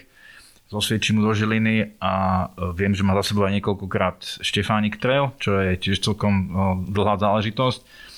zo 0.70 0.84
Sviečinu 0.84 1.26
do 1.26 1.34
Žiliny 1.34 1.98
a 1.98 2.46
e, 2.54 2.78
viem, 2.78 2.94
že 2.94 3.02
má 3.02 3.18
za 3.18 3.34
sebou 3.34 3.50
aj 3.50 3.58
niekoľkokrát 3.58 4.22
Štefánik 4.46 5.02
Trail, 5.02 5.34
čo 5.42 5.58
je 5.58 5.74
tiež 5.82 5.98
celkom 5.98 6.46
dlhá 6.94 7.18
záležitosť 7.18 8.09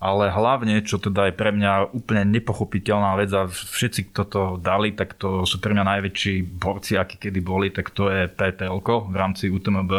ale 0.00 0.32
hlavne, 0.32 0.80
čo 0.80 0.96
teda 0.96 1.28
je 1.28 1.36
pre 1.36 1.52
mňa 1.52 1.92
úplne 1.92 2.24
nepochopiteľná 2.32 3.20
vec 3.20 3.30
a 3.36 3.44
všetci, 3.44 4.08
kto 4.10 4.22
to 4.24 4.42
dali, 4.56 4.96
tak 4.96 5.12
to 5.20 5.44
sú 5.44 5.60
pre 5.60 5.76
mňa 5.76 5.84
najväčší 5.84 6.40
borci, 6.56 6.96
akí 6.96 7.20
kedy 7.20 7.44
boli, 7.44 7.68
tak 7.68 7.92
to 7.92 8.08
je 8.08 8.24
PTL 8.24 8.80
v 8.80 9.16
rámci 9.16 9.52
UTMB. 9.52 9.92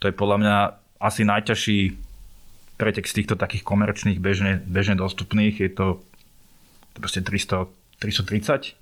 To 0.00 0.04
je 0.04 0.12
podľa 0.12 0.36
mňa 0.44 0.56
asi 1.00 1.24
najťažší 1.24 1.78
pretek 2.76 3.08
z 3.08 3.16
týchto 3.16 3.40
takých 3.40 3.64
komerčných 3.64 4.20
bežne, 4.20 4.60
bežne 4.64 5.00
dostupných. 5.00 5.56
Je 5.56 5.72
to, 5.72 6.04
to 6.92 6.98
proste 7.00 7.24
300, 7.24 7.64
330 7.96 8.79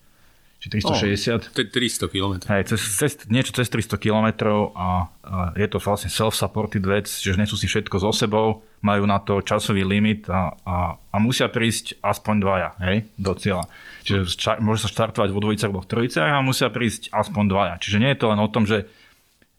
či 0.59 0.66
360. 0.74 1.39
Oh, 1.39 1.55
to 1.55 1.60
je 1.62 1.68
300 1.70 2.10
km. 2.10 2.35
Hej, 2.51 2.74
cez, 2.74 2.80
cez, 2.98 3.12
niečo 3.30 3.55
cez 3.55 3.70
300 3.70 3.94
km 3.94 4.26
a, 4.74 5.06
a 5.22 5.55
je 5.55 5.66
to 5.70 5.78
vlastne 5.78 6.10
self-supported 6.10 6.82
vec, 6.82 7.06
že 7.06 7.39
nesú 7.39 7.55
si 7.55 7.70
všetko 7.70 8.02
so 8.02 8.10
sebou, 8.10 8.66
majú 8.82 9.06
na 9.06 9.22
to 9.22 9.39
časový 9.39 9.86
limit 9.86 10.26
a, 10.26 10.59
a, 10.66 10.76
a 10.98 11.16
musia 11.22 11.47
prísť 11.47 12.02
aspoň 12.02 12.35
dvaja 12.43 12.70
hej, 12.82 13.06
do 13.14 13.32
cieľa. 13.39 13.70
Čiže 14.02 14.35
ča, 14.35 14.52
môže 14.59 14.82
sa 14.82 14.90
štartovať 14.90 15.30
vo 15.30 15.43
dvojicách, 15.47 15.70
vo 15.70 15.86
trojicách 15.86 16.26
a 16.26 16.43
musia 16.43 16.74
prísť 16.74 17.14
aspoň 17.14 17.44
dvaja. 17.47 17.74
Čiže 17.78 18.02
nie 18.02 18.10
je 18.10 18.18
to 18.18 18.26
len 18.26 18.43
o 18.43 18.51
tom, 18.51 18.66
že, 18.66 18.90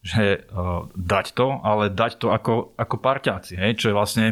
že 0.03 0.43
uh, 0.51 0.83
dať 0.99 1.31
to, 1.31 1.47
ale 1.63 1.87
dať 1.87 2.19
to 2.19 2.27
ako, 2.35 2.75
ako 2.75 2.95
parťáci, 2.99 3.55
hej, 3.55 3.79
čo 3.79 3.91
je 3.91 3.95
vlastne 3.95 4.27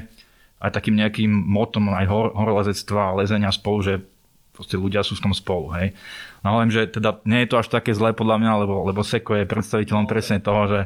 aj 0.59 0.73
takým 0.73 0.99
nejakým 0.99 1.31
motom 1.31 1.95
aj 1.95 2.05
hor, 2.11 2.27
horolezectva 2.35 3.13
a 3.13 3.17
lezenia 3.23 3.53
spolu, 3.55 3.79
že 3.85 3.93
proste 4.57 4.73
ľudia 4.73 5.05
sú 5.05 5.13
v 5.13 5.29
tom 5.29 5.33
spolu. 5.37 5.69
Hej. 5.77 5.93
No 6.45 6.61
len, 6.61 6.69
že 6.69 6.89
teda 6.89 7.21
nie 7.25 7.43
je 7.43 7.49
to 7.49 7.59
až 7.61 7.67
také 7.73 7.93
zlé 7.97 8.13
podľa 8.13 8.37
mňa, 8.41 8.51
lebo, 8.65 8.85
lebo 8.85 9.01
Seko 9.01 9.37
je 9.37 9.49
predstaviteľom 9.49 10.05
presne 10.05 10.37
toho, 10.37 10.61
že 10.69 10.79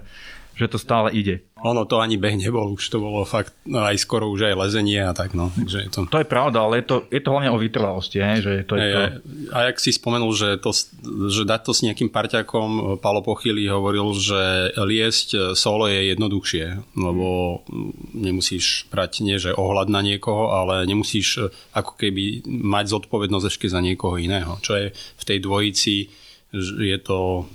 že 0.56 0.68
to 0.68 0.78
stále 0.78 1.10
ide. 1.12 1.42
Ono 1.62 1.86
to 1.86 2.02
ani 2.02 2.18
beh 2.18 2.42
nebol, 2.42 2.74
už 2.74 2.90
to 2.90 2.98
bolo 2.98 3.22
fakt 3.22 3.54
no, 3.70 3.86
aj 3.86 4.02
skoro 4.02 4.34
už 4.34 4.50
aj 4.50 4.56
lezenie 4.58 4.98
a 4.98 5.14
tak, 5.14 5.38
no. 5.38 5.54
Takže 5.54 5.78
je 5.86 5.90
to... 5.94 6.00
to 6.10 6.22
je 6.22 6.26
pravda, 6.26 6.66
ale 6.66 6.82
je 6.82 6.86
to, 6.90 6.96
je 7.06 7.22
to 7.22 7.30
hlavne 7.30 7.54
o 7.54 7.62
vytrvalosti, 7.62 8.18
he? 8.18 8.42
že 8.42 8.54
to 8.66 8.74
je, 8.82 8.90
je 8.90 8.94
to... 8.94 9.02
A 9.54 9.70
jak 9.70 9.78
si 9.78 9.94
spomenul, 9.94 10.34
že, 10.34 10.58
to, 10.58 10.74
že 11.30 11.46
dať 11.46 11.62
to 11.62 11.72
s 11.78 11.86
nejakým 11.86 12.10
parťakom, 12.10 12.98
Palo 12.98 13.22
Pochyli 13.22 13.70
hovoril, 13.70 14.10
že 14.18 14.74
liesť 14.74 15.54
solo 15.54 15.86
je 15.86 16.18
jednoduchšie, 16.18 16.98
lebo 16.98 17.62
nemusíš 18.18 18.90
brať 18.90 19.22
nie, 19.22 19.38
že 19.38 19.54
ohľad 19.54 19.86
na 19.94 20.02
niekoho, 20.02 20.50
ale 20.50 20.90
nemusíš 20.90 21.46
ako 21.78 21.94
keby 21.94 22.42
mať 22.50 22.98
zodpovednosť 22.98 23.46
ešte 23.46 23.68
za 23.70 23.86
niekoho 23.86 24.18
iného, 24.18 24.58
čo 24.66 24.82
je 24.82 24.90
v 24.98 25.24
tej 25.24 25.38
dvojici, 25.46 26.10
je 26.58 26.98
to 27.00 27.46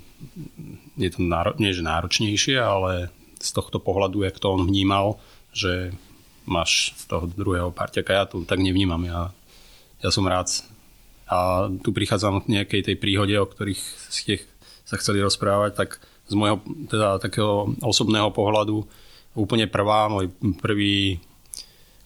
je 0.97 1.11
to 1.13 1.21
náro, 1.23 1.53
nie 1.61 1.77
že 1.77 1.85
náročnejšie, 1.85 2.57
ale 2.57 3.13
z 3.37 3.51
tohto 3.53 3.79
pohľadu, 3.79 4.25
jak 4.25 4.41
to 4.41 4.57
on 4.57 4.65
vnímal, 4.65 5.21
že 5.53 5.93
máš 6.49 6.97
toho 7.07 7.29
druhého 7.29 7.71
parťaka, 7.71 8.13
ja 8.13 8.25
to 8.25 8.43
tak 8.49 8.63
nevnímam, 8.63 9.03
ja, 9.05 9.31
ja 10.01 10.11
som 10.11 10.25
rád. 10.25 10.49
A 11.27 11.67
tu 11.83 11.91
prichádzam 11.91 12.47
k 12.47 12.53
nejakej 12.61 12.83
tej 12.87 12.97
príhode, 12.97 13.35
o 13.35 13.47
ktorých 13.51 13.83
ste 14.09 14.41
sa 14.87 14.95
chceli 14.97 15.19
rozprávať, 15.21 15.75
tak 15.75 15.99
z 16.31 16.35
môjho 16.39 16.63
teda 16.87 17.19
takého 17.19 17.75
osobného 17.83 18.31
pohľadu 18.31 18.87
úplne 19.35 19.67
prvá, 19.67 20.07
môj 20.07 20.31
prvý 20.63 21.19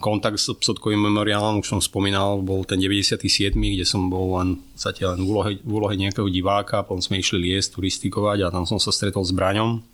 kontakt 0.01 0.41
s 0.41 0.49
psotkovým 0.51 0.99
memoriálom, 0.99 1.61
už 1.61 1.77
som 1.77 1.81
spomínal, 1.85 2.41
bol 2.41 2.65
ten 2.65 2.81
97., 2.81 3.53
kde 3.53 3.85
som 3.85 4.09
bol 4.09 4.41
len, 4.41 4.59
zatiaľ 4.75 5.15
len 5.15 5.23
v 5.23 5.29
úlohe, 5.29 5.51
v 5.61 5.71
úlohe 5.71 5.95
nejakého 5.95 6.27
diváka, 6.33 6.83
potom 6.83 7.05
sme 7.05 7.21
išli 7.21 7.53
liesť, 7.53 7.77
turistikovať 7.77 8.49
a 8.49 8.53
tam 8.53 8.65
som 8.65 8.81
sa 8.81 8.91
stretol 8.91 9.23
s 9.23 9.37
Braňom. 9.37 9.85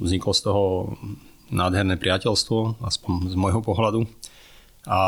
Vzniklo 0.00 0.32
z 0.32 0.40
toho 0.46 0.64
nádherné 1.52 2.00
priateľstvo, 2.00 2.80
aspoň 2.80 3.28
z 3.28 3.36
môjho 3.36 3.60
pohľadu. 3.60 4.08
A 4.88 5.00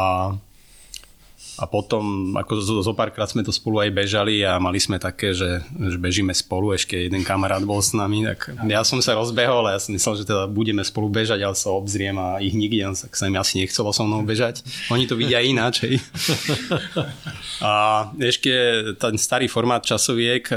a 1.54 1.70
potom, 1.70 2.34
ako 2.34 2.52
zo, 2.58 2.74
zo 2.82 2.92
párkrát 2.98 3.30
sme 3.30 3.46
to 3.46 3.54
spolu 3.54 3.78
aj 3.78 3.94
bežali 3.94 4.42
a 4.42 4.58
mali 4.58 4.82
sme 4.82 4.98
také, 4.98 5.30
že, 5.30 5.62
že 5.70 5.96
bežíme 6.02 6.34
spolu, 6.34 6.74
ešte 6.74 6.98
jeden 6.98 7.22
kamarát 7.22 7.62
bol 7.62 7.78
s 7.78 7.94
nami, 7.94 8.26
tak 8.26 8.58
ja 8.66 8.82
som 8.82 8.98
sa 8.98 9.14
rozbehol 9.14 9.70
a 9.70 9.78
ja 9.78 9.80
som 9.80 9.94
myslel, 9.94 10.18
že 10.18 10.24
teda 10.26 10.50
budeme 10.50 10.82
spolu 10.82 11.06
bežať, 11.06 11.46
ale 11.46 11.54
sa 11.54 11.70
obzriem 11.70 12.18
a 12.18 12.42
ich 12.42 12.58
nikde, 12.58 12.82
tak 13.06 13.14
sa 13.14 13.30
im 13.30 13.38
asi 13.38 13.62
nechcelo 13.62 13.94
so 13.94 14.02
mnou 14.02 14.26
bežať. 14.26 14.66
Oni 14.90 15.06
to 15.06 15.14
vidia 15.14 15.38
ináč, 15.38 15.86
hej. 15.86 16.02
A 17.62 18.06
ešte 18.18 18.50
ten 18.98 19.14
starý 19.14 19.46
formát 19.46 19.86
časoviek, 19.86 20.50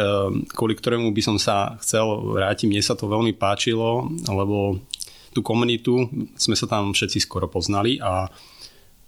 kvôli 0.50 0.74
ktorému 0.74 1.14
by 1.14 1.22
som 1.22 1.38
sa 1.38 1.78
chcel 1.78 2.10
vrátiť, 2.34 2.66
mne 2.66 2.82
sa 2.82 2.98
to 2.98 3.06
veľmi 3.06 3.38
páčilo, 3.38 4.10
lebo 4.26 4.82
tú 5.30 5.46
komunitu 5.46 6.10
sme 6.34 6.58
sa 6.58 6.66
tam 6.66 6.98
všetci 6.98 7.22
skoro 7.22 7.46
poznali 7.46 8.02
a, 8.02 8.26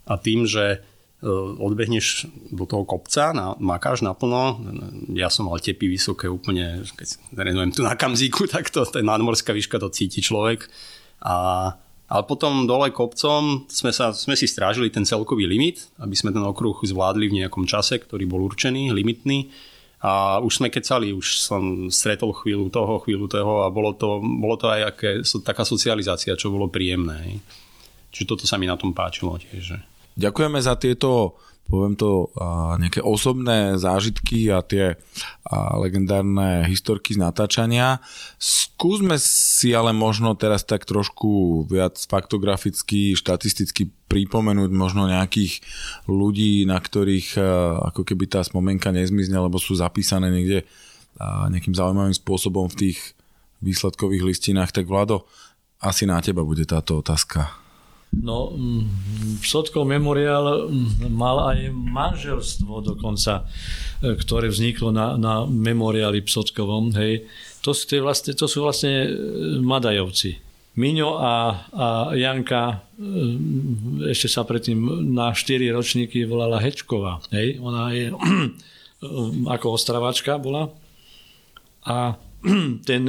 a 0.06 0.14
tým, 0.14 0.46
že 0.46 0.86
odbehneš 1.60 2.24
do 2.48 2.64
toho 2.64 2.88
kopca, 2.88 3.36
na, 3.36 3.52
makáš 3.60 4.00
naplno, 4.00 4.56
ja 5.12 5.28
som 5.28 5.52
mal 5.52 5.60
tepy 5.60 5.84
vysoké 5.92 6.32
úplne, 6.32 6.80
keď 6.96 7.08
trénujem 7.36 7.76
tu 7.76 7.84
na 7.84 7.92
kamzíku, 7.92 8.48
tak 8.48 8.72
to, 8.72 8.88
ten 8.88 9.04
nadmorská 9.04 9.52
výška 9.52 9.76
to 9.76 9.92
cíti 9.92 10.24
človek 10.24 10.64
a 11.20 11.36
ale 12.10 12.26
potom 12.26 12.66
dole 12.66 12.90
kopcom 12.90 13.70
sme, 13.70 13.94
sa, 13.94 14.10
sme 14.10 14.34
si 14.34 14.50
strážili 14.50 14.90
ten 14.90 15.06
celkový 15.06 15.46
limit, 15.46 15.86
aby 16.02 16.18
sme 16.18 16.34
ten 16.34 16.42
okruh 16.42 16.74
zvládli 16.82 17.30
v 17.30 17.36
nejakom 17.38 17.70
čase, 17.70 18.02
ktorý 18.02 18.26
bol 18.26 18.50
určený, 18.50 18.90
limitný. 18.90 19.46
A 20.02 20.42
už 20.42 20.58
sme 20.58 20.74
kecali, 20.74 21.14
už 21.14 21.38
som 21.38 21.86
stretol 21.86 22.34
chvíľu 22.34 22.66
toho, 22.66 22.98
chvíľu 23.06 23.30
toho 23.30 23.62
a 23.62 23.70
bolo 23.70 23.94
to, 23.94 24.18
bolo 24.18 24.58
to 24.58 24.66
aj 24.66 24.80
aké, 24.90 25.10
taká 25.46 25.62
socializácia, 25.62 26.34
čo 26.34 26.50
bolo 26.50 26.66
príjemné. 26.66 27.38
Čiže 28.10 28.26
toto 28.26 28.42
sa 28.42 28.58
mi 28.58 28.66
na 28.66 28.74
tom 28.74 28.90
páčilo 28.90 29.38
tiež. 29.38 29.78
Ďakujeme 30.20 30.60
za 30.60 30.76
tieto 30.76 31.40
poviem 31.70 31.94
to, 31.94 32.34
nejaké 32.82 32.98
osobné 32.98 33.78
zážitky 33.78 34.50
a 34.50 34.58
tie 34.58 34.98
legendárne 35.78 36.66
historky 36.66 37.14
z 37.14 37.22
natáčania. 37.22 38.02
Skúsme 38.42 39.14
si 39.22 39.70
ale 39.70 39.94
možno 39.94 40.34
teraz 40.34 40.66
tak 40.66 40.82
trošku 40.82 41.62
viac 41.70 41.94
faktograficky, 42.10 43.14
štatisticky 43.14 43.86
pripomenúť 44.10 44.70
možno 44.74 45.06
nejakých 45.06 45.62
ľudí, 46.10 46.66
na 46.66 46.82
ktorých 46.82 47.38
ako 47.94 48.02
keby 48.02 48.26
tá 48.26 48.42
spomienka 48.42 48.90
nezmizne, 48.90 49.38
lebo 49.38 49.62
sú 49.62 49.78
zapísané 49.78 50.26
niekde 50.26 50.66
nejakým 51.22 51.78
zaujímavým 51.78 52.18
spôsobom 52.18 52.66
v 52.66 52.90
tých 52.90 52.98
výsledkových 53.62 54.26
listinách. 54.26 54.74
Tak 54.74 54.90
Vlado, 54.90 55.22
asi 55.78 56.02
na 56.02 56.18
teba 56.18 56.42
bude 56.42 56.66
táto 56.66 56.98
otázka. 56.98 57.59
No, 58.10 58.50
mm, 58.50 59.38
Sotkov 59.46 59.86
memoriál 59.86 60.66
mm, 60.66 61.14
mal 61.14 61.54
aj 61.54 61.70
manželstvo 61.70 62.82
dokonca, 62.82 63.46
e, 64.02 64.18
ktoré 64.18 64.50
vzniklo 64.50 64.90
na, 64.90 65.14
na 65.14 65.46
memoriáli 65.46 66.18
Psotkovom. 66.26 66.90
Hej. 66.98 67.30
To, 67.62 67.70
sú 67.70 67.86
vlastne, 68.02 68.34
to 68.34 68.50
sú 68.50 68.66
vlastne 68.66 69.06
e, 69.06 69.08
Madajovci. 69.62 70.42
Miňo 70.74 71.22
a, 71.22 71.34
a 71.70 71.86
Janka, 72.18 72.82
e, 72.98 74.10
ešte 74.10 74.26
sa 74.26 74.42
predtým 74.42 75.06
na 75.14 75.30
4 75.30 75.70
ročníky 75.70 76.26
volala 76.26 76.58
Hečková. 76.58 77.22
Hej. 77.30 77.62
Ona 77.62 77.94
je 77.94 78.10
ako 79.54 79.78
ostravačka 79.78 80.34
bola. 80.42 80.66
A 81.86 82.18
ten 82.90 83.02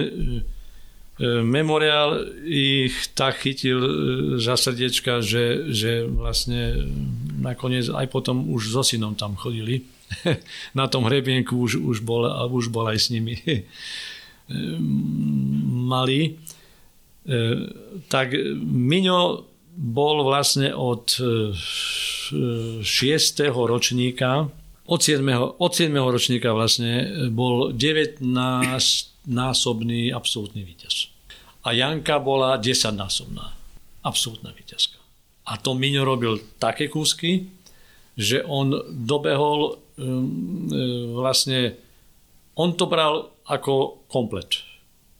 memoriál 1.21 2.25
ich 2.49 3.13
tak 3.13 3.45
chytil 3.45 3.77
e, 3.77 3.91
za 4.41 4.57
srdiečka, 4.57 5.21
že, 5.21 5.69
že 5.69 6.09
vlastne 6.09 6.89
nakoniec 7.37 7.93
aj 7.93 8.09
potom 8.09 8.49
už 8.49 8.73
so 8.73 8.81
synom 8.81 9.13
tam 9.13 9.37
chodili. 9.37 9.85
Na 10.79 10.89
tom 10.89 11.05
hrebienku 11.05 11.53
už, 11.53 11.77
už, 11.77 12.01
bol, 12.01 12.25
už 12.49 12.73
bol 12.73 12.89
aj 12.89 12.97
s 12.97 13.07
nimi 13.13 13.37
e, 13.45 13.61
malý. 15.85 16.41
Tak 18.09 18.33
Miňo 18.65 19.45
bol 19.77 20.25
vlastne 20.25 20.73
od 20.73 21.05
6. 21.21 22.81
ročníka, 23.45 24.49
od 24.89 24.99
7. 25.05 25.21
Od 25.61 25.69
7. 25.69 25.93
ročníka 26.01 26.49
vlastne 26.49 27.29
bol 27.29 27.77
19 27.77 28.25
násobný 29.29 30.09
absolútny 30.09 30.65
víťaz 30.65 31.10
a 31.61 31.69
Janka 31.71 32.17
bola 32.17 32.57
10-násobná. 32.57 33.53
Absolútna 34.01 34.49
víťazka. 34.53 34.97
A 35.45 35.57
to 35.61 35.77
Miňo 35.77 36.05
robil 36.05 36.41
také 36.57 36.89
kúsky, 36.89 37.49
že 38.17 38.41
on 38.45 38.73
dobehol 38.89 39.77
um, 39.97 40.69
e, 40.69 41.15
vlastne, 41.17 41.77
on 42.57 42.73
to 42.77 42.85
bral 42.89 43.33
ako 43.45 44.05
komplet. 44.09 44.61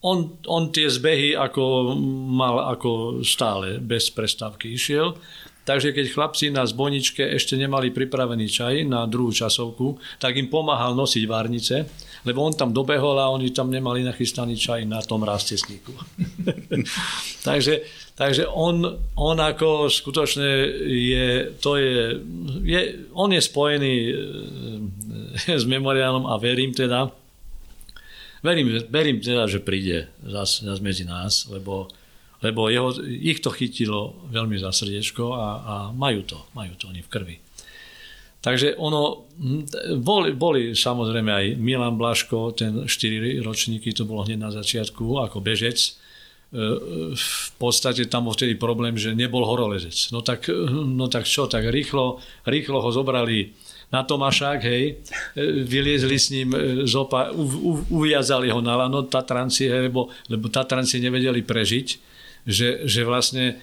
On, 0.01 0.33
on 0.49 0.73
tie 0.73 0.89
zbehy 0.89 1.37
ako 1.37 1.93
mal 2.33 2.73
ako 2.73 3.21
stále, 3.21 3.77
bez 3.77 4.09
prestávky 4.09 4.73
išiel. 4.73 5.13
Takže 5.61 5.93
keď 5.93 6.05
chlapci 6.09 6.49
na 6.49 6.65
zbojničke 6.65 7.21
ešte 7.37 7.53
nemali 7.53 7.93
pripravený 7.93 8.49
čaj 8.49 8.75
na 8.89 9.05
druhú 9.05 9.29
časovku, 9.29 10.01
tak 10.17 10.41
im 10.41 10.49
pomáhal 10.49 10.97
nosiť 10.97 11.23
várnice 11.29 11.85
lebo 12.21 12.45
on 12.45 12.53
tam 12.53 12.69
dobehol 12.69 13.17
a 13.17 13.33
oni 13.33 13.49
tam 13.49 13.73
nemali 13.73 14.05
nachystaný 14.05 14.53
čaj 14.53 14.85
na 14.85 15.01
tom 15.01 15.25
rástesníku. 15.25 15.89
takže, 17.47 17.81
takže 18.13 18.45
on, 18.45 18.85
on 19.17 19.37
ako 19.41 19.89
skutočne 19.89 20.49
je, 20.85 21.27
to 21.57 21.81
je, 21.81 22.21
je, 22.61 22.81
on 23.17 23.33
je 23.33 23.41
spojený 23.41 23.93
e, 23.97 24.13
s 25.61 25.65
memoriálom 25.65 26.29
a 26.29 26.37
verím 26.37 26.77
teda, 26.77 27.09
verím, 28.45 28.77
verím 28.89 29.17
teda, 29.17 29.49
že 29.49 29.61
príde 29.61 30.13
zase 30.21 30.65
zas 30.65 30.77
medzi 30.77 31.09
nás, 31.09 31.49
lebo, 31.49 31.89
lebo 32.45 32.69
jeho, 32.69 32.93
ich 33.05 33.41
to 33.41 33.49
chytilo 33.49 34.13
veľmi 34.29 34.61
za 34.61 34.69
srdiečko 34.69 35.33
a, 35.33 35.47
a 35.57 35.75
majú 35.89 36.21
to, 36.21 36.37
majú 36.53 36.77
to 36.77 36.85
oni 36.93 37.01
v 37.01 37.09
krvi. 37.09 37.35
Takže 38.41 38.73
ono, 38.81 39.29
boli, 40.01 40.33
boli 40.33 40.73
samozrejme 40.73 41.29
aj 41.29 41.45
Milan 41.61 41.93
Blaško, 41.93 42.57
ten 42.57 42.89
4 42.89 43.37
ročníky, 43.45 43.93
to 43.93 44.09
bolo 44.09 44.25
hneď 44.25 44.39
na 44.41 44.49
začiatku 44.49 45.21
ako 45.21 45.45
bežec. 45.45 45.77
E, 45.77 45.91
v 47.13 47.49
podstate 47.61 48.09
tam 48.09 48.25
bol 48.25 48.33
vtedy 48.33 48.57
problém, 48.57 48.97
že 48.97 49.13
nebol 49.13 49.45
horolezec. 49.45 49.93
No 50.09 50.25
tak, 50.25 50.49
no 50.73 51.05
tak 51.05 51.29
čo, 51.29 51.45
tak 51.45 51.69
rýchlo, 51.69 52.17
rýchlo 52.49 52.81
ho 52.81 52.89
zobrali 52.89 53.53
na 53.93 54.01
Tomášák, 54.01 54.59
hej, 54.65 54.97
e, 55.37 55.61
vyliezli 55.61 56.17
s 56.17 56.27
ním 56.33 56.49
e, 56.57 56.89
zopa, 56.89 57.29
u, 57.29 57.45
u, 57.45 57.71
uviazali 58.01 58.49
ho 58.49 58.57
na 58.57 58.73
lano 58.73 59.05
Tatranci, 59.05 59.69
hej, 59.69 59.93
lebo, 59.93 60.09
lebo 60.33 60.49
Tatranci 60.49 60.97
nevedeli 60.97 61.45
prežiť, 61.45 61.87
že, 62.41 62.89
že 62.89 63.05
vlastne 63.05 63.61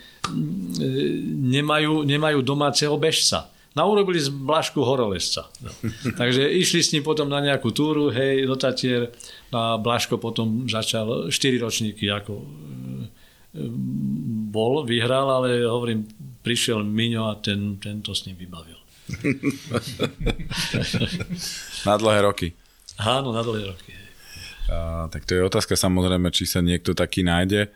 nemajú, 1.51 2.07
nemajú 2.07 2.47
domáceho 2.47 2.95
bežca 2.95 3.58
naurobili 3.79 4.19
z 4.19 4.35
Blašku 4.35 4.83
horolesca. 4.83 5.47
No. 5.63 5.71
Takže 6.19 6.51
išli 6.51 6.83
s 6.83 6.91
ním 6.91 7.07
potom 7.07 7.31
na 7.31 7.39
nejakú 7.39 7.71
túru, 7.71 8.11
hej, 8.11 8.43
do 8.43 8.59
Tatier 8.59 9.15
a 9.55 9.79
Blaško 9.79 10.19
potom 10.19 10.67
začal 10.67 11.31
4 11.31 11.63
ročníky 11.63 12.11
ako 12.11 12.43
e, 12.43 12.47
bol, 14.51 14.83
vyhral, 14.83 15.31
ale 15.31 15.63
hovorím, 15.63 16.11
prišiel 16.43 16.83
Miňo 16.83 17.31
a 17.31 17.39
ten, 17.39 17.79
ten 17.79 18.03
to 18.03 18.11
s 18.11 18.27
ním 18.27 18.35
vybavil. 18.35 18.75
na 21.89 21.95
dlhé 21.97 22.21
roky. 22.27 22.53
Áno, 22.99 23.31
na 23.33 23.47
dlhé 23.47 23.73
roky. 23.73 23.93
A, 24.69 25.09
tak 25.09 25.25
to 25.25 25.33
je 25.33 25.47
otázka 25.47 25.79
samozrejme, 25.79 26.29
či 26.29 26.45
sa 26.45 26.61
niekto 26.61 26.93
taký 26.93 27.25
nájde. 27.25 27.73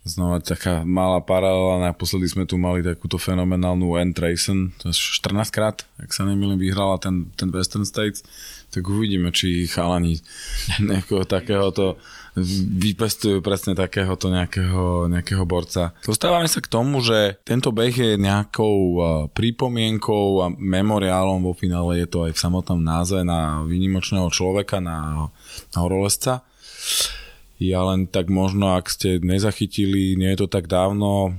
Znova 0.00 0.40
taká 0.40 0.80
malá 0.80 1.20
paralela, 1.20 1.92
naposledy 1.92 2.24
sme 2.24 2.48
tu 2.48 2.56
mali 2.56 2.80
takúto 2.80 3.20
fenomenálnu 3.20 4.00
Anne 4.00 4.16
Trayson, 4.16 4.72
to 4.80 4.88
je 4.88 4.96
14 4.96 5.52
krát, 5.52 5.84
ak 6.00 6.16
sa 6.16 6.24
nemýlim, 6.24 6.56
vyhrala 6.56 6.96
ten, 6.96 7.28
ten 7.36 7.52
Western 7.52 7.84
States, 7.84 8.24
tak 8.72 8.80
uvidíme, 8.88 9.28
či 9.28 9.68
chalani 9.68 10.16
nejakého 10.88 11.28
takéhoto 11.28 12.00
vypestujú 12.80 13.44
presne 13.44 13.76
takéhoto 13.76 14.32
nejakého, 14.32 15.10
nejakého 15.10 15.44
borca. 15.44 15.92
Dostávame 16.06 16.48
sa 16.48 16.64
k 16.64 16.72
tomu, 16.72 17.04
že 17.04 17.36
tento 17.42 17.68
beh 17.68 17.92
je 17.92 18.12
nejakou 18.16 18.96
pripomienkou 19.36 20.40
a 20.40 20.46
memoriálom, 20.48 21.44
vo 21.44 21.52
finále 21.52 22.00
je 22.00 22.08
to 22.08 22.24
aj 22.24 22.32
v 22.32 22.42
samotnom 22.42 22.80
názve 22.80 23.20
na 23.20 23.66
výnimočného 23.68 24.32
človeka, 24.32 24.80
na, 24.80 25.28
na 25.76 25.78
horolezca. 25.82 26.40
Ja 27.60 27.84
len 27.84 28.08
tak 28.08 28.32
možno, 28.32 28.72
ak 28.72 28.88
ste 28.88 29.20
nezachytili, 29.20 30.16
nie 30.16 30.32
je 30.32 30.40
to 30.40 30.48
tak 30.48 30.64
dávno, 30.64 31.36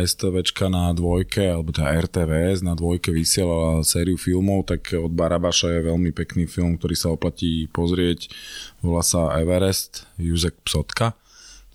STVčka 0.00 0.72
na 0.72 0.96
dvojke, 0.96 1.44
alebo 1.44 1.76
tá 1.76 1.92
RTVS 1.92 2.64
na 2.64 2.72
dvojke 2.72 3.12
vysielala 3.12 3.84
sériu 3.84 4.16
filmov, 4.16 4.64
tak 4.64 4.96
od 4.96 5.12
Barabaša 5.12 5.76
je 5.76 5.88
veľmi 5.92 6.08
pekný 6.16 6.48
film, 6.48 6.80
ktorý 6.80 6.96
sa 6.96 7.12
oplatí 7.12 7.68
pozrieť. 7.68 8.32
Volá 8.80 9.04
sa 9.04 9.28
Everest, 9.36 10.08
Juzek 10.16 10.56
Psotka, 10.64 11.12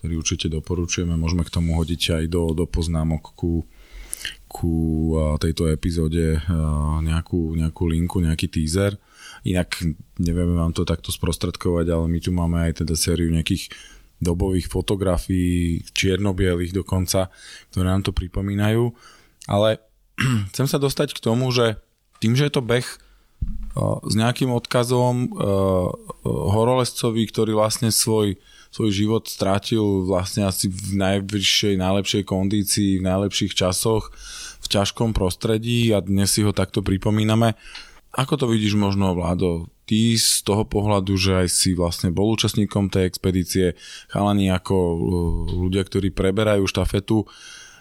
ktorý 0.02 0.26
určite 0.26 0.50
doporučujeme. 0.50 1.14
Môžeme 1.14 1.46
k 1.46 1.54
tomu 1.54 1.78
hodiť 1.78 2.18
aj 2.18 2.24
do, 2.34 2.50
do 2.58 2.66
poznámok 2.66 3.30
ku, 3.38 3.62
ku 4.50 4.74
tejto 5.38 5.70
epizóde 5.70 6.42
nejakú, 7.06 7.54
nejakú 7.54 7.86
linku, 7.86 8.18
nejaký 8.26 8.50
teaser. 8.50 8.98
Inak 9.46 9.82
nevieme 10.18 10.58
vám 10.58 10.74
to 10.74 10.82
takto 10.88 11.14
sprostredkovať, 11.14 11.86
ale 11.90 12.06
my 12.10 12.18
tu 12.18 12.30
máme 12.34 12.58
aj 12.70 12.82
teda 12.82 12.94
sériu 12.98 13.30
nejakých 13.30 13.70
dobových 14.18 14.66
fotografií, 14.66 15.86
čiernobielých 15.94 16.74
dokonca, 16.74 17.30
ktoré 17.70 17.86
nám 17.86 18.02
to 18.02 18.10
pripomínajú. 18.10 18.90
Ale 19.46 19.78
chcem 20.54 20.66
sa 20.66 20.82
dostať 20.82 21.14
k 21.14 21.22
tomu, 21.22 21.50
že 21.54 21.78
tým, 22.18 22.34
že 22.34 22.50
je 22.50 22.58
to 22.58 22.62
beh 22.62 22.86
s 23.78 24.14
nejakým 24.18 24.50
odkazom 24.50 25.30
horolezcovi, 26.26 27.22
ktorý 27.30 27.54
vlastne 27.54 27.94
svoj, 27.94 28.34
svoj 28.74 28.90
život 28.90 29.30
strátil 29.30 30.02
vlastne 30.02 30.50
asi 30.50 30.66
v 30.66 30.98
najvyššej, 30.98 31.78
najlepšej 31.78 32.22
kondícii, 32.26 32.98
v 32.98 33.06
najlepších 33.06 33.54
časoch, 33.54 34.10
v 34.58 34.66
ťažkom 34.66 35.14
prostredí 35.14 35.94
a 35.94 36.02
dnes 36.02 36.34
si 36.34 36.42
ho 36.42 36.50
takto 36.50 36.82
pripomíname. 36.82 37.54
Ako 38.18 38.34
to 38.34 38.50
vidíš 38.50 38.74
možno, 38.74 39.14
Vládo, 39.14 39.70
ty 39.86 40.18
z 40.18 40.42
toho 40.42 40.66
pohľadu, 40.66 41.14
že 41.14 41.46
aj 41.46 41.48
si 41.54 41.78
vlastne 41.78 42.10
bol 42.10 42.34
účastníkom 42.34 42.90
tej 42.90 43.06
expedície, 43.06 43.78
chalani 44.10 44.50
ako 44.50 44.74
uh, 44.74 44.98
ľudia, 45.54 45.86
ktorí 45.86 46.10
preberajú 46.10 46.66
štafetu, 46.66 47.30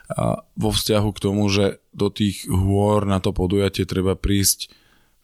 a 0.08 0.40
vo 0.56 0.72
vzťahu 0.72 1.10
k 1.12 1.20
tomu, 1.20 1.44
že 1.52 1.84
do 1.92 2.08
tých 2.08 2.48
hôr 2.48 3.04
na 3.04 3.20
to 3.20 3.36
podujatie 3.36 3.84
treba 3.84 4.16
prísť 4.16 4.72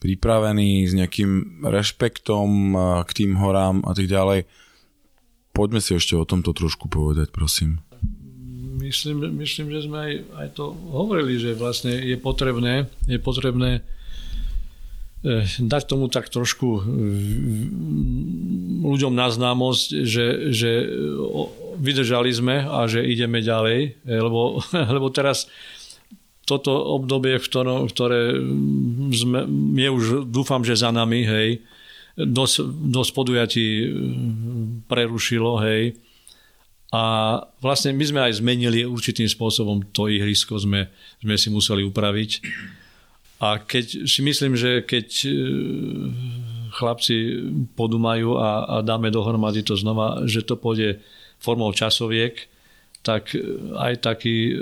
pripravený 0.03 0.83
s 0.83 0.91
nejakým 0.91 1.63
rešpektom 1.63 2.75
k 3.07 3.11
tým 3.15 3.39
horám 3.39 3.87
a 3.87 3.95
tak 3.95 4.11
ďalej. 4.11 4.43
Poďme 5.55 5.79
si 5.79 5.95
ešte 5.95 6.19
o 6.19 6.27
tomto 6.27 6.51
trošku 6.51 6.91
povedať, 6.91 7.31
prosím. 7.31 7.79
Myslím, 8.83 9.39
myslím 9.39 9.71
že 9.71 9.87
sme 9.87 9.97
aj, 10.03 10.13
aj 10.43 10.47
to 10.59 10.75
hovorili, 10.91 11.39
že 11.39 11.55
vlastne 11.55 11.95
je 11.95 12.19
potrebné, 12.19 12.91
je 13.07 13.15
potrebné 13.15 13.79
dať 15.57 15.83
tomu 15.87 16.11
tak 16.11 16.27
trošku 16.27 16.83
ľuďom 18.83 19.13
na 19.15 19.31
známosť, 19.31 19.87
že, 20.03 20.25
že 20.51 20.71
vydržali 21.79 22.31
sme 22.31 22.55
a 22.67 22.85
že 22.85 23.03
ideme 23.03 23.39
ďalej, 23.39 23.79
eh, 24.03 24.19
lebo, 24.19 24.59
lebo 24.95 25.07
teraz 25.09 25.47
toto 26.43 26.75
obdobie, 26.99 27.39
v 27.39 27.47
ktorom, 27.47 27.87
ktoré 27.87 28.35
sme, 29.15 29.47
je 29.79 29.89
už 29.89 30.05
dúfam, 30.27 30.59
že 30.59 30.75
za 30.75 30.91
nami, 30.91 31.23
hej, 31.23 31.63
dosť, 32.19 32.67
dosť 32.91 33.11
podujatí 33.15 33.67
mm, 33.87 34.91
prerušilo, 34.91 35.63
hej. 35.63 35.95
A 36.93 37.03
vlastne 37.63 37.95
my 37.95 38.05
sme 38.05 38.21
aj 38.27 38.43
zmenili 38.43 38.85
určitým 38.85 39.25
spôsobom 39.25 39.81
to 39.95 40.11
ihrisko, 40.11 40.59
sme, 40.59 40.91
sme 41.23 41.35
si 41.39 41.47
museli 41.47 41.81
upraviť. 41.87 42.31
A 43.43 43.59
keď 43.59 44.07
si 44.07 44.23
myslím, 44.23 44.55
že 44.55 44.87
keď 44.87 45.07
e, 45.27 45.31
chlapci 46.71 47.43
podumajú 47.75 48.39
a, 48.39 48.49
a 48.63 48.75
dáme 48.79 49.11
dohromady 49.11 49.67
to 49.67 49.75
znova, 49.75 50.23
že 50.23 50.47
to 50.47 50.55
pôjde 50.55 51.03
formou 51.43 51.75
časoviek, 51.75 52.39
tak 53.03 53.35
e, 53.35 53.43
aj 53.75 53.93
taký, 53.99 54.37
e, 54.47 54.55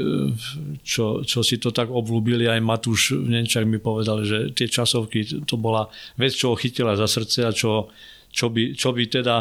čo, 0.82 1.22
čo 1.22 1.46
si 1.46 1.62
to 1.62 1.70
tak 1.70 1.94
obľúbili, 1.94 2.50
aj 2.50 2.58
Matúš 2.66 3.22
Nenčak 3.22 3.70
mi 3.70 3.78
povedal, 3.78 4.26
že 4.26 4.50
tie 4.58 4.66
časovky, 4.66 5.46
to 5.46 5.62
bola 5.62 5.86
vec, 6.18 6.34
čo 6.34 6.50
ho 6.50 6.58
chytila 6.58 6.98
za 6.98 7.06
srdce 7.06 7.46
a 7.46 7.54
čo, 7.54 7.94
čo, 8.34 8.50
by, 8.50 8.74
čo 8.74 8.98
by 8.98 9.04
teda, 9.06 9.38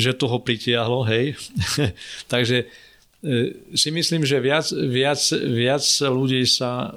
že 0.00 0.16
toho 0.16 0.40
pritiahlo, 0.40 1.04
hej. 1.04 1.36
Takže 2.32 2.64
si 3.72 3.88
myslím, 3.88 4.28
že 4.28 4.36
viac, 4.36 4.68
viac, 4.68 5.20
viac 5.32 5.84
ľudí 6.04 6.44
sa 6.44 6.92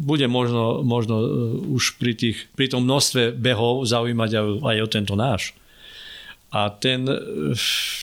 bude 0.00 0.26
možno, 0.26 0.80
možno 0.80 1.20
už 1.76 2.00
pri, 2.00 2.16
tých, 2.16 2.48
pri 2.56 2.72
tom 2.72 2.88
množstve 2.88 3.36
behov 3.36 3.84
zaujímať 3.84 4.30
aj 4.64 4.76
o 4.80 4.88
tento 4.88 5.14
náš. 5.14 5.52
A 6.50 6.72
ten, 6.72 7.06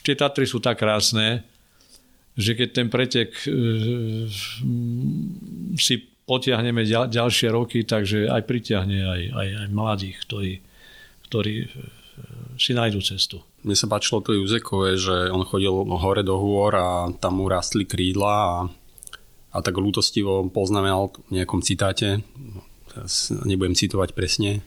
tie 0.06 0.14
Tatry 0.16 0.48
sú 0.48 0.62
tak 0.62 0.80
krásne, 0.80 1.44
že 2.38 2.54
keď 2.54 2.68
ten 2.70 2.88
pretek 2.88 3.34
e, 3.44 3.50
si 5.74 5.94
potiahneme 6.24 6.86
ďal, 6.86 7.10
ďalšie 7.10 7.48
roky, 7.50 7.82
takže 7.82 8.30
aj 8.30 8.42
pritiahne 8.46 9.04
aj, 9.04 9.22
aj, 9.34 9.48
aj 9.66 9.68
mladých, 9.74 10.16
ktorí, 10.24 10.52
ktorí 11.28 11.54
e, 11.66 11.68
si 12.58 12.74
nájdu 12.74 12.98
cestu. 13.02 13.40
Mne 13.62 13.78
sa 13.78 13.86
páčilo 13.86 14.18
to 14.20 14.34
Juzekové, 14.34 14.98
že 14.98 15.30
on 15.30 15.46
chodil 15.46 15.72
hore 15.72 16.22
do 16.26 16.34
hôr 16.38 16.74
a 16.74 17.10
tam 17.18 17.38
mu 17.38 17.46
rastli 17.46 17.86
krídla 17.86 18.34
a, 18.34 18.56
a 19.54 19.56
tak 19.62 19.78
lútostivo 19.78 20.46
poznamenal 20.50 21.14
v 21.30 21.42
nejakom 21.42 21.62
citáte, 21.62 22.22
teraz 22.90 23.30
nebudem 23.46 23.78
citovať 23.78 24.10
presne, 24.14 24.62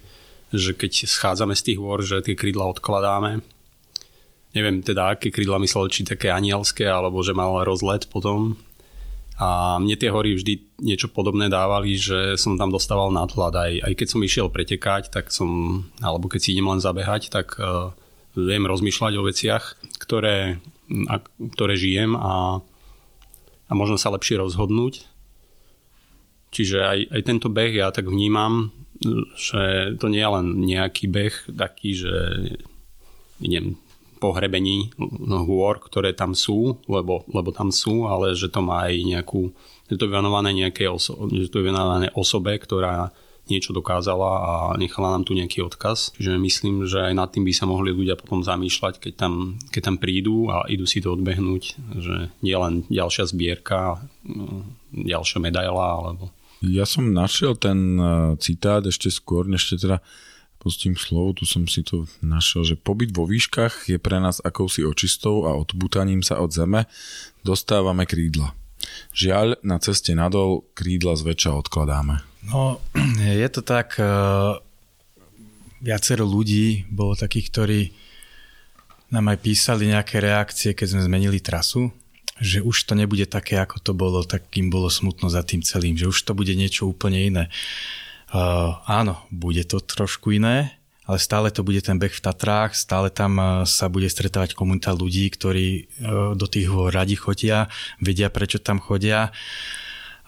že 0.56 0.76
keď 0.76 1.08
schádzame 1.08 1.56
z 1.56 1.66
tých 1.72 1.80
hôr, 1.80 2.00
že 2.04 2.24
tie 2.24 2.36
krídla 2.36 2.68
odkladáme 2.72 3.44
neviem 4.52 4.84
teda, 4.84 5.16
aké 5.16 5.32
krídla 5.32 5.60
myslel, 5.64 5.88
či 5.88 6.04
také 6.04 6.32
anielské, 6.32 6.88
alebo 6.88 7.24
že 7.24 7.36
mal 7.36 7.64
rozlet 7.64 8.08
potom. 8.12 8.60
A 9.42 9.82
mne 9.82 9.98
tie 9.98 10.14
hory 10.14 10.38
vždy 10.38 10.78
niečo 10.86 11.10
podobné 11.10 11.50
dávali, 11.50 11.98
že 11.98 12.38
som 12.38 12.62
tam 12.62 12.70
dostával 12.70 13.10
nadhľad. 13.10 13.54
Aj, 13.58 13.74
aj 13.90 13.94
keď 13.98 14.08
som 14.14 14.22
išiel 14.22 14.54
pretekať, 14.54 15.10
tak 15.10 15.34
som, 15.34 15.82
alebo 15.98 16.30
keď 16.30 16.40
si 16.46 16.50
idem 16.54 16.70
len 16.70 16.78
zabehať, 16.78 17.34
tak 17.34 17.58
uh, 17.58 17.90
viem 18.38 18.70
rozmýšľať 18.70 19.14
o 19.18 19.26
veciach, 19.26 19.64
ktoré, 19.98 20.62
a, 21.10 21.16
ktoré 21.58 21.74
žijem 21.74 22.14
a, 22.14 22.62
a 23.66 23.72
možno 23.74 23.98
sa 23.98 24.14
lepšie 24.14 24.38
rozhodnúť. 24.38 25.10
Čiže 26.54 26.78
aj, 26.86 27.00
aj 27.10 27.22
tento 27.26 27.50
beh 27.50 27.82
ja 27.82 27.90
tak 27.90 28.06
vnímam, 28.06 28.70
že 29.34 29.98
to 29.98 30.06
nie 30.06 30.22
je 30.22 30.30
len 30.38 30.48
nejaký 30.62 31.10
beh 31.10 31.36
taký, 31.50 31.98
že 31.98 32.14
idem 33.42 33.82
pohrebení 34.22 34.94
hôr, 35.26 35.82
ktoré 35.82 36.14
tam 36.14 36.38
sú, 36.38 36.78
lebo, 36.86 37.26
lebo 37.34 37.50
tam 37.50 37.74
sú, 37.74 38.06
ale 38.06 38.38
že 38.38 38.54
to 38.54 38.62
má 38.62 38.86
aj 38.86 39.02
nejakú, 39.02 39.50
že 39.90 39.98
to 39.98 40.06
venované 40.06 40.54
nejakej 40.54 40.88
oso- 40.94 41.26
že 41.34 41.50
to 41.50 41.66
venované 41.66 42.14
osobe, 42.14 42.54
ktorá 42.62 43.10
niečo 43.50 43.74
dokázala 43.74 44.32
a 44.32 44.54
nechala 44.78 45.12
nám 45.12 45.26
tu 45.26 45.34
nejaký 45.34 45.66
odkaz. 45.66 46.14
Čiže 46.16 46.38
myslím, 46.38 46.86
že 46.86 47.02
aj 47.02 47.14
nad 47.18 47.28
tým 47.34 47.44
by 47.44 47.52
sa 47.52 47.66
mohli 47.66 47.90
ľudia 47.92 48.16
potom 48.16 48.46
zamýšľať, 48.46 49.02
keď 49.02 49.14
tam, 49.18 49.34
keď 49.74 49.82
tam 49.82 49.98
prídu 49.98 50.48
a 50.48 50.70
idú 50.70 50.86
si 50.86 51.02
to 51.02 51.18
odbehnúť, 51.18 51.64
že 51.98 52.16
nie 52.46 52.56
len 52.56 52.86
ďalšia 52.88 53.28
zbierka, 53.28 54.00
ďalšia 54.94 55.40
medaila, 55.42 56.00
alebo... 56.00 56.30
Ja 56.62 56.86
som 56.86 57.10
našiel 57.10 57.58
ten 57.58 57.98
eh, 57.98 58.08
citát 58.38 58.86
ešte 58.86 59.10
skôr, 59.10 59.50
než 59.50 59.66
teda 59.66 60.00
pustím 60.62 60.94
slovo, 60.94 61.34
tu 61.34 61.50
som 61.50 61.66
si 61.66 61.82
to 61.82 62.06
našiel, 62.22 62.62
že 62.62 62.78
pobyt 62.78 63.10
vo 63.10 63.26
výškach 63.26 63.90
je 63.90 63.98
pre 63.98 64.22
nás 64.22 64.38
akousi 64.46 64.86
očistou 64.86 65.50
a 65.50 65.58
odbutaním 65.58 66.22
sa 66.22 66.38
od 66.38 66.54
zeme 66.54 66.86
dostávame 67.42 68.06
krídla. 68.06 68.54
Žiaľ, 69.18 69.66
na 69.66 69.82
ceste 69.82 70.14
nadol 70.14 70.62
krídla 70.78 71.18
zväčša 71.18 71.58
odkladáme. 71.66 72.22
No, 72.46 72.78
je 73.18 73.50
to 73.50 73.66
tak, 73.66 73.98
uh, 73.98 74.62
viacero 75.82 76.26
ľudí 76.30 76.86
bolo 76.90 77.18
takých, 77.18 77.48
ktorí 77.50 77.82
nám 79.12 79.34
aj 79.34 79.38
písali 79.44 79.90
nejaké 79.92 80.22
reakcie, 80.22 80.72
keď 80.78 80.96
sme 80.96 81.02
zmenili 81.10 81.42
trasu, 81.44 81.92
že 82.42 82.64
už 82.64 82.90
to 82.90 82.98
nebude 82.98 83.28
také, 83.30 83.60
ako 83.60 83.78
to 83.84 83.92
bolo, 83.94 84.26
tak 84.26 84.50
im 84.58 84.74
bolo 84.74 84.90
smutno 84.90 85.30
za 85.30 85.46
tým 85.46 85.62
celým, 85.62 85.94
že 85.94 86.10
už 86.10 86.26
to 86.26 86.34
bude 86.34 86.54
niečo 86.58 86.90
úplne 86.90 87.22
iné. 87.22 87.44
Uh, 88.32 88.80
áno, 88.88 89.20
bude 89.28 89.68
to 89.68 89.84
trošku 89.84 90.32
iné, 90.32 90.80
ale 91.04 91.20
stále 91.20 91.52
to 91.52 91.68
bude 91.68 91.84
ten 91.84 92.00
beh 92.00 92.16
v 92.16 92.24
Tatrách, 92.24 92.72
stále 92.80 93.12
tam 93.12 93.36
uh, 93.36 93.46
sa 93.68 93.92
bude 93.92 94.08
stretávať 94.08 94.56
komunita 94.56 94.96
ľudí, 94.96 95.28
ktorí 95.28 95.68
uh, 96.00 96.32
do 96.40 96.48
tých 96.48 96.72
radi 96.72 97.20
chodia, 97.20 97.68
vedia 98.00 98.32
prečo 98.32 98.64
tam 98.64 98.80
chodia. 98.80 99.36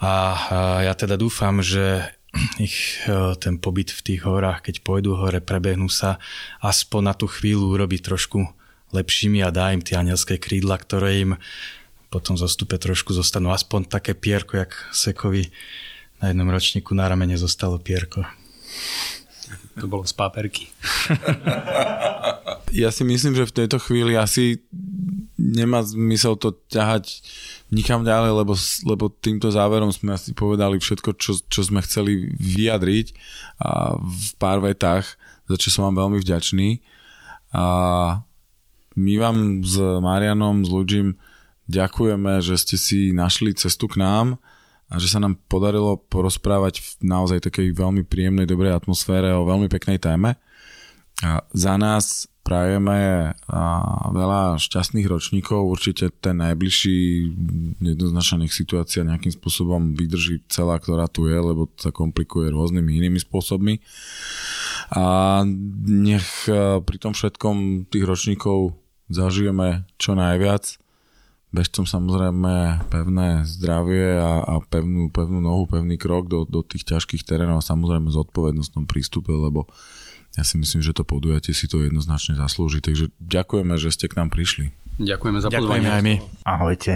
A 0.03 0.84
ja 0.84 0.91
teda 0.99 1.15
dúfam, 1.15 1.63
že 1.63 2.03
ich 2.59 2.99
ten 3.39 3.55
pobyt 3.55 3.95
v 3.95 4.01
tých 4.03 4.27
horách, 4.27 4.67
keď 4.67 4.84
pôjdu 4.84 5.15
hore, 5.15 5.39
prebehnú 5.39 5.88
sa, 5.88 6.19
aspoň 6.59 7.01
na 7.07 7.13
tú 7.15 7.31
chvíľu 7.31 7.71
urobí 7.71 8.03
trošku 8.03 8.43
lepšími 8.91 9.39
a 9.47 9.49
dá 9.49 9.71
im 9.71 9.80
tie 9.80 9.95
anielské 9.95 10.35
krídla, 10.43 10.75
ktoré 10.75 11.23
im 11.23 11.31
potom 12.11 12.35
zostupe 12.35 12.75
trošku 12.75 13.15
zostanú. 13.15 13.55
Aspoň 13.55 13.88
také 13.88 14.11
pierko, 14.11 14.59
jak 14.59 14.75
Sekovi 14.91 15.49
na 16.23 16.31
jednom 16.31 16.47
ročníku 16.47 16.95
na 16.95 17.11
ramene 17.11 17.35
zostalo 17.35 17.75
pierko. 17.83 18.23
To 19.75 19.91
bolo 19.91 20.07
z 20.07 20.15
páperky. 20.15 20.71
ja 22.71 22.87
si 22.95 23.03
myslím, 23.03 23.35
že 23.35 23.43
v 23.43 23.55
tejto 23.59 23.75
chvíli 23.83 24.15
asi 24.15 24.63
nemá 25.35 25.83
zmysel 25.83 26.39
to 26.39 26.55
ťahať 26.71 27.19
nikam 27.75 28.07
ďalej, 28.07 28.31
lebo, 28.39 28.53
lebo 28.87 29.11
týmto 29.11 29.51
záverom 29.51 29.91
sme 29.91 30.15
asi 30.15 30.31
povedali 30.31 30.79
všetko, 30.79 31.19
čo, 31.19 31.35
čo 31.43 31.59
sme 31.59 31.83
chceli 31.83 32.31
vyjadriť 32.39 33.11
a 33.59 33.99
v 33.99 34.27
pár 34.39 34.63
vetách, 34.63 35.19
za 35.51 35.59
čo 35.59 35.75
som 35.75 35.91
vám 35.91 36.07
veľmi 36.07 36.23
vďačný. 36.23 36.79
A 37.51 37.65
my 38.95 39.13
vám 39.19 39.67
s 39.67 39.75
Marianom, 39.81 40.63
s 40.63 40.71
Ludžim 40.71 41.19
ďakujeme, 41.67 42.39
že 42.39 42.55
ste 42.55 42.79
si 42.79 43.11
našli 43.11 43.51
cestu 43.51 43.91
k 43.91 43.99
nám 43.99 44.39
a 44.94 45.02
že 45.02 45.10
sa 45.10 45.18
nám 45.18 45.41
podarilo 45.49 45.98
porozprávať 45.98 46.86
v 46.86 46.90
naozaj 47.10 47.49
takej 47.49 47.74
veľmi 47.74 48.06
príjemnej, 48.06 48.45
dobrej 48.45 48.78
atmosfére 48.78 49.34
o 49.34 49.41
veľmi 49.41 49.65
peknej 49.65 49.98
téme. 49.98 50.38
A 51.26 51.41
za 51.49 51.74
nás 51.82 52.30
prajeme 52.44 53.32
veľa 54.11 54.60
šťastných 54.60 55.07
ročníkov, 55.07 55.64
určite 55.64 56.11
ten 56.11 56.44
najbližší 56.44 57.32
jednoznačne 57.80 58.45
nech 58.45 58.53
situácia 58.53 59.07
nejakým 59.07 59.32
spôsobom 59.32 59.95
vydrží 59.95 60.44
celá, 60.52 60.76
ktorá 60.78 61.07
tu 61.07 61.32
je, 61.32 61.40
lebo 61.40 61.72
sa 61.80 61.95
komplikuje 61.95 62.52
rôznymi 62.52 62.99
inými 62.99 63.20
spôsobmi. 63.24 63.80
a 64.91 65.41
nech 65.88 66.28
e, 66.45 66.84
pri 66.84 66.98
tom 66.99 67.15
všetkom 67.15 67.88
tých 67.88 68.06
ročníkov 68.06 68.76
zažijeme 69.07 69.88
čo 69.95 70.14
najviac. 70.14 70.82
Bežcom 71.53 71.85
samozrejme 71.85 72.81
pevné 72.89 73.45
zdravie 73.45 74.17
a, 74.17 74.41
a 74.41 74.53
pevnú, 74.65 75.13
pevnú 75.13 75.38
nohu, 75.38 75.69
pevný 75.69 76.01
krok 76.01 76.25
do, 76.25 76.49
do 76.49 76.65
tých 76.65 76.89
ťažkých 76.89 77.21
terénov 77.21 77.61
a 77.61 77.63
samozrejme 77.63 78.09
zodpovednostnom 78.09 78.89
prístupe, 78.89 79.30
lebo 79.30 79.69
ja 80.34 80.41
si 80.41 80.57
myslím, 80.57 80.81
že 80.81 80.97
to 80.97 81.05
podujatie 81.05 81.53
si 81.53 81.69
to 81.69 81.85
jednoznačne 81.85 82.34
zaslúži. 82.34 82.81
Takže 82.81 83.13
ďakujeme, 83.21 83.77
že 83.77 83.93
ste 83.93 84.09
k 84.09 84.17
nám 84.17 84.34
prišli. 84.34 84.73
Ďakujeme 84.97 85.39
za 85.41 85.49
Ďakujeme 85.49 85.89
aj 85.89 86.03
my. 86.05 86.15
Ahojte. 86.45 86.93